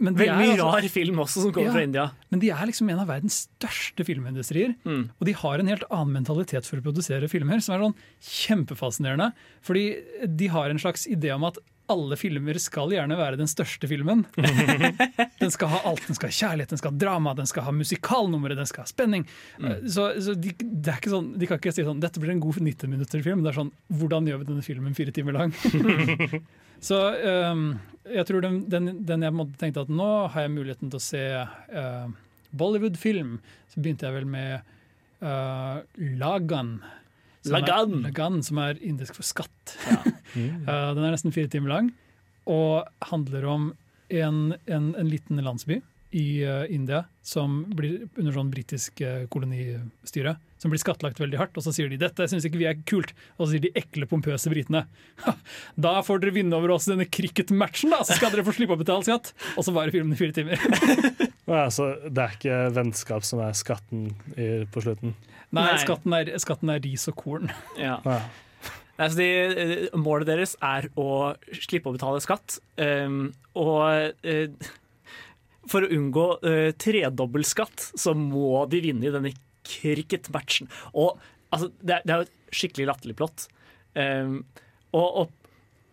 Men 0.01 0.15
de 0.17 0.25
Veldig 0.25 0.37
mye 0.41 0.55
altså- 0.57 0.69
rar 0.73 0.89
film 0.89 1.19
også 1.21 1.43
som 1.45 1.53
kommer 1.53 1.67
Ja. 1.69 1.73
fra 1.77 1.83
India. 1.85 2.11
Men 2.31 2.41
de 2.41 2.51
er 2.51 2.67
liksom 2.67 2.89
en 2.91 3.01
av 3.01 3.09
verdens 3.09 3.49
største 3.61 4.05
filmindustrier. 4.09 4.75
Mm. 4.85 5.11
Og 5.21 5.27
de 5.27 5.33
har 5.33 5.59
en 5.61 5.67
helt 5.67 5.85
annen 5.91 6.15
mentalitet 6.25 6.65
for 6.65 6.81
å 6.81 6.83
produsere 6.83 7.29
filmer, 7.29 7.61
som 7.61 7.75
er 7.75 7.85
sånn 7.85 7.97
kjempefascinerende. 8.23 9.33
Fordi 9.63 9.85
de 10.37 10.47
har 10.49 10.71
en 10.71 10.79
slags 10.79 11.07
idé 11.07 11.35
om 11.35 11.45
at 11.45 11.59
alle 11.91 12.15
filmer 12.17 12.55
skal 12.63 12.93
gjerne 12.95 13.17
være 13.19 13.37
den 13.37 13.49
største 13.51 13.89
filmen. 13.91 14.25
den 15.43 15.51
skal 15.51 15.69
ha 15.73 15.81
alt. 15.91 16.07
Den 16.07 16.15
skal 16.15 16.31
ha 16.31 16.37
kjærlighet, 16.39 16.69
den 16.69 16.79
skal 16.79 16.93
ha 16.93 16.99
drama, 17.03 17.35
den 17.35 17.47
skal 17.51 17.67
ha 17.67 17.73
musikalnummeret, 17.75 18.57
den 18.61 18.67
skal 18.71 18.85
ha 18.87 18.87
spenning. 18.87 19.27
Så, 19.91 20.07
så 20.23 20.37
de, 20.39 20.55
sånn, 21.11 21.33
de 21.37 21.51
kan 21.51 21.59
ikke 21.59 21.75
si 21.75 21.83
sånn 21.83 22.01
'dette 22.01 22.23
blir 22.23 22.31
en 22.31 22.41
god 22.41 22.61
90 22.63 22.89
minutter 22.89 23.21
film'. 23.27 23.43
Det 23.43 23.53
er 23.53 23.59
sånn 23.61 23.73
'hvordan 23.91 24.31
gjør 24.31 24.39
vi 24.39 24.51
denne 24.53 24.63
filmen 24.65 24.95
fire 24.95 25.13
timer 25.13 25.33
lang'? 25.33 25.53
så 26.85 26.99
um, 27.53 27.65
jeg 28.09 28.27
tror 28.29 28.45
den, 28.45 28.63
den, 28.73 28.91
den 29.07 29.27
jeg 29.27 29.47
tenkte 29.61 29.85
at 29.85 29.93
nå 29.93 30.11
har 30.33 30.47
jeg 30.47 30.55
muligheten 30.55 30.93
til 30.93 31.01
å 31.01 31.05
se 31.05 31.25
uh, 31.45 32.13
Bollywood-film, 32.57 33.37
så 33.71 33.83
begynte 33.83 34.09
jeg 34.09 34.17
vel 34.17 34.29
med 34.31 34.73
uh, 35.23 35.83
Lagan. 36.21 36.79
Som 37.45 37.57
Lagan. 37.57 37.99
Er, 38.01 38.07
Lagan, 38.09 38.41
som 38.47 38.61
er 38.63 38.81
indisk 38.85 39.21
for 39.21 39.27
skatt. 39.27 39.77
Uh, 39.87 40.09
den 40.97 41.05
er 41.05 41.13
nesten 41.13 41.35
fire 41.35 41.51
timer 41.53 41.77
lang 41.77 41.93
og 42.51 42.89
handler 43.11 43.45
om 43.47 43.71
en, 44.11 44.55
en, 44.67 44.91
en 44.99 45.09
liten 45.09 45.39
landsby 45.45 45.79
i 46.11 46.43
uh, 46.43 46.65
India 46.73 47.05
som 47.23 47.63
blir 47.77 48.09
under 48.17 48.35
sånn 48.35 48.51
britisk 48.51 49.03
uh, 49.07 49.27
kolonistyre. 49.31 50.35
Som 50.61 50.73
blir 50.73 50.83
skattlagt 50.83 51.21
veldig 51.21 51.39
hardt, 51.41 51.57
og 51.57 51.65
så 51.65 51.73
sier 51.73 51.89
de 51.89 51.97
'dette 52.01 52.27
syns 52.29 52.45
ikke 52.45 52.61
vi 52.61 52.69
er 52.69 52.81
kult'. 52.85 53.15
Og 53.39 53.47
så 53.47 53.55
sier 53.55 53.65
de 53.65 53.73
ekle, 53.81 54.09
pompøse 54.11 54.53
britene 54.53 54.85
'da 55.81 55.95
får 56.05 56.21
dere 56.21 56.37
vinne 56.37 56.57
over 56.57 56.77
oss 56.77 56.89
i 56.89 56.93
denne 56.95 57.09
cricket-matchen, 57.09 57.95
da, 57.95 58.03
så 58.05 58.19
skal 58.19 58.35
dere 58.35 58.45
få 58.45 58.55
slippe 58.57 58.77
å 58.77 58.81
betale 58.81 59.07
skatt'. 59.07 59.33
Og 59.57 59.65
så 59.65 59.75
varer 59.75 59.95
filmen 59.95 60.15
i 60.15 60.21
fire 60.21 60.37
timer. 60.37 60.61
Ja, 61.51 61.65
så 61.75 61.97
det 62.07 62.23
er 62.23 62.35
ikke 62.37 62.59
vennskap 62.77 63.25
som 63.27 63.41
er 63.43 63.57
skatten 63.59 64.13
i, 64.37 64.63
på 64.71 64.85
slutten? 64.85 65.17
Nei, 65.51 65.65
Nei. 65.65 65.81
Skatten, 65.83 66.15
er, 66.15 66.31
skatten 66.39 66.71
er 66.71 66.83
ris 66.85 67.09
og 67.11 67.17
korn. 67.19 67.51
Ja. 67.75 67.97
Ja. 68.05 68.21
Nei, 69.01 69.09
de, 69.17 69.27
eh, 69.65 69.87
målet 69.97 70.29
deres 70.29 70.55
er 70.61 70.91
å 71.01 71.33
slippe 71.57 71.91
å 71.91 71.97
betale 71.97 72.21
skatt. 72.23 72.61
Um, 72.77 73.33
og 73.59 74.13
uh, 74.23 74.71
for 75.71 75.87
å 75.87 75.91
unngå 75.97 76.27
uh, 76.45 76.71
tredobbeltskatt, 76.77 77.91
så 77.99 78.15
må 78.15 78.67
de 78.71 78.83
vinne 78.85 79.09
i 79.09 79.15
denne 79.15 79.33
cricket-matchen. 79.67 80.71
Og 80.95 81.19
altså, 81.51 81.71
det, 81.81 81.99
er, 82.01 82.07
det 82.07 82.17
jo 82.17 82.29
et 82.29 82.57
skikkelig 82.61 82.89
latterlig 82.91 83.19
plott. 83.21 83.47
Um, 83.99 84.43
og, 84.95 85.07
og 85.25 85.37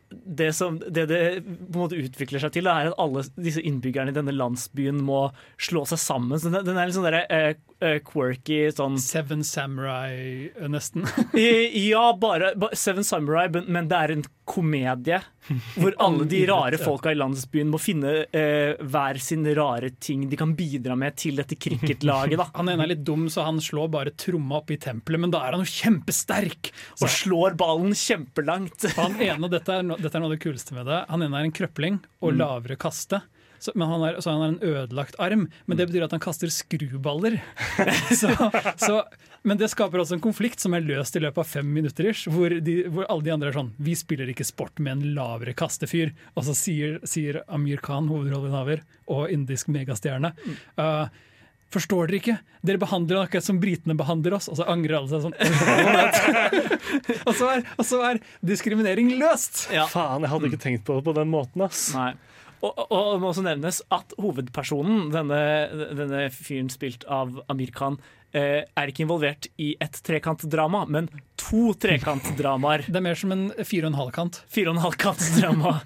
det 0.07 0.53
som 0.55 0.77
det, 0.79 1.03
det 1.09 1.19
på 1.43 1.75
en 1.75 1.81
måte 1.81 1.97
utvikler 1.99 2.39
seg 2.39 2.53
til, 2.55 2.69
er 2.71 2.91
at 2.91 2.99
alle 3.01 3.25
disse 3.43 3.59
innbyggerne 3.59 4.13
i 4.13 4.15
denne 4.15 4.31
landsbyen 4.35 5.01
må 5.03 5.25
slå 5.59 5.83
seg 5.89 5.99
sammen. 5.99 6.39
Så 6.39 6.51
den, 6.53 6.63
den 6.67 6.79
er 6.79 6.87
litt 6.87 6.95
sånn 6.95 7.07
der, 7.09 7.19
eh, 7.27 7.97
quirky 8.07 8.61
sånn 8.71 8.95
Seven 9.03 9.43
Samurai, 9.47 10.47
eh, 10.53 10.69
nesten. 10.71 11.07
Ja, 11.89 12.11
bare, 12.19 12.53
ba- 12.59 12.71
Seven 12.77 13.03
Samurai, 13.07 13.47
men, 13.53 13.67
men 13.67 13.91
det 13.91 13.99
er 13.99 14.15
en 14.15 14.25
komedie. 14.47 15.19
Hvor 15.77 15.93
alle 16.03 16.25
de 16.31 16.39
rare 16.49 16.79
folka 16.81 17.11
i 17.13 17.17
landsbyen 17.19 17.69
må 17.71 17.79
finne 17.79 18.13
eh, 18.35 18.73
hver 18.81 19.19
sin 19.23 19.45
rare 19.57 19.91
ting 20.03 20.25
de 20.31 20.39
kan 20.39 20.55
bidra 20.57 20.95
med 20.99 21.15
til 21.19 21.37
dette 21.39 21.55
cricketlaget. 21.59 22.37
da. 22.41 22.47
Han 22.57 22.71
ene 22.73 22.87
er 22.87 22.93
litt 22.95 23.05
dum, 23.07 23.27
så 23.31 23.45
han 23.47 23.61
slår 23.63 23.91
bare 23.93 24.15
tromma 24.19 24.59
opp 24.61 24.71
i 24.73 24.79
tempelet, 24.81 25.21
men 25.23 25.31
da 25.35 25.43
er 25.45 25.55
han 25.57 25.63
jo 25.63 25.71
kjempesterk! 25.71 26.71
Og 27.01 27.07
slår 27.11 27.55
ballen 27.59 27.95
kjempelangt. 27.97 28.87
Han 28.97 29.19
ene, 29.23 29.49
dette 29.51 29.77
er, 29.81 29.87
dette 29.97 30.13
er 30.15 30.23
noe 30.23 30.31
av 30.31 30.35
det 30.37 30.43
kuleste 30.43 30.75
med 30.77 30.87
det. 30.89 31.03
Han 31.11 31.23
ene 31.27 31.41
er 31.43 31.47
en 31.51 31.55
krøpling 31.61 32.01
og 32.21 32.33
Mm. 32.33 32.39
lavere 32.41 32.75
kaste. 32.79 33.21
Så, 33.57 33.71
men 33.73 33.89
han 33.89 34.03
er, 34.05 34.17
så 34.21 34.29
han 34.35 34.41
har 34.43 34.51
en 34.51 34.59
ødelagt 34.61 35.15
arm, 35.23 35.47
men 35.65 35.77
det 35.79 35.87
betyr 35.89 36.03
at 36.05 36.11
han 36.13 36.21
kaster 36.21 36.51
skruballer. 36.53 37.39
så, 38.19 38.29
så, 38.77 38.99
men 39.47 39.59
det 39.59 39.69
skaper 39.71 40.01
også 40.01 40.17
en 40.17 40.23
konflikt 40.23 40.59
som 40.63 40.75
er 40.75 40.83
løst 40.83 41.15
i 41.15 41.21
løpet 41.23 41.39
av 41.39 41.47
fem 41.47 41.69
minutter, 41.71 42.09
ish, 42.11 42.27
hvor, 42.31 42.51
de, 42.51 42.81
hvor 42.91 43.07
alle 43.07 43.23
de 43.23 43.31
andre 43.31 43.51
er 43.51 43.55
sånn 43.55 43.69
Vi 43.83 43.95
spiller 43.95 44.27
ikke 44.31 44.47
sport 44.47 44.81
med 44.83 44.97
en 44.97 45.13
lavere 45.15 45.55
kastefyr. 45.57 46.11
Og 46.35 46.47
så 46.49 46.55
sier, 46.57 46.97
sier 47.07 47.39
Amir 47.47 47.79
Khan, 47.83 48.09
hovedrolleinnehaver 48.11 48.83
og 49.13 49.31
indisk 49.31 49.71
megastjerne 49.71 50.33
uh, 50.81 51.07
Forstår 51.71 52.07
dere 52.07 52.19
ikke? 52.21 52.35
Dere 52.63 52.79
behandler 52.79 53.25
akkurat 53.25 53.43
som 53.43 53.57
britene 53.59 53.95
behandler 53.99 54.37
oss. 54.37 54.47
Og 54.47 54.55
så 54.59 54.67
angrer 54.71 55.01
alle 55.01 55.11
seg 55.11 55.25
sånn. 55.25 55.35
og, 57.27 57.33
så 57.35 57.49
er, 57.51 57.65
og 57.75 57.87
så 57.87 57.99
er 58.07 58.21
diskriminering 58.47 59.11
løst! 59.19 59.65
Faen, 59.91 60.23
jeg 60.23 60.31
hadde 60.31 60.47
ikke 60.47 60.61
tenkt 60.63 60.85
på 60.87 60.95
det 60.95 61.03
på 61.09 61.15
den 61.17 61.31
måten, 61.33 61.65
ass. 61.67 61.89
Nei. 61.95 62.13
Og, 62.57 62.71
og, 62.87 63.11
det 63.13 63.19
må 63.21 63.29
også 63.29 63.43
nevnes 63.45 63.81
at 63.93 64.15
hovedpersonen, 64.17 65.09
denne, 65.13 65.41
denne 65.93 66.23
fyren 66.33 66.71
spilt 66.73 67.03
av 67.11 67.35
Amir 67.51 67.73
Khan, 67.75 67.99
er 68.37 68.91
ikke 68.91 69.05
involvert 69.05 69.49
i 69.61 69.73
et 69.83 69.99
trekantdrama, 70.05 70.85
men 70.89 71.09
to 71.39 71.71
trekantdramaer. 71.79 72.85
Det 72.87 72.99
er 72.99 73.05
mer 73.05 73.19
som 73.19 73.33
en 73.35 73.47
fire 73.61 73.87
og 73.87 73.93
en 73.93 74.01
halv 74.01 74.13
kant. 74.15 74.41
Fire 74.51 74.71
og 74.71 74.77
en 74.77 74.85
halv 74.85 74.97
kantsdrama. 75.01 75.77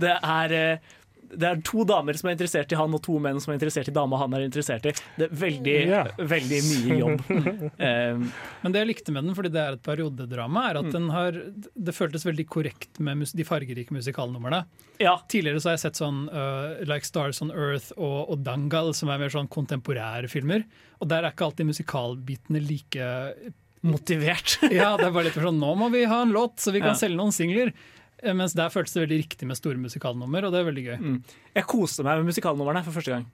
Det 0.00 0.16
er 0.16 0.56
eh, 0.56 0.96
det 1.32 1.46
er 1.46 1.60
to 1.66 1.84
damer 1.86 2.16
som 2.18 2.28
er 2.28 2.34
interessert 2.36 2.72
i 2.72 2.78
han, 2.78 2.94
og 2.96 3.02
to 3.06 3.18
menn 3.22 3.38
som 3.40 3.52
er 3.52 3.58
interessert 3.58 3.88
i 3.88 3.94
dama 3.94 4.18
han 4.18 4.34
er 4.34 4.44
interessert 4.48 4.86
i. 4.90 4.92
Det 5.16 5.28
er 5.28 5.34
veldig, 5.40 5.74
yeah. 5.86 6.08
veldig 6.18 6.60
mye 6.66 6.98
jobb. 6.98 7.22
um, 7.30 8.24
Men 8.62 8.72
det 8.74 8.82
jeg 8.82 8.88
likte 8.90 9.14
med 9.14 9.24
den, 9.28 9.34
fordi 9.38 9.52
det 9.54 9.60
er 9.62 9.76
et 9.78 9.82
periodedrama, 9.86 10.64
er 10.70 10.80
at 10.82 10.88
Mm. 10.90 10.92
den 10.96 11.08
har, 11.14 11.36
det 11.76 11.94
føltes 11.94 12.24
veldig 12.26 12.46
korrekt 12.50 12.98
med 12.98 13.20
mus 13.20 13.32
de 13.36 13.44
fargerike 13.46 13.92
musikalnumrene. 13.94 14.64
Ja. 14.98 15.14
Tidligere 15.30 15.60
så 15.62 15.70
har 15.70 15.76
jeg 15.78 15.84
sett 15.86 16.00
sånn 16.00 16.24
uh, 16.32 16.80
Like 16.88 17.06
Stars 17.06 17.40
on 17.44 17.52
Earth 17.54 17.92
og, 17.96 18.30
og 18.34 18.42
Dangal, 18.44 18.90
som 18.96 19.08
er 19.12 19.18
mer 19.22 19.30
sånn 19.32 19.48
kontemporære 19.48 20.28
filmer. 20.28 20.64
Og 21.00 21.08
der 21.08 21.22
er 21.24 21.30
ikke 21.34 21.46
alltid 21.50 21.70
musikalbitene 21.70 22.60
like 22.66 23.06
Motivert. 23.82 24.58
ja, 24.68 24.90
det 25.00 25.06
er 25.06 25.12
bare 25.14 25.30
litt 25.30 25.38
sånn 25.40 25.56
Nå 25.60 25.70
må 25.80 25.86
vi 25.94 26.02
ha 26.04 26.18
en 26.26 26.34
låt, 26.34 26.58
så 26.60 26.68
vi 26.74 26.82
kan 26.82 26.92
Ja. 26.92 26.98
selge 27.00 27.16
noen 27.16 27.32
singler. 27.32 27.70
Eh, 28.22 28.34
Mens 28.36 28.56
der 28.58 28.72
føltes 28.72 28.96
det 28.96 29.04
veldig 29.06 29.20
riktig 29.24 29.48
med 29.50 29.58
store 29.58 29.80
musikalnummer, 29.80 30.46
og 30.46 30.54
det 30.54 30.62
er 30.62 30.70
veldig 30.70 30.86
gøy. 30.88 30.98
Mm. 31.00 31.20
Jeg 31.56 31.68
koste 31.70 32.06
meg 32.06 32.20
med 32.20 32.32
musikalnumrene 32.32 32.84
for 32.86 32.96
første 32.96 33.16
gang. 33.16 33.28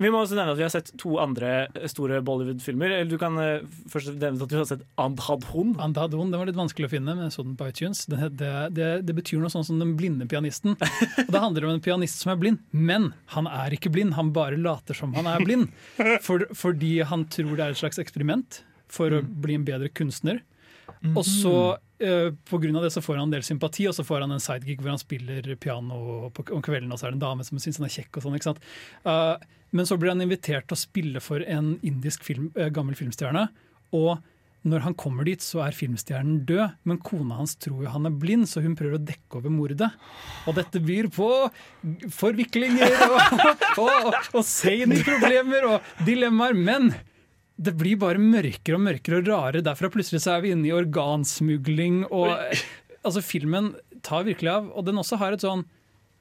Vi 0.00 0.08
må 0.08 0.22
også 0.22 0.32
nevne 0.32 0.54
at 0.54 0.56
vi 0.56 0.64
har 0.64 0.70
sett 0.72 0.86
to 0.96 1.18
andre 1.20 1.66
store 1.92 2.22
Bollywood-filmer. 2.24 2.88
Eller 2.88 3.10
Du 3.10 3.18
kan 3.20 3.34
eh, 3.36 3.66
først 3.92 4.14
nevne 4.14 4.46
at 4.46 4.48
du 4.48 4.56
har 4.56 4.64
sett 4.70 4.84
Andhadhun. 4.96 5.74
Andhadhun, 5.76 6.30
den 6.32 6.40
var 6.40 6.48
litt 6.48 6.56
vanskelig 6.56 6.88
å 6.88 6.92
finne, 6.94 7.12
men 7.12 7.26
jeg 7.26 7.34
så 7.34 7.44
den 7.44 7.58
på 7.58 7.68
iTunes. 7.68 8.06
Det, 8.08 8.30
det, 8.40 8.52
det, 8.78 8.88
det 9.04 9.16
betyr 9.18 9.42
noe 9.42 9.52
sånn 9.52 9.66
som 9.68 9.82
Den 9.82 9.92
blinde 10.00 10.24
pianisten. 10.30 10.78
Og 11.26 11.28
Det 11.34 11.42
handler 11.44 11.68
om 11.68 11.74
en 11.74 11.84
pianist 11.84 12.24
som 12.24 12.32
er 12.32 12.40
blind, 12.40 12.62
men 12.72 13.10
han 13.34 13.50
er 13.50 13.76
ikke 13.76 13.92
blind. 13.92 14.16
Han 14.16 14.32
bare 14.32 14.56
later 14.56 14.96
som 14.96 15.12
han 15.18 15.28
er 15.28 15.44
blind. 15.44 15.68
For, 16.24 16.48
fordi 16.56 17.02
han 17.04 17.28
tror 17.28 17.52
det 17.52 17.66
er 17.66 17.76
et 17.76 17.82
slags 17.82 18.00
eksperiment 18.00 18.62
for 18.90 19.12
å 19.12 19.20
bli 19.20 19.60
en 19.60 19.68
bedre 19.68 19.92
kunstner. 19.92 20.40
Og 21.12 21.22
så 21.28 21.54
eh, 22.02 22.32
på 22.50 22.60
grunn 22.62 22.78
av 22.78 22.86
det 22.86 22.92
så 22.94 23.02
får 23.04 23.18
han 23.18 23.28
en 23.28 23.36
del 23.36 23.46
sympati, 23.46 23.86
og 23.90 23.96
så 23.96 24.04
får 24.06 24.24
han 24.24 24.34
en 24.34 24.42
sidegig 24.42 24.80
hvor 24.80 24.92
han 24.94 25.02
spiller 25.02 25.46
piano 25.60 26.30
på, 26.34 26.46
om 26.56 26.64
kvelden, 26.64 26.90
og 26.92 27.00
så 27.00 27.08
er 27.08 27.14
det 27.14 27.20
en 27.20 27.26
dame 27.28 27.46
som 27.46 27.60
syns 27.62 27.80
han 27.80 27.88
er 27.88 27.96
kjekk. 27.96 28.16
og 28.16 28.26
sånn, 28.26 28.36
ikke 28.38 28.50
sant? 28.50 28.68
Uh, 29.06 29.36
men 29.76 29.86
så 29.86 29.98
blir 30.00 30.14
han 30.14 30.24
invitert 30.24 30.68
til 30.68 30.78
å 30.78 30.80
spille 30.80 31.22
for 31.24 31.44
en 31.46 31.76
indisk 31.86 32.26
film, 32.26 32.50
uh, 32.58 32.68
gammel 32.74 32.98
filmstjerne. 32.98 33.46
Og 33.96 34.18
når 34.68 34.84
han 34.84 34.96
kommer 34.98 35.24
dit, 35.24 35.40
så 35.40 35.62
er 35.64 35.76
filmstjernen 35.76 36.42
død, 36.48 36.74
men 36.88 36.98
kona 37.04 37.38
hans 37.38 37.54
tror 37.56 37.84
jo 37.84 37.92
han 37.94 38.08
er 38.08 38.16
blind, 38.20 38.48
så 38.50 38.60
hun 38.60 38.74
prøver 38.76 38.98
å 38.98 39.04
dekke 39.08 39.38
over 39.40 39.54
mordet. 39.54 39.88
Og 40.44 40.58
dette 40.58 40.82
byr 40.84 41.08
på 41.14 41.28
forviklinger 42.12 42.96
og, 43.06 43.16
og, 43.86 44.10
og, 44.10 44.18
og 44.42 45.06
problemer 45.06 45.70
og 45.70 45.94
dilemmaer. 46.04 46.58
Men 46.58 46.92
det 47.60 47.74
blir 47.76 47.98
bare 48.00 48.20
mørkere 48.20 48.78
og 48.78 48.84
mørkere 48.86 49.20
og 49.20 49.28
rarere 49.28 49.64
derfra. 49.64 49.90
Plutselig 49.92 50.22
så 50.24 50.36
er 50.36 50.44
vi 50.44 50.54
inne 50.54 50.70
i 50.70 50.72
organsmugling. 50.76 52.06
og 52.08 52.32
altså 53.04 53.20
Filmen 53.24 53.74
tar 54.06 54.24
virkelig 54.28 54.52
av, 54.52 54.70
og 54.72 54.86
den 54.86 55.00
også 55.00 55.20
har 55.20 55.36
et 55.36 55.44
sånn 55.44 55.66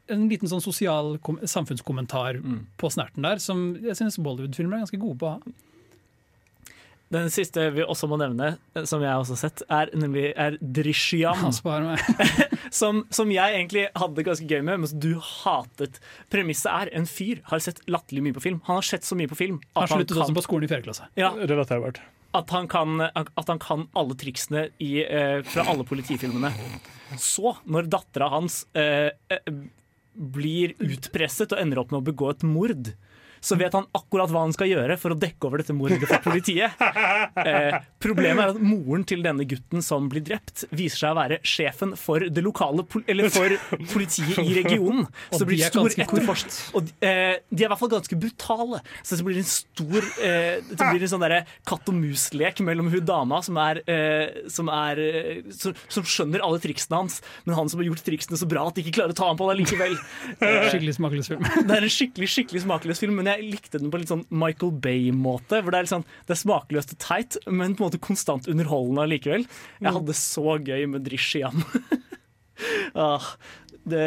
en 0.10 0.26
liten 0.26 0.50
sånn 0.50 0.64
sosial 0.64 1.20
samfunnskommentar 1.22 1.50
samfunnskommentar 1.52 2.40
på 2.82 2.90
snerten 2.90 3.26
der, 3.28 3.38
som 3.44 3.76
jeg 3.78 3.94
syns 4.00 4.18
Bollywood-filmer 4.18 4.80
er 4.80 4.86
ganske 4.88 4.98
gode 5.02 5.20
på 5.22 5.28
å 5.28 5.34
ha. 5.36 5.54
Den 7.10 7.32
siste 7.34 7.64
vi 7.74 7.82
også 7.82 8.06
må 8.10 8.20
nevne, 8.22 8.52
eh, 8.78 8.86
som 8.90 9.02
jeg 9.02 9.22
også 9.22 9.34
har 9.34 9.42
sett, 9.42 9.64
er 9.66 9.90
nemlig 9.98 10.28
er. 10.38 10.60
Han 11.40 11.56
meg. 11.88 12.04
som, 12.82 13.02
som 13.10 13.32
jeg 13.34 13.56
egentlig 13.58 13.88
hadde 13.98 14.20
det 14.20 14.28
ganske 14.28 14.46
gøy 14.46 14.62
med, 14.62 14.84
mens 14.84 14.94
du 14.94 15.16
hatet. 15.18 15.98
Premisset 16.30 16.70
er 16.70 16.94
en 17.00 17.10
fyr 17.10 17.42
har 17.50 17.64
sett 17.66 17.82
latterlig 17.90 18.28
mye 18.28 18.38
på 18.38 18.46
film. 18.46 18.62
Han 18.70 18.82
har 18.82 18.86
sett 18.86 19.08
så 19.08 19.18
mye 19.18 19.30
på 19.32 19.40
film 19.40 19.58
Han 19.78 19.90
sluttet 19.90 20.22
også 20.22 20.38
på 20.38 20.46
skolen 20.46 20.70
i 20.70 20.72
4. 20.72 20.86
klasse. 20.86 21.10
Ja, 21.20 21.34
Relaterbart. 21.34 22.02
at 22.38 22.54
han 22.54 22.70
kan, 22.70 23.02
at 23.02 23.48
han 23.50 23.60
kan 23.62 23.88
alle 23.98 24.18
triksene 24.20 24.68
i, 24.78 25.02
eh, 25.02 25.42
fra 25.50 25.66
alle 25.72 25.88
politifilmene. 25.90 26.54
Så, 27.18 27.56
når 27.66 27.90
dattera 27.90 28.30
hans 28.36 28.64
eh, 28.78 29.10
eh, 29.34 29.54
blir 30.14 30.76
utpresset 30.84 31.56
og 31.56 31.62
ender 31.62 31.82
opp 31.82 31.94
med 31.94 32.04
å 32.04 32.08
begå 32.12 32.30
et 32.36 32.46
mord, 32.46 32.92
så 33.42 33.58
vet 33.60 33.76
han 33.76 33.88
akkurat 33.96 34.32
hva 34.32 34.46
han 34.46 34.54
skal 34.56 34.70
gjøre 34.72 34.98
for 35.02 35.16
å 35.16 35.20
dekke 35.20 35.50
over 35.50 35.64
dette 35.64 35.76
mordet 35.76 36.02
for 36.06 36.24
politiet. 36.30 36.76
Eh, 37.40 37.76
problemet 38.02 38.42
er 38.42 38.52
at 38.52 38.58
moren 38.62 39.04
til 39.08 39.22
denne 39.24 39.46
gutten 39.48 39.84
som 39.86 40.08
blir 40.12 40.24
drept, 40.26 40.66
viser 40.76 41.04
seg 41.04 41.14
å 41.14 41.18
være 41.18 41.38
sjefen 41.48 41.94
for 41.98 42.24
det 42.28 42.42
lokale 42.44 42.84
pol 42.90 43.04
eller 43.10 43.30
for 43.32 43.54
politiet 43.94 44.40
i 44.42 44.56
regionen. 44.58 45.06
Så 45.32 45.42
det 45.44 45.48
blir 45.52 45.64
stor 45.64 45.94
etterforsk. 45.94 46.50
Og 46.78 46.90
eh, 47.06 47.40
de 47.50 47.64
er 47.64 47.68
i 47.68 47.70
hvert 47.72 47.82
fall 47.82 47.92
ganske 47.94 48.20
brutale. 48.20 48.82
Så 49.04 49.20
det 49.20 49.28
blir 49.28 49.40
en 49.40 49.48
stor 49.48 50.10
eh, 50.26 50.60
Det 50.68 50.90
blir 50.90 51.06
en 51.06 51.12
sånn 51.14 51.24
derre 51.24 51.42
katt 51.70 51.90
og 51.92 51.98
mus-lek 51.98 52.62
mellom 52.66 52.90
hun 52.92 53.06
dama 53.08 53.40
som 53.46 53.60
er, 53.62 53.82
eh, 53.90 54.44
som, 54.52 54.72
er 54.74 55.02
eh, 55.04 55.42
som, 55.56 55.78
som 55.92 56.08
skjønner 56.08 56.44
alle 56.46 56.62
triksene 56.64 57.00
hans, 57.04 57.20
men 57.46 57.58
han 57.58 57.72
som 57.72 57.82
har 57.82 57.90
gjort 57.90 58.04
triksene 58.06 58.40
så 58.40 58.50
bra 58.50 58.68
at 58.70 58.78
de 58.78 58.84
ikke 58.84 58.98
klarer 59.00 59.16
å 59.16 59.20
ta 59.20 59.30
ham 59.32 59.40
på 59.40 59.50
det 59.52 59.60
likevel. 59.62 59.96
Skikkelig 60.74 60.98
smakløs 61.00 61.32
film. 61.32 61.46
det 61.46 61.78
er 61.78 61.88
en 61.88 61.96
skikkelig 61.96 62.32
skikkelig 62.36 62.66
smakløs 62.66 63.04
film, 63.04 63.20
men 63.22 63.29
jeg 63.30 63.52
likte 63.54 63.80
den 63.82 63.92
på 63.94 64.02
litt 64.02 64.12
sånn 64.12 64.26
Michael 64.30 64.74
Bay-måte. 64.84 65.62
Hvor 65.64 65.72
Det 65.76 65.80
er 65.84 65.90
sånn, 65.92 66.06
det 66.28 66.36
er 66.36 66.42
smakløst 66.42 66.94
og 66.96 67.02
teit, 67.04 67.40
men 67.48 67.76
på 67.76 67.84
en 67.86 67.90
måte 67.92 68.02
konstant 68.02 68.50
underholdende 68.52 69.06
allikevel. 69.06 69.48
Jeg 69.80 69.96
hadde 69.96 70.18
så 70.18 70.58
gøy 70.58 70.86
med 70.92 71.06
Drishyam. 71.08 71.64
ah, 73.08 73.34
det 73.88 74.06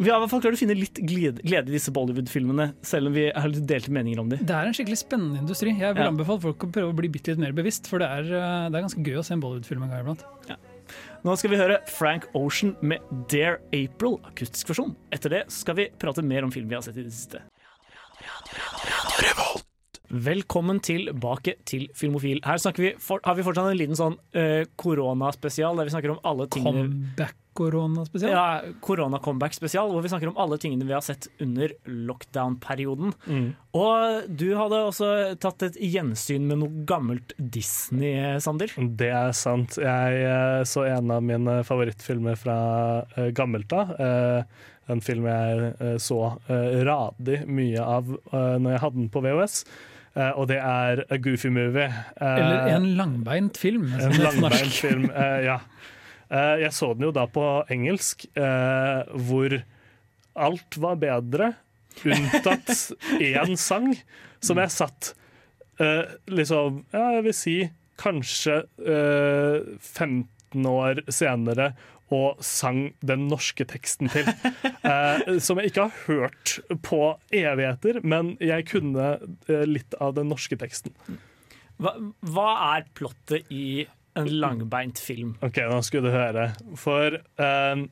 vi 0.00 0.08
har 0.08 0.16
i 0.16 0.22
hvert 0.22 0.30
fall 0.32 0.40
klart 0.40 0.56
å 0.56 0.58
finne 0.62 0.72
litt 0.78 0.96
glede, 1.04 1.42
glede 1.44 1.68
i 1.68 1.74
disse 1.74 1.92
Bollywood-filmene, 1.92 2.70
selv 2.88 3.10
om 3.10 3.16
vi 3.18 3.26
har 3.28 3.50
litt 3.52 3.66
delte 3.68 3.92
meninger 3.92 4.22
om 4.22 4.30
dem. 4.32 4.40
Det 4.48 4.54
er 4.56 4.70
en 4.70 4.72
skikkelig 4.72 4.96
spennende 4.96 5.42
industri. 5.42 5.74
Jeg 5.76 5.92
vil 5.92 6.06
Ja. 6.06 6.08
anbefale 6.08 6.40
folk 6.40 6.64
å 6.64 6.70
prøve 6.72 6.94
å 6.94 6.96
bli 6.96 7.10
bitte 7.12 7.28
litt 7.28 7.38
mer 7.38 7.52
bevisst, 7.52 7.86
for 7.86 7.98
det 7.98 8.08
er, 8.08 8.22
eh, 8.24 8.70
det 8.70 8.78
er 8.80 8.86
ganske 8.86 9.04
gøy 9.04 9.18
å 9.20 9.24
se 9.24 9.34
en 9.34 9.42
Bollywood-film 9.42 9.82
en 9.82 9.90
gang 9.90 10.00
iblant. 10.00 10.24
Nå 11.22 11.36
skal 11.36 11.50
vi 11.50 11.56
høre 11.56 11.86
Frank 11.86 12.24
Ocean 12.34 12.74
med 12.80 13.00
Dare 13.28 13.58
April, 13.74 14.16
akustisk 14.24 14.72
versjon. 14.72 14.96
Etter 15.12 15.28
det 15.28 15.42
skal 15.52 15.74
vi 15.74 15.88
prate 15.98 16.24
mer 16.24 16.44
om 16.44 16.50
film 16.50 16.66
vi 16.66 16.74
har 16.74 16.82
sett 16.82 16.96
i 16.96 17.02
det 17.02 17.12
siste. 17.12 17.42
Velkommen 20.10 20.80
tilbake 20.82 21.54
til 21.68 21.86
Filmofil. 21.94 22.40
Her 22.42 22.58
vi 22.82 22.94
for, 22.98 23.22
har 23.22 23.36
vi 23.38 23.44
fortsatt 23.46 23.70
en 23.70 23.78
liten 23.78 23.98
sånn 23.98 24.16
koronaspesial, 24.80 25.78
der 25.78 25.86
vi 25.86 25.94
snakker 25.94 26.16
om 26.16 26.24
alle 26.26 26.48
tingene 26.50 26.88
Comeback-korona 26.88 27.49
spesielt. 27.54 28.32
Ja, 28.32 28.62
korona-comeback-spesial, 28.80 29.90
hvor 29.90 30.02
vi 30.02 30.08
snakker 30.08 30.30
om 30.30 30.38
alle 30.40 30.58
tingene 30.58 30.86
vi 30.86 30.94
har 30.94 31.02
sett 31.04 31.28
under 31.40 31.72
lockdown-perioden. 31.84 33.12
Mm. 33.26 33.52
Og 33.76 34.28
du 34.28 34.54
hadde 34.56 34.80
også 34.86 35.10
tatt 35.40 35.62
et 35.62 35.76
gjensyn 35.76 36.46
med 36.48 36.62
noe 36.62 36.84
gammelt 36.88 37.34
Disney, 37.38 38.38
Sander. 38.40 38.72
Det 38.78 39.10
er 39.10 39.32
sant. 39.36 39.78
Jeg 39.80 40.24
eh, 40.24 40.62
så 40.64 40.86
en 40.88 41.10
av 41.10 41.22
mine 41.22 41.60
favorittfilmer 41.66 42.38
fra 42.40 42.58
eh, 43.16 43.30
gammelt 43.36 43.72
av. 43.72 43.94
Eh, 44.00 44.66
en 44.90 45.00
film 45.04 45.28
jeg 45.28 45.98
så 46.02 46.16
radig 46.82 47.44
mye 47.46 47.78
av 47.78 48.08
når 48.32 48.72
jeg 48.72 48.80
hadde 48.82 48.98
den 48.98 49.10
på 49.14 49.20
VHS. 49.22 49.60
Uh, 50.10 50.32
og 50.34 50.48
det 50.50 50.58
er 50.58 51.04
A 51.06 51.18
Goofy 51.22 51.52
Movie. 51.54 51.86
Uh, 52.18 52.26
Eller 52.26 52.72
en 52.74 52.88
langbeint 52.98 53.58
film. 53.58 53.92
en 53.94 54.10
på 54.10 54.24
norsk. 54.24 54.40
langbeint 54.40 54.74
film, 54.74 55.04
uh, 55.14 55.38
ja. 55.44 55.60
Eh, 56.30 56.56
jeg 56.64 56.74
så 56.76 56.92
den 56.94 57.08
jo 57.08 57.12
da 57.14 57.26
på 57.30 57.44
engelsk, 57.72 58.28
eh, 58.38 59.02
hvor 59.26 59.56
alt 60.40 60.78
var 60.80 61.00
bedre, 61.02 61.52
unntatt 62.06 62.70
én 63.30 63.56
sang, 63.58 63.92
som 64.40 64.60
jeg 64.62 64.72
satt 64.72 65.12
eh, 65.82 66.06
liksom 66.30 66.84
Ja, 66.94 67.08
jeg 67.16 67.24
vil 67.26 67.36
si 67.36 67.56
kanskje 68.00 68.62
eh, 68.78 69.74
15 69.82 70.70
år 70.70 71.02
senere 71.12 71.72
og 72.10 72.40
sang 72.42 72.88
den 73.06 73.28
norske 73.30 73.66
teksten 73.70 74.10
til. 74.10 74.26
Eh, 74.66 75.38
som 75.38 75.60
jeg 75.60 75.70
ikke 75.70 75.84
har 75.86 75.98
hørt 76.08 76.56
på 76.82 77.00
evigheter, 77.30 78.00
men 78.02 78.32
jeg 78.42 78.66
kunne 78.70 79.12
eh, 79.46 79.66
litt 79.68 79.94
av 80.02 80.16
den 80.16 80.30
norske 80.32 80.58
teksten. 80.58 80.94
Hva, 81.80 81.94
hva 82.26 82.48
er 82.74 82.88
plottet 82.98 83.46
i 83.54 83.86
en 84.18 84.28
langbeint 84.42 84.98
film? 84.98 85.36
OK, 85.44 85.62
nå 85.70 85.80
skulle 85.86 86.10
du 86.10 86.14
høre. 86.16 86.50
For 86.80 87.14
uh, 87.40 87.82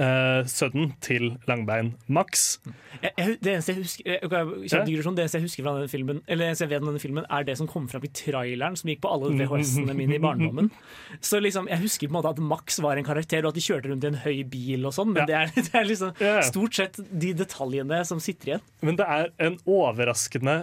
uh, 0.00 0.46
sønnen 0.48 0.92
til 1.04 1.34
Langbein, 1.48 1.92
Max 2.08 2.58
Jeg, 3.02 3.12
jeg, 3.16 3.36
det 3.44 3.52
eneste 3.52 3.74
jeg 3.74 3.82
husker 3.82 4.08
eh, 4.14 4.70
Ja. 4.70 4.82
digresjon, 4.86 5.16
det 5.16 5.24
eneste 5.24 5.40
jeg 5.40 5.46
husker 5.48 5.66
fra 5.66 5.74
denne 5.76 5.90
filmen 5.92 6.22
Eller 6.30 6.52
jeg 6.52 6.70
vet 6.70 6.84
denne 6.84 7.02
filmen 7.02 7.26
er 7.28 7.46
det 7.48 7.56
som 7.60 7.68
kom 7.70 7.88
fram 7.90 8.04
i 8.06 8.12
traileren 8.14 8.78
som 8.78 8.90
gikk 8.92 9.02
på 9.04 9.12
alle 9.12 9.32
VHS-ene 9.36 9.96
mine 9.98 10.16
i 10.16 10.22
barndommen. 10.22 10.70
Så 11.30 11.40
liksom, 11.42 11.68
Jeg 11.70 11.82
husker 11.84 12.08
på 12.08 12.14
en 12.14 12.18
måte 12.20 12.34
at 12.34 12.42
Max 12.52 12.80
var 12.84 13.00
en 13.00 13.06
karakter, 13.06 13.44
og 13.44 13.52
at 13.52 13.60
de 13.60 13.66
kjørte 13.66 13.92
rundt 13.92 14.06
i 14.06 14.12
en 14.12 14.20
høy 14.24 14.42
bil 14.50 14.88
og 14.88 14.96
sånn, 14.96 15.12
men 15.14 15.28
det, 15.28 15.36
er, 15.36 15.52
det 15.68 15.76
er 15.76 15.88
liksom 15.88 16.14
stort 16.48 16.76
sett 16.80 17.00
de 17.10 17.34
detaljene 17.36 18.02
som 18.08 18.20
sitter 18.22 18.54
igjen. 18.54 18.68
Men 18.86 19.00
det 19.00 19.08
er 19.10 19.32
en 19.42 19.58
overraskende 19.68 20.62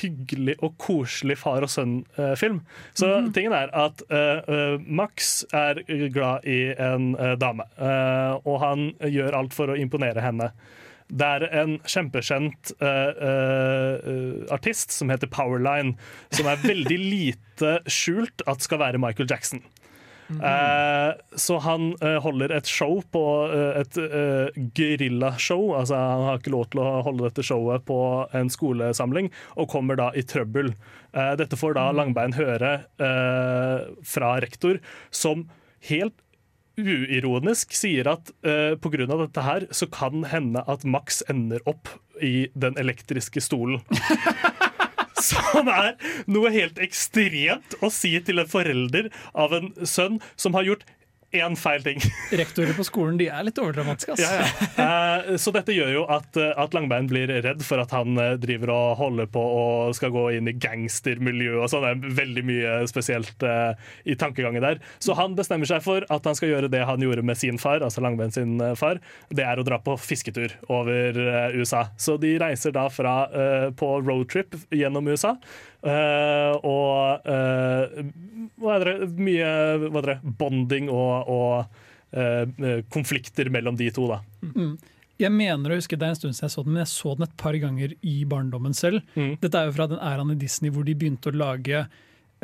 hyggelig 0.00 0.56
og 0.64 0.76
koselig 0.80 1.38
far 1.40 1.64
og 1.66 1.72
sønn-film. 1.72 2.62
Så 2.96 3.10
tingen 3.34 3.56
er 3.56 3.72
at 3.74 4.04
eh, 4.08 4.40
eh, 4.44 4.78
Max 4.84 5.42
er 5.54 5.82
glad 6.14 6.46
i 6.48 6.60
en 6.72 7.12
uh, 7.18 7.34
dame, 7.40 7.66
uh, 7.78 8.40
og 8.44 8.58
han 8.62 8.88
gjør 9.02 9.38
alt 9.40 9.56
for 9.56 9.72
å 9.72 9.78
imponere 9.78 10.24
henne. 10.24 10.52
Det 11.12 11.26
er 11.26 11.44
en 11.60 11.76
kjempekjent 11.84 12.72
eh, 12.80 13.24
eh, 13.28 14.38
artist 14.54 14.94
som 14.94 15.12
heter 15.12 15.28
Powerline, 15.30 15.98
som 16.32 16.48
er 16.48 16.62
veldig 16.64 16.98
lite 17.14 17.76
skjult 17.90 18.44
at 18.48 18.64
skal 18.64 18.80
være 18.80 19.00
Michael 19.02 19.28
Jackson. 19.30 19.62
Eh, 20.30 21.10
så 21.36 21.58
han 21.58 21.90
eh, 22.00 22.16
holder 22.24 22.54
et 22.56 22.68
show 22.70 23.00
på 23.12 23.24
eh, 23.52 23.80
et 23.82 23.98
uh, 24.00 24.62
geriljashow. 24.76 25.74
Altså, 25.76 25.98
han 25.98 26.26
har 26.28 26.40
ikke 26.40 26.54
lov 26.54 26.68
til 26.72 26.82
å 26.82 26.88
holde 27.06 27.28
dette 27.28 27.44
showet 27.46 27.84
på 27.88 27.98
en 28.36 28.52
skolesamling, 28.52 29.30
og 29.60 29.70
kommer 29.72 30.00
da 30.00 30.10
i 30.16 30.24
trøbbel. 30.26 30.74
Dette 31.38 31.54
får 31.54 31.76
da 31.76 31.84
Langbein 31.94 32.32
høre 32.34 32.70
fra 34.02 34.30
rektor, 34.42 34.80
som 35.14 35.44
helt 35.86 36.16
uironisk 36.74 37.70
sier 37.76 38.08
at 38.10 38.32
uh, 38.42 38.74
pga. 38.82 39.06
dette 39.06 39.44
her 39.46 39.68
så 39.70 39.86
kan 39.86 40.26
hende 40.26 40.64
at 40.66 40.82
Max 40.82 41.22
ender 41.30 41.62
opp 41.70 41.92
i 42.18 42.48
den 42.54 42.74
elektriske 42.80 43.42
stolen. 43.44 43.84
Som 45.24 45.70
er 45.72 45.94
noe 46.30 46.52
helt 46.54 46.80
ekstremt 46.82 47.76
å 47.84 47.90
si 47.92 48.12
til 48.26 48.42
en 48.42 48.50
forelder 48.50 49.10
av 49.32 49.54
en 49.56 49.72
sønn 49.88 50.20
som 50.36 50.56
har 50.58 50.68
gjort 50.68 50.84
én 51.34 51.56
feil 51.58 51.82
ting. 51.84 52.00
Rektorer 52.40 52.76
på 52.76 52.84
skolen 52.86 53.18
de 53.20 53.28
er 53.32 53.46
litt 53.46 53.58
overdramatiske. 53.60 54.14
Altså. 54.14 54.30
Ja, 54.30 54.44
ja. 54.44 55.24
Eh, 55.24 55.36
så 55.40 55.52
dette 55.54 55.74
gjør 55.74 55.92
jo 55.92 56.04
at, 56.12 56.38
eh, 56.40 56.52
at 56.60 56.76
Langbein 56.76 57.08
blir 57.10 57.30
redd 57.30 57.64
for 57.66 57.82
at 57.82 57.92
han 57.94 58.18
eh, 58.20 58.36
driver 58.40 58.72
og 58.74 58.96
holder 59.00 59.28
på 59.34 59.42
og 59.42 59.96
skal 59.98 60.14
gå 60.14 60.26
inn 60.38 60.50
i 60.50 60.56
gangstermiljø 60.56 61.58
og 61.60 61.68
sånn. 61.72 61.84
Det 61.84 61.92
er 61.92 62.16
veldig 62.22 62.46
mye 62.46 62.76
spesielt 62.90 63.44
i 63.44 64.14
tankegangen 64.18 64.62
der. 64.64 64.80
Så 65.02 65.16
han 65.18 65.34
bestemmer 65.36 65.68
seg 65.68 65.82
for 65.84 66.06
at 66.12 66.26
han 66.28 66.36
skal 66.38 66.52
gjøre 66.52 66.70
det 66.72 66.84
han 66.86 67.02
gjorde 67.02 67.24
med 67.26 67.38
sin 67.38 67.58
far, 67.60 67.82
altså 67.84 68.02
Langbein 68.04 68.32
sin 68.34 68.56
far. 68.78 69.00
Det 69.34 69.44
er 69.44 69.60
å 69.60 69.66
dra 69.66 69.80
på 69.82 69.96
fisketur 70.00 70.54
over 70.72 71.18
USA. 71.56 71.86
Så 72.00 72.16
de 72.20 72.34
reiser 72.40 72.74
da 72.74 72.86
fra 72.92 73.14
på 73.76 73.90
roadtrip 74.04 74.56
gjennom 74.74 75.08
USA. 75.10 75.34
Eh, 75.84 76.54
og 76.64 77.28
uh, 77.28 78.00
hva 78.60 78.78
er 78.78 78.88
det, 78.88 79.10
mye 79.18 79.50
hva 79.86 80.00
er 80.02 80.10
det, 80.12 80.18
bonding 80.40 80.90
og, 80.92 81.30
og 81.30 82.16
uh, 82.16 82.82
konflikter 82.94 83.50
mellom 83.52 83.78
de 83.80 83.90
to, 83.94 84.08
da. 84.10 84.20
Mm. 84.54 84.74
Jeg 85.14 85.30
mener 85.30 85.70
å 85.70 85.76
huske 85.78 85.94
Det 85.94 86.08
er 86.08 86.10
en 86.10 86.18
stund 86.18 86.34
siden 86.34 86.48
jeg 86.48 86.54
så 86.56 86.62
den, 86.66 86.74
men 86.74 86.82
jeg 86.82 86.90
så 86.90 87.12
den 87.14 87.28
et 87.28 87.36
par 87.38 87.56
ganger 87.62 87.92
i 88.02 88.16
barndommen 88.26 88.74
selv. 88.74 89.04
Dette 89.14 89.60
er 89.60 89.68
jo 89.68 89.76
fra 89.76 89.86
den 89.92 90.02
æraen 90.02 90.32
i 90.34 90.40
Disney 90.40 90.74
hvor 90.74 90.86
de 90.86 90.96
begynte 90.98 91.30
å 91.30 91.38
lage 91.38 91.84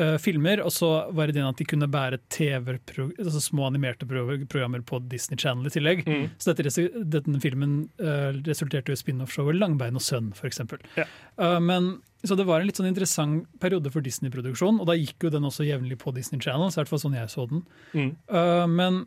eh, 0.01 0.17
filmer, 0.23 0.63
og 0.65 0.73
så 0.75 0.89
var 1.15 1.29
det 1.29 1.37
den 1.37 1.49
at 1.49 1.59
de 1.61 1.67
kunne 1.69 1.89
bære 1.91 2.19
TV 2.33 2.73
altså 2.73 3.43
små 3.43 3.69
animerte 3.69 4.09
pro 4.09 4.25
programmer 4.51 4.83
på 4.87 5.01
Disney 5.11 5.39
Channel 5.39 5.69
i 5.69 5.75
tillegg. 5.75 6.03
Mm. 6.07 6.27
Så 6.41 6.55
dette, 6.57 6.87
denne 7.15 7.41
filmen 7.43 7.75
uh, 8.03 8.31
resulterte 8.47 8.93
jo 8.93 8.99
i 8.99 9.01
spin-off-showet 9.01 9.59
Langbein 9.59 9.99
og 9.99 10.05
sønn, 10.05 10.33
f.eks. 10.37 10.63
Ja. 10.99 11.07
Uh, 11.41 11.61
men 11.63 11.93
så 12.27 12.37
det 12.37 12.45
var 12.49 12.61
en 12.61 12.69
litt 12.69 12.81
sånn 12.81 12.91
interessant 12.91 13.47
periode 13.63 13.93
for 13.95 14.05
Disney-produksjon, 14.05 14.83
og 14.83 14.91
da 14.91 14.99
gikk 14.99 15.27
jo 15.27 15.33
den 15.33 15.47
også 15.49 15.65
jevnlig 15.69 15.97
på 16.03 16.13
Disney 16.17 16.43
Channel. 16.43 16.69
så 16.69 16.81
i 16.81 16.83
hvert 16.83 16.93
fall 16.93 17.05
sånn 17.07 17.17
jeg 17.17 17.33
så 17.33 17.47
den. 17.49 17.65
Mm. 17.95 18.13
Uh, 18.29 18.67
men, 18.69 19.01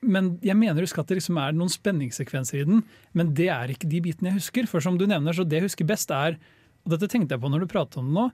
men 0.00 0.32
jeg 0.44 0.56
mener 0.60 0.86
husk 0.86 1.02
at 1.02 1.12
det 1.12 1.20
liksom 1.20 1.40
er 1.42 1.56
noen 1.56 1.72
spenningssekvenser 1.72 2.62
i 2.62 2.66
den, 2.70 2.82
men 3.12 3.34
det 3.36 3.50
er 3.52 3.74
ikke 3.74 3.90
de 3.90 4.00
bitene 4.08 4.32
jeg 4.32 4.40
husker. 4.40 4.70
For 4.70 4.84
som 4.84 4.96
du 5.00 5.06
nevner, 5.10 5.36
så 5.36 5.44
det 5.44 5.60
jeg 5.60 5.68
husker 5.68 5.88
best 5.88 6.14
er, 6.14 6.38
og 6.84 6.96
dette 6.96 7.08
tenkte 7.12 7.36
jeg 7.36 7.44
på 7.44 7.52
når 7.52 7.64
du 7.64 7.72
pratet 7.72 8.00
om 8.00 8.08
det 8.08 8.16
nå, 8.16 8.26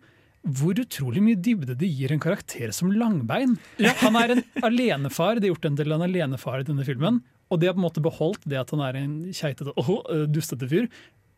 hvor 0.47 0.79
utrolig 0.81 1.21
mye 1.25 1.39
dybde 1.39 1.77
det 1.79 1.89
gir 1.91 2.13
en 2.15 2.23
karakter 2.23 2.73
som 2.73 2.93
Langbein. 2.95 3.59
Han 4.01 4.17
er 4.17 4.37
en 4.37 4.43
alenefar, 4.65 5.37
de 5.37 5.49
har 5.49 5.55
gjort 5.55 5.69
en 5.69 5.77
til 5.77 5.93
en 5.93 6.05
alenefar 6.07 6.63
i 6.63 6.67
denne 6.69 6.87
filmen, 6.87 7.21
og 7.51 7.61
de 7.61 7.69
har 7.69 7.77
på 7.77 7.83
en 7.83 7.87
måte 7.89 8.05
beholdt 8.05 8.47
det 8.49 8.61
at 8.61 8.73
han 8.73 8.83
er 8.87 9.01
en 9.03 9.15
keitete, 9.37 9.75
og 9.77 10.07
øh, 10.09 10.25
dustete 10.31 10.69
fyr. 10.71 10.89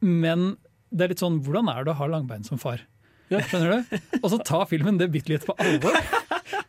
Men 0.04 0.54
det 0.92 1.06
er 1.06 1.14
litt 1.14 1.22
sånn, 1.24 1.40
hvordan 1.42 1.70
er 1.72 1.86
det 1.86 1.94
å 1.94 1.98
ha 1.98 2.10
Langbein 2.14 2.46
som 2.46 2.60
far? 2.62 2.84
Skjønner 3.32 3.80
du? 3.80 4.00
Og 4.20 4.28
så 4.28 4.38
ta 4.44 4.62
filmen 4.68 4.98
det 5.00 5.08
bitte 5.12 5.32
litt 5.32 5.46
på 5.48 5.56
alvor. 5.56 5.96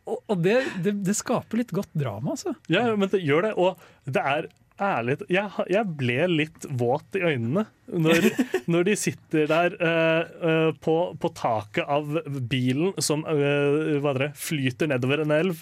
Og, 0.07 0.17
og 0.31 0.39
det, 0.43 0.57
det, 0.83 0.93
det 1.03 1.15
skaper 1.17 1.59
litt 1.59 1.73
godt 1.75 1.91
drama, 1.97 2.33
altså. 2.37 2.55
Ja, 2.71 2.85
men 2.95 3.11
det 3.11 3.21
gjør 3.23 3.49
det, 3.49 3.53
og 3.59 3.79
det 4.07 4.23
er 4.23 4.47
ærlig 4.81 5.19
Jeg, 5.29 5.49
jeg 5.69 5.89
ble 5.99 6.27
litt 6.31 6.65
våt 6.79 7.17
i 7.19 7.21
øynene 7.21 7.65
når, 7.87 8.29
når 8.73 8.87
de 8.87 8.95
sitter 8.97 9.49
der 9.51 9.75
uh, 9.77 10.23
uh, 10.41 10.69
på, 10.81 10.95
på 11.19 11.33
taket 11.37 11.85
av 11.85 12.17
bilen 12.49 12.95
som 12.97 13.25
uh, 13.27 13.99
hva 14.01 14.15
er 14.15 14.21
det, 14.25 14.31
flyter 14.39 14.89
nedover 14.89 15.23
en 15.23 15.35
elv, 15.35 15.61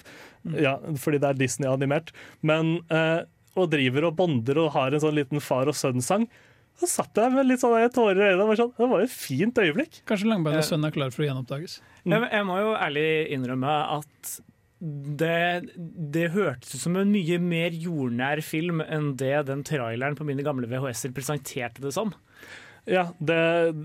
ja, 0.57 0.77
fordi 0.97 1.19
det 1.21 1.29
er 1.29 1.39
Disney-animert, 1.39 2.11
men 2.45 2.79
eh, 2.93 3.27
og 3.59 3.67
driver 3.73 4.07
og 4.09 4.15
bonder 4.19 4.61
og 4.63 4.71
har 4.75 4.93
en 4.93 5.03
sånn 5.03 5.17
liten 5.17 5.43
far 5.43 5.69
og 5.69 5.77
sønn-sang. 5.77 6.27
Så 6.79 6.87
satt 6.89 7.19
jeg 7.19 7.33
med 7.35 7.49
litt 7.49 7.61
sånne 7.61 7.91
tårer 7.93 8.21
i 8.21 8.29
øynene. 8.31 8.55
Sånn, 8.57 8.71
det 8.77 8.87
var 8.89 9.03
jo 9.03 9.09
et 9.09 9.13
fint 9.13 9.59
øyeblikk. 9.61 10.01
Kanskje 10.09 10.29
Langbein 10.31 10.57
og 10.57 10.65
sønn 10.65 10.87
er 10.87 10.93
klar 10.95 11.11
for 11.13 11.25
å 11.25 11.27
gjenoppdages. 11.27 11.77
Jeg, 12.07 12.29
jeg 12.31 12.47
må 12.47 12.57
jo 12.61 12.71
ærlig 12.73 13.05
innrømme 13.35 13.75
at 13.99 14.31
det, 14.81 15.69
det 16.13 16.31
hørtes 16.33 16.73
ut 16.73 16.81
som 16.81 16.97
en 16.97 17.11
mye 17.13 17.37
mer 17.41 17.75
jordnær 17.77 18.41
film 18.45 18.81
enn 18.81 19.13
det 19.19 19.45
den 19.49 19.61
traileren 19.67 20.17
på 20.17 20.25
mine 20.27 20.45
gamle 20.45 20.69
VHS-er 20.71 21.13
presenterte 21.13 21.83
det 21.83 21.93
som. 21.95 22.15
Ja, 22.89 23.11
det, 23.21 23.37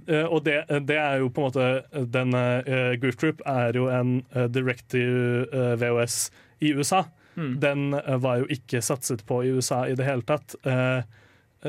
eh, 0.08 0.24
og 0.24 0.46
det, 0.46 0.62
det 0.88 0.96
er 0.96 1.20
jo 1.20 1.28
på 1.28 1.42
en 1.42 1.50
måte 1.50 2.06
Den 2.08 2.32
uh, 2.32 2.94
Goof 2.96 3.18
Troop 3.20 3.42
er 3.44 3.76
jo 3.76 3.90
en 3.92 4.22
uh, 4.32 4.46
directive 4.48 5.44
uh, 5.52 5.74
VHS 5.76 6.30
i 6.64 6.72
USA. 6.72 7.02
Mm. 7.36 7.60
Den 7.60 7.94
eh, 7.94 8.16
var 8.16 8.40
jo 8.40 8.48
ikke 8.52 8.82
satset 8.84 9.24
på 9.28 9.42
i 9.44 9.52
USA 9.52 9.84
i 9.88 9.96
det 9.96 10.06
hele 10.08 10.24
tatt. 10.26 10.56
eh, 10.64 11.04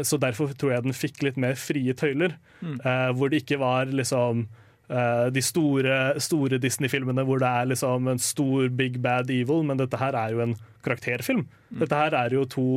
så 0.03 0.19
derfor 0.21 0.51
tror 0.53 0.73
jeg 0.73 0.85
den 0.85 0.95
fikk 0.95 1.23
litt 1.25 1.37
mer 1.41 1.57
frie 1.59 1.93
tøyler. 1.97 2.37
Mm. 2.61 2.79
eh, 2.83 3.09
hvor 3.17 3.29
det 3.29 3.43
ikke 3.43 3.59
var 3.59 3.91
liksom 3.91 4.45
eh, 4.47 4.63
de 4.87 5.41
store, 5.43 5.95
store 6.23 6.57
Disney-filmene 6.63 7.25
hvor 7.27 7.41
det 7.43 7.47
er 7.49 7.65
liksom 7.73 8.07
en 8.07 8.19
stor 8.23 8.69
big 8.71 9.01
bad 9.03 9.29
evil, 9.33 9.63
men 9.67 9.77
dette 9.81 9.99
her 9.99 10.15
er 10.15 10.31
jo 10.31 10.39
en 10.45 10.53
karakterfilm. 10.85 11.41
Mm. 11.71 11.79
Dette 11.81 11.95
her 11.99 12.15
er 12.15 12.35
jo 12.37 12.45
to, 12.47 12.67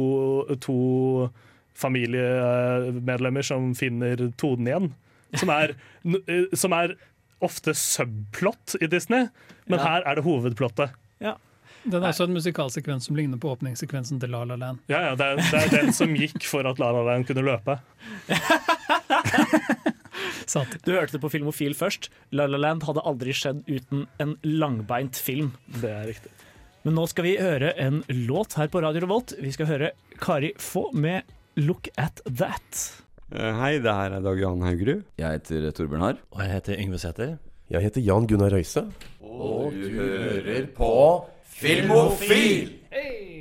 to 0.58 0.78
familiemedlemmer 1.78 3.46
som 3.46 3.70
finner 3.78 4.24
tonen 4.40 4.66
igjen. 4.72 4.88
Som 5.38 5.52
er, 5.54 5.76
eh, 6.26 6.50
som 6.58 6.74
er 6.74 6.96
ofte 7.40 7.74
subplot 7.78 8.74
i 8.82 8.88
Disney, 8.90 9.28
men 9.70 9.78
Ja. 9.78 9.84
her 9.86 10.02
er 10.11 10.14
det 10.18 10.24
hovedplottet. 10.26 10.90
Den 11.80 12.02
er 12.02 12.11
også 12.11 12.26
en 12.28 12.34
musikalsekvens 12.36 13.06
som 13.06 13.16
ligner 13.16 13.38
på 13.40 13.48
åpningssekvensen 13.56 14.20
til 14.20 14.28
La 14.28 14.42
La 14.44 14.54
Land. 14.61 14.82
Ja, 14.90 14.98
ja, 15.00 15.14
det, 15.16 15.24
er, 15.24 15.36
det 15.36 15.61
er 15.62 15.70
den 15.80 15.92
som 15.96 16.12
gikk 16.12 16.44
for 16.44 16.66
at 16.68 16.78
La 16.78 16.90
La 16.92 17.00
Land 17.06 17.24
kunne 17.24 17.40
løpe. 17.46 17.78
Du 20.84 20.92
hørte 20.92 21.16
det 21.16 21.22
på 21.22 21.30
Filmofil 21.32 21.74
først. 21.78 22.09
La 22.36 22.46
La 22.51 22.59
Land 22.61 22.82
hadde 22.88 23.05
aldri 23.07 23.34
skjedd 23.36 23.62
uten 23.68 24.07
en 24.22 24.36
langbeint 24.46 25.16
film. 25.16 25.53
Det 25.80 25.90
er 25.90 26.09
riktig. 26.11 26.32
Men 26.84 26.96
nå 26.96 27.05
skal 27.11 27.26
vi 27.26 27.34
høre 27.36 27.74
en 27.76 28.01
låt 28.26 28.57
her 28.57 28.70
på 28.72 28.80
Radio 28.82 29.03
Revolt. 29.05 29.34
Vi 29.38 29.53
skal 29.53 29.68
høre 29.68 29.90
Kari 30.20 30.55
Få 30.59 30.86
med 30.96 31.22
'Look 31.57 31.88
At 31.98 32.22
That'. 32.24 33.03
Eh, 33.32 33.53
Hei, 33.61 33.78
det 33.78 33.92
her 33.92 34.16
er 34.16 34.20
Dag 34.24 34.40
Johan 34.40 34.62
Haugerud. 34.62 35.03
Jeg 35.18 35.30
heter 35.38 35.70
Torbjørn 35.70 36.01
Harr. 36.03 36.18
Og 36.32 36.40
jeg 36.40 36.51
heter 36.57 36.80
Yngve 36.80 36.98
Sæther. 36.98 37.36
Jeg 37.70 37.82
heter 37.82 38.01
Jan 38.01 38.26
Gunnar 38.26 38.51
Røise. 38.51 38.86
Og 39.22 39.72
du 39.72 39.88
hører 39.94 40.66
på 40.74 41.28
Filmofil! 41.44 42.72
Hey! 42.90 43.39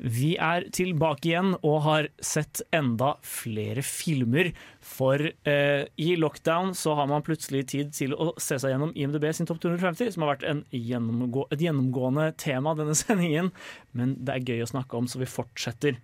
Vi 0.00 0.30
er 0.40 0.64
tilbake 0.72 1.28
igjen 1.28 1.50
og 1.60 1.82
har 1.84 2.06
sett 2.24 2.62
enda 2.72 3.12
flere 3.26 3.82
filmer. 3.84 4.48
For 4.80 5.20
eh, 5.20 5.82
i 6.00 6.14
lockdown 6.16 6.72
så 6.78 6.94
har 6.96 7.10
man 7.10 7.24
plutselig 7.26 7.66
tid 7.74 7.92
til 7.96 8.14
å 8.16 8.30
se 8.40 8.56
seg 8.62 8.72
gjennom 8.72 8.94
IMDb 8.96 9.28
sin 9.36 9.48
topp 9.48 9.60
250, 9.66 10.14
som 10.14 10.24
har 10.24 10.32
vært 10.34 10.46
en 10.48 10.62
gjennomgå 10.72 11.44
et 11.52 11.66
gjennomgående 11.66 12.30
tema 12.40 12.72
denne 12.78 12.96
sendingen. 13.02 13.52
Men 13.92 14.16
det 14.24 14.38
er 14.38 14.54
gøy 14.54 14.64
å 14.64 14.72
snakke 14.72 14.96
om, 14.96 15.10
så 15.10 15.20
vi 15.20 15.28
fortsetter. 15.28 16.00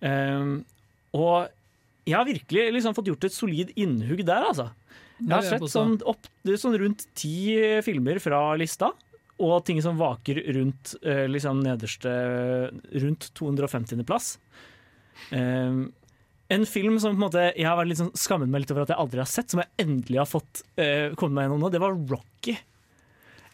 Eh, 0.00 0.56
og 1.16 1.36
jeg 2.06 2.16
har 2.16 2.28
virkelig 2.28 2.68
liksom 2.72 2.96
fått 2.96 3.12
gjort 3.12 3.28
et 3.28 3.36
solid 3.36 3.76
innhugg 3.76 4.24
der, 4.24 4.48
altså. 4.48 4.70
Jeg 5.16 5.32
har 5.32 5.44
sett 5.44 5.64
sånn, 5.72 5.94
opp, 6.04 6.26
sånn 6.60 6.76
rundt 6.76 7.06
ti 7.16 7.56
filmer 7.84 8.18
fra 8.20 8.40
lista, 8.60 8.90
og 9.42 9.64
ting 9.68 9.82
som 9.84 9.98
vaker 10.00 10.40
rundt 10.56 10.94
eh, 11.02 11.26
liksom 11.28 11.60
nederste 11.64 12.12
Rundt 12.96 13.30
250.-plass. 13.36 14.36
Um, 15.32 15.90
en 16.48 16.66
film 16.68 17.00
som 17.02 17.12
på 17.12 17.18
en 17.18 17.24
måte, 17.24 17.44
jeg 17.56 17.66
har 17.66 17.76
vært 17.78 17.90
litt 17.90 18.00
sånn 18.00 18.14
skammet 18.16 18.50
meg 18.52 18.62
litt 18.62 18.72
over 18.72 18.84
at 18.84 18.92
jeg 18.94 19.02
aldri 19.02 19.22
har 19.22 19.30
sett, 19.30 19.50
som 19.50 19.62
jeg 19.62 19.72
endelig 19.82 20.20
har 20.22 20.30
fått 20.30 20.62
eh, 20.78 21.12
kommet 21.18 21.36
meg 21.36 21.46
gjennom 21.48 21.64
nå, 21.64 21.70
det 21.74 21.82
var 21.82 21.96
Rocky. 22.12 22.54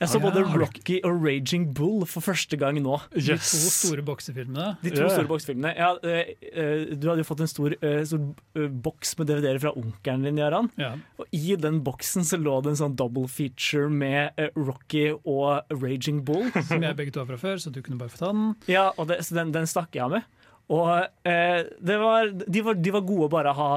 Jeg 0.02 0.10
så 0.10 0.18
Ah, 0.18 0.24
ja. 0.24 0.30
både 0.32 0.42
Rocky 0.58 0.96
og 1.06 1.22
Raging 1.22 1.68
Bull 1.78 2.02
for 2.10 2.24
første 2.24 2.58
gang 2.58 2.80
nå. 2.82 2.96
De 3.14 3.22
to 3.38 3.38
store 3.70 4.02
boksefilmene. 4.02 4.72
De 4.82 4.90
to 4.90 5.06
store 5.06 5.28
boksefilmene. 5.30 5.70
Ja, 5.78 5.92
eh, 6.02 6.32
eh, 6.50 6.96
du 6.98 7.06
hadde 7.06 7.22
jo 7.22 7.28
fått 7.28 7.44
en 7.44 7.50
stor, 7.50 7.76
eh, 7.78 8.02
stor 8.08 8.68
boks 8.82 9.14
med 9.20 9.30
DVD-er 9.30 9.60
fra 9.62 9.72
onkelen 9.78 10.26
din, 10.26 10.40
Jaran. 10.42 10.70
Yeah. 10.80 10.98
Og 11.22 11.26
i 11.30 11.54
den 11.54 11.80
boksen 11.86 12.26
så 12.26 12.40
lå 12.40 12.58
det 12.64 12.74
en 12.74 12.80
sånn 12.82 12.96
double 12.98 13.28
feature 13.30 13.88
med 13.88 14.34
Rocky 14.58 15.12
og 15.14 15.62
Raging 15.70 16.24
Bull. 16.26 16.50
Som 16.68 16.82
jeg 16.82 16.98
begge 16.98 17.14
to 17.14 17.22
har 17.22 17.30
fra 17.30 17.38
før, 17.38 17.62
så 17.62 17.70
du 17.70 17.80
kunne 17.80 18.00
bare 18.02 18.10
få 18.10 18.24
ta 18.24 18.32
den. 18.34 18.54
Ja, 18.66 18.90
og 18.96 19.06
det, 19.12 19.22
så 19.22 19.38
den, 19.38 19.54
den 19.54 19.70
stakk 19.70 19.94
jeg 19.94 20.02
av 20.08 20.16
med. 20.18 20.26
Og 20.72 20.90
eh, 21.28 21.62
det 21.78 21.98
var, 22.02 22.30
de, 22.32 22.60
var, 22.66 22.74
de 22.74 22.94
var 22.94 23.06
gode 23.06 23.28
å 23.28 23.32
bare 23.32 23.54
ha 23.54 23.72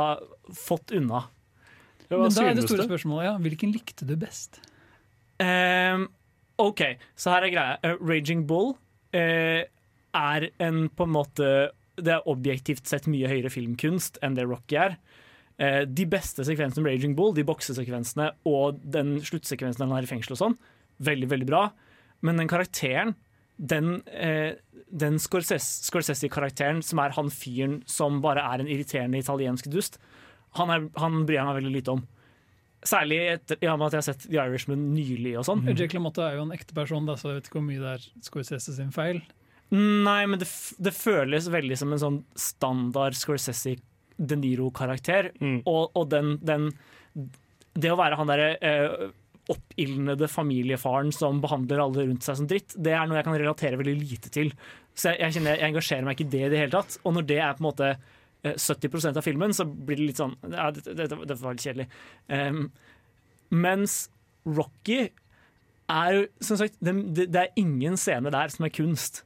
fått 0.53 0.93
unna. 0.95 1.27
Men 2.09 2.33
da 2.33 2.49
er 2.49 2.57
det 2.57 2.65
store 2.67 2.85
spørsmålet, 2.85 3.25
ja, 3.29 3.35
hvilken 3.41 3.73
likte 3.73 4.05
du 4.07 4.13
best? 4.17 4.61
Ehm, 5.41 6.07
OK, 6.61 6.81
så 7.19 7.33
her 7.33 7.45
er 7.47 7.51
greia. 7.53 7.77
Eh, 7.83 7.97
Raging 7.99 8.45
Bull 8.47 8.73
eh, 9.15 9.65
er 10.15 10.47
en 10.63 10.85
på 10.87 11.03
en 11.03 11.11
måte 11.11 11.49
Det 11.99 12.13
er 12.13 12.27
objektivt 12.31 12.87
sett 12.87 13.09
mye 13.11 13.27
høyere 13.31 13.51
filmkunst 13.51 14.19
enn 14.23 14.35
det 14.37 14.47
Rocky 14.47 14.77
er. 14.79 14.97
Eh, 15.59 15.83
de 15.87 16.05
beste 16.11 16.43
sekvensene 16.47 16.83
med 16.83 16.95
Raging 16.97 17.15
Bull, 17.15 17.33
de 17.35 17.45
boksesekvensene 17.47 18.31
og 18.47 18.81
den 18.83 19.17
sluttsekvensen 19.23 19.85
han 19.85 19.95
er 19.95 20.07
i 20.07 20.09
fengsel 20.09 20.35
og 20.35 20.41
sånn, 20.41 20.57
veldig, 21.03 21.29
veldig 21.31 21.47
bra. 21.47 21.61
Men 22.25 22.39
den 22.41 22.51
karakteren, 22.51 23.15
den, 23.55 24.01
eh, 24.11 24.55
den 24.91 25.15
Scorsese- 25.23 25.87
Scorsese-karakteren 25.87 26.83
som 26.83 26.99
er 26.99 27.15
han 27.15 27.31
fyren 27.31 27.81
som 27.87 28.19
bare 28.23 28.43
er 28.43 28.59
en 28.63 28.67
irriterende 28.71 29.19
italiensk 29.23 29.69
dust, 29.71 29.95
han, 30.59 30.71
er, 30.71 30.89
han 30.99 31.23
bryr 31.27 31.39
jeg 31.39 31.47
meg 31.47 31.57
veldig 31.61 31.73
lite 31.77 31.95
om. 31.95 32.03
Særlig 32.85 33.17
etter 33.33 33.57
ja, 33.65 33.73
med 33.79 33.87
at 33.87 33.95
jeg 33.95 34.01
har 34.03 34.07
sett 34.11 34.27
The 34.29 34.37
Irishman 34.43 34.83
nylig 34.93 35.31
og 35.39 35.47
sånn. 35.47 35.63
Jake 35.73 35.97
LaMotta 35.97 36.27
er 36.29 36.35
jo 36.37 36.43
en 36.45 36.53
ekte 36.53 36.75
person, 36.77 37.07
da, 37.09 37.15
så 37.17 37.31
jeg 37.31 37.39
vet 37.39 37.49
ikke 37.49 37.57
hvor 37.59 37.65
mye 37.65 37.81
det 37.81 37.93
er 37.95 38.05
Scorsese 38.27 38.75
sin 38.77 38.91
feil. 38.93 39.23
Nei, 39.73 40.21
men 40.29 40.37
det, 40.37 40.45
f- 40.45 40.75
det 40.85 40.93
føles 40.93 41.47
veldig 41.49 41.77
som 41.81 41.95
en 41.95 42.01
sånn 42.03 42.19
standard 42.37 43.17
Scorsese 43.17 43.73
De 44.21 44.37
Niro-karakter. 44.37 45.31
Og, 45.65 45.89
og 45.97 46.05
den, 46.13 46.35
den 46.45 46.69
Det 47.75 47.89
å 47.91 47.97
være 47.99 48.19
han 48.21 48.29
derre 48.29 48.51
eh, 48.61 49.07
oppildnede 49.51 50.29
familiefaren 50.31 51.11
som 51.13 51.41
behandler 51.43 51.81
alle 51.83 52.05
rundt 52.07 52.23
seg 52.25 52.37
som 52.39 52.47
dritt, 52.49 52.73
det 52.77 52.93
er 52.97 53.05
noe 53.09 53.17
jeg 53.19 53.27
kan 53.27 53.35
relatere 53.37 53.77
veldig 53.81 53.97
lite 53.99 54.31
til. 54.33 54.53
Så 54.95 55.11
jeg, 55.11 55.19
jeg 55.25 55.35
kjenner 55.35 55.57
jeg 55.59 55.67
engasjerer 55.71 56.05
meg 56.07 56.15
ikke 56.19 56.29
i 56.29 56.33
det 56.37 56.43
i 56.47 56.51
det 56.53 56.61
hele 56.63 56.73
tatt. 56.77 56.95
Og 57.03 57.17
når 57.17 57.27
det 57.33 57.41
er 57.41 57.57
på 57.57 57.61
en 57.65 57.67
måte 57.67 57.89
70% 58.53 59.17
av 59.17 59.25
filmen, 59.25 59.53
så 59.53 59.65
blir 59.65 59.99
det 59.99 60.09
litt 60.11 60.21
sånn 60.21 60.35
Ja, 60.51 60.69
det, 60.73 60.93
det, 60.93 61.07
det 61.09 61.37
var 61.41 61.55
litt 61.55 61.65
kjedelig. 61.65 61.87
Um, 62.29 62.67
mens 63.53 64.05
Rocky 64.45 65.07
er 65.91 66.11
jo 66.17 66.27
som 66.43 66.59
sagt, 66.59 66.77
det, 66.81 66.93
det, 67.15 67.41
er 67.41 67.57
ingen 67.61 67.97
scene 67.99 68.33
der 68.33 68.53
som 68.53 68.67
er 68.67 68.73
kunst. 68.73 69.23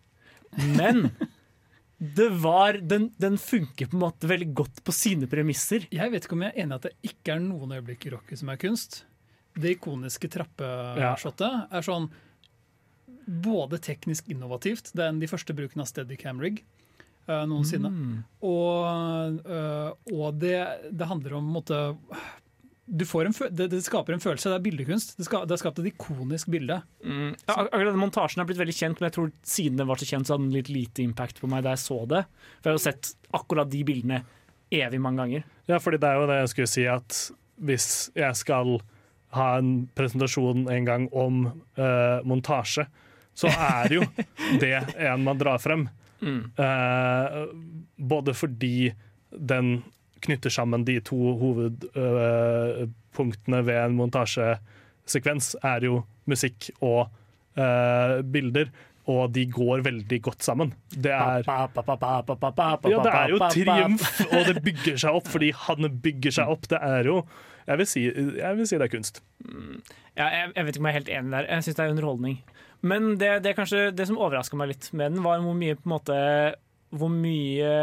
Men 0.56 1.10
det 2.20 2.30
var, 2.44 2.80
den, 2.80 3.10
den 3.20 3.38
funker 3.40 3.92
på 3.92 3.98
en 3.98 4.06
måte 4.06 4.30
veldig 4.32 4.50
godt 4.56 4.82
på 4.88 4.96
sine 4.96 5.30
premisser. 5.32 5.88
Jeg 5.92 6.14
vet 6.14 6.26
ikke 6.26 6.40
om 6.40 6.48
jeg 6.48 6.56
er 6.56 6.66
enig 6.66 6.76
i 6.76 6.80
at 6.80 6.90
det 6.90 7.14
ikke 7.14 7.36
er 7.36 7.44
noen 7.44 7.78
øyeblikk 7.78 8.08
i 8.08 8.16
Rocky 8.16 8.40
som 8.40 8.52
er 8.52 8.60
kunst. 8.62 9.04
Det 9.60 9.76
ikoniske 9.76 10.32
trappeshotet 10.32 11.76
er 11.76 11.86
sånn 11.86 12.10
både 13.30 13.78
teknisk 13.84 14.30
innovativt, 14.32 14.92
det 14.98 15.04
er 15.04 15.12
en 15.12 15.20
de 15.22 15.30
første 15.30 15.54
brukene 15.54 15.84
av 15.86 15.90
Steadicam-rig 15.90 16.64
eh, 16.64 16.89
noensinne, 17.50 17.90
Mm. 17.94 18.20
og, 18.42 19.40
eh, 19.46 20.14
og 20.16 20.40
det, 20.42 20.58
det 20.92 21.08
handler 21.10 21.38
om 21.40 21.50
på 21.50 21.58
måte 21.60 21.82
du 22.90 23.06
får 23.06 23.28
en, 23.30 23.34
det, 23.54 23.68
det 23.70 23.84
skaper 23.86 24.16
en 24.16 24.22
følelse, 24.24 24.50
det 24.50 24.56
er 24.58 24.64
bildekunst. 24.66 25.12
Det, 25.20 25.26
ska, 25.28 25.44
det 25.46 25.54
har 25.54 25.60
skapt 25.62 25.78
et 25.84 25.92
ikonisk 25.92 26.50
bilde. 26.50 26.80
Mm. 27.06 27.36
Ja, 27.46 27.54
akkurat 27.68 27.92
den 27.94 28.02
montasjen 28.02 28.42
er 28.42 28.48
blitt 28.50 28.58
veldig 28.58 28.74
kjent, 28.74 28.98
men 28.98 29.10
jeg 29.10 29.14
tror 29.14 29.30
siden 29.46 29.78
den 29.78 29.90
var 29.92 30.02
så 30.02 30.08
kjent, 30.10 30.26
så 30.26 30.34
hadde 30.34 30.48
den 30.48 30.56
litt 30.58 30.72
lite 30.74 31.04
impact 31.06 31.38
på 31.42 31.50
meg 31.52 31.68
da 31.68 31.76
jeg 31.76 31.84
så 31.84 32.00
det. 32.10 32.24
For 32.58 32.66
jeg 32.66 32.74
har 32.74 32.80
jo 32.80 32.86
sett 32.88 33.12
akkurat 33.38 33.70
de 33.70 33.84
bildene 33.86 34.24
evig 34.74 35.02
mange 35.06 35.22
ganger. 35.22 35.46
Ja, 35.70 35.78
fordi 35.78 36.00
det 36.02 36.10
er 36.10 36.18
jo 36.18 36.26
det 36.32 36.40
jeg 36.40 36.52
skulle 36.56 36.72
si, 36.74 36.88
at 36.90 37.20
hvis 37.70 37.88
jeg 38.18 38.42
skal 38.42 38.80
ha 39.38 39.48
en 39.60 39.72
presentasjon 39.94 40.66
en 40.74 40.90
gang 40.90 41.06
om 41.14 41.44
uh, 41.78 42.26
montasje, 42.26 42.88
så 43.38 43.54
er 43.54 44.00
jo 44.00 44.08
det 44.64 44.74
en 44.98 45.30
man 45.30 45.38
drar 45.38 45.62
frem. 45.62 45.86
Mm. 46.22 46.52
Eh, 46.60 47.38
både 48.12 48.34
fordi 48.38 48.92
den 49.30 49.84
knytter 50.26 50.50
sammen 50.52 50.86
de 50.88 51.00
to 51.06 51.18
hovedpunktene 51.40 53.60
ved 53.68 53.78
en 53.86 53.96
montasjesekvens, 54.00 55.46
er 55.64 55.80
jo 55.88 55.94
musikk 56.30 56.70
og 56.84 57.02
eh, 57.56 58.22
bilder. 58.24 58.68
Og 59.10 59.32
de 59.34 59.46
går 59.50 59.82
veldig 59.88 60.20
godt 60.22 60.44
sammen. 60.46 60.70
Det 60.94 61.10
er, 61.10 61.42
ja, 61.42 61.66
det 61.74 63.10
er 63.10 63.30
jo 63.32 63.40
triumf, 63.42 64.04
og 64.28 64.42
det 64.46 64.62
bygger 64.62 65.00
seg 65.02 65.10
opp 65.18 65.26
fordi 65.34 65.50
han 65.66 65.82
bygger 66.04 66.32
seg 66.36 66.46
opp. 66.54 66.68
Det 66.70 66.78
er 66.78 67.04
jo 67.10 67.16
Jeg 67.70 67.78
vil 67.78 67.88
si, 67.90 68.02
jeg 68.38 68.54
vil 68.58 68.68
si 68.70 68.76
det 68.78 68.86
er 68.86 68.94
kunst. 68.94 69.16
Ja, 70.18 70.26
jeg, 70.30 70.52
jeg 70.56 70.66
vet 70.66 70.76
ikke 70.76 70.82
om 70.84 70.88
jeg 70.90 70.94
er 70.94 71.00
helt 71.00 71.10
enig 71.10 71.32
der. 71.34 71.46
Jeg 71.50 71.64
syns 71.66 71.76
det 71.80 71.86
er 71.86 71.92
underholdning. 71.96 72.38
Men 72.82 73.18
det, 73.20 73.44
det, 73.44 73.56
kanskje, 73.58 73.90
det 73.92 74.06
som 74.08 74.20
overraska 74.22 74.56
meg 74.60 74.72
litt 74.74 74.88
med 74.96 75.16
den, 75.16 75.24
var 75.26 75.42
hvor 75.44 75.58
mye 75.58 75.76
på 75.76 75.84
en 75.90 75.94
måte 75.98 76.20
Hvor 76.96 77.12
mye 77.12 77.74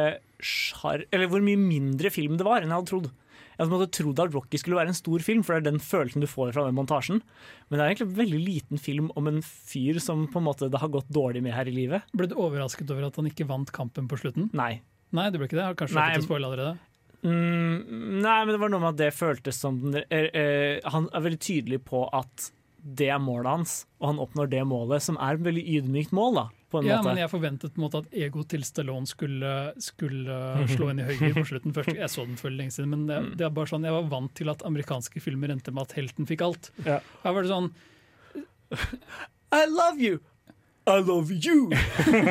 sjar... 0.42 1.04
Eller 1.14 1.28
hvor 1.30 1.44
mye 1.44 1.60
mindre 1.60 2.10
film 2.12 2.36
det 2.40 2.46
var 2.46 2.62
enn 2.64 2.72
jeg 2.72 2.78
hadde 2.80 2.90
trodd. 2.90 3.10
Jeg 3.56 3.70
hadde 3.70 3.86
en 3.86 3.92
trodd 3.96 4.18
at 4.20 4.34
Rocky 4.34 4.58
skulle 4.60 4.76
være 4.76 4.92
en 4.92 4.98
stor 4.98 5.22
film, 5.24 5.44
for 5.46 5.56
det 5.56 5.62
er 5.62 5.70
den 5.70 5.80
følelsen 5.80 6.20
du 6.24 6.28
får 6.28 6.50
fra 6.52 6.66
den 6.66 6.76
montasjen. 6.76 7.22
Men 7.68 7.78
det 7.78 7.84
er 7.84 7.92
egentlig 7.92 8.08
en 8.10 8.18
veldig 8.18 8.40
liten 8.42 8.82
film 8.82 9.06
om 9.16 9.30
en 9.30 9.38
fyr 9.46 10.00
som 10.02 10.26
på 10.28 10.42
en 10.42 10.48
måte 10.48 10.68
det 10.72 10.80
har 10.82 10.92
gått 10.92 11.08
dårlig 11.08 11.40
med 11.46 11.56
her 11.56 11.70
i 11.70 11.76
livet. 11.76 12.04
Ble 12.12 12.28
du 12.28 12.36
overrasket 12.36 12.90
over 12.92 13.08
at 13.08 13.16
han 13.16 13.30
ikke 13.30 13.46
vant 13.48 13.72
kampen 13.72 14.10
på 14.10 14.18
slutten? 14.20 14.50
Nei. 14.56 14.74
Nei, 15.16 15.30
det 15.32 15.40
ble 15.40 15.48
ikke 15.48 15.56
det? 15.60 15.64
Har 15.70 15.78
kanskje 15.78 15.96
fått 15.96 16.18
det 16.20 16.26
spoila 16.26 16.50
allerede? 16.50 16.74
Mm, 17.24 18.20
nei, 18.22 18.36
men 18.44 18.52
det 18.52 18.60
var 18.60 18.70
noe 18.74 18.82
med 18.82 18.92
at 18.92 19.00
det 19.00 19.14
føltes 19.16 19.56
som 19.62 19.78
den- 19.80 20.04
er, 20.12 20.28
er, 20.36 20.80
Han 20.92 21.08
er 21.14 21.24
veldig 21.24 21.40
tydelig 21.40 21.80
på 21.86 22.04
at 22.12 22.50
det 22.86 23.08
er 23.10 23.18
målet 23.18 23.50
hans, 23.50 23.72
og 24.00 24.06
han 24.12 24.18
oppnår 24.22 24.48
det 24.52 24.60
målet, 24.70 25.02
som 25.02 25.16
er 25.18 25.34
et 25.34 25.42
veldig 25.42 25.64
ydmykt 25.78 26.12
mål. 26.14 26.34
da 26.38 26.44
på 26.70 26.80
en 26.80 26.86
Ja, 26.86 26.96
måte. 26.98 27.06
men 27.12 27.16
jeg 27.18 27.30
forventet 27.30 27.72
på 27.74 27.78
en 27.78 27.84
måte 27.86 27.98
at 28.02 28.10
egoet 28.12 28.48
til 28.50 28.62
Stallone 28.66 29.06
skulle, 29.06 29.50
skulle 29.78 30.36
slå 30.74 30.88
inn 30.90 30.98
i 30.98 31.04
høyre 31.06 31.32
på 31.38 31.44
slutten. 31.46 31.72
først. 31.74 31.94
Jeg 31.94 32.10
så 32.10 32.24
den 32.26 32.36
for 32.36 32.50
lenge 32.50 32.70
siden, 32.74 32.90
men 32.90 33.06
det, 33.06 33.36
det 33.38 33.46
er 33.46 33.50
bare 33.54 33.70
sånn, 33.70 33.84
jeg 33.86 33.94
var 33.94 34.08
vant 34.10 34.34
til 34.34 34.50
at 34.50 34.62
amerikanske 34.66 35.22
filmer 35.22 35.48
endte 35.54 35.70
med 35.72 35.82
at 35.86 35.94
helten 35.98 36.26
fikk 36.26 36.42
alt. 36.42 36.70
Ja. 36.84 36.98
Her 37.22 37.32
var 37.36 37.42
det 37.46 37.50
sånn 37.54 37.70
I 39.52 39.66
love 39.70 39.98
you! 40.02 40.18
I 40.86 40.98
love 41.02 41.30
you! 41.34 41.70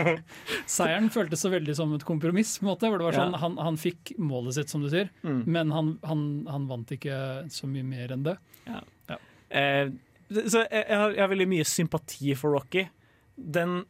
Seieren 0.68 1.10
føltes 1.12 1.42
så 1.44 1.50
veldig 1.52 1.76
som 1.76 1.92
et 1.96 2.04
kompromiss. 2.08 2.58
på 2.60 2.66
en 2.68 2.72
måte, 2.74 2.88
hvor 2.92 3.00
det 3.02 3.08
var 3.10 3.18
sånn, 3.18 3.34
Ja. 3.36 3.42
han, 3.42 3.58
han 3.60 3.76
fikk 3.80 4.14
målet 4.20 4.56
sitt, 4.56 4.70
som 4.72 4.82
du 4.84 4.90
sier, 4.92 5.10
Mm. 5.24 5.42
men 5.48 5.72
han, 5.72 6.00
han, 6.04 6.22
han 6.48 6.68
vant 6.68 6.88
ikke 6.92 7.50
så 7.52 7.68
mye 7.68 7.84
mer 7.84 8.12
enn 8.16 8.24
det. 8.24 8.38
Eh, 8.68 9.90
det- 9.90 9.94
så 10.30 10.64
jeg, 10.64 10.70
jeg, 10.82 10.98
har, 10.98 11.12
jeg 11.14 11.22
har 11.22 11.32
veldig 11.32 11.48
mye 11.52 11.66
sympati 11.70 12.34
for 12.40 12.56
Rocky. 12.56 12.88
Den 13.36 13.84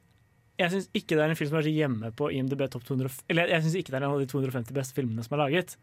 Jeg 0.60 0.72
syns 0.72 0.90
ikke 0.96 1.18
det 1.18 1.24
er 1.24 1.32
en 1.34 1.38
film 1.38 1.52
som 1.52 1.60
er 1.60 1.68
så 1.68 1.76
hjemme 1.76 2.10
på 2.16 2.30
IMDb 2.34 2.64
topp 2.72 2.86
200 2.88 3.22
Eller 3.32 3.52
jeg 3.52 3.66
syns 3.66 3.76
ikke 3.80 3.94
det 3.94 4.00
er 4.00 4.06
en 4.08 4.16
av 4.16 4.22
de 4.24 4.28
250 4.32 4.76
beste 4.76 4.96
filmene 4.98 5.24
som 5.26 5.36
er 5.36 5.44
laget, 5.44 5.76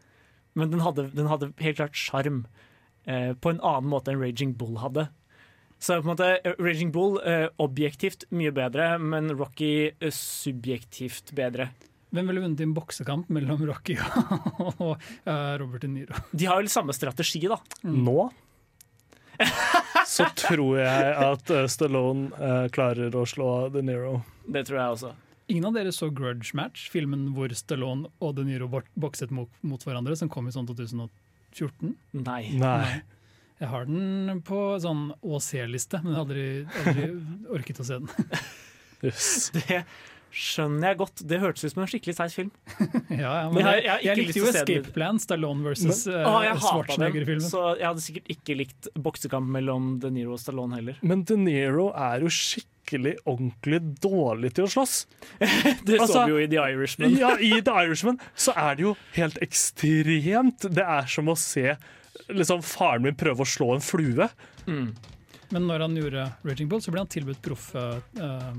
men 0.57 0.71
den 0.73 0.81
hadde, 0.85 1.07
den 1.13 1.29
hadde 1.29 1.51
helt 1.61 1.77
klart 1.79 1.97
sjarm. 1.97 2.43
Eh, 3.09 3.31
på 3.33 3.51
en 3.51 3.61
annen 3.61 3.89
måte 3.91 4.13
enn 4.13 4.21
Raging 4.21 4.53
Bull 4.57 4.77
hadde. 4.81 5.07
Så 5.83 5.97
på 5.99 6.05
en 6.05 6.13
måte, 6.13 6.29
eh, 6.45 6.53
Raging 6.61 6.93
Bull 6.95 7.17
eh, 7.27 7.47
objektivt 7.59 8.23
mye 8.31 8.53
bedre, 8.55 8.93
men 9.01 9.33
Rocky 9.35 9.89
eh, 9.91 10.13
subjektivt 10.13 11.33
bedre. 11.35 11.71
Hvem 12.13 12.29
ville 12.29 12.43
vunnet 12.43 12.61
i 12.61 12.67
en 12.67 12.75
boksekamp 12.77 13.29
mellom 13.33 13.65
Rocky 13.65 13.97
og 13.97 14.93
eh, 15.25 15.53
Robert 15.59 15.81
De 15.83 15.89
Niro? 15.89 16.21
De 16.31 16.47
har 16.47 16.61
jo 16.61 16.71
samme 16.71 16.93
strategi, 16.95 17.41
da. 17.49 17.57
Nå 17.89 18.29
så 20.13 20.27
tror 20.37 20.77
jeg 20.81 21.13
at 21.25 21.51
eh, 21.55 21.65
Stallone 21.71 22.29
eh, 22.37 22.65
klarer 22.75 23.15
å 23.17 23.23
slå 23.29 23.49
De 23.73 23.81
Niro. 23.85 24.19
Det 24.45 24.65
tror 24.69 24.79
jeg 24.79 24.97
også. 24.97 25.13
Ingen 25.51 25.65
av 25.71 25.75
dere 25.75 25.91
så 25.95 26.07
Grudge 26.15 26.53
Match, 26.55 26.85
filmen 26.93 27.25
hvor 27.35 27.51
Stallone 27.57 28.07
og 28.23 28.35
De 28.37 28.45
Niro 28.47 28.69
bok- 28.71 28.91
bokset 28.95 29.33
mot, 29.35 29.49
mot 29.61 29.81
hverandre, 29.83 30.15
som 30.19 30.29
kom 30.31 30.47
i 30.47 30.53
sånn 30.55 30.69
2014? 30.69 31.95
Nei. 32.23 32.43
Nei. 32.61 33.01
Jeg 33.61 33.69
har 33.71 33.85
den 33.87 34.39
på 34.43 34.59
sånn 34.83 35.09
å 35.23 35.37
se-liste, 35.43 35.99
men 36.03 36.13
jeg 36.13 36.17
har 36.17 36.23
aldri, 36.25 36.45
aldri 36.83 37.09
orket 37.59 37.79
å 37.83 37.85
se 37.87 37.99
den. 38.01 38.09
Det 39.03 39.83
skjønner 40.33 40.87
jeg 40.89 40.97
godt. 40.97 41.21
Det 41.29 41.37
hørtes 41.43 41.63
ut 41.67 41.73
som 41.75 41.83
en 41.83 41.89
skikkelig 41.91 42.15
seig 42.17 42.31
film. 42.33 42.51
ja, 43.13 43.17
ja, 43.21 43.49
Men 43.51 43.59
men 43.59 43.67
jeg- 43.69 43.83
jeg, 43.85 43.85
jeg 43.85 44.05
jeg, 44.07 44.17
likte 44.23 44.39
jo. 44.41 44.47
Escape 44.49 44.93
Plan, 44.95 45.19
Stallone 45.21 45.61
versus 45.67 46.05
Men- 46.07 46.17
uh, 46.25 46.27
hatet 46.33 46.49
den, 46.49 46.61
Schwarzenegger-filmen. 46.65 47.45
så 47.45 47.63
jeg 47.77 47.85
hadde 47.87 48.03
sikkert 48.07 48.31
ikke 48.33 48.55
likt 48.57 48.89
boksekamp 48.97 49.47
mellom 49.53 49.91
De 50.01 50.09
Niro 50.15 50.33
og 50.33 50.41
Stallone 50.41 50.79
heller. 50.81 50.97
Men 51.05 51.21
De 51.29 51.37
Niro 51.37 51.91
er 51.93 52.25
jo 52.25 52.31
skikkelig 52.33 53.13
ordentlig 53.29 53.79
dårlig 54.03 54.53
til 54.57 54.65
å 54.65 54.71
slåss. 54.73 54.95
Det 55.85 55.99
så 55.99 56.01
Altså, 56.01 56.25
vi 56.25 56.33
jo 56.33 56.41
i 56.41 56.47
The 56.51 56.63
Irishman. 56.73 57.13
Ja, 57.21 57.35
I 57.37 57.61
The 57.61 57.77
Irishman 57.85 58.17
så 58.35 58.55
er 58.57 58.75
det 58.79 58.87
jo 58.89 58.95
helt 59.15 59.37
ekstremt. 59.45 60.65
Det 60.73 60.83
er 60.83 61.05
som 61.13 61.29
å 61.31 61.37
se 61.39 61.75
liksom, 62.29 62.61
faren 62.65 63.05
min 63.05 63.15
prøve 63.19 63.45
å 63.45 63.47
slå 63.47 63.73
en 63.77 63.81
flue. 63.85 64.27
Men 64.65 65.67
når 65.69 65.83
han 65.85 65.95
gjorde 65.97 66.25
Raging 66.47 66.69
Bull, 66.71 66.81
så 66.81 66.89
ble 66.93 67.03
han 67.03 67.09
tilbudt 67.13 67.41
proffe... 67.45 67.81
uh, 68.17 68.53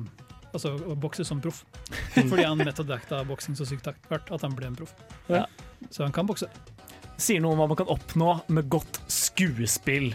Altså 0.55 0.74
å 0.78 0.96
bokse 0.98 1.26
som 1.26 1.40
proff. 1.42 1.64
Fordi 2.14 2.46
han 2.46 2.61
metodacta 2.61 3.24
boksing 3.28 3.59
så 3.59 3.66
sykt 3.68 3.90
hardt 3.90 4.30
at 4.30 4.46
han 4.46 4.55
ble 4.57 4.70
en 4.70 4.78
proff. 4.78 4.94
Ja. 5.28 5.44
Så 5.90 6.07
han 6.07 6.14
kan 6.14 6.28
bokse. 6.30 6.48
Sier 7.20 7.42
noe 7.42 7.55
om 7.55 7.62
hva 7.62 7.70
man 7.70 7.78
kan 7.78 7.90
oppnå 7.92 8.38
med 8.55 8.70
godt 8.72 9.02
skuespill. 9.11 10.12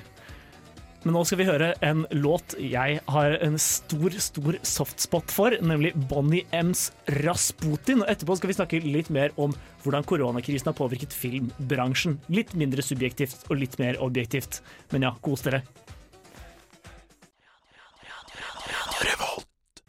Men 1.06 1.16
nå 1.16 1.22
skal 1.24 1.40
vi 1.40 1.48
høre 1.48 1.68
en 1.86 2.02
låt 2.12 2.58
jeg 2.60 2.98
har 3.08 3.36
en 3.40 3.56
stor, 3.62 4.16
stor 4.20 4.58
softspot 4.68 5.32
for, 5.32 5.56
nemlig 5.64 5.94
Bonnie 6.12 6.44
M's 6.52 6.90
'Rasputin'. 7.08 8.04
Og 8.04 8.12
etterpå 8.12 8.36
skal 8.36 8.52
vi 8.52 8.58
snakke 8.58 8.82
litt 8.84 9.12
mer 9.14 9.32
om 9.40 9.56
hvordan 9.86 10.04
koronakrisen 10.04 10.68
har 10.68 10.76
påvirket 10.76 11.16
filmbransjen. 11.16 12.18
Litt 12.28 12.52
mindre 12.52 12.84
subjektivt 12.84 13.48
og 13.48 13.62
litt 13.62 13.80
mer 13.80 14.02
objektivt. 14.04 14.60
Men 14.92 15.08
ja, 15.08 15.14
kos 15.24 15.48
dere. 15.48 15.64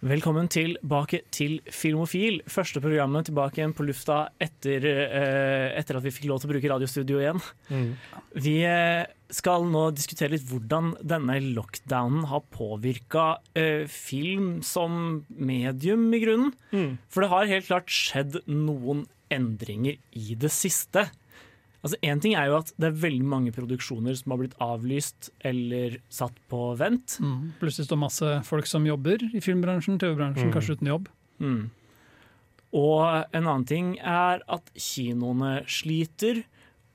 Velkommen 0.01 0.46
tilbake 0.48 1.18
til 1.28 1.59
Filmofil. 1.68 2.38
Første 2.48 2.80
programmet 2.80 3.26
tilbake 3.28 3.61
igjen 3.61 3.74
på 3.76 3.84
lufta 3.84 4.30
etter, 4.40 4.86
eh, 4.88 5.76
etter 5.76 5.98
at 5.98 6.07
vi 6.07 6.12
fikk 6.16 6.30
lov 6.30 6.40
til 6.40 6.48
å 6.48 6.53
bruke 6.55 6.70
radiostudio 6.72 7.18
igjen. 7.20 7.42
Vi 8.32 8.55
eh, 8.64 9.05
skal 9.28 9.68
nå 9.68 9.90
diskutere 9.92 10.32
litt 10.32 10.48
hvordan 10.48 10.94
denne 11.05 11.36
lockdownen 11.53 12.24
har 12.32 12.46
påvirka 12.48 13.26
eh, 13.53 13.84
film 13.84 14.62
som 14.64 15.26
medium, 15.28 16.09
i 16.16 16.24
grunnen. 16.24 16.57
For 17.12 17.20
det 17.20 17.32
har 17.34 17.53
helt 17.53 17.68
klart 17.68 17.92
skjedd 17.92 18.40
noen 18.48 19.05
endringer 19.28 20.01
i 20.16 20.32
det 20.34 20.48
siste. 20.48 21.11
Altså 21.83 21.97
Én 22.05 22.20
ting 22.20 22.35
er 22.37 22.51
jo 22.51 22.59
at 22.59 22.72
det 22.76 22.91
er 22.91 22.97
veldig 23.01 23.24
mange 23.24 23.53
produksjoner 23.57 24.12
som 24.18 24.35
har 24.35 24.39
blitt 24.43 24.57
avlyst 24.61 25.31
eller 25.49 25.95
satt 26.12 26.37
på 26.53 26.76
vent. 26.76 27.14
Mm. 27.24 27.55
Plutselig 27.61 27.87
står 27.89 28.01
masse 28.03 28.33
folk 28.45 28.66
som 28.68 28.85
jobber 28.85 29.22
i 29.33 29.41
filmbransjen, 29.41 29.97
TV-bransjen, 29.99 30.51
Mm. 30.51 30.53
kanskje 30.53 30.76
uten 30.76 30.91
jobb. 30.93 31.09
Mm. 31.41 31.70
Og 32.76 33.01
en 33.35 33.47
annen 33.49 33.64
ting 33.66 33.95
er 33.99 34.43
at 34.47 34.68
kinoene 34.76 35.64
sliter. 35.66 36.45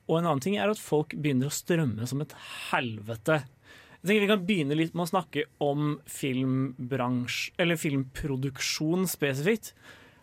Og 0.07 0.19
en 0.19 0.25
annen 0.29 0.39
ting 0.45 0.55
er 0.61 0.69
at 0.69 0.77
folk 0.79 1.15
begynner 1.17 1.49
å 1.49 1.55
strømme 1.57 2.05
som 2.07 2.21
et 2.21 2.31
helvete. 2.69 3.41
Jeg 4.05 4.05
tenker 4.05 4.21
Vi 4.21 4.27
kan 4.29 4.45
begynne 4.45 4.77
litt 4.77 4.93
med 4.93 5.07
å 5.07 5.09
snakke 5.09 5.43
om 5.59 5.99
filmbransje, 6.05 7.51
eller 7.57 7.75
filmproduksjon 7.75 9.07
spesifikt. 9.09 9.73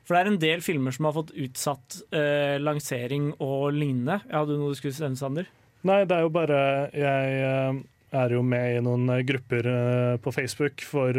For 0.04 0.14
det 0.16 0.20
er 0.24 0.30
en 0.32 0.38
del 0.42 0.60
filmer 0.64 0.90
som 0.96 1.06
har 1.06 1.14
fått 1.14 1.30
utsatt 1.38 2.00
eh, 2.10 2.56
lansering 2.58 3.32
og 3.38 3.72
lignende. 3.76 4.20
Hadde 4.32 4.56
du 4.56 4.58
noe 4.58 4.72
du 4.74 4.78
skulle 4.80 4.96
nevne, 4.98 5.20
Sander? 5.20 5.46
Nei, 5.86 6.00
det 6.06 6.14
er 6.16 6.22
jo 6.26 6.30
bare 6.34 6.58
Jeg 6.94 7.38
eh, 7.42 7.78
er 8.22 8.34
jo 8.36 8.42
med 8.46 8.76
i 8.76 8.82
noen 8.84 9.08
eh, 9.14 9.22
grupper 9.26 9.66
eh, 9.70 10.16
på 10.22 10.32
Facebook 10.34 10.82
for 10.86 11.16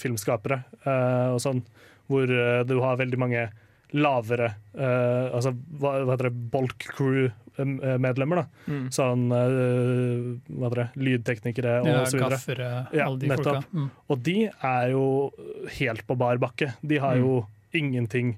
filmskapere 0.00 0.60
og 1.34 1.40
sånn, 1.42 1.60
hvor 2.10 2.30
du 2.66 2.76
har 2.82 2.96
veldig 3.00 3.18
mange 3.20 3.42
lavere 3.96 4.52
Altså 4.78 5.50
hva, 5.80 5.96
hva 6.06 6.12
heter 6.14 6.28
det, 6.28 6.32
Bulk 6.52 6.86
Crew-medlemmer, 6.94 8.42
da. 8.42 8.70
Mm. 8.70 8.84
Sånn 8.94 9.24
hva 9.30 10.68
heter 10.68 10.80
det, 10.82 10.86
lydteknikere 11.08 11.74
og 11.82 11.88
Ja, 11.90 12.04
så 12.06 12.18
videre. 12.20 12.36
gaffere, 12.36 12.68
Ja, 12.96 13.06
alle 13.08 13.18
de 13.24 13.30
nettopp. 13.32 13.64
folka. 13.64 13.74
Mm. 13.74 13.88
Og 14.14 14.22
de 14.28 14.36
er 14.46 14.90
jo 14.94 15.04
helt 15.80 16.06
på 16.06 16.16
bar 16.22 16.38
bakke. 16.42 16.72
De 16.86 16.98
har 17.02 17.16
jo 17.18 17.40
ingenting 17.76 18.36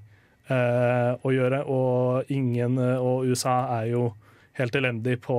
eh, 0.49 1.13
å 1.23 1.31
gjøre, 1.33 1.63
og 1.65 2.31
ingen 2.31 2.77
eh, 2.77 2.97
Og 2.99 3.25
USA 3.31 3.79
er 3.81 3.91
jo 3.93 4.09
helt 4.59 4.75
elendig 4.75 5.15
på 5.23 5.37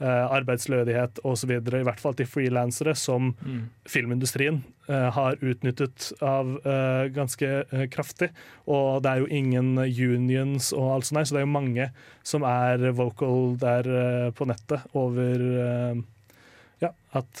eh, 0.00 0.26
arbeidslødighet 0.36 1.18
osv., 1.24 1.50
i 1.50 1.82
hvert 1.86 2.00
fall 2.02 2.14
til 2.14 2.26
frilansere, 2.28 2.94
som 2.94 3.32
Mm. 3.44 3.70
filmindustrien 3.88 4.62
eh, 4.88 5.10
har 5.16 5.36
utnyttet 5.40 6.12
av 6.22 6.54
eh, 6.66 7.08
ganske 7.14 7.48
eh, 7.70 7.86
kraftig. 7.90 8.28
Og 8.66 9.02
det 9.02 9.10
er 9.10 9.22
jo 9.24 9.26
ingen 9.30 9.78
unions 9.78 10.72
og 10.72 10.92
alt 10.94 11.08
sånt, 11.08 11.26
så 11.26 11.34
det 11.34 11.42
er 11.42 11.46
jo 11.48 11.52
mange 11.58 11.88
som 12.22 12.42
er 12.46 12.90
vocal 12.92 13.56
der 13.58 14.30
på 14.36 14.46
nettet 14.46 14.84
over 14.94 16.04
ja, 16.82 16.90
at 17.16 17.40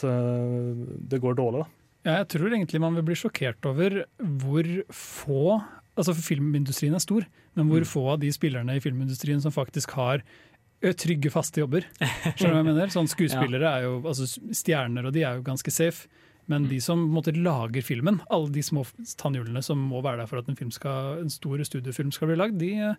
det 1.10 1.18
går 1.20 1.34
dårlig, 1.36 1.64
da. 1.64 1.70
Ja, 2.04 2.12
jeg 2.22 2.28
tror 2.34 2.52
egentlig 2.52 2.80
man 2.80 2.94
vil 2.96 3.04
bli 3.08 3.16
sjokkert 3.18 3.64
over 3.68 4.04
hvor 4.20 4.68
få 4.92 5.56
Altså 5.96 6.14
Filmindustrien 6.16 6.94
er 6.94 6.98
stor, 7.02 7.24
men 7.54 7.68
hvor 7.68 7.80
Mm. 7.84 7.86
få 7.86 8.12
av 8.12 8.20
de 8.20 8.30
spillerne 8.34 8.74
i 8.76 8.80
filmindustrien 8.80 9.40
som 9.40 9.52
faktisk 9.52 9.90
har 9.92 10.22
trygge, 10.82 11.30
faste 11.30 11.60
jobber. 11.62 11.84
Skjønner 12.00 12.36
du 12.36 12.44
hva 12.50 12.64
jeg 12.64 12.64
mener? 12.74 12.86
Sånn 12.92 13.08
Skuespillere 13.14 13.62
er 13.78 13.82
jo 13.86 14.00
altså 14.02 14.26
stjerner, 14.52 15.06
og 15.06 15.12
de 15.14 15.22
er 15.22 15.36
jo 15.38 15.42
ganske 15.46 15.70
safe. 15.72 16.08
Men 16.46 16.66
de 16.68 16.78
som 16.78 16.98
måte, 17.08 17.32
lager 17.32 17.80
filmen, 17.82 18.20
alle 18.30 18.50
de 18.52 18.60
små 18.60 18.82
tannhjulene 19.16 19.62
som 19.64 19.78
må 19.78 20.02
være 20.04 20.18
der 20.18 20.26
for 20.26 20.38
at 20.42 20.48
en, 20.48 20.56
film 20.56 20.70
skal, 20.70 21.18
en 21.22 21.30
stor 21.30 21.56
studiofilm 21.64 22.12
skal 22.12 22.28
bli 22.28 22.36
lagd, 22.36 22.58
de, 22.58 22.96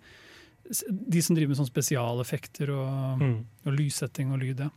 de 0.90 1.22
som 1.22 1.36
driver 1.38 1.52
med 1.54 1.60
sånn 1.60 1.70
spesialeffekter 1.70 2.72
og, 2.74 3.20
Mm. 3.22 3.46
og 3.68 3.74
lyssetting 3.78 4.32
og 4.34 4.40
lyd, 4.42 4.60
ja. 4.66 4.70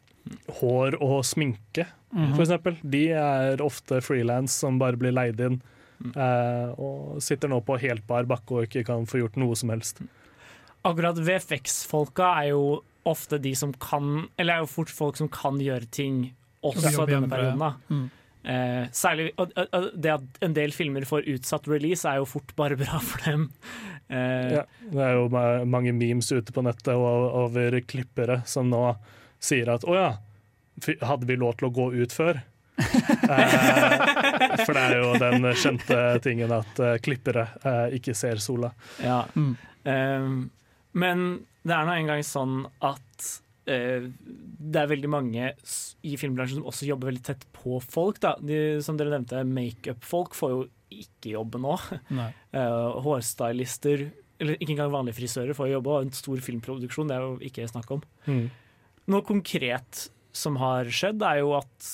Hår 0.60 0.98
og 1.00 1.22
sminke, 1.24 1.86
Mhm. 2.12 2.34
for 2.36 2.42
eksempel. 2.44 2.76
De 2.84 3.08
er 3.12 3.56
ofte 3.64 4.02
frilans 4.02 4.50
som 4.52 4.78
bare 4.78 4.96
blir 4.98 5.12
leid 5.14 5.40
inn. 5.40 5.62
Eh, 6.14 6.68
og 6.78 7.18
sitter 7.24 7.50
nå 7.50 7.60
på 7.66 7.78
helt 7.82 8.06
bar 8.08 8.28
bakke 8.30 8.54
og 8.54 8.68
ikke 8.68 8.84
kan 8.88 9.06
få 9.08 9.22
gjort 9.24 9.38
noe 9.40 9.56
som 9.58 9.72
helst. 9.74 10.02
Akkurat 10.86 11.18
VFX-folka 11.18 12.30
er 12.42 12.52
jo 12.52 12.62
ofte 13.08 13.38
de 13.40 13.54
som 13.56 13.72
kan 13.80 14.28
Eller 14.36 14.58
er 14.58 14.62
jo 14.64 14.68
fort 14.70 14.90
folk 14.92 15.16
som 15.18 15.28
kan 15.32 15.58
gjøre 15.62 15.88
ting 15.90 16.28
også 16.62 16.90
i 17.06 17.10
denne 17.10 17.28
perioden. 17.30 17.58
da. 17.58 17.72
Mm. 17.88 18.06
Eh, 18.48 18.84
særlig 18.94 19.32
Det 19.98 20.10
at 20.12 20.38
en 20.44 20.54
del 20.54 20.72
filmer 20.72 21.04
får 21.04 21.26
utsatt 21.34 21.66
release, 21.68 22.06
er 22.08 22.20
jo 22.22 22.28
fort 22.28 22.54
bare 22.56 22.76
bra 22.82 23.00
for 23.02 23.24
dem. 23.26 23.48
Eh, 24.08 24.54
Ja, 24.58 24.64
det 24.92 25.02
er 25.04 25.18
jo 25.18 25.28
mange 25.68 25.92
memes 25.92 26.30
ute 26.32 26.52
på 26.54 26.62
nettet 26.64 26.94
Og 26.94 27.34
over 27.44 27.80
klippere 27.84 28.42
som 28.48 28.70
nå 28.70 28.96
sier 29.38 29.68
at 29.70 29.84
å 29.86 29.94
ja, 29.94 30.08
hadde 31.06 31.26
vi 31.28 31.36
lov 31.38 31.58
til 31.58 31.68
å 31.68 31.74
gå 31.74 31.90
ut 32.02 32.14
før? 32.14 32.40
eh, 32.78 34.27
for 34.64 34.76
det 34.76 34.84
er 34.84 34.96
jo 35.00 35.10
den 35.20 35.50
kjente 35.56 35.98
tingen 36.24 36.54
at 36.54 36.80
eh, 36.84 36.96
klippere 37.04 37.48
eh, 37.62 37.98
ikke 37.98 38.14
ser 38.18 38.40
sola. 38.42 38.72
Ja. 39.02 39.22
Eh, 39.34 40.30
men 40.98 41.28
det 41.68 41.76
er 41.76 41.86
nå 41.86 41.94
engang 41.98 42.24
sånn 42.26 42.62
at 42.84 43.28
uh, 43.68 44.06
det 44.08 44.80
er 44.80 44.90
veldig 44.90 45.10
mange 45.12 45.50
i 46.06 46.14
filmbransjen 46.20 46.60
som 46.60 46.70
også 46.70 46.88
jobber 46.88 47.10
veldig 47.10 47.24
tett 47.28 47.44
på 47.54 47.78
folk. 47.84 48.20
Da. 48.24 48.34
De, 48.40 48.78
som 48.84 48.98
dere 48.98 49.12
nevnte, 49.14 49.44
makeup-folk 49.46 50.36
får 50.38 50.54
jo 50.54 50.62
ikke 50.94 51.34
jobbe 51.36 51.60
nå. 51.62 51.76
Eh, 52.48 53.00
hårstylister, 53.04 54.06
eller 54.40 54.56
ikke 54.56 54.72
engang 54.72 54.92
vanlige 54.94 55.18
frisører, 55.18 55.52
får 55.56 55.68
jobbe. 55.74 55.92
Og 55.92 56.06
en 56.06 56.14
stor 56.16 56.40
filmproduksjon, 56.40 57.10
det 57.10 57.18
er 57.18 57.26
jo 57.26 57.34
ikke 57.44 57.66
snakk 57.68 57.90
om. 57.98 58.00
Mm. 58.24 58.46
Noe 59.12 59.26
konkret 59.28 60.06
som 60.32 60.56
har 60.62 60.88
skjedd, 60.88 61.20
er 61.28 61.42
jo 61.42 61.52
at 61.58 61.90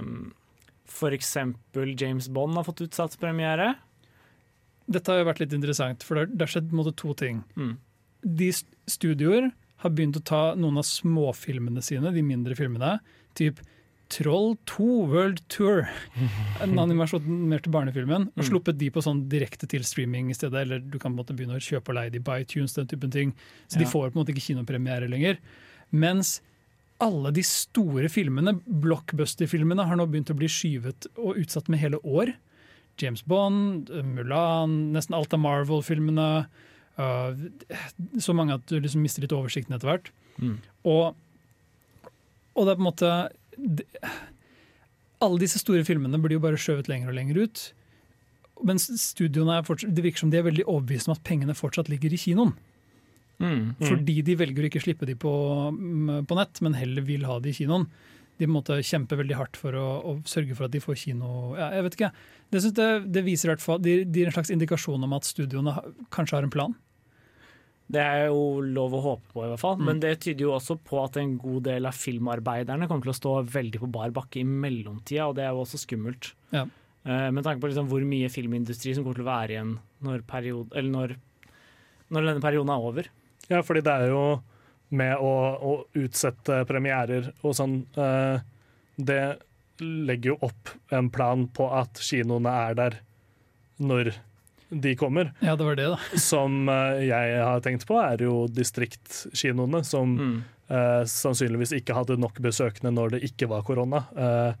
um, 0.00 0.32
f.eks. 0.88 1.36
James 2.00 2.28
Bond 2.28 2.54
har 2.56 2.64
fått 2.64 2.82
utsatt 2.86 3.18
premiere. 3.20 3.74
Dette 4.90 5.08
har 5.12 5.22
jo 5.22 5.28
vært 5.30 5.40
litt 5.40 5.52
interessant, 5.56 6.02
for 6.04 6.14
det 6.26 6.38
har- 6.40 6.46
skjedd 6.46 6.70
måte 6.72 6.94
to 6.96 7.14
ting. 7.14 7.42
Mm. 7.56 7.76
De 8.24 8.48
st- 8.52 8.68
studioer 8.86 9.50
har 9.78 9.90
begynt 9.90 10.16
å 10.16 10.24
ta 10.24 10.54
noen 10.54 10.78
av 10.78 10.84
småfilmene 10.84 11.82
sine, 11.82 12.12
de 12.12 12.22
mindre 12.22 12.54
filmene, 12.54 13.00
typ 13.34 13.60
Troll 14.10 14.56
2 14.66 15.06
World 15.08 15.40
Tour, 15.48 15.88
en 16.60 16.76
animasjonerte 16.84 17.70
barnefilmen, 17.72 18.28
og 18.36 18.44
Mm. 18.44 18.48
sluppet 18.50 18.76
de 18.78 18.90
på 18.90 19.00
sånn 19.02 19.26
direkte 19.28 19.66
til 19.66 19.82
streaming 19.82 20.28
i 20.30 20.34
stedet, 20.34 20.54
eller 20.66 20.78
du 20.78 20.98
kan 20.98 21.16
på 21.16 21.20
en 21.20 21.24
måte 21.24 21.34
begynne 21.36 21.56
å 21.56 21.64
kjøpe 21.64 21.88
og 21.88 21.94
leie 21.96 22.10
de 22.12 22.20
på 22.20 22.36
iTunes, 22.38 22.74
den 22.74 22.86
typen 22.86 23.10
ting. 23.10 23.32
Så 23.68 23.78
de 23.78 23.86
får 23.86 24.12
på 24.12 24.16
en 24.16 24.24
måte 24.24 24.34
ikke 24.36 24.52
kinopremiere 24.54 25.08
lenger. 25.08 25.38
Mens 25.90 26.40
alle 27.04 27.32
de 27.36 27.44
store 27.46 28.08
filmene, 28.12 28.56
blockbuster-filmene, 28.64 29.86
har 29.88 29.98
nå 30.00 30.06
begynt 30.10 30.32
å 30.32 30.38
bli 30.38 30.48
skyvet 30.50 31.08
og 31.14 31.40
utsatt 31.42 31.68
med 31.72 31.82
hele 31.82 32.00
år. 32.02 32.32
James 33.00 33.24
Bond, 33.26 33.90
Mulan, 34.06 34.76
nesten 34.94 35.16
alt 35.18 35.34
av 35.34 35.42
Marvel-filmene. 35.42 36.46
Uh, 36.94 37.34
så 38.22 38.34
mange 38.36 38.56
at 38.56 38.66
du 38.70 38.78
liksom 38.78 39.02
mister 39.02 39.24
litt 39.24 39.34
oversikten 39.34 39.74
etter 39.76 39.90
hvert. 39.90 40.10
Mm. 40.38 40.58
Og, 40.90 41.16
og 42.54 42.66
det 42.66 42.72
er 42.72 42.78
på 42.78 42.82
en 42.82 42.88
måte 42.88 43.10
Alle 45.22 45.38
disse 45.38 45.60
store 45.60 45.84
filmene 45.86 46.18
blir 46.22 46.36
jo 46.36 46.42
bare 46.42 46.58
skjøvet 46.58 46.90
lenger 46.90 47.12
og 47.12 47.18
lenger 47.18 47.38
ut. 47.44 47.64
Men 48.66 48.80
studioene 48.80 49.58
er 49.58 49.66
fortsatt, 49.66 49.94
det 49.94 50.04
virker 50.04 50.24
som 50.24 50.30
de 50.32 50.40
er 50.40 50.46
veldig 50.46 50.66
overbevist 50.66 51.10
om 51.10 51.14
at 51.14 51.22
pengene 51.26 51.56
fortsatt 51.58 51.90
ligger 51.90 52.14
i 52.14 52.20
kinoen. 52.20 52.54
Mm. 53.42 53.74
Fordi 53.80 54.18
de 54.26 54.36
velger 54.38 54.66
å 54.66 54.70
ikke 54.70 54.82
slippe 54.84 55.08
de 55.08 55.16
på, 55.18 55.32
mm, 55.74 56.26
på 56.30 56.38
nett, 56.38 56.60
men 56.64 56.76
heller 56.78 57.06
vil 57.06 57.26
ha 57.28 57.40
de 57.42 57.50
i 57.50 57.56
kinoen. 57.56 57.88
De 58.40 58.48
måtte 58.50 58.80
kjempe 58.82 59.18
veldig 59.18 59.36
hardt 59.38 59.58
for 59.58 59.76
å, 59.78 59.86
å 60.10 60.14
sørge 60.26 60.56
for 60.58 60.66
at 60.66 60.74
de 60.74 60.80
får 60.82 60.96
kino 61.04 61.52
ja, 61.54 61.68
jeg 61.76 61.84
vet 61.86 61.98
ikke. 61.98 62.10
Det, 62.50 62.62
synes 62.62 62.74
det, 62.78 62.88
det 63.14 63.22
viser 63.26 63.48
i 63.48 63.52
hvert 63.52 63.62
fall, 63.62 63.78
de, 63.82 64.00
de 64.02 64.22
gir 64.22 64.30
en 64.30 64.34
slags 64.34 64.50
indikasjon 64.54 65.06
om 65.06 65.14
at 65.14 65.28
studioene 65.28 65.76
kanskje 66.14 66.40
har 66.40 66.48
en 66.48 66.54
plan. 66.54 66.74
Det 67.94 68.00
er 68.00 68.30
jo 68.32 68.62
lov 68.64 68.96
å 68.96 69.02
håpe 69.04 69.28
på, 69.34 69.42
i 69.44 69.50
hvert 69.52 69.60
fall. 69.60 69.76
Mm. 69.78 69.84
Men 69.90 70.00
det 70.02 70.14
tyder 70.24 70.46
jo 70.46 70.54
også 70.56 70.78
på 70.82 71.02
at 71.02 71.18
en 71.20 71.36
god 71.40 71.66
del 71.68 71.86
av 71.88 71.98
filmarbeiderne 71.98 72.88
kommer 72.88 73.06
til 73.06 73.12
å 73.12 73.18
stå 73.18 73.34
veldig 73.54 73.82
på 73.82 73.90
bar 73.92 74.14
bakke 74.16 74.40
i 74.40 74.46
mellomtida, 74.48 75.28
og 75.28 75.36
det 75.38 75.44
er 75.44 75.52
jo 75.52 75.62
også 75.66 75.82
skummelt. 75.84 76.32
Ja. 76.54 76.64
Eh, 77.04 77.28
med 77.36 77.44
tanke 77.44 77.60
på 77.60 77.68
liksom 77.68 77.90
hvor 77.90 78.04
mye 78.08 78.32
filmindustri 78.32 78.94
som 78.96 79.04
kommer 79.04 79.20
til 79.20 79.26
å 79.26 79.28
være 79.28 79.56
igjen 79.56 79.74
når, 80.06 80.24
period, 80.28 80.72
eller 80.72 80.90
når, 80.94 81.14
når 82.16 82.30
denne 82.30 82.44
perioden 82.44 82.72
er 82.72 82.88
over. 82.88 83.10
Ja, 83.50 83.60
fordi 83.62 83.82
det 83.84 83.92
er 83.92 84.08
jo 84.12 84.24
med 84.94 85.16
å, 85.20 85.32
å 85.58 85.72
utsette 85.98 86.62
premierer 86.68 87.32
og 87.42 87.54
sånn 87.58 87.80
eh, 87.98 88.38
Det 88.96 89.18
legger 89.82 90.30
jo 90.34 90.36
opp 90.46 90.70
en 90.94 91.08
plan 91.10 91.46
på 91.50 91.66
at 91.74 91.98
kinoene 92.04 92.52
er 92.68 92.76
der 92.78 92.96
når 93.82 94.12
de 94.70 94.92
kommer. 94.98 95.32
Ja, 95.44 95.56
det 95.58 95.66
var 95.66 95.76
det, 95.78 95.88
da. 95.92 95.98
Som 96.30 96.68
eh, 96.70 97.02
jeg 97.08 97.34
har 97.42 97.60
tenkt 97.64 97.86
på, 97.88 97.98
er 98.00 98.22
jo 98.22 98.44
distriktkinoene, 98.54 99.82
som 99.86 100.14
Mm. 100.18 100.36
eh, 100.70 101.02
sannsynligvis 101.10 101.74
ikke 101.80 101.94
hadde 101.98 102.16
nok 102.18 102.38
besøkende 102.42 102.92
når 102.94 103.16
det 103.16 103.22
ikke 103.28 103.48
var 103.50 103.62
korona. 103.66 104.04
Eh, 104.16 104.54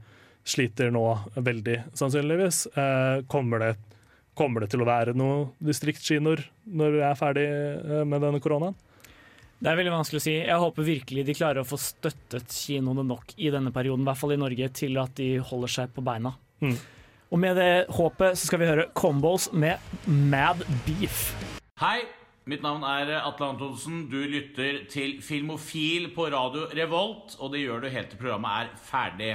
sliter 0.44 0.90
nå 0.92 1.04
veldig, 1.36 1.78
sannsynligvis. 1.96 2.66
Eh, 2.76 3.22
kommer, 3.32 3.58
det, 3.58 3.93
kommer 4.38 4.64
det 4.64 4.72
til 4.74 4.82
å 4.82 4.88
være 4.88 5.14
noen 5.16 5.48
distriktskinoer 5.62 6.42
når 6.64 6.96
vi 6.96 7.04
er 7.06 7.18
ferdig 7.18 7.46
eh, 7.46 8.02
med 8.08 8.22
denne 8.24 8.42
koronaen? 8.42 8.76
Det 9.64 9.70
er 9.70 9.78
veldig 9.78 9.94
vanskelig 9.94 10.20
å 10.20 10.24
si. 10.24 10.34
Jeg 10.34 10.60
håper 10.60 10.84
virkelig 10.84 11.22
de 11.24 11.36
klarer 11.38 11.62
å 11.62 11.68
få 11.68 11.78
støttet 11.80 12.52
kinoene 12.52 13.04
nok 13.06 13.32
i 13.38 13.48
denne 13.54 13.72
perioden, 13.72 14.02
i 14.04 14.10
hvert 14.10 14.20
fall 14.20 14.34
i 14.34 14.40
Norge, 14.40 14.68
til 14.76 14.98
at 15.00 15.14
de 15.16 15.28
holder 15.40 15.72
seg 15.72 15.94
på 15.94 16.04
beina. 16.04 16.34
Mm. 16.60 16.74
Og 17.32 17.40
med 17.40 17.56
det 17.56 17.86
håpet 17.94 18.36
så 18.36 18.50
skal 18.50 18.60
vi 18.60 18.68
høre 18.68 18.90
Combos 18.98 19.48
med 19.56 19.80
Mad 20.04 20.66
Beef. 20.84 21.30
Hei, 21.80 22.04
mitt 22.50 22.62
navn 22.66 22.84
er 22.86 23.14
Atle 23.22 23.54
Antonsen. 23.54 24.04
Du 24.12 24.20
lytter 24.20 24.82
til 24.92 25.16
Filmofil 25.24 26.10
på 26.14 26.28
radio 26.34 26.68
Revolt, 26.76 27.38
og 27.40 27.54
det 27.54 27.64
gjør 27.64 27.86
du 27.86 27.90
helt 27.94 28.12
til 28.12 28.20
programmet 28.20 28.66
er 28.66 28.70
ferdig. 28.90 29.32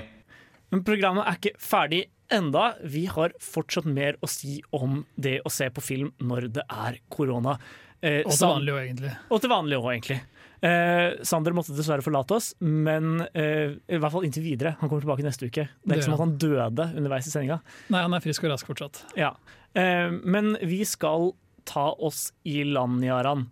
Men 0.70 0.86
programmet 0.86 1.26
er 1.26 1.42
ikke 1.42 1.58
ferdig 1.58 2.04
enda. 2.32 2.74
Vi 2.84 3.06
har 3.12 3.34
fortsatt 3.44 3.86
mer 3.90 4.18
å 4.24 4.30
si 4.30 4.60
om 4.76 5.04
det 5.16 5.40
å 5.46 5.52
se 5.54 5.70
på 5.74 5.82
film 5.84 6.12
når 6.22 6.50
det 6.60 6.66
er 6.70 7.00
korona. 7.12 7.58
Eh, 8.02 8.22
Og 8.26 8.32
til 8.32 8.48
vanlig 8.48 8.74
òg, 8.76 8.82
egentlig. 8.86 9.14
Og 9.30 9.42
til 9.44 9.52
vanlig 9.52 9.80
òg, 9.80 9.90
egentlig. 9.94 10.20
Eh, 10.62 11.18
Sander 11.24 11.56
måtte 11.56 11.76
dessverre 11.76 12.04
forlate 12.04 12.36
oss, 12.36 12.50
men 12.60 13.22
eh, 13.34 13.76
i 13.88 14.00
hvert 14.00 14.12
fall 14.12 14.26
inntil 14.28 14.44
videre. 14.44 14.76
Han 14.82 14.90
kommer 14.92 15.04
tilbake 15.06 15.24
neste 15.26 15.48
uke. 15.48 15.68
Det 15.68 15.84
Det 15.86 15.94
er 15.96 16.02
ikke 16.02 16.08
som 16.10 16.18
at 16.18 16.24
han 16.26 16.38
døde 16.38 16.88
underveis 17.00 17.28
i 17.28 17.32
sendinga. 17.34 17.60
Nei, 17.90 18.02
han 18.04 18.14
er 18.18 18.24
frisk 18.24 18.44
og 18.48 18.54
rask 18.56 18.68
fortsatt. 18.68 19.04
Ja. 19.20 19.34
Eh, 19.76 20.10
men 20.24 20.58
vi 20.64 20.82
skal 20.88 21.32
ta 21.70 21.90
oss 22.00 22.32
i 22.48 22.64
land, 22.68 23.04
Jaran. 23.06 23.48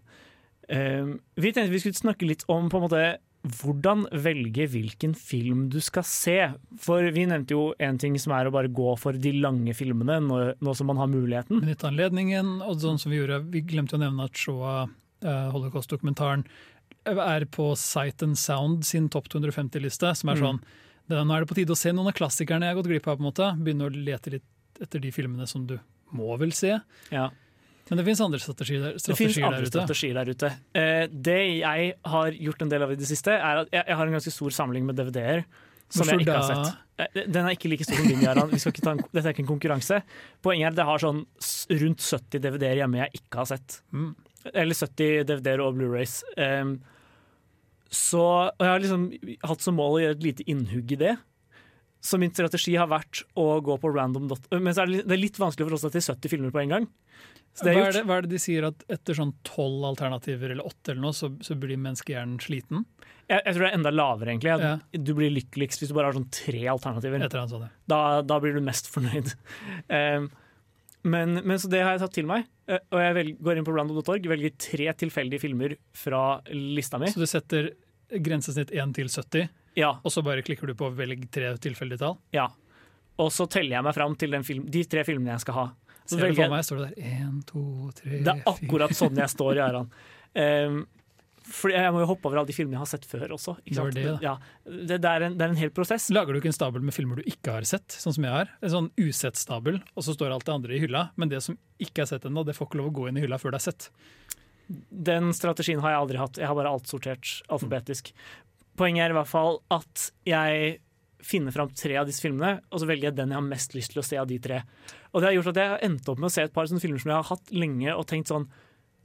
Eh, 0.68 1.16
vi 1.40 1.52
tenkte 1.56 1.72
vi 1.72 1.80
skulle 1.80 1.96
snakke 2.00 2.28
litt 2.28 2.44
om 2.52 2.68
på 2.72 2.80
en 2.80 2.88
måte 2.90 3.04
hvordan 3.48 4.06
velge 4.24 4.68
hvilken 4.70 5.14
film 5.18 5.68
du 5.74 5.80
skal 5.84 6.04
se. 6.08 6.38
For 6.84 7.08
vi 7.16 7.26
nevnte 7.30 7.56
jo 7.56 7.74
en 7.80 7.98
ting 8.02 8.18
som 8.20 8.34
er 8.38 8.46
å 8.50 8.54
bare 8.54 8.68
gå 8.74 8.94
for 9.00 9.14
de 9.14 9.32
lange 9.40 9.74
filmene 9.78 10.20
nå, 10.26 10.40
nå 10.62 10.76
som 10.78 10.88
man 10.92 10.98
har 11.02 11.08
muligheten. 11.12 11.62
Benytte 11.64 11.88
anledningen, 11.90 12.62
og 12.66 12.80
sånn 12.84 13.00
som 13.00 13.12
vi 13.12 13.20
gjorde 13.22 13.42
Vi 13.52 13.62
glemte 13.62 13.96
å 13.98 14.02
nevne 14.02 14.26
at 14.26 14.34
Shoah, 14.38 14.88
eh, 15.24 15.52
holocaust-dokumentaren, 15.54 16.46
er 17.08 17.46
på 17.46 17.72
Sight 17.78 18.22
and 18.24 18.38
Sound 18.38 18.84
sin 18.86 19.08
topp 19.10 19.30
250-liste, 19.30 20.14
som 20.16 20.30
er 20.30 20.36
Mm. 20.36 20.42
sånn 20.44 20.60
det, 21.08 21.24
Nå 21.26 21.34
er 21.36 21.40
det 21.46 21.48
på 21.50 21.56
tide 21.56 21.72
å 21.72 21.78
se 21.78 21.92
noen 21.92 22.08
av 22.08 22.14
klassikerne 22.14 22.64
jeg 22.68 22.76
har 22.76 22.82
gått 22.84 22.90
glipp 22.92 23.08
av. 23.08 23.18
på 23.18 23.24
en 23.26 23.32
måte 23.32 23.64
Begynne 23.64 23.88
å 23.88 23.94
lete 23.94 24.32
litt 24.32 24.44
etter 24.82 25.00
de 25.00 25.10
filmene 25.12 25.48
som 25.48 25.66
du 25.66 25.80
må 26.14 26.38
vel 26.38 26.52
se. 26.52 26.80
Ja. 27.12 27.30
Men 27.90 28.00
det 28.02 28.04
finnes 28.08 28.22
andre 28.26 28.40
strategier 28.44 28.82
der, 28.84 28.98
strategier 29.00 29.46
andre 29.48 29.62
der 29.62 29.68
ute. 29.70 29.72
strategier 29.86 30.18
der 30.20 30.32
ute. 30.34 30.50
Eh, 30.76 31.06
det 31.08 31.38
jeg 31.62 31.94
har 32.14 32.32
gjort 32.36 32.62
en 32.66 32.70
del 32.74 32.84
av 32.84 32.92
i 32.92 32.98
det 33.00 33.08
siste, 33.08 33.32
er 33.38 33.62
at 33.64 33.72
jeg, 33.72 33.84
jeg 33.88 33.96
har 34.02 34.10
en 34.10 34.18
ganske 34.18 34.34
stor 34.36 34.50
samling 34.58 34.86
med 34.90 34.98
DVD-er. 35.00 35.46
Som 35.88 36.04
Hvorfor 36.04 36.18
jeg 36.20 36.26
ikke 36.26 36.34
da? 36.34 36.42
har 36.42 36.66
sett. 36.66 36.84
Eh, 37.16 37.28
Den 37.32 37.46
er 37.48 37.56
ikke 37.56 37.70
like 37.72 37.86
stor 37.88 37.96
som 38.02 38.10
din, 38.12 38.26
Jaran. 38.26 38.50
Vi 38.52 38.60
skal 38.60 38.74
ikke 38.76 38.84
ta 38.84 38.92
en, 38.98 39.04
dette 39.14 39.24
er 39.24 39.32
ikke 39.36 39.46
en 39.46 39.52
konkurranse. 39.54 40.02
Poenget 40.44 40.68
er 40.68 40.74
at 40.76 40.82
jeg 40.84 40.90
har 40.90 41.04
sånn 41.06 41.22
rundt 41.86 42.04
70 42.04 42.42
DVD-er 42.44 42.82
hjemme 42.82 43.00
jeg 43.06 43.22
ikke 43.22 43.40
har 43.40 43.50
sett. 43.54 43.78
Mm. 43.96 44.10
Eller 44.52 44.76
70 44.76 45.24
DVD-er 45.30 45.64
og 45.64 45.78
Blu-rays. 45.80 46.18
Um, 46.36 46.76
så 47.88 48.20
og 48.52 48.60
jeg 48.66 48.68
har 48.74 48.84
liksom 48.84 49.08
hatt 49.48 49.64
som 49.64 49.78
mål 49.80 49.96
å 49.96 50.02
gjøre 50.04 50.18
et 50.20 50.26
lite 50.28 50.46
innhugg 50.52 50.92
i 50.92 51.00
det. 51.06 51.16
Så 52.04 52.20
min 52.20 52.32
strategi 52.36 52.76
har 52.78 52.90
vært 52.92 53.24
å 53.40 53.48
gå 53.64 53.78
på 53.82 53.90
random. 53.96 54.28
Men 54.60 54.76
så 54.76 54.84
er 54.84 54.92
det, 55.08 55.18
litt- 55.20 55.40
vanskelig 55.40 55.66
å 55.72 55.80
at 55.88 55.96
det 55.96 56.04
er 56.04 56.14
70 56.14 56.30
filmer 56.36 56.52
på 56.54 56.62
en 56.66 56.74
gang. 56.76 56.90
Hva 57.64 57.74
er, 57.88 57.92
det, 57.96 58.04
hva 58.06 58.18
er 58.18 58.26
det 58.28 58.30
de 58.36 58.40
sier, 58.42 58.66
at 58.68 58.84
etter 58.94 59.18
sånn 59.18 59.32
tolv 59.48 59.86
alternativer 59.90 60.52
eller 60.54 60.66
åtte 60.68 60.92
eller 60.94 61.02
noe, 61.08 61.16
så, 61.18 61.32
så 61.42 61.56
blir 61.58 61.78
menneskehjernen 61.82 62.38
sliten? 62.44 62.84
Jeg, 63.28 63.42
jeg 63.44 63.54
tror 63.56 63.64
det 63.66 63.70
er 63.72 63.78
enda 63.80 63.92
lavere, 63.92 64.30
egentlig. 64.36 64.54
Ja. 64.62 64.76
Du 65.04 65.14
blir 65.18 65.32
lykkeligst 65.34 65.82
hvis 65.82 65.90
du 65.90 65.96
bare 65.98 66.12
har 66.12 66.16
sånn 66.20 66.30
tre 66.32 66.62
alternativer. 66.72 67.26
Sånt, 67.34 67.66
ja. 67.66 67.72
Da, 67.92 68.02
da 68.22 68.38
blir 68.44 68.54
du 68.56 68.62
mest 68.64 68.88
fornøyd. 68.94 69.34
Um, 69.90 70.30
men, 71.14 71.40
men 71.44 71.60
så 71.60 71.68
det 71.72 71.82
har 71.84 71.96
jeg 71.98 72.04
tatt 72.06 72.16
til 72.20 72.30
meg. 72.30 72.46
eh, 72.70 72.80
Og 72.94 73.02
jeg 73.04 73.18
velger, 73.18 73.42
går 73.50 73.60
inn 73.62 73.68
på 73.68 73.76
random.org, 73.76 74.30
velger 74.32 74.56
tre 74.62 74.88
tilfeldige 75.04 75.44
filmer 75.44 75.76
fra 75.98 76.22
lista 76.54 77.00
mi. 77.02 77.10
Så 77.12 77.20
du 77.24 77.28
setter 77.28 77.72
grensesnitt 78.24 78.72
1 78.72 78.94
til 78.96 79.10
70, 79.12 79.50
Ja. 79.78 79.92
og 80.04 80.14
så 80.14 80.24
bare 80.24 80.42
klikker 80.42 80.68
du 80.70 80.74
på 80.80 80.88
'velg 80.96 81.26
tre 81.32 81.52
tilfeldige 81.58 82.00
tall'? 82.06 82.18
ja. 82.34 82.48
Og 83.20 83.32
så 83.34 83.48
teller 83.50 83.74
jeg 83.76 83.84
meg 83.84 83.96
fram 83.96 84.16
til 84.16 84.30
den 84.30 84.44
film, 84.46 84.66
de 84.70 84.84
tre 84.86 85.02
filmene 85.04 85.32
jeg 85.34 85.42
skal 85.42 85.54
ha. 85.56 85.64
Så 86.08 86.16
Ser 86.16 86.30
du 86.32 86.38
på 86.38 86.44
for 86.44 86.54
meg, 86.54 86.64
står 86.64 86.78
du 86.80 86.84
der 86.86 87.10
1, 87.14 87.40
2, 87.50 87.64
3, 88.02 88.20
Det 88.24 88.34
er 88.34 88.46
akkurat 88.54 88.94
sånn 88.96 89.20
jeg 89.20 89.34
står 89.34 89.60
i 89.60 89.64
Aran. 89.66 89.90
Um, 90.38 90.86
for 91.48 91.72
jeg 91.72 91.92
må 91.96 92.02
jo 92.02 92.10
hoppe 92.10 92.28
over 92.28 92.42
alle 92.42 92.50
de 92.50 92.56
filmene 92.56 92.76
jeg 92.76 92.82
har 92.82 92.90
sett 92.90 93.06
før 93.08 93.34
også. 93.38 93.54
Det 93.64 93.84
det, 93.96 94.06
ja, 94.24 94.34
det, 94.68 94.98
er 95.00 95.26
en, 95.30 95.38
det 95.40 95.46
er 95.46 95.54
en 95.54 95.60
hel 95.60 95.72
prosess. 95.76 96.10
Lager 96.12 96.36
du 96.36 96.42
ikke 96.42 96.52
en 96.52 96.58
stabel 96.58 96.84
med 96.84 96.96
filmer 96.96 97.22
du 97.22 97.30
ikke 97.30 97.56
har 97.56 97.68
sett, 97.68 97.96
sånn 97.96 98.16
som 98.18 98.28
jeg 98.28 98.36
har? 98.36 98.52
En 98.60 98.74
sånn 98.74 98.90
usett-stabel, 99.00 99.80
og 99.96 100.04
så 100.04 100.16
står 100.16 100.36
alt 100.36 100.48
det 100.48 100.56
andre 100.58 100.76
i 100.76 100.82
hylla, 100.84 101.06
men 101.16 101.32
det 101.32 101.40
som 101.46 101.56
ikke 101.84 102.04
er 102.04 102.10
sett 102.12 102.28
ennå, 102.28 102.44
det 102.48 102.56
får 102.58 102.68
ikke 102.70 102.82
lov 102.82 102.90
å 102.92 102.96
gå 103.00 103.08
inn 103.08 103.22
i 103.22 103.24
hylla 103.24 103.40
før 103.40 103.56
det 103.56 103.62
er 103.62 103.68
sett. 103.70 103.88
Den 105.08 105.32
strategien 105.36 105.80
har 105.84 105.96
jeg 105.96 106.04
aldri 106.04 106.20
hatt. 106.20 106.42
Jeg 106.42 106.52
har 106.52 106.58
bare 106.60 106.74
alt 106.76 106.92
sortert 106.92 107.32
alfabetisk. 107.48 108.12
Poenget 108.78 109.08
er 109.08 109.16
i 109.16 109.18
hvert 109.18 109.32
fall 109.32 109.62
at 109.74 110.10
jeg 110.28 110.82
finner 111.24 111.56
fram 111.56 111.72
tre 111.74 111.96
av 111.98 112.08
disse 112.08 112.22
filmene, 112.22 112.60
og 112.70 112.82
så 112.82 112.88
velger 112.90 113.10
jeg 113.10 113.18
den 113.18 113.32
jeg 113.34 113.40
har 113.40 113.48
mest 113.48 113.74
lyst 113.76 113.96
til 113.96 114.04
å 114.04 114.06
se 114.06 114.20
av 114.20 114.28
de 114.30 114.38
tre. 114.44 114.62
Og 115.18 115.24
det 115.24 115.32
har 115.32 115.36
gjort 115.40 115.50
at 115.56 115.58
jeg 115.64 115.70
har 115.74 115.82
endt 115.88 116.10
opp 116.14 116.20
med 116.22 116.30
å 116.30 116.34
se 116.38 116.44
et 116.46 116.54
par 116.54 116.70
sånne 116.70 116.84
filmer 116.84 117.02
som 117.02 117.10
jeg 117.10 117.18
har 117.18 117.30
hatt 117.32 117.50
lenge 117.58 117.90
og 117.98 118.06
tenkt 118.06 118.30
sånn 118.30 118.46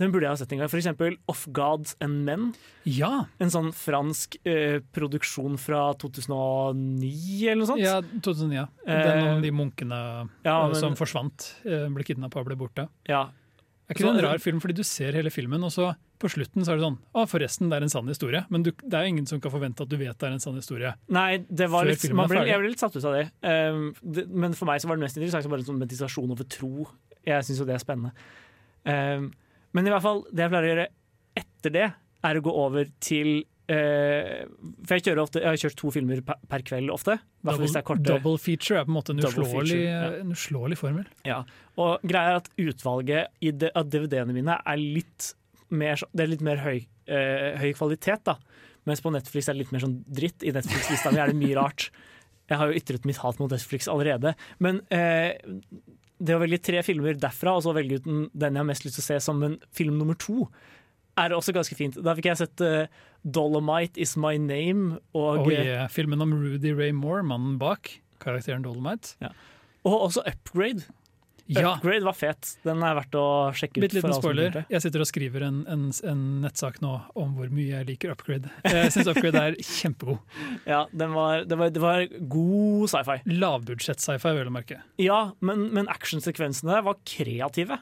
den 0.00 0.10
burde 0.10 0.24
jeg 0.24 0.32
ha 0.32 0.38
sett 0.40 0.52
en 0.52 0.58
gang. 0.62 0.68
For 0.72 0.80
eksempel 0.80 1.14
Off 1.30 1.44
Gods 1.54 1.92
and 2.02 2.24
Men. 2.26 2.46
Ja. 2.88 3.26
En 3.38 3.52
sånn 3.52 3.68
fransk 3.76 4.34
eh, 4.48 4.80
produksjon 4.96 5.58
fra 5.60 5.92
2009 6.00 7.46
eller 7.52 7.60
noe 7.60 7.68
sånt. 7.68 7.82
Ja, 7.84 8.00
2009. 8.02 8.54
ja. 8.56 8.64
Eh, 8.86 9.02
Den 9.06 9.28
om 9.36 9.42
de 9.44 9.50
munkene 9.54 10.00
ja, 10.44 10.56
eh, 10.64 10.66
men- 10.72 10.80
som 10.80 10.96
forsvant, 10.98 11.54
eh, 11.64 11.88
ble 11.88 12.04
kidnappa 12.04 12.40
og 12.40 12.46
ble 12.46 12.56
borte. 12.56 12.88
Ja. 13.08 13.28
Er 13.92 13.98
ikke 13.98 14.08
det 14.08 14.22
en 14.22 14.26
rar 14.26 14.40
film, 14.42 14.60
fordi 14.64 14.76
du 14.78 14.84
ser 14.86 15.16
hele 15.18 15.30
filmen, 15.32 15.62
og 15.66 15.72
så 15.74 15.90
på 16.22 16.30
slutten 16.30 16.64
så 16.64 16.72
er 16.72 16.78
det 16.78 16.86
sånn 16.86 16.98
Å, 17.18 17.24
forresten, 17.28 17.70
det 17.70 17.78
er 17.78 17.86
en 17.86 17.92
sann 17.92 18.08
historie. 18.10 18.42
Men 18.52 18.64
du, 18.66 18.70
det 18.80 18.98
er 18.98 19.08
ingen 19.10 19.26
som 19.28 19.40
kan 19.42 19.52
forvente 19.52 19.84
at 19.84 19.90
du 19.90 19.98
vet 20.00 20.16
det 20.16 20.28
er 20.28 20.36
en 20.36 20.42
sann 20.42 20.58
historie. 20.58 20.94
Nei, 21.12 21.42
det 21.48 21.68
var 21.72 21.88
litt, 21.88 22.04
man 22.16 22.30
ble, 22.30 22.44
jeg 22.48 22.62
ble 22.62 22.72
litt 22.72 22.82
satt 22.82 22.96
ut 22.96 23.08
av 23.10 23.16
det. 23.18 23.26
Um, 23.44 23.88
det. 24.02 24.26
Men 24.30 24.56
for 24.58 24.70
meg 24.70 24.82
så 24.82 24.90
var 24.90 24.98
det 24.98 25.06
mest 25.06 25.18
interessant 25.18 25.50
bare 25.52 25.64
en 25.64 25.70
sånn 25.72 25.82
meditasjon 25.82 26.34
over 26.34 26.48
tro. 26.56 26.86
Jeg 27.26 27.46
syns 27.48 27.62
jo 27.62 27.68
det 27.68 27.76
er 27.76 27.82
spennende. 27.82 28.14
Um, 28.86 29.30
men 29.76 29.88
i 29.88 29.94
hvert 29.94 30.04
fall, 30.04 30.24
det 30.30 30.46
jeg 30.46 30.52
pleier 30.52 30.68
å 30.68 30.72
gjøre 30.72 30.88
etter 31.42 31.74
det, 31.74 31.88
er 32.22 32.38
å 32.38 32.44
gå 32.44 32.54
over 32.64 32.90
til 33.02 33.42
eh, 33.70 34.46
For 34.86 34.98
jeg 34.98 35.18
ofte 35.20 35.42
Jeg 35.42 35.48
har 35.48 35.60
kjørt 35.60 35.78
to 35.78 35.92
filmer 35.94 36.22
per, 36.26 36.40
per 36.50 36.64
kveld 36.66 36.90
ofte. 36.94 37.18
Double, 37.44 37.98
double 38.02 38.40
feature 38.42 38.80
er 38.80 38.88
på 38.88 38.92
en 38.92 38.98
måte 38.98 39.14
en 39.14 39.22
uslåelig, 39.22 39.78
ja. 39.84 40.02
en 40.22 40.34
uslåelig 40.34 40.80
formel. 40.80 41.06
Ja, 41.28 41.42
og 41.80 42.02
greia 42.06 42.34
er 42.34 42.40
at 42.42 42.50
utvalget 42.60 43.44
i 43.44 43.54
de, 43.54 43.70
av 43.78 43.88
DVD-ene 43.90 44.36
mine 44.36 44.58
er 44.58 44.82
litt 44.82 45.32
mer, 45.72 46.02
det 46.12 46.26
er 46.26 46.32
litt 46.34 46.44
mer 46.44 46.60
høy, 46.62 46.82
eh, 47.08 47.52
høy 47.60 47.70
kvalitet, 47.78 48.26
da. 48.28 48.36
Mens 48.88 49.02
på 49.02 49.12
Netflix 49.14 49.48
er 49.48 49.56
det 49.56 49.64
litt 49.64 49.74
mer 49.74 49.84
sånn 49.84 50.00
dritt. 50.10 50.42
I 50.42 50.52
Netflix-lista 50.54 51.12
mi 51.14 51.22
er 51.22 51.30
det 51.30 51.38
mye 51.38 51.58
rart. 51.58 51.88
Jeg 52.50 52.58
har 52.58 52.68
jo 52.68 52.80
ytret 52.80 53.06
mitt 53.08 53.20
hat 53.22 53.38
mot 53.40 53.52
Netflix 53.52 53.88
allerede. 53.90 54.34
Men 54.62 54.82
eh, 54.92 55.38
det 56.22 56.36
å 56.36 56.42
velge 56.42 56.60
tre 56.62 56.82
filmer 56.86 57.18
derfra, 57.18 57.56
og 57.56 57.64
så 57.64 57.74
velge 57.76 58.00
ut 58.00 58.06
den 58.06 58.24
den 58.32 58.58
jeg 58.58 58.62
har 58.62 58.68
mest 58.68 58.86
lyst 58.86 58.98
til 58.98 59.04
å 59.04 59.08
se 59.08 59.18
som 59.24 59.42
en 59.46 59.58
film 59.74 59.98
nummer 60.00 60.18
to, 60.18 60.48
er 61.18 61.34
også 61.36 61.52
ganske 61.52 61.76
fint. 61.76 61.98
Da 62.04 62.14
fikk 62.16 62.30
jeg 62.30 62.40
sett 62.40 62.62
uh, 62.64 62.86
'Dolomite 63.22 64.00
Is 64.00 64.16
My 64.16 64.36
Name' 64.40 64.98
og, 65.14 65.44
Oh 65.44 65.50
yeah, 65.52 65.88
filmen 65.88 66.20
om 66.24 66.32
Rudy 66.32 66.72
Ray 66.74 66.90
Moore, 66.96 67.22
mannen 67.22 67.58
bak 67.60 67.90
karakteren 68.22 68.62
Dolomite. 68.64 69.16
og 69.84 70.00
også 70.08 70.22
'Upgrade'. 70.26 70.88
Ja. 71.46 71.74
Upgrade 71.76 72.04
var 72.06 72.16
fet. 72.16 72.54
Den 72.66 72.82
er 72.86 72.96
verdt 72.96 73.16
å 73.18 73.24
sjekke 73.56 73.80
ut. 73.80 73.84
Bitte 73.84 73.98
liten 73.98 74.14
spoiler. 74.16 74.62
Jeg 74.72 74.84
sitter 74.84 75.04
og 75.04 75.08
skriver 75.10 75.46
en, 75.48 75.60
en, 75.70 75.84
en 76.08 76.22
nettsak 76.44 76.80
nå 76.84 76.94
om 77.18 77.34
hvor 77.38 77.52
mye 77.52 77.70
jeg 77.72 77.88
liker 77.90 78.14
Upgrade. 78.14 78.52
Jeg 78.68 78.94
syns 78.94 79.10
Upgrade 79.12 79.42
er 79.50 79.58
kjempegod. 79.80 80.22
Ja, 80.68 80.84
den 80.94 81.14
var, 81.16 81.44
det, 81.48 81.58
var, 81.58 81.74
det 81.74 81.82
var 81.82 82.06
god 82.32 82.92
sci-fi. 82.94 83.20
Lavbudsjett-sci-fi, 83.28 84.34
vil 84.38 84.46
jeg 84.46 84.56
merke. 84.56 84.80
Ja, 85.02 85.22
men, 85.44 85.68
men 85.74 85.90
actionsekvensene 85.92 86.82
var 86.86 87.00
kreative. 87.08 87.80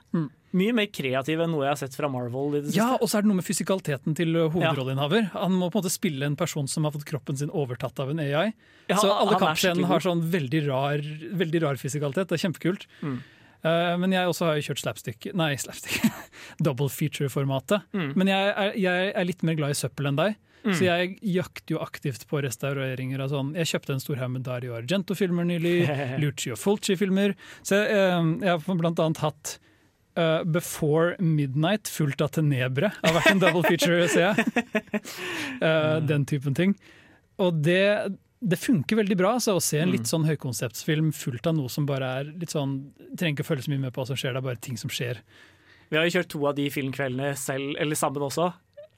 Mye 0.51 0.75
mer 0.75 0.89
kreative 0.91 1.45
enn 1.45 1.53
noe 1.55 1.63
jeg 1.63 1.75
har 1.77 1.79
sett 1.79 1.95
fra 1.95 2.09
Marvel. 2.11 2.57
i 2.59 2.63
det 2.65 2.75
Ja, 2.75 2.97
og 2.97 3.07
så 3.07 3.21
er 3.21 3.23
det 3.23 3.31
noe 3.31 3.39
med 3.39 3.47
fysikaliteten 3.47 4.17
til 4.19 4.35
uh, 4.35 4.49
hovedrolleinnehaver. 4.51 5.29
Han 5.37 5.55
må 5.55 5.69
på 5.71 5.79
en 5.79 5.85
måte 5.85 5.93
spille 5.95 6.27
en 6.27 6.39
person 6.39 6.67
som 6.71 6.89
har 6.89 6.95
fått 6.97 7.07
kroppen 7.07 7.39
sin 7.39 7.53
overtatt 7.55 8.03
av 8.03 8.11
en 8.11 8.23
AI. 8.25 8.49
Ja, 8.91 8.97
så 8.99 9.13
alle 9.15 9.39
kampscenene 9.39 9.87
har 9.87 10.03
sånn 10.03 10.25
veldig 10.33 10.65
rar, 10.67 11.05
veldig 11.39 11.63
rar 11.63 11.79
fysikalitet. 11.79 12.33
Det 12.33 12.41
er 12.41 12.43
kjempekult. 12.49 12.89
Mm. 13.05 13.21
Uh, 13.65 13.97
men 14.01 14.15
jeg 14.17 14.29
også 14.31 14.47
har 14.49 14.57
jo 14.57 14.71
kjørt 14.71 14.81
slapstick 14.81 15.27
Nei, 15.37 15.51
slapstick. 15.61 16.05
Double 16.67 16.89
feature-formatet. 16.93 17.85
Mm. 17.97 18.13
Men 18.17 18.33
jeg 18.33 18.53
er, 18.53 18.79
jeg 18.81 19.11
er 19.13 19.29
litt 19.29 19.45
mer 19.47 19.59
glad 19.59 19.75
i 19.75 19.81
søppel 19.81 20.11
enn 20.11 20.21
deg. 20.21 20.39
Mm. 20.61 20.75
Så 20.77 20.85
jeg 20.85 21.15
jakter 21.25 21.77
jo 21.77 21.81
aktivt 21.81 22.27
på 22.29 22.43
restaureringer 22.45 23.23
av 23.25 23.33
sånn. 23.33 23.55
Jeg 23.57 23.71
kjøpte 23.73 23.97
en 23.97 24.03
stor 24.03 24.21
haug 24.21 24.35
med 24.35 24.45
Dario 24.45 24.77
Argento-filmer 24.77 25.49
nylig. 25.49 25.75
Lucio 26.23 26.59
Fulci-filmer. 26.61 27.37
Så 27.65 27.81
jeg, 27.81 27.97
eh, 27.97 28.31
jeg 28.45 28.53
har 28.53 28.81
blant 28.81 29.03
annet 29.03 29.25
hatt 29.25 29.59
Uh, 30.19 30.43
Before 30.43 31.15
Midnight 31.23 31.89
fullt 31.89 32.21
av 32.21 32.33
Tenebre. 32.35 32.89
Har 32.99 33.15
vært 33.15 33.31
en 33.31 33.43
double 33.45 33.63
feature, 33.63 34.09
ser 34.11 34.33
jeg. 34.33 35.01
Eh, 35.61 35.97
den 36.03 36.25
typen 36.25 36.55
ting. 36.57 36.73
Og 37.41 37.61
det, 37.63 38.17
det 38.41 38.57
funker 38.57 38.97
veldig 38.97 39.17
bra 39.21 39.35
altså, 39.37 39.55
å 39.59 39.63
se 39.63 39.83
en 39.83 39.93
litt 39.93 40.09
sånn 40.09 40.25
høykonseptsfilm 40.25 41.11
fullt 41.13 41.47
av 41.51 41.59
noe 41.59 41.69
som 41.73 41.85
bare 41.89 42.09
er 42.21 42.33
litt 42.41 42.55
sånn 42.55 42.79
Trenger 43.11 43.37
ikke 43.37 43.45
å 43.45 43.51
følge 43.51 43.67
så 43.67 43.73
mye 43.75 43.85
med 43.85 43.93
på 43.93 44.01
hva 44.01 44.09
som 44.09 44.19
skjer, 44.19 44.33
det 44.33 44.41
er 44.41 44.47
bare 44.47 44.61
ting 44.65 44.79
som 44.81 44.93
skjer. 44.93 45.19
Vi 45.91 45.99
har 45.99 46.07
jo 46.07 46.15
kjørt 46.15 46.31
to 46.31 46.41
av 46.47 46.55
de 46.57 46.69
filmkveldene 46.73 47.33
selv, 47.37 47.75
eller 47.83 47.99
sammen 47.99 48.23
også. 48.23 48.47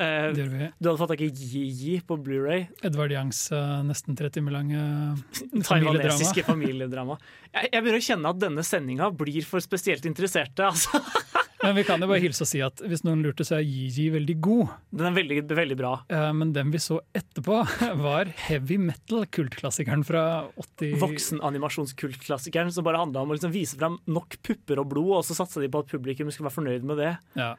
Eh, 0.03 0.29
du 0.35 0.89
hadde 0.89 0.99
fått 1.01 1.13
tak 1.15 1.23
i 1.25 1.29
Yi-Yi 1.31 1.99
på 2.09 2.17
Blu-ray 2.25 2.65
Edvard 2.83 3.13
Youngs 3.13 3.45
uh, 3.53 3.83
nesten 3.87 4.17
tre 4.19 4.31
timer 4.33 4.55
lange 4.57 4.79
familiedrama. 4.81 5.69
Taiwanesiske 5.69 6.45
familiedrama. 6.47 7.19
Jeg, 7.53 7.69
jeg 7.75 7.85
begynner 7.85 8.01
å 8.01 8.07
kjenne 8.09 8.33
at 8.33 8.41
denne 8.43 8.65
sendinga 8.67 9.11
blir 9.17 9.47
for 9.49 9.65
spesielt 9.65 10.09
interesserte. 10.09 10.71
Altså. 10.73 11.03
Men 11.63 11.77
vi 11.79 11.85
kan 11.87 12.01
jo 12.03 12.09
bare 12.11 12.21
hilse 12.23 12.43
og 12.43 12.49
si 12.51 12.61
at 12.65 12.81
hvis 12.91 13.05
noen 13.07 13.21
lurte, 13.23 13.45
så 13.47 13.57
er 13.61 13.67
Yi-Ji 13.67 14.09
veldig 14.17 14.35
god. 14.43 14.73
Den 14.91 15.07
er 15.11 15.15
veldig, 15.17 15.37
veldig 15.55 15.77
bra. 15.79 15.93
Eh, 16.11 16.33
Men 16.35 16.53
den 16.57 16.73
vi 16.75 16.81
så 16.83 16.99
etterpå, 17.15 17.61
var 18.07 18.31
heavy 18.49 18.79
metal, 18.83 19.25
kultklassikeren 19.31 20.03
fra 20.09 20.25
80 20.59 20.97
Voksenanimasjonskultklassikeren 21.03 22.73
som 22.75 22.85
bare 22.87 23.01
handla 23.03 23.23
om 23.23 23.31
å 23.31 23.37
liksom 23.39 23.55
vise 23.55 23.79
fram 23.79 23.99
nok 24.11 24.39
pupper 24.43 24.83
og 24.83 24.91
blod, 24.93 25.13
og 25.21 25.27
så 25.29 25.37
satsa 25.39 25.63
de 25.63 25.71
på 25.73 25.85
at 25.85 25.93
publikum 25.93 26.31
skulle 26.35 26.49
være 26.51 26.59
fornøyd 26.59 26.89
med 26.89 26.99
det. 27.03 27.13
Ja. 27.39 27.53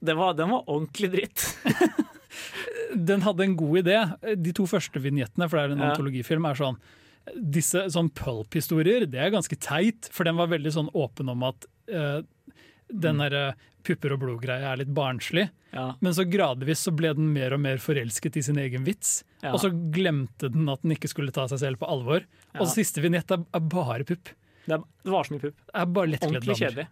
Det 0.00 0.16
var, 0.16 0.32
den 0.38 0.50
var 0.54 0.64
ordentlig 0.66 1.12
dritt. 1.12 1.44
Den 2.90 3.22
hadde 3.22 3.44
en 3.44 3.52
god 3.58 3.84
idé. 3.84 3.98
De 4.42 4.50
to 4.56 4.64
første 4.66 4.98
vignettene, 5.02 5.46
for 5.46 5.58
det 5.60 5.62
er 5.68 5.74
en 5.76 5.82
Ja. 5.84 5.90
antologifilm, 5.92 6.46
er 6.50 6.58
sånn 6.58 6.78
Disse 7.36 7.84
sånn 7.92 8.08
pulp-historier, 8.16 9.04
det 9.06 9.20
er 9.20 9.30
ganske 9.30 9.54
teit, 9.60 10.08
for 10.10 10.24
den 10.26 10.34
var 10.40 10.48
veldig 10.50 10.72
sånn 10.74 10.88
åpen 10.96 11.28
om 11.30 11.44
at 11.46 11.66
eh, 11.86 12.22
den 12.92 13.22
derre 13.22 13.54
pupper 13.86 14.14
og 14.14 14.20
blod-greia 14.22 14.72
er 14.72 14.82
litt 14.82 14.92
barnslig. 14.94 15.48
Ja. 15.72 15.86
Men 16.02 16.14
så 16.16 16.26
gradvis 16.28 16.82
så 16.86 16.92
ble 16.94 17.12
den 17.16 17.30
mer 17.32 17.54
og 17.56 17.62
mer 17.62 17.80
forelsket 17.82 18.36
i 18.40 18.44
sin 18.44 18.60
egen 18.60 18.84
vits. 18.86 19.20
Ja. 19.40 19.54
Og 19.54 19.60
så 19.62 19.70
glemte 19.72 20.50
den 20.52 20.68
at 20.72 20.84
den 20.84 20.96
ikke 20.96 21.10
skulle 21.10 21.34
ta 21.34 21.46
seg 21.50 21.62
selv 21.62 21.80
på 21.80 21.88
alvor. 21.90 22.26
Ja. 22.52 22.62
Og 22.62 22.70
siste 22.72 23.02
vignett 23.04 23.30
er, 23.32 23.44
er 23.56 23.66
bare 23.72 24.06
pupp. 24.08 24.32
Det, 24.66 24.76
er, 24.76 24.82
det 25.06 25.14
var 25.14 25.26
så 25.26 25.36
mye 25.36 25.44
pupp. 25.46 25.60
Er 25.72 25.92
bare 25.94 26.18
Ordentlig 26.20 26.58
kjedelig. 26.60 26.90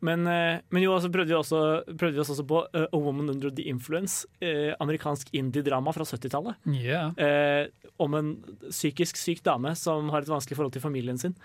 Men, 0.00 0.24
eh, 0.26 0.60
men 0.72 0.82
jo, 0.82 0.94
så 0.96 1.10
prøvde 1.12 1.28
vi, 1.28 1.36
også, 1.36 1.58
prøvde 1.92 2.16
vi 2.16 2.22
oss 2.22 2.30
også 2.32 2.44
på 2.48 2.62
eh, 2.72 2.86
A 2.88 3.00
Woman 3.00 3.28
Under 3.34 3.52
The 3.52 3.66
Influence, 3.68 4.24
eh, 4.40 4.72
amerikansk 4.80 5.28
indie-drama 5.36 5.92
fra 5.92 6.06
70-tallet. 6.08 6.56
Yeah. 6.72 7.12
Eh, 7.20 7.90
om 8.00 8.16
en 8.16 8.30
psykisk 8.70 9.20
syk 9.20 9.42
dame 9.44 9.74
som 9.76 10.08
har 10.14 10.24
et 10.24 10.32
vanskelig 10.32 10.56
forhold 10.56 10.72
til 10.76 10.84
familien 10.84 11.20
sin. 11.20 11.36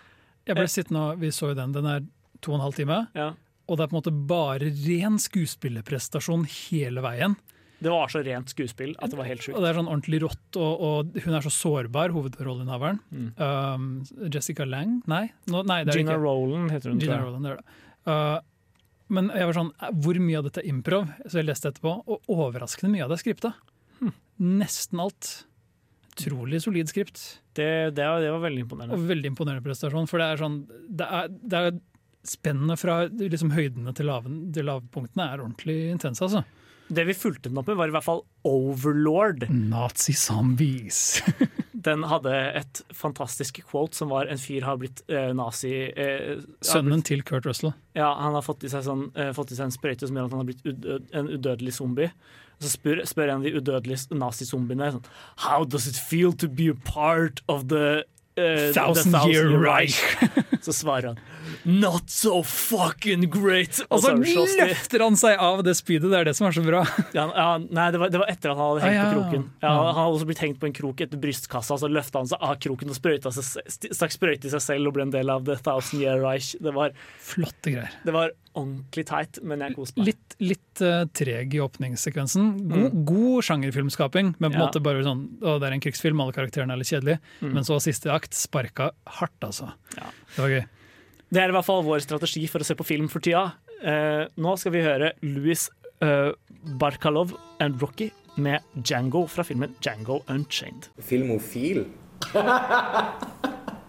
Jeg 0.46 0.56
ble 0.56 0.68
sittende 0.70 1.02
og 1.02 1.20
Vi 1.20 1.34
så 1.36 1.52
jo 1.52 1.58
den. 1.58 1.74
Den 1.76 1.90
er 1.90 2.06
to 2.42 2.54
og 2.54 2.60
en 2.60 2.66
halv 2.66 2.78
time. 2.78 3.02
Ja. 3.18 3.34
Og 3.66 3.78
det 3.78 3.86
er 3.86 3.92
på 3.92 3.96
en 3.96 4.02
måte 4.02 4.16
bare 4.30 4.72
ren 4.86 5.20
skuespillerprestasjon 5.22 6.46
hele 6.70 7.04
veien. 7.06 7.38
Det 7.86 7.92
var 7.92 8.10
så 8.10 8.22
rent 8.24 8.50
skuespill 8.54 8.94
at 9.04 9.12
det 9.12 9.18
var 9.20 9.28
helt 9.28 9.44
sjukt. 9.44 9.58
Og 9.58 9.64
det 9.64 9.72
er 9.72 9.78
sånn 9.78 9.90
ordentlig 9.92 10.22
rått, 10.24 10.58
og, 10.58 10.84
og 10.88 11.18
hun 11.26 11.38
er 11.38 11.46
så 11.46 11.52
sårbar, 11.54 12.14
hovedrolleinnehaveren. 12.16 13.02
Mm. 13.12 13.30
Um, 13.38 14.30
Jessica 14.32 14.68
Lang? 14.70 15.00
Nei, 15.12 15.28
No, 15.52 15.62
nei 15.68 15.82
det 15.88 15.98
Gina. 16.00 16.16
Roland 16.20 16.72
heter 16.74 16.94
hun. 16.94 17.02
Gina 17.04 17.20
Roland, 17.22 17.46
det 17.46 17.56
er 17.56 17.60
det. 17.60 17.82
Uh, 18.06 18.38
men 19.16 19.30
jeg 19.36 19.50
var 19.50 19.58
sånn, 19.60 19.74
hvor 20.02 20.20
mye 20.24 20.40
av 20.40 20.48
dette 20.48 20.64
er 20.64 20.70
improv? 20.72 21.10
Så 21.28 21.42
jeg 21.42 21.50
leste 21.50 21.70
etterpå, 21.70 21.98
og 22.10 22.32
overraskende 22.32 22.94
mye 22.96 23.06
av 23.06 23.12
det 23.12 23.20
er 23.20 23.24
skripta. 23.26 23.52
Hm. 24.00 24.14
Nesten 24.64 25.04
alt. 25.04 25.34
Utrolig 26.16 26.62
solid 26.64 26.90
skript. 26.90 27.20
Det, 27.54 27.68
det, 27.98 28.08
var, 28.08 28.24
det 28.24 28.32
var 28.32 28.42
veldig 28.48 28.64
imponerende. 28.66 28.98
Og 28.98 29.10
veldig 29.12 29.34
imponerende 29.34 29.66
prestasjon. 29.66 30.08
For 30.10 30.24
det 30.24 30.32
er 30.32 30.42
sånn 30.42 30.58
Det 30.72 31.10
er, 31.20 31.30
det 31.44 31.60
er 31.60 31.78
Spennene 32.26 32.78
fra 32.80 33.04
liksom, 33.08 33.54
høydene 33.56 33.94
til, 33.96 34.10
laven, 34.10 34.40
til 34.56 34.68
lavpunktene 34.70 35.30
er 35.32 35.44
ordentlig 35.44 35.80
intense, 35.94 36.24
altså. 36.26 36.46
Det 36.88 37.02
vi 37.08 37.16
fulgte 37.18 37.50
den 37.50 37.58
opp 37.58 37.70
med, 37.72 37.80
var 37.80 37.90
i 37.90 37.94
hvert 37.96 38.06
fall 38.06 38.22
Overlord. 38.46 39.48
Nazi-zombies. 39.50 41.24
Den 41.86 42.06
hadde 42.10 42.34
et 42.60 42.82
fantastisk 42.94 43.60
quote 43.70 43.98
som 43.98 44.10
var 44.14 44.30
en 44.30 44.40
fyr 44.42 44.66
har 44.66 44.78
blitt 44.82 45.04
eh, 45.10 45.32
nazi 45.38 45.74
eh, 45.90 46.38
Sønnen 46.38 46.66
Sønnen 46.66 47.04
til 47.06 47.22
Kurt 47.26 47.46
Russell. 47.46 47.74
Ja, 47.98 48.12
Han 48.22 48.38
har 48.38 48.46
fått 48.46 48.66
i 48.66 48.72
seg, 48.72 48.86
sånn, 48.88 49.08
eh, 49.18 49.30
fått 49.38 49.54
i 49.54 49.58
seg 49.58 49.70
en 49.70 49.76
sprøyte 49.76 50.10
som 50.10 50.18
gjør 50.18 50.30
at 50.30 50.36
han 50.36 50.42
har 50.42 50.50
blitt 50.50 50.66
udød, 50.66 51.08
en 51.14 51.30
udødelig 51.30 51.76
zombie. 51.78 52.10
Så 52.62 52.72
spør, 52.78 53.04
spør 53.06 53.34
en 53.34 53.44
av 53.44 53.46
de 53.46 53.54
udødelige 53.60 54.18
nazizombiene 54.18 54.94
sånn 54.96 55.08
How 55.44 55.66
does 55.68 55.90
it 55.90 55.98
feel 56.00 56.34
to 56.42 56.48
be 56.48 56.70
a 56.72 56.78
part 56.88 57.42
of 57.52 57.68
the 57.74 58.06
eh, 58.38 58.70
the 58.70 58.74
Thousand 58.74 59.18
Year 59.30 59.50
Reich. 59.50 60.00
Så 60.66 60.74
svarer 60.74 61.14
han 61.14 61.20
Not 61.66 62.10
so 62.12 62.42
fucking 62.44 63.28
great! 63.34 63.80
Og 63.90 64.02
så 64.04 64.12
er 64.14 64.22
løfter 64.68 65.04
han 65.06 65.18
seg 65.20 65.38
av 65.42 65.64
det 65.66 65.76
spydet, 65.80 66.10
det 66.12 66.20
er 66.22 66.30
det 66.30 66.36
som 66.38 66.48
er 66.50 66.56
så 66.58 66.64
bra. 66.66 66.84
Ja, 67.16 67.26
ja, 67.32 67.48
nei, 67.64 67.90
det 67.96 68.02
var, 68.02 68.12
det 68.14 68.22
var 68.22 68.32
etter 68.32 68.52
at 68.54 68.58
han 68.60 68.72
hadde 68.74 68.86
hengt 68.86 69.02
Ah, 69.02 69.10
på 69.12 69.20
kroken. 69.20 69.46
Han 69.66 69.92
hadde 70.00 70.16
også 70.16 70.30
blitt 70.30 70.44
hengt 70.46 70.60
på 70.62 70.70
en 70.70 70.76
krok 70.78 71.02
etter 71.06 71.22
brystkassa, 71.22 71.78
så 71.82 71.90
løfta 71.92 72.22
han 72.24 72.30
seg 72.32 72.42
av 72.44 72.56
kroken 72.64 72.92
og 72.94 72.98
sprøyta 72.98 73.32
seg, 73.36 73.70
stakk 73.92 74.16
sprøyte 74.16 74.50
i 74.50 74.54
seg 74.56 74.64
selv 74.64 74.90
og 74.92 74.98
ble 74.98 75.06
en 75.08 75.14
del 75.14 75.30
av 75.34 75.46
The 75.48 75.58
Thousand 75.66 76.02
Year 76.04 76.20
Reich. 76.24 76.54
Det 76.64 76.74
var, 76.76 76.96
Flotte 77.22 77.74
greier. 77.76 77.94
det 78.06 78.16
var 78.16 78.34
ordentlig 78.56 79.04
teit, 79.10 79.40
men 79.44 79.60
jeg 79.66 79.76
koste 79.76 80.00
meg. 80.00 80.14
Litt, 80.14 80.36
litt 80.40 80.82
uh, 80.86 81.04
treg 81.12 81.52
i 81.58 81.60
åpningssekvensen. 81.60 82.46
God, 82.72 82.94
god 83.10 83.44
sjangerfilmskaping, 83.50 84.34
men 84.38 84.52
på 84.52 84.54
en 84.54 84.56
Mm. 84.56 84.60
Ja. 84.62 84.68
måte 84.70 84.80
bare 84.84 85.02
sånn 85.04 85.26
å, 85.44 85.58
det 85.60 85.68
er 85.68 85.74
en 85.76 85.82
krigsfilm, 85.84 86.22
alle 86.24 86.32
karakterene 86.36 86.72
er 86.72 86.80
litt 86.80 86.88
kjedelige. 86.94 87.20
Mm. 87.42 87.52
Men 87.58 87.66
så 87.68 87.76
siste 87.84 88.08
akt 88.14 88.32
sparka 88.38 88.92
hardt, 89.18 89.36
altså. 89.44 89.74
Ja. 89.98 90.08
Det 90.36 90.40
var 90.46 90.54
gøy. 90.54 90.64
Det 91.34 91.42
er 91.42 91.50
i 91.50 91.56
hvert 91.56 91.66
fall 91.68 91.84
vår 91.86 92.04
strategi 92.06 92.46
for 92.52 92.62
å 92.62 92.68
se 92.68 92.76
på 92.78 92.86
film 92.88 93.08
for 93.12 93.24
tida. 93.24 93.48
Eh, 93.82 94.26
nå 94.42 94.54
skal 94.62 94.74
vi 94.76 94.84
høre 94.86 95.12
Louis 95.26 95.66
eh, 96.06 96.32
Barkalov 96.80 97.34
and 97.64 97.82
Rocky 97.82 98.12
med 98.38 98.64
Django 98.76 99.26
fra 99.32 99.46
filmen 99.48 99.74
Django 99.84 100.22
Unchained. 100.32 100.90
Filmofil? 101.02 101.86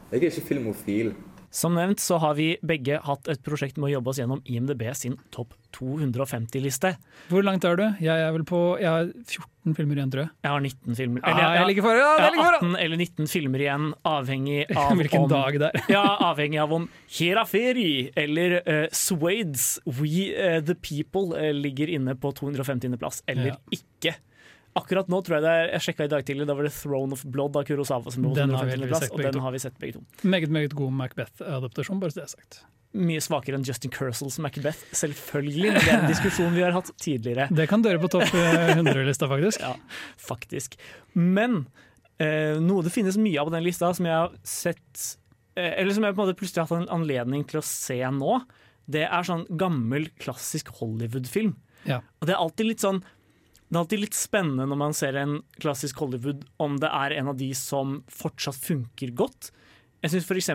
Jeg 0.06 0.20
er 0.22 0.28
ikke 0.30 0.46
filmofil. 0.48 1.12
Som 1.50 1.74
nevnt 1.78 2.00
så 2.02 2.18
har 2.22 2.34
vi 2.38 2.56
begge 2.66 2.98
hatt 3.04 3.28
et 3.32 3.42
prosjekt 3.46 3.76
med 3.78 3.88
å 3.90 3.92
jobbe 3.96 4.10
oss 4.12 4.18
gjennom 4.20 4.42
IMDb 4.44 4.82
sin 4.96 5.16
topp 5.34 5.54
250-liste. 5.76 6.94
Hvor 7.30 7.44
langt 7.44 7.64
er 7.68 7.76
du? 7.78 7.84
Jeg 8.00 8.22
er 8.26 8.32
vel 8.32 8.44
på 8.48 8.60
Jeg 8.80 8.88
har 8.88 9.10
14 9.12 9.74
filmer 9.76 9.98
igjen, 10.00 10.12
tror 10.12 10.22
jeg. 10.24 10.30
Jeg 10.46 10.52
har 10.54 10.60
19 10.64 10.98
filmer. 10.98 11.24
Eller, 11.26 11.56
jeg 11.58 11.68
ligger 11.70 11.86
foran, 11.86 12.00
ja, 12.00 12.10
jeg 12.22 12.36
jeg 12.36 12.44
har 12.46 12.58
18 12.60 12.76
eller 12.84 13.02
19 13.02 13.30
filmer 13.32 13.64
igjen, 13.66 13.88
avhengig 14.06 14.60
av 14.84 14.92
Hvilken 15.00 15.24
om, 15.26 15.30
dag 15.32 15.58
det 15.62 15.70
er. 15.72 15.88
ja, 15.96 16.04
avhengig 16.30 16.60
av 16.62 16.72
om 16.76 16.86
Heraferi 17.18 17.88
eller 18.16 18.58
uh, 18.62 18.86
Swades 18.94 19.66
We 19.86 20.30
uh, 20.36 20.60
The 20.64 20.76
People 20.78 21.34
uh, 21.36 21.50
ligger 21.56 21.92
inne 21.98 22.14
på 22.20 22.32
250.-plass, 22.40 23.22
eller 23.26 23.54
Ja. 23.56 23.58
ikke. 23.80 24.16
Akkurat 24.76 25.08
nå 25.08 25.18
tror 25.24 25.38
jeg 25.38 25.44
det 25.46 25.52
er, 25.56 25.68
jeg 25.72 25.84
sjekka 25.86 26.06
i 26.06 26.12
dag 26.12 26.24
tidlig, 26.28 26.46
da 26.48 26.54
var 26.58 26.66
det 26.68 26.72
Throne 26.76 27.16
of 27.16 27.22
Blood 27.32 27.56
av 27.56 27.64
Kurosawa 27.68 28.12
som 28.12 28.26
lå 28.26 28.32
på 28.34 28.38
Den 28.38 28.52
har 28.52 28.66
vi 28.68 28.76
250. 28.76 28.76
heldigvis 28.76 28.98
plass, 28.98 29.12
og 29.14 29.36
den 29.36 29.44
har 29.46 29.54
vi 29.54 29.60
sett 29.62 29.78
begge 29.80 29.96
to. 29.98 30.02
Meget, 30.28 30.52
meget 30.52 30.74
god 30.76 30.92
Macbeth-adaptasjon, 31.00 32.00
bare 32.02 32.12
så 32.12 32.20
det 32.20 32.24
er 32.26 32.32
sagt. 32.34 32.58
Mye 32.96 33.20
svakere 33.24 33.58
enn 33.58 33.64
Justin 33.66 33.92
Curcels 33.92 34.38
Macbeth, 34.40 34.84
selvfølgelig. 34.96 35.72
Det 35.76 35.88
er 35.90 35.98
en 36.02 36.10
diskusjon 36.12 36.54
vi 36.56 36.64
har 36.64 36.76
hatt 36.76 36.92
tidligere. 37.02 37.48
Det 37.58 37.66
kan 37.68 37.84
døre 37.84 38.00
på 38.00 38.10
topp 38.12 38.36
eh, 38.36 38.76
100-lista, 38.76 39.28
faktisk. 39.32 39.64
Ja, 39.64 39.74
faktisk. 40.28 40.78
Men 41.16 41.64
eh, 42.20 42.56
noe 42.62 42.84
det 42.86 42.92
finnes 42.94 43.18
mye 43.20 43.40
av 43.42 43.50
på 43.50 43.56
den 43.56 43.66
lista 43.66 43.90
som 43.96 44.08
jeg 44.08 44.16
har 44.16 44.32
sett 44.46 45.04
eh, 45.56 45.72
Eller 45.80 45.92
som 45.96 46.04
jeg 46.06 46.16
på 46.16 46.20
en 46.20 46.24
måte 46.28 46.38
plutselig 46.38 46.62
har 46.62 46.70
hatt 46.70 46.84
en 46.84 46.96
anledning 47.00 47.44
til 47.48 47.60
å 47.60 47.66
se 47.66 47.98
nå, 48.16 48.40
det 48.86 49.04
er 49.08 49.26
sånn 49.26 49.44
gammel, 49.60 50.08
klassisk 50.22 50.70
Hollywood-film. 50.78 51.56
Ja. 51.86 52.00
Og 52.20 52.28
det 52.28 52.34
er 52.36 52.42
alltid 52.42 52.70
litt 52.70 52.84
sånn 52.84 53.02
det 53.66 53.74
er 53.74 53.82
alltid 53.82 54.02
litt 54.04 54.16
spennende 54.16 54.66
når 54.70 54.78
man 54.78 54.94
ser 54.94 55.16
en 55.18 55.40
klassisk 55.58 55.98
Hollywood, 56.02 56.44
om 56.62 56.76
det 56.82 56.90
er 56.92 57.16
en 57.18 57.32
av 57.32 57.38
de 57.40 57.48
som 57.58 58.00
fortsatt 58.12 58.58
funker 58.62 59.10
godt. 59.18 59.50
Jeg 60.04 60.12
syns 60.12 60.28
f.eks. 60.30 60.50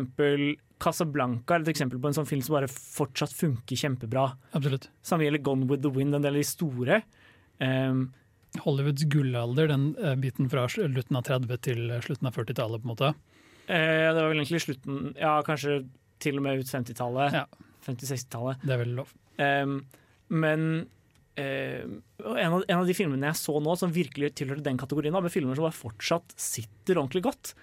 Casablanca 0.81 1.57
er 1.57 1.65
et 1.65 1.73
eksempel 1.73 1.99
på 2.01 2.09
en 2.09 2.15
sånn 2.17 2.29
film 2.29 2.41
som 2.45 2.55
bare 2.55 2.69
fortsatt 2.71 3.33
funker 3.35 3.77
kjempebra. 3.77 4.29
Absolutt. 4.57 4.87
Samme 5.05 5.27
gjelder 5.27 5.43
Gone 5.45 5.67
with 5.69 5.83
the 5.83 5.91
Wind, 5.93 6.15
en 6.15 6.23
del 6.23 6.37
av 6.37 6.41
de 6.41 6.47
store. 6.47 7.01
Um, 7.61 8.07
Hollywoods 8.63 9.05
gullalder, 9.11 9.69
den 9.71 9.91
eh, 9.95 10.15
biten 10.19 10.49
fra 10.51 10.65
slutten 10.71 11.19
av 11.19 11.27
30 11.27 11.61
til 11.67 11.83
slutten 12.03 12.27
av 12.27 12.35
40-tallet, 12.35 12.81
på 12.81 12.87
en 12.87 12.93
måte. 12.93 13.11
eh, 13.67 14.07
det 14.09 14.17
var 14.17 14.31
vel 14.31 14.41
egentlig 14.41 14.63
slutten 14.65 15.13
Ja, 15.19 15.37
kanskje 15.47 15.83
til 16.21 16.39
og 16.39 16.45
med 16.47 16.63
ut 16.63 16.71
50-tallet. 16.71 17.37
Ja. 17.37 17.45
50-60-tallet. 17.85 18.65
Det 18.65 18.75
er 18.75 18.81
vel 18.83 18.97
lov. 18.99 19.13
Um, 19.41 19.77
men 20.31 20.65
eh, 20.79 20.89
en, 21.39 22.53
av, 22.53 22.63
en 22.67 22.79
av 22.81 22.87
de 22.87 22.93
filmene 22.97 23.29
jeg 23.31 23.39
så 23.39 23.55
nå 23.63 23.75
som 23.79 23.91
virkelig 23.93 24.33
tilhørte 24.35 24.63
den 24.65 24.77
kategorien, 24.81 25.13
med 25.15 25.31
filmer 25.31 25.55
som 25.55 25.63
bare 25.67 25.77
fortsatt 25.77 26.33
sitter 26.39 26.99
ordentlig 26.99 27.23
godt, 27.23 27.53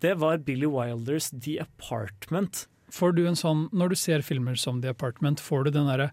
det 0.00 0.14
var 0.20 0.38
Billy 0.38 0.66
Wilders 0.70 1.30
The 1.34 1.58
Apartment. 1.64 2.66
Får 2.94 3.12
du 3.18 3.26
en 3.28 3.36
sånn, 3.36 3.66
Når 3.74 3.90
du 3.90 3.96
ser 4.00 4.22
filmer 4.24 4.56
som 4.56 4.80
The 4.80 4.88
Apartment, 4.94 5.40
får 5.44 5.64
du 5.66 5.70
den 5.74 5.86
derre 5.90 6.10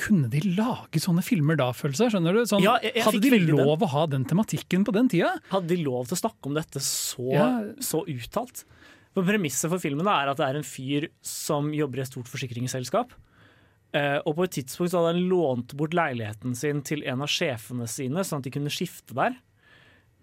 Kunne 0.00 0.30
de 0.30 0.40
lage 0.56 0.98
sånne 1.02 1.22
filmer 1.22 1.56
da, 1.60 1.68
følelse? 1.76 2.08
Skjønner 2.10 2.32
du? 2.34 2.40
Sånn, 2.48 2.62
Ja, 2.62 2.78
jeg- 2.82 2.94
jeg 2.96 3.04
hadde 3.04 3.20
de 3.20 3.38
lov 3.52 3.78
den. 3.78 3.86
å 3.88 3.90
ha 3.90 4.06
den 4.06 4.24
tematikken 4.24 4.84
på 4.84 4.92
den 4.92 5.08
tida? 5.08 5.38
Hadde 5.50 5.68
de 5.68 5.76
lov 5.84 6.06
til 6.08 6.16
å 6.16 6.20
snakke 6.30 6.46
om 6.46 6.54
dette 6.54 6.80
så, 6.80 7.32
Ja. 7.32 7.60
så 7.78 8.06
uttalt? 8.06 8.64
For 9.12 9.22
Premisset 9.22 9.68
for 9.68 9.78
filmen 9.78 10.06
er 10.06 10.28
at 10.30 10.36
det 10.38 10.46
er 10.46 10.56
en 10.56 10.62
fyr 10.62 11.08
som 11.20 11.70
jobber 11.72 11.98
i 11.98 12.00
et 12.02 12.08
stort 12.08 12.26
forsikringsselskap. 12.30 13.10
Eh, 13.92 14.18
og 14.24 14.36
på 14.38 14.44
et 14.46 14.52
tidspunkt 14.58 14.92
så 14.92 15.00
hadde 15.00 15.14
han 15.16 15.28
lånt 15.28 15.72
bort 15.74 15.94
leiligheten 15.96 16.54
sin 16.54 16.82
til 16.86 17.02
en 17.10 17.22
av 17.22 17.30
sjefene 17.32 17.88
sine, 17.90 18.22
sånn 18.24 18.38
at 18.38 18.44
de 18.46 18.52
kunne 18.54 18.70
skifte 18.70 19.16
der. 19.18 19.34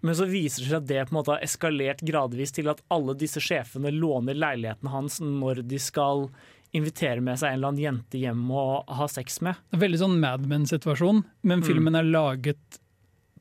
Men 0.00 0.14
så 0.14 0.28
viser 0.30 0.62
det 0.62 0.68
seg 0.70 0.76
at 0.78 0.86
det 0.88 1.00
på 1.08 1.12
en 1.12 1.18
måte 1.18 1.34
har 1.34 1.42
eskalert 1.44 2.00
gradvis 2.06 2.52
til 2.54 2.68
at 2.70 2.80
alle 2.94 3.16
disse 3.18 3.40
sjefene 3.42 3.90
låner 3.92 4.38
leiligheten 4.38 4.88
hans 4.92 5.18
når 5.20 5.64
de 5.68 5.80
skal 5.82 6.28
invitere 6.76 7.20
med 7.24 7.38
seg 7.40 7.48
en 7.50 7.58
eller 7.58 7.72
annen 7.72 7.82
jente 7.82 8.20
hjem 8.20 8.44
og 8.52 8.84
ha 8.94 9.06
sex 9.10 9.40
med. 9.44 9.56
Det 9.72 9.78
er 9.80 9.82
Veldig 9.86 10.00
sånn 10.04 10.18
Mad 10.20 10.44
Men-situasjon, 10.46 11.24
men 11.42 11.60
Mm. 11.60 11.66
filmen 11.66 11.96
er 11.96 12.04
laget 12.04 12.78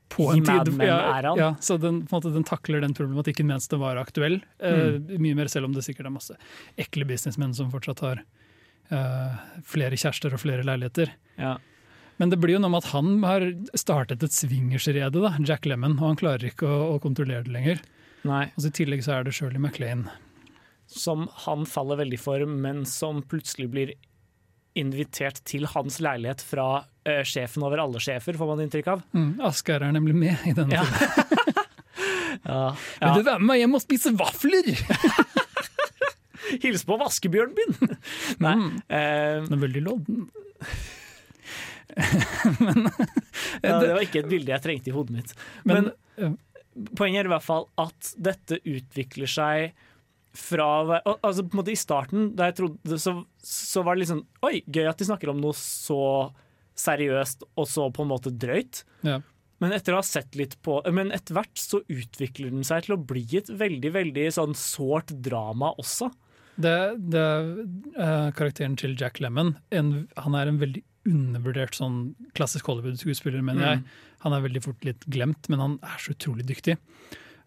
på 0.09 0.29
I 0.33 0.37
en 0.39 0.43
Mad 0.47 0.65
tid 0.71 0.81
ja, 0.87 0.97
han. 1.21 1.37
Ja, 1.37 1.49
så 1.59 1.77
den, 1.79 2.01
måte, 2.09 2.31
den 2.33 2.43
takler 2.47 2.81
den 2.81 2.93
problematikken 2.95 3.45
mens 3.45 3.67
den 3.67 3.79
var 3.79 3.95
aktuell. 3.97 4.41
Eh, 4.59 4.97
Mm. 4.97 5.19
mye 5.21 5.35
mer 5.35 5.47
selv 5.47 5.65
om 5.65 5.73
det 5.73 5.83
sikkert 5.83 6.05
er 6.07 6.15
masse 6.15 6.35
ekle 6.77 7.05
businessmenn 7.05 7.53
som 7.53 7.69
fortsatt 7.71 7.99
har 7.99 8.23
eh, 8.93 9.37
flere 9.67 9.97
kjærester 9.99 10.33
og 10.35 10.41
flere 10.43 10.63
leiligheter. 10.67 11.11
Ja. 11.39 11.55
Men 12.17 12.31
det 12.33 12.39
blir 12.41 12.55
jo 12.57 12.61
noe 12.63 12.71
med 12.73 12.81
at 12.85 12.91
han 12.95 13.11
har 13.23 13.43
startet 13.77 14.23
et 14.25 14.33
swingersrede, 14.33 15.11
da, 15.21 15.33
Jack 15.45 15.67
Lemmon, 15.69 15.99
og 15.99 16.07
han 16.13 16.17
klarer 16.19 16.47
ikke 16.49 16.65
å, 16.65 16.95
å 16.95 16.99
kontrollere 17.03 17.45
det 17.45 17.53
lenger. 17.53 17.81
Nei. 18.25 18.47
Og 18.57 18.65
I 18.65 18.73
tillegg 18.73 19.03
så 19.05 19.19
er 19.19 19.27
det 19.27 19.35
Shirley 19.37 19.61
MacLaine. 19.61 20.09
som 20.87 21.27
han 21.45 21.65
faller 21.67 21.99
veldig 21.99 22.17
for, 22.19 22.45
men 22.47 22.85
som 22.87 23.21
plutselig 23.21 23.67
blir 23.69 23.91
invitert 24.77 25.39
til 25.49 25.65
hans 25.71 25.97
leilighet 26.01 26.41
fra 26.45 26.83
eh, 27.05 27.23
sjefen 27.25 27.63
over 27.65 27.81
alle 27.81 27.99
sjefer, 28.01 28.37
får 28.37 28.47
man 28.51 28.61
inntrykk 28.65 28.87
av. 28.93 29.01
Mm, 29.17 29.31
Asgeir 29.47 29.81
er 29.85 29.91
nemlig 29.95 30.13
med 30.15 30.37
i 30.47 30.53
denne 30.57 30.77
Ja. 30.79 30.83
filmen. 30.85 31.53
Ja. 32.47 32.75
Vil 33.01 33.23
du 33.23 33.25
være 33.25 33.39
med 33.41 33.47
meg 33.49 33.57
hjem 33.63 33.73
og 33.75 33.81
spise 33.81 34.11
vafler? 34.15 34.67
Hils 36.63 36.83
på 36.87 36.97
vaskebjørnen 36.99 37.57
min! 37.57 37.97
Nei. 38.45 38.55
eh, 38.87 39.43
Den 39.45 39.57
er 39.57 39.63
veldig 39.63 39.83
lodden. 39.85 40.27
ja, 43.63 43.79
det 43.79 43.93
var 43.93 44.03
ikke 44.03 44.21
et 44.23 44.29
bilde 44.31 44.53
jeg 44.53 44.63
trengte 44.63 44.91
i 44.91 44.95
hodet 44.95 45.15
mitt. 45.17 45.33
Men, 45.67 45.91
Men, 46.17 46.37
poenget 46.97 47.23
er 47.23 47.29
i 47.29 47.33
hvert 47.35 47.45
fall 47.45 47.67
at 47.81 48.11
dette 48.21 48.59
utvikler 48.63 49.29
seg 49.31 49.71
fra 50.37 50.67
Altså 51.01 51.41
på 51.47 51.55
en 51.55 51.59
måte 51.63 51.73
I 51.73 51.79
starten 51.79 52.27
da 52.37 52.51
jeg 52.51 52.59
trodde, 52.59 52.99
så, 53.01 53.15
så 53.41 53.81
var 53.81 53.97
det 53.97 54.03
liksom 54.03 54.19
Oi, 54.45 54.59
gøy 54.69 54.85
at 54.85 54.99
de 54.99 55.07
snakker 55.07 55.31
om 55.31 55.39
noe 55.41 55.55
så 55.57 55.97
seriøst 56.77 57.47
og 57.57 57.65
så 57.65 57.87
på 57.89 58.03
en 58.05 58.11
måte 58.11 58.29
drøyt. 58.29 58.83
Ja. 59.07 59.15
Men 59.63 59.73
etter 59.73 59.95
å 59.95 60.01
ha 60.03 60.05
sett 60.05 60.35
litt 60.37 60.53
på 60.61 60.75
Men 60.93 61.09
etter 61.15 61.33
hvert 61.39 61.57
så 61.57 61.79
utvikler 61.89 62.53
den 62.53 62.67
seg 62.67 62.85
til 62.85 62.93
å 62.93 63.01
bli 63.01 63.23
et 63.39 63.49
veldig 63.49 63.91
veldig 63.95 64.27
sånn 64.37 64.53
sårt 64.57 65.15
drama 65.25 65.71
også. 65.81 66.11
Det, 66.57 66.75
det 67.13 67.23
uh, 67.99 68.31
Karakteren 68.33 68.75
til 68.79 68.95
Jack 68.97 69.19
Lemmon 69.21 69.55
en, 69.71 70.07
Han 70.17 70.33
er 70.35 70.47
en 70.49 70.57
veldig 70.61 70.81
undervurdert 71.07 71.75
sånn 71.77 72.15
klassisk 72.35 72.65
Hollywood-skuespiller, 72.67 73.41
mener 73.45 73.61
Mm. 73.61 73.69
jeg. 73.69 73.83
Han 74.25 74.33
er 74.33 74.41
veldig 74.43 74.61
fort 74.65 74.83
litt 74.83 75.05
glemt, 75.07 75.47
men 75.49 75.59
han 75.61 75.75
er 75.83 75.97
så 76.03 76.11
utrolig 76.15 76.43
dyktig. 76.49 76.75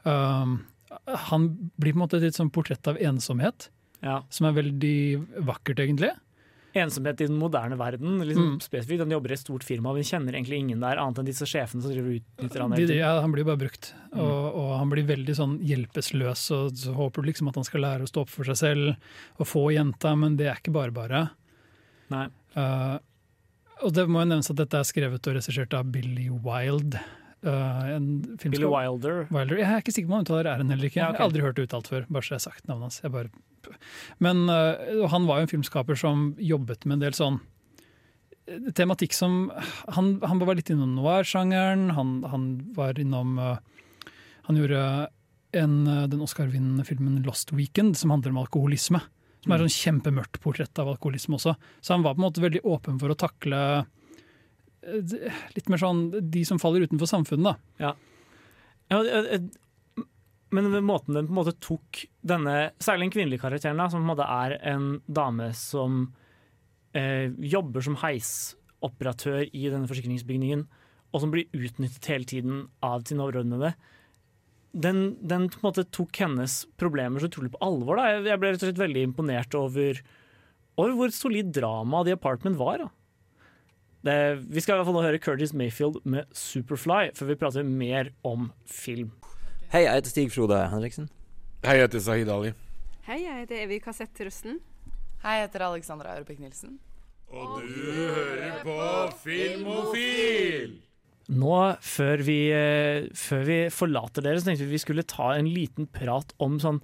Um, 0.07 0.63
han 1.07 1.49
blir 1.79 1.93
på 1.93 1.99
en 1.99 2.05
måte 2.07 2.17
et 2.17 2.23
litt 2.23 2.39
sånn 2.39 2.51
portrett 2.55 2.89
av 2.89 2.97
ensomhet, 2.97 3.69
Ja. 4.03 4.23
som 4.31 4.47
er 4.47 4.53
veldig 4.63 5.45
vakkert, 5.45 5.77
egentlig. 5.83 6.11
Ensomhet 6.75 7.21
i 7.21 7.27
den 7.27 7.39
moderne 7.41 7.77
verden. 7.77 8.21
Liksom 8.23 8.45
Mm. 8.53 8.61
spesifikt, 8.62 9.01
Han 9.01 9.11
jobber 9.11 9.31
i 9.31 9.33
et 9.35 9.41
stort 9.41 9.64
firma, 9.64 9.93
men 9.93 10.03
kjenner 10.07 10.33
egentlig 10.35 10.59
ingen 10.61 10.81
der, 10.81 10.97
annet 11.03 11.18
enn 11.18 11.27
disse 11.27 11.43
sjefene 11.47 11.83
som 11.83 11.91
driver 11.91 12.21
utnytter 12.21 12.61
han 12.61 12.71
De, 12.71 12.95
ja, 12.95 13.21
han 13.21 13.33
blir 13.33 13.45
bare 13.45 13.59
brukt, 13.59 13.93
Mm. 14.14 14.21
og, 14.21 14.55
og 14.55 14.79
han 14.79 14.91
blir 14.91 15.05
veldig 15.07 15.35
sånn 15.35 15.59
hjelpeløs. 15.66 16.51
Og 16.55 16.73
så 16.79 16.95
håper 16.95 17.23
du 17.23 17.29
liksom 17.33 17.49
at 17.49 17.55
han 17.57 17.64
skal 17.64 17.81
lære 17.81 18.03
å 18.03 18.09
stå 18.11 18.21
opp 18.23 18.29
for 18.31 18.45
seg 18.45 18.57
selv 18.57 18.97
og 19.39 19.47
få 19.47 19.73
jenta, 19.75 20.16
men 20.16 20.37
det 20.37 20.47
er 20.47 20.57
ikke 20.57 20.73
bare 20.73 20.91
bare. 20.93 21.31
Nei. 22.11 22.29
Uh, 22.57 22.99
og 23.83 23.93
det 23.95 24.07
må 24.09 24.21
jo 24.23 24.29
nevnes 24.31 24.51
at 24.51 24.57
dette 24.57 24.75
er 24.75 24.83
skrevet 24.85 25.27
og 25.27 25.35
regissert 25.39 25.73
av 25.75 25.91
Billy 25.91 26.29
Wilde. 26.29 27.01
Uh, 27.41 27.97
en 27.97 28.07
Billy 28.36 28.66
Wilder. 28.68 29.22
Wilder. 29.32 29.57
Jeg 29.62 29.64
er 29.72 29.80
ikke 29.80 29.95
sikker 29.97 30.09
på 30.11 30.12
om 30.12 30.18
han 30.18 30.26
uttaler 30.26 30.49
r-en 30.59 30.72
eller 30.74 30.88
ikke. 30.91 30.99
Jeg 31.01 31.07
har 31.16 31.24
aldri 31.24 31.41
hørt 31.41 31.57
det 31.57 31.64
uttalt 31.70 31.88
før. 31.88 32.03
bare 32.12 32.26
så 32.26 32.34
jeg 32.36 32.45
sagt 32.45 32.66
navnet 32.68 32.91
hans. 32.91 33.01
Bare... 33.14 33.30
Men 34.20 34.43
uh, 34.51 35.07
han 35.09 35.24
var 35.28 35.41
jo 35.41 35.47
en 35.47 35.53
filmskaper 35.55 35.97
som 35.97 36.34
jobbet 36.36 36.84
med 36.84 36.99
en 36.99 37.05
del 37.07 37.16
sånn 37.16 37.38
eh, 38.45 38.68
tematikk 38.76 39.16
som 39.16 39.51
Han, 39.97 40.18
han 40.20 40.43
var 40.45 40.59
litt 40.59 40.68
innom 40.72 40.93
noir-sjangeren. 40.99 41.91
Han, 41.97 42.12
han 42.28 42.45
var 42.76 43.01
innom 43.01 43.38
Han 43.41 44.57
gjorde 44.61 44.82
en, 45.57 45.78
den 46.12 46.20
Oscar-vinnende 46.22 46.84
filmen 46.86 47.22
'Lost 47.24 47.51
Weekend', 47.57 47.97
som 47.97 48.11
handler 48.12 48.30
om 48.30 48.43
alkoholisme. 48.45 49.01
Som 49.43 49.53
er 49.53 49.59
Mm. 49.59 49.64
sånn 49.68 49.78
kjempemørkt 49.80 50.41
portrett 50.45 50.78
av 50.78 50.88
alkoholisme 50.93 51.34
også. 51.41 51.57
Så 51.80 51.95
han 51.95 52.03
var 52.05 52.14
på 52.14 52.20
en 52.20 52.26
måte 52.28 52.43
veldig 52.45 52.61
åpen 52.68 52.99
for 53.01 53.09
å 53.09 53.16
takle 53.16 53.57
eh, 53.80 53.84
litt 54.83 55.68
mer 55.68 55.81
sånn 55.83 56.07
de 56.31 56.45
som 56.49 56.59
faller 56.59 56.87
utenfor 56.87 57.09
samfunnet, 57.11 57.45
da. 57.45 57.57
Ja. 57.78 57.95
Det- 58.91 59.41
det- 59.41 60.05
men 60.51 60.64
måten 60.83 61.14
den 61.14 61.28
på 61.28 61.31
en 61.31 61.45
måte 61.45 61.59
tok 61.61 62.07
denne, 62.26 62.72
særlig 62.81 63.07
den 63.07 63.14
kvinnelige 63.14 63.41
karakteren, 63.41 63.76
da, 63.76 63.89
som 63.89 64.01
på 64.03 64.11
en 64.11 64.16
måte 64.16 64.26
er 64.28 64.59
en 64.66 65.01
dame 65.07 65.53
som 65.55 66.14
eh, 66.93 67.28
jobber 67.39 67.81
som 67.81 67.95
heisoperatør 68.03 69.45
i 69.55 69.68
denne 69.70 69.86
forsikringsbygningen, 69.86 70.66
og 71.15 71.20
som 71.20 71.31
blir 71.31 71.47
utnyttet 71.55 72.05
hele 72.11 72.24
tiden 72.24 72.69
av 72.82 73.05
sine 73.05 73.23
overordnede, 73.23 73.74
den, 74.74 75.16
den 75.27 75.48
på 75.51 75.59
en 75.61 75.73
måte 75.73 75.85
tok 75.90 76.16
hennes 76.23 76.65
problemer 76.78 77.20
så 77.20 77.28
utrolig 77.31 77.51
på 77.52 77.61
alvor. 77.62 77.97
Da. 77.98 78.23
Jeg 78.23 78.39
ble 78.40 78.51
rett 78.52 78.62
og 78.62 78.69
slett 78.69 78.82
veldig 78.82 79.02
imponert 79.09 79.55
over, 79.59 80.01
over 80.78 80.93
hvor 80.98 81.11
solid 81.15 81.52
drama 81.52 82.05
The 82.07 82.12
Apartment 82.19 82.59
var. 82.59 82.78
Da. 82.78 82.89
Det, 84.01 84.16
vi 84.48 84.62
skal 84.64 84.74
i 84.74 84.81
hvert 84.81 84.89
fall 84.89 84.97
nå 84.97 85.05
høre 85.05 85.20
Curtis 85.20 85.52
Mayfield 85.52 85.98
med 86.09 86.24
'Superfly', 86.32 87.12
før 87.14 87.27
vi 87.28 87.35
prater 87.36 87.62
mer 87.62 88.09
om 88.24 88.51
film. 88.64 89.10
Hei, 89.72 89.85
jeg 89.85 90.01
heter 90.01 90.10
Stig 90.10 90.32
Frode 90.32 90.56
Henriksen. 90.72 91.10
Hei, 91.64 91.77
jeg 91.77 91.89
heter 91.89 92.01
Sahid 92.01 92.31
Ali. 92.32 92.52
Hei, 93.05 93.18
jeg 93.27 93.43
heter 93.43 93.60
Evy 93.66 93.78
Kassett 93.85 94.16
Røsten. 94.24 94.56
Hei, 95.22 95.35
jeg 95.36 95.51
heter 95.51 95.66
Alexandra 95.66 96.14
Aurebekk 96.14 96.40
Nilsen. 96.40 96.78
Og 97.28 97.60
du 97.60 97.93
hører 97.93 98.62
på 98.64 98.78
Filmofil! 99.20 100.81
Nå, 101.31 101.59
før 101.85 102.24
vi, 102.27 102.39
eh, 102.56 103.06
før 103.14 103.44
vi 103.47 103.59
forlater 103.70 104.24
dere, 104.24 104.40
så 104.40 104.48
tenkte 104.48 104.64
vi 104.64 104.78
vi 104.78 104.82
skulle 104.82 105.05
ta 105.06 105.35
en 105.36 105.47
liten 105.47 105.86
prat 105.86 106.32
om 106.40 106.56
sånn 106.59 106.81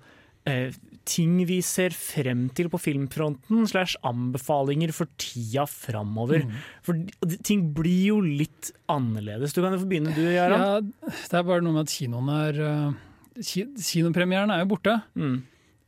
ting 1.06 1.38
vi 1.48 1.60
ser 1.64 1.94
frem 1.94 2.46
til 2.56 2.68
på 2.72 2.80
filmfronten, 2.82 3.64
slash 3.70 3.98
anbefalinger 4.06 4.92
for 4.94 5.10
tida 5.20 5.66
framover. 5.70 6.44
Mm. 6.44 6.62
For 6.86 7.36
ting 7.46 7.68
blir 7.76 8.06
jo 8.10 8.20
litt 8.24 8.72
annerledes. 8.92 9.54
Du 9.54 9.62
kan 9.62 9.76
jo 9.76 9.82
få 9.84 9.90
begynne, 9.90 10.14
du, 10.16 10.24
Jaran. 10.26 10.62
Ja, 10.62 11.10
det 11.16 11.36
er 11.38 11.44
bare 11.46 11.64
noe 11.64 11.76
med 11.76 11.86
at 11.86 11.94
kinoen 11.94 12.32
er 12.34 12.62
uh, 12.62 13.04
Kinopremieren 13.36 14.50
er 14.50 14.64
jo 14.64 14.72
borte. 14.72 14.96
Mm. 15.14 15.36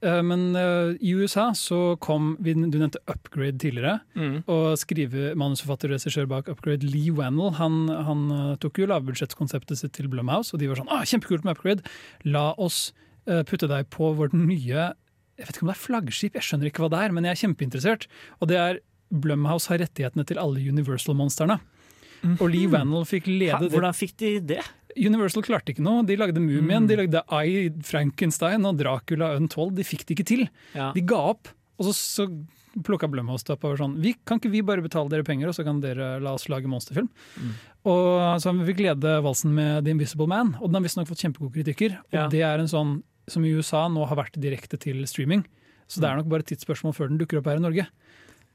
Uh, 0.05 0.20
men 0.22 0.44
i 1.02 1.14
USA 1.18 1.48
så 1.59 1.97
kom 1.98 2.36
vi, 2.44 2.52
Du 2.55 2.76
nevnte 2.78 3.02
Upgrade 3.10 3.59
tidligere. 3.59 3.98
Mm. 4.14 4.44
Og 4.47 4.78
skrive 4.78 5.32
manusforfatter 5.35 5.90
og 5.90 5.98
regissør 5.98 6.30
bak 6.30 6.52
Upgrade, 6.52 6.86
Lee 6.86 7.10
Wannell, 7.10 7.56
han, 7.59 7.89
han 8.06 8.28
tok 8.62 8.85
jo 8.85 8.90
lavbudsjettkonseptet 8.93 9.82
sitt 9.82 9.97
til 9.98 10.12
Blumhouse, 10.12 10.55
og 10.55 10.62
de 10.62 10.70
var 10.70 10.78
sånn 10.78 10.93
ah, 10.94 11.02
'Kjempekult 11.02 11.48
med 11.48 11.59
Upgrade. 11.59 11.97
La 12.28 12.52
oss 12.55 12.93
uh, 12.93 13.05
putte 13.48 13.68
deg 13.70 13.88
på 13.94 14.10
vårt 14.16 14.32
nye 14.34 14.92
Jeg 15.38 15.46
vet 15.46 15.55
ikke 15.56 15.62
om 15.66 15.70
det 15.70 15.76
er 15.76 15.84
flaggskip, 15.86 16.34
jeg 16.34 16.42
skjønner 16.48 16.66
ikke 16.70 16.82
hva 16.82 16.88
det 16.90 17.00
er, 17.06 17.12
men 17.14 17.24
jeg 17.28 17.36
er 17.36 17.40
kjempeinteressert. 17.46 18.06
Og 18.40 18.48
det 18.50 18.56
er 18.59 18.80
Blumhouse 19.12 19.68
har 19.70 19.78
rettighetene 19.78 20.24
til 20.26 20.40
alle 20.42 20.59
Universal-monstrene. 20.59 21.60
Og 22.40 22.48
Lee 22.50 22.66
Wannell 22.66 23.05
fikk 23.06 23.28
lede 23.30 23.60
det. 23.62 23.70
hvordan 23.70 23.94
fikk 23.94 24.16
de 24.18 24.32
det? 24.40 24.59
Universal 24.98 25.44
klarte 25.46 25.70
ikke 25.70 25.84
noe. 25.86 26.02
De 26.05 26.16
lagde 26.18 26.40
Mumien, 26.42 26.82
Mm. 26.82 26.88
de 26.88 26.96
lagde 26.96 27.22
I, 27.30 27.70
Frankenstein 27.86 28.66
og 28.66 28.76
Dracula 28.80 29.36
Untold. 29.38 29.76
De 29.76 29.84
fikk 29.86 30.05
det 30.09 30.16
ikke 30.18 30.26
til. 30.26 30.48
Ja. 30.74 30.90
De 30.92 31.00
ga 31.06 31.20
opp. 31.30 31.46
Og 31.78 31.86
så, 31.86 31.94
så 31.94 32.26
plukka 32.82 33.06
Blumhouse 33.09 33.44
det 33.46 33.55
opp 33.55 33.64
og 33.64 33.76
var 33.76 33.78
sånn 33.86 33.94
vi, 34.02 34.16
Kan 34.26 34.40
ikke 34.40 34.50
vi 34.50 34.60
bare 34.66 34.82
betale 34.82 35.09
dere 35.09 35.22
penger, 35.22 35.46
og 35.48 35.55
så 35.55 35.62
kan 35.64 35.78
dere 35.80 36.18
la 36.20 36.34
oss 36.34 36.48
lage 36.50 36.66
monsterfilm? 36.66 37.09
Mm. 37.38 37.52
Og 37.86 38.42
så 38.42 38.52
fikk 38.66 38.82
lede 38.82 39.22
valsen 39.22 39.55
med 39.55 39.84
The 39.86 39.94
Invisible 39.94 40.26
Man, 40.26 40.56
og 40.60 40.68
den 40.72 40.74
har 40.82 40.82
visstnok 40.88 41.06
fått 41.06 41.22
kjempegode 41.22 41.55
kritikker. 41.55 41.98
Og 42.10 42.12
Ja. 42.18 42.26
det 42.28 42.42
er 42.42 42.59
en 42.59 42.66
sånn 42.66 43.02
som 43.30 43.44
i 43.44 43.52
USA 43.56 43.86
nå 43.88 44.06
har 44.09 44.16
vært 44.16 44.38
direkte 44.40 44.78
til 44.80 45.05
streaming. 45.06 45.44
Så 45.88 45.98
Mm. 45.98 46.02
det 46.02 46.09
er 46.10 46.16
nok 46.16 46.28
bare 46.28 46.40
et 46.44 46.50
tidsspørsmål 46.52 46.94
før 46.94 47.09
den 47.09 47.18
dukker 47.18 47.38
opp 47.38 47.46
her 47.46 47.56
i 47.56 47.64
Norge. 47.64 47.86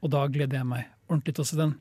Og 0.04 0.10
da 0.12 0.28
gleder 0.28 0.60
jeg 0.60 0.66
meg 0.70 0.86
ordentlig 1.10 1.34
til 1.36 1.44
å 1.44 1.48
se 1.48 1.56
den. 1.58 1.76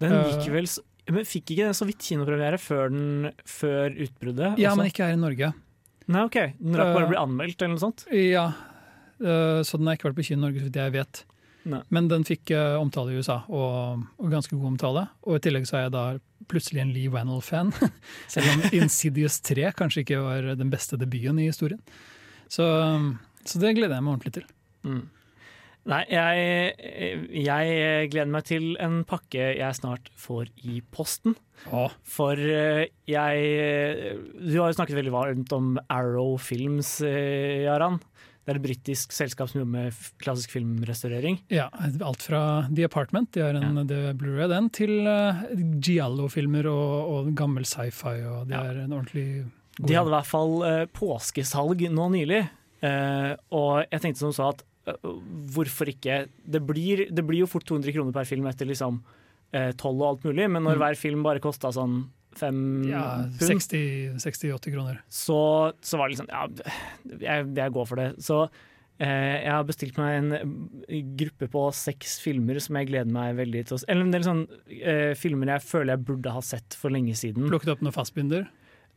Den 0.00 0.12
Eh, 0.12 0.32
gikk 0.36 0.52
vel 0.52 0.66
Men 1.12 1.24
fikk 1.24 1.46
ikke 1.50 1.64
den 1.66 1.74
så 1.74 1.84
vidt 1.86 1.98
kinopremiere 1.98 2.58
før, 2.62 2.88
den, 2.90 3.32
før 3.44 3.90
utbruddet? 3.90 4.56
Ja, 4.58 4.70
også? 4.70 4.76
men 4.78 4.86
ikke 4.86 5.04
her 5.06 5.12
i 5.14 5.16
Norge. 5.16 5.52
Nei, 6.08 6.22
ok. 6.22 6.36
Den 6.62 6.74
rakk 6.78 6.94
bare 6.94 7.02
å 7.02 7.06
Eh, 7.06 7.08
bli 7.08 7.18
anmeldt 7.18 7.62
eller 7.62 7.74
noe 7.74 7.82
sånt? 7.82 8.04
Ja, 8.12 8.52
øh, 9.20 9.60
så 9.66 9.78
den 9.78 9.86
har 9.86 9.96
ikke 9.96 10.10
vært 10.12 10.18
på 10.20 10.24
kino 10.28 10.38
i 10.46 10.50
Norge, 10.50 10.60
så 10.60 10.68
vidt 10.70 10.78
jeg 10.78 10.92
vet. 10.92 11.24
Nei. 11.64 11.80
Men 11.90 12.08
den 12.08 12.24
fikk 12.24 12.50
omtale 12.80 13.10
i 13.12 13.18
USA, 13.18 13.44
og, 13.48 14.04
og 14.18 14.30
ganske 14.30 14.50
god 14.58 14.72
omtale. 14.78 15.08
Og 15.26 15.36
i 15.36 15.42
tillegg 15.42 15.66
så 15.66 15.78
er 15.78 15.82
jeg 15.86 15.92
da 15.92 16.18
plutselig 16.50 16.80
en 16.82 16.92
Lee 16.92 17.08
Wannell-fan. 17.08 17.72
Selv 18.28 18.46
om 18.50 18.62
Insidious 18.72 19.40
3 19.40 19.72
kanskje 19.78 20.02
ikke 20.04 20.22
var 20.22 20.54
den 20.58 20.70
beste 20.70 20.96
debuten 20.98 21.38
i 21.38 21.46
historien. 21.50 21.78
Så, 22.52 22.68
så 23.48 23.62
det 23.62 23.74
gleder 23.78 23.96
jeg 23.96 24.04
meg 24.04 24.16
ordentlig 24.16 24.36
til. 24.36 24.46
Mm. 24.84 25.02
Nei, 25.90 26.02
jeg, 26.12 26.42
jeg 27.42 28.10
gleder 28.12 28.30
meg 28.30 28.44
til 28.46 28.68
en 28.82 29.00
pakke 29.08 29.48
jeg 29.58 29.78
snart 29.78 30.12
får 30.20 30.52
i 30.62 30.78
posten. 30.94 31.34
For 32.06 32.38
eh, 32.38 32.86
jeg 33.10 34.20
Du 34.38 34.60
har 34.60 34.70
jo 34.70 34.76
snakket 34.76 34.98
veldig 34.98 35.14
varmt 35.14 35.54
om 35.56 35.74
Arrow 35.90 36.36
Films, 36.38 37.00
eh, 37.06 37.64
Jaran. 37.64 37.98
Det 38.42 38.50
er 38.50 38.58
et 38.58 38.64
britisk 38.64 39.12
selskap 39.14 39.50
som 39.50 39.60
jobber 39.60 39.84
med 39.84 39.98
klassisk 40.22 40.54
filmrestaurering. 40.54 41.40
Ja, 41.50 41.68
alt 42.02 42.24
fra 42.26 42.42
The 42.70 42.86
Apartment, 42.88 43.30
de 43.34 43.42
har 43.44 43.58
en 43.58 43.82
ja. 43.86 44.14
Blu-ray 44.18 44.50
den, 44.50 44.66
til 44.74 45.06
uh, 45.06 45.44
Giallo-filmer 45.78 46.66
og, 46.66 47.12
og 47.12 47.30
gammel 47.38 47.66
sci-fi. 47.66 48.16
og 48.26 48.50
De 48.50 48.58
er 48.58 48.82
en 48.82 48.96
ordentlig 48.98 49.44
De 49.80 49.94
hadde 49.96 50.10
i 50.10 50.14
hvert 50.16 50.28
fall 50.28 50.54
eh, 50.68 50.84
påskesalg 50.92 51.86
nå 51.90 52.08
nylig, 52.12 52.42
eh, 52.84 53.32
og 53.56 53.84
jeg 53.88 54.02
tenkte 54.04 54.20
som 54.20 54.34
sa 54.36 54.50
at 54.52 54.64
eh, 54.90 54.98
hvorfor 55.54 55.88
ikke? 55.92 56.26
Det 56.44 56.60
blir, 56.68 57.06
det 57.10 57.24
blir 57.24 57.44
jo 57.44 57.50
fort 57.50 57.64
200 57.70 57.94
kroner 57.96 58.12
per 58.16 58.28
film 58.28 58.46
etter 58.50 58.68
liksom 58.68 59.02
toll 59.76 59.98
og 60.00 60.06
alt 60.06 60.22
mulig, 60.24 60.46
men 60.48 60.62
når 60.64 60.78
Mm. 60.78 60.80
hver 60.80 60.96
film 60.96 61.22
bare 61.26 61.40
kosta 61.44 61.68
sånn 61.76 61.98
fem 62.40 62.84
ja, 62.88 63.26
pund, 63.36 63.60
60-80 64.16 64.72
kroner. 64.72 65.02
så, 65.12 65.74
så 65.84 65.98
var 66.00 66.08
det 66.08 66.14
liksom 66.16 66.30
Ja, 66.32 66.46
jeg, 67.20 67.50
jeg 67.58 67.72
går 67.74 67.84
for 67.90 68.00
det. 68.00 68.06
Så 68.24 68.38
jeg 69.02 69.50
har 69.52 69.64
bestilt 69.68 69.98
meg 70.00 70.14
en 70.22 71.12
gruppe 71.18 71.48
på 71.52 71.66
seks 71.76 72.16
filmer 72.24 72.56
som 72.64 72.76
jeg 72.80 72.88
gleder 72.88 73.12
meg 73.12 73.36
veldig 73.36 73.62
til. 73.68 73.84
Eller 73.92 74.06
en 74.06 74.12
del 74.14 74.24
sånn 74.24 74.42
eh, 74.72 75.12
filmer 75.18 75.52
jeg 75.58 75.66
føler 75.68 75.96
jeg 75.98 76.04
burde 76.08 76.32
ha 76.32 76.40
sett 76.40 76.72
for 76.78 76.88
lenge 76.94 77.12
siden. 77.18 77.48
Plukket 77.52 77.74
opp 77.74 77.82
noe 77.84 77.92
fastbinder. 77.92 78.46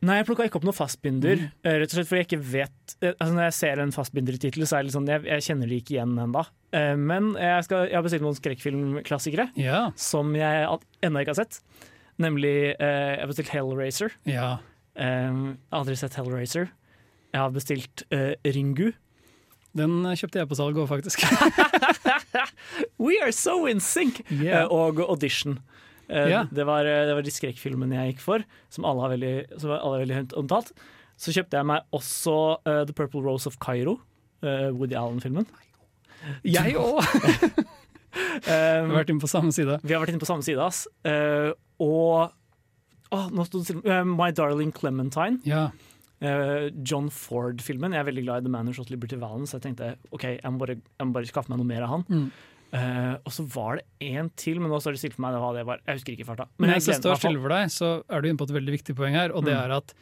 Nei, 0.04 0.18
jeg 0.18 0.26
plukka 0.28 0.44
ikke 0.44 0.58
opp 0.60 0.66
noe 0.68 0.76
fastbinder. 0.76 1.40
Mm. 1.40 1.52
eh, 1.64 1.76
Rett 1.80 1.88
og 1.92 1.96
slett 1.96 2.08
fordi 2.10 2.20
jeg 2.20 2.28
ikke 2.28 2.42
vet 2.52 2.94
eh, 3.00 3.14
altså 3.14 3.32
Når 3.32 3.46
jeg 3.46 3.54
ser 3.56 3.80
en 3.80 3.94
fastbindertittel, 3.96 4.66
så 4.68 4.76
er 4.76 4.82
det 4.84 4.90
litt 4.90 4.96
sånn 4.98 5.08
jeg, 5.08 5.24
jeg 5.30 5.44
kjenner 5.48 5.70
det 5.72 5.78
ikke 5.80 5.94
igjen 5.96 6.12
ennå. 6.26 6.42
Men 7.00 7.30
jeg, 7.40 7.64
skal, 7.64 7.86
jeg 7.88 7.96
har 7.96 8.04
bestilt 8.04 8.24
noen 8.26 8.36
skrekkfilmklassikere 8.36 9.46
Ja. 9.56 9.78
som 9.96 10.34
jeg 10.36 10.66
ennå 11.06 11.22
ikke 11.24 11.32
har 11.32 11.38
sett. 11.40 11.62
Nemlig 12.20 12.52
eh, 12.74 13.14
Jeg 13.14 13.22
har 13.22 13.30
bestilt 13.32 13.52
Hellraiser. 13.54 14.12
Ja. 14.28 14.50
Eh, 15.00 15.40
aldri 15.80 15.96
sett 15.96 16.18
Hellraiser. 16.20 16.68
Jeg 17.32 17.42
har 17.42 17.50
bestilt 17.52 18.04
uh, 18.14 18.32
Ringu. 18.48 18.92
Den 19.76 19.98
kjøpte 20.16 20.38
jeg 20.40 20.48
på 20.48 20.56
salg 20.56 20.78
òg, 20.80 20.86
faktisk. 20.88 21.20
We 23.02 23.18
are 23.20 23.32
so 23.32 23.66
in 23.68 23.80
sync! 23.80 24.22
Yeah. 24.30 24.62
Eh, 24.62 24.72
og 24.72 25.00
Audition. 25.04 25.58
Eh, 26.08 26.28
Ja. 26.30 26.44
det, 26.50 26.66
var, 26.68 26.84
det 26.86 27.14
var 27.16 27.22
de 27.26 27.32
skrekkfilmene 27.34 27.96
jeg 27.98 28.14
gikk 28.14 28.22
for, 28.24 28.44
som 28.70 28.86
alle 28.88 29.02
har 29.04 29.14
veldig, 29.16 29.34
som 29.58 29.72
alle 29.74 29.92
har 29.96 30.04
veldig 30.04 30.36
omtalt. 30.38 30.72
Så 31.16 31.32
kjøpte 31.32 31.56
jeg 31.56 31.66
meg 31.66 31.86
også 31.96 32.36
uh, 32.68 32.82
The 32.84 32.92
Purple 32.92 33.22
Rose 33.24 33.48
of 33.48 33.56
Cairo, 33.62 33.96
uh, 34.44 34.68
Woody 34.76 34.94
Allen-filmen. 34.98 35.46
Jeg 36.44 36.76
òg! 36.82 37.00
Vi 38.16 38.52
har 38.52 38.88
vært 38.92 39.10
inne 39.12 39.20
på 39.20 39.28
samme 39.28 39.52
side. 39.52 39.78
Vi 39.84 39.92
har 39.92 40.00
vært 40.02 40.14
inne 40.14 40.22
på 40.22 40.28
samme 40.28 40.44
side, 40.44 40.60
ass. 40.62 40.84
Uh, 41.04 41.52
og 41.82 42.32
oh, 43.12 43.26
nå 43.32 43.44
stod 43.48 43.62
det 43.62 43.66
stille. 43.68 43.82
Eh, 43.84 44.06
My 44.08 44.30
Darling 44.34 44.72
Clementine. 44.76 45.40
Ja. 45.48 45.66
Eh, 46.24 46.70
John 46.80 47.10
Ford-filmen. 47.12 47.92
Jeg 47.92 48.00
er 48.00 48.08
veldig 48.08 48.24
glad 48.24 48.40
i 48.40 48.46
The 48.46 48.52
Man 48.54 48.70
Who 48.70 48.76
Shot 48.78 48.90
Liberty 48.92 49.18
Valance, 49.20 49.50
så 49.52 49.58
jeg 49.60 49.66
tenkte 49.68 49.90
ok, 50.16 50.24
jeg 50.38 50.52
må 50.52 50.62
bare, 50.62 50.78
jeg 50.80 51.08
må 51.10 51.16
bare 51.18 51.28
skaffe 51.28 51.52
meg 51.52 51.60
noe 51.60 51.68
mer 51.68 51.84
av 51.84 51.92
han. 51.92 52.06
Mm. 52.08 52.30
Eh, 52.76 53.14
og 53.24 53.32
så 53.32 53.44
var 53.54 53.78
det 53.80 53.86
en 54.12 54.28
til, 54.36 54.58
men 54.60 54.68
nå 54.72 54.80
står 54.82 54.96
det 54.96 55.00
stille 55.00 55.16
for 55.16 55.24
meg 55.26 55.38
hva 55.40 55.52
det 55.56 55.64
var. 55.68 55.80
Jeg 55.86 55.96
husker 56.00 56.16
ikke 56.16 56.26
farta. 56.28 56.46
Men 56.58 56.70
jeg 56.74 56.76
mens 56.82 56.90
det 56.90 56.98
står 57.00 57.16
stille 57.22 57.40
for 57.40 57.54
deg, 57.54 57.72
så 57.72 57.90
er 58.10 58.20
du 58.20 58.28
inne 58.28 58.40
på 58.42 58.48
et 58.50 58.56
veldig 58.58 58.74
viktig 58.76 58.96
poeng 58.98 59.16
her. 59.16 59.32
Og 59.32 59.44
det 59.46 59.54
Mm. 59.56 59.62
er 59.64 59.76
at 59.78 59.94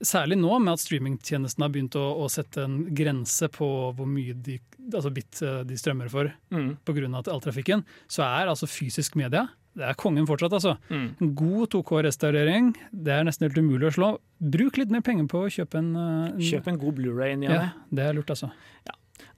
særlig 0.00 0.38
nå 0.40 0.58
med 0.62 0.72
at 0.72 0.80
streamingtjenesten 0.80 1.60
har 1.60 1.68
begynt 1.74 1.96
å, 1.98 2.04
å 2.24 2.28
sette 2.30 2.62
en 2.64 2.84
grense 2.94 3.48
på 3.52 3.66
hvor 3.96 4.06
mye 4.08 4.32
de, 4.34 4.58
altså 4.94 5.12
bit 5.12 5.42
eh, 5.42 5.62
de 5.64 5.74
strømmer 5.76 6.08
for 6.08 6.32
Mm. 6.50 6.76
pga. 6.84 7.28
all 7.28 7.40
trafikken, 7.40 7.84
så 8.08 8.22
er 8.24 8.46
altså 8.48 8.66
fysisk 8.68 9.16
media 9.16 9.48
det 9.76 9.86
er 9.86 9.94
kongen 9.94 10.26
fortsatt, 10.26 10.50
altså. 10.52 10.76
Mm. 10.90 11.14
En 11.22 11.34
god 11.38 11.70
2K-restaurering, 11.70 12.72
det 12.92 13.12
er 13.14 13.22
nesten 13.22 13.46
helt 13.46 13.56
umulig 13.62 13.86
å 13.86 13.94
slå. 13.94 14.08
Bruk 14.42 14.76
litt 14.80 14.90
mer 14.90 15.00
penger 15.00 15.28
på 15.30 15.44
å 15.46 15.48
kjøpe 15.48 15.78
en, 15.78 15.94
eh, 15.94 16.32
en 16.34 16.38
Kjøp 16.42 16.66
en 16.66 16.76
god 16.78 16.96
Blu-ray 16.96 17.32
inn 17.36 17.44
i 17.44 17.46
Ja, 17.46 17.70
det. 17.88 18.04
er 18.04 18.12
lurt, 18.12 18.26
altså. 18.34 18.50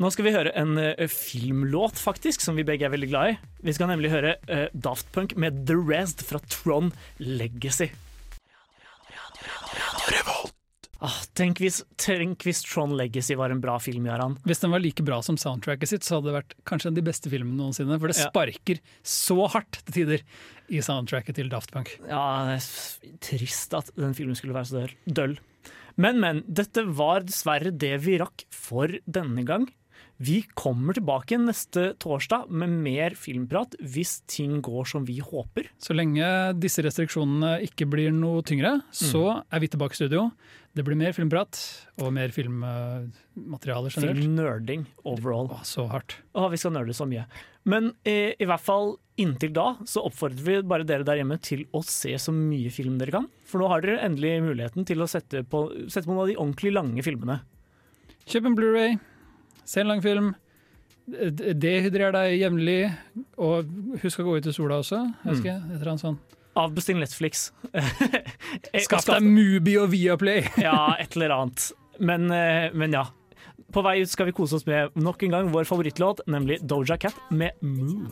Nå 0.02 0.08
skal 0.10 0.26
vi 0.26 0.32
høre 0.34 0.50
en 0.58 0.74
uh, 0.80 1.04
filmlåt, 1.06 2.00
faktisk, 2.02 2.42
som 2.42 2.56
vi 2.58 2.64
begge 2.66 2.88
er 2.88 2.90
veldig 2.90 3.08
glad 3.12 3.32
i. 3.32 3.34
Vi 3.62 3.74
skal 3.76 3.92
nemlig 3.92 4.10
høre 4.10 4.34
uh, 4.50 4.64
Daft 4.74 5.06
Punk 5.14 5.36
med 5.38 5.62
The 5.68 5.76
Rest 5.78 6.24
fra 6.26 6.40
Tron 6.50 6.90
Legacy. 7.22 7.92
Ah, 11.02 11.18
tenk, 11.34 11.58
hvis, 11.58 11.80
tenk 11.98 12.44
hvis 12.46 12.60
Tron 12.62 12.92
Legacy 12.98 13.34
var 13.38 13.50
en 13.50 13.62
bra 13.62 13.74
film, 13.82 14.04
Jaran. 14.06 14.36
Hvis 14.46 14.62
den 14.62 14.70
var 14.70 14.82
like 14.82 15.02
bra 15.02 15.18
som 15.26 15.38
soundtracket 15.38 15.90
sitt, 15.90 16.06
så 16.06 16.18
hadde 16.18 16.30
det 16.30 16.36
vært 16.36 16.54
kanskje 16.70 16.90
en 16.90 16.94
av 16.94 17.00
de 17.00 17.06
beste 17.08 17.30
filmene 17.32 17.58
noensinne. 17.58 17.98
For 17.98 18.10
det 18.10 18.18
Ja. 18.20 18.28
sparker 18.30 18.78
så 19.02 19.48
hardt 19.50 19.80
til 19.82 19.96
tider 19.96 20.22
i 20.70 20.82
soundtracket 20.82 21.34
til 21.38 21.50
Daft 21.50 21.74
Punk. 21.74 21.90
Ja, 22.06 22.46
det 22.46 22.58
er 22.58 23.16
trist 23.18 23.74
at 23.74 23.90
den 23.98 24.14
filmen 24.14 24.38
skulle 24.38 24.54
være 24.54 24.70
så 24.70 24.86
døll. 25.10 25.38
Men, 25.96 26.20
men. 26.22 26.44
Dette 26.46 26.86
var 26.86 27.26
dessverre 27.26 27.74
det 27.74 27.96
vi 28.06 28.18
rakk 28.22 28.46
for 28.54 28.94
denne 29.06 29.42
gang. 29.46 29.66
Vi 30.22 30.42
kommer 30.54 30.94
tilbake 30.94 31.34
neste 31.40 31.92
torsdag 32.02 32.50
med 32.52 32.70
mer 32.84 33.14
filmprat 33.18 33.74
hvis 33.80 34.20
ting 34.30 34.60
går 34.62 34.86
som 34.92 35.06
vi 35.08 35.16
håper. 35.24 35.66
Så 35.82 35.96
lenge 35.96 36.22
disse 36.62 36.84
restriksjonene 36.84 37.56
ikke 37.66 37.88
blir 37.90 38.12
noe 38.14 38.44
tyngre, 38.46 38.76
så 38.94 39.40
er 39.42 39.62
vi 39.64 39.70
tilbake 39.72 39.96
i 39.96 40.02
studio. 40.04 40.28
Det 40.72 40.84
blir 40.86 40.96
mer 41.00 41.12
filmprat 41.16 41.58
og 42.00 42.12
mer 42.14 42.30
filmmateriale 42.32 43.90
generelt. 43.92 44.20
Filmnerding 44.22 44.86
overall. 45.04 45.50
så 45.66 45.88
hardt. 45.90 46.14
Å, 46.38 46.46
vi 46.52 46.60
skal 46.60 46.76
nerde 46.76 46.94
så 46.96 47.08
mye. 47.08 47.26
Men 47.68 47.90
eh, 48.08 48.32
i 48.38 48.46
hvert 48.48 48.62
fall 48.62 48.94
inntil 49.20 49.52
da 49.54 49.72
så 49.88 50.06
oppfordrer 50.08 50.46
vi 50.46 50.58
bare 50.66 50.86
dere 50.88 51.04
der 51.06 51.18
hjemme 51.20 51.36
til 51.42 51.66
å 51.76 51.82
se 51.84 52.14
så 52.20 52.32
mye 52.34 52.70
film 52.72 52.96
dere 53.00 53.18
kan. 53.18 53.28
For 53.48 53.60
nå 53.60 53.68
har 53.74 53.82
dere 53.84 54.04
endelig 54.06 54.38
muligheten 54.46 54.86
til 54.88 55.02
å 55.02 55.10
sette 55.10 55.42
på, 55.44 55.66
sette 55.88 56.06
på 56.06 56.14
noen 56.14 56.24
av 56.24 56.30
de 56.30 56.38
ordentlig 56.38 56.72
lange 56.78 57.04
filmene. 57.04 57.40
Kjøp 58.30 58.46
en 58.48 58.56
Blu-ray, 58.56 59.00
se 59.64 59.82
en 59.82 59.90
lang 59.92 60.02
film. 60.04 60.32
Dehydrer 61.06 62.14
deg 62.14 62.36
jevnlig, 62.38 62.82
og 63.42 63.70
husk 64.04 64.22
å 64.22 64.28
gå 64.28 64.36
ut 64.38 64.46
i 64.46 64.54
sola 64.54 64.78
også. 64.82 65.00
Jeg 65.26 65.40
vet 65.42 65.50
et 65.50 65.80
eller 65.80 65.94
annet 65.94 66.04
sånt. 66.04 66.38
Avbestill 66.58 67.00
Netflix. 67.00 67.48
Skaff 68.84 69.08
deg 69.08 69.24
Mubi 69.24 69.78
og 69.80 69.88
Viaplay! 69.94 70.44
ja, 70.66 70.92
et 71.00 71.16
eller 71.16 71.34
annet. 71.38 71.70
Men, 71.98 72.28
eh, 72.34 72.68
men 72.76 72.96
ja. 72.98 73.06
På 73.72 73.80
vei 73.84 74.02
ut 74.02 74.12
skal 74.12 74.28
vi 74.28 74.36
kose 74.36 74.58
oss 74.58 74.66
med 74.68 74.92
nok 75.00 75.22
en 75.24 75.32
gang 75.32 75.48
vår 75.52 75.64
favorittlåt, 75.68 76.20
nemlig 76.28 76.60
Doja 76.68 76.98
Cat 77.00 77.16
med 77.32 77.56
Moo. 77.64 78.04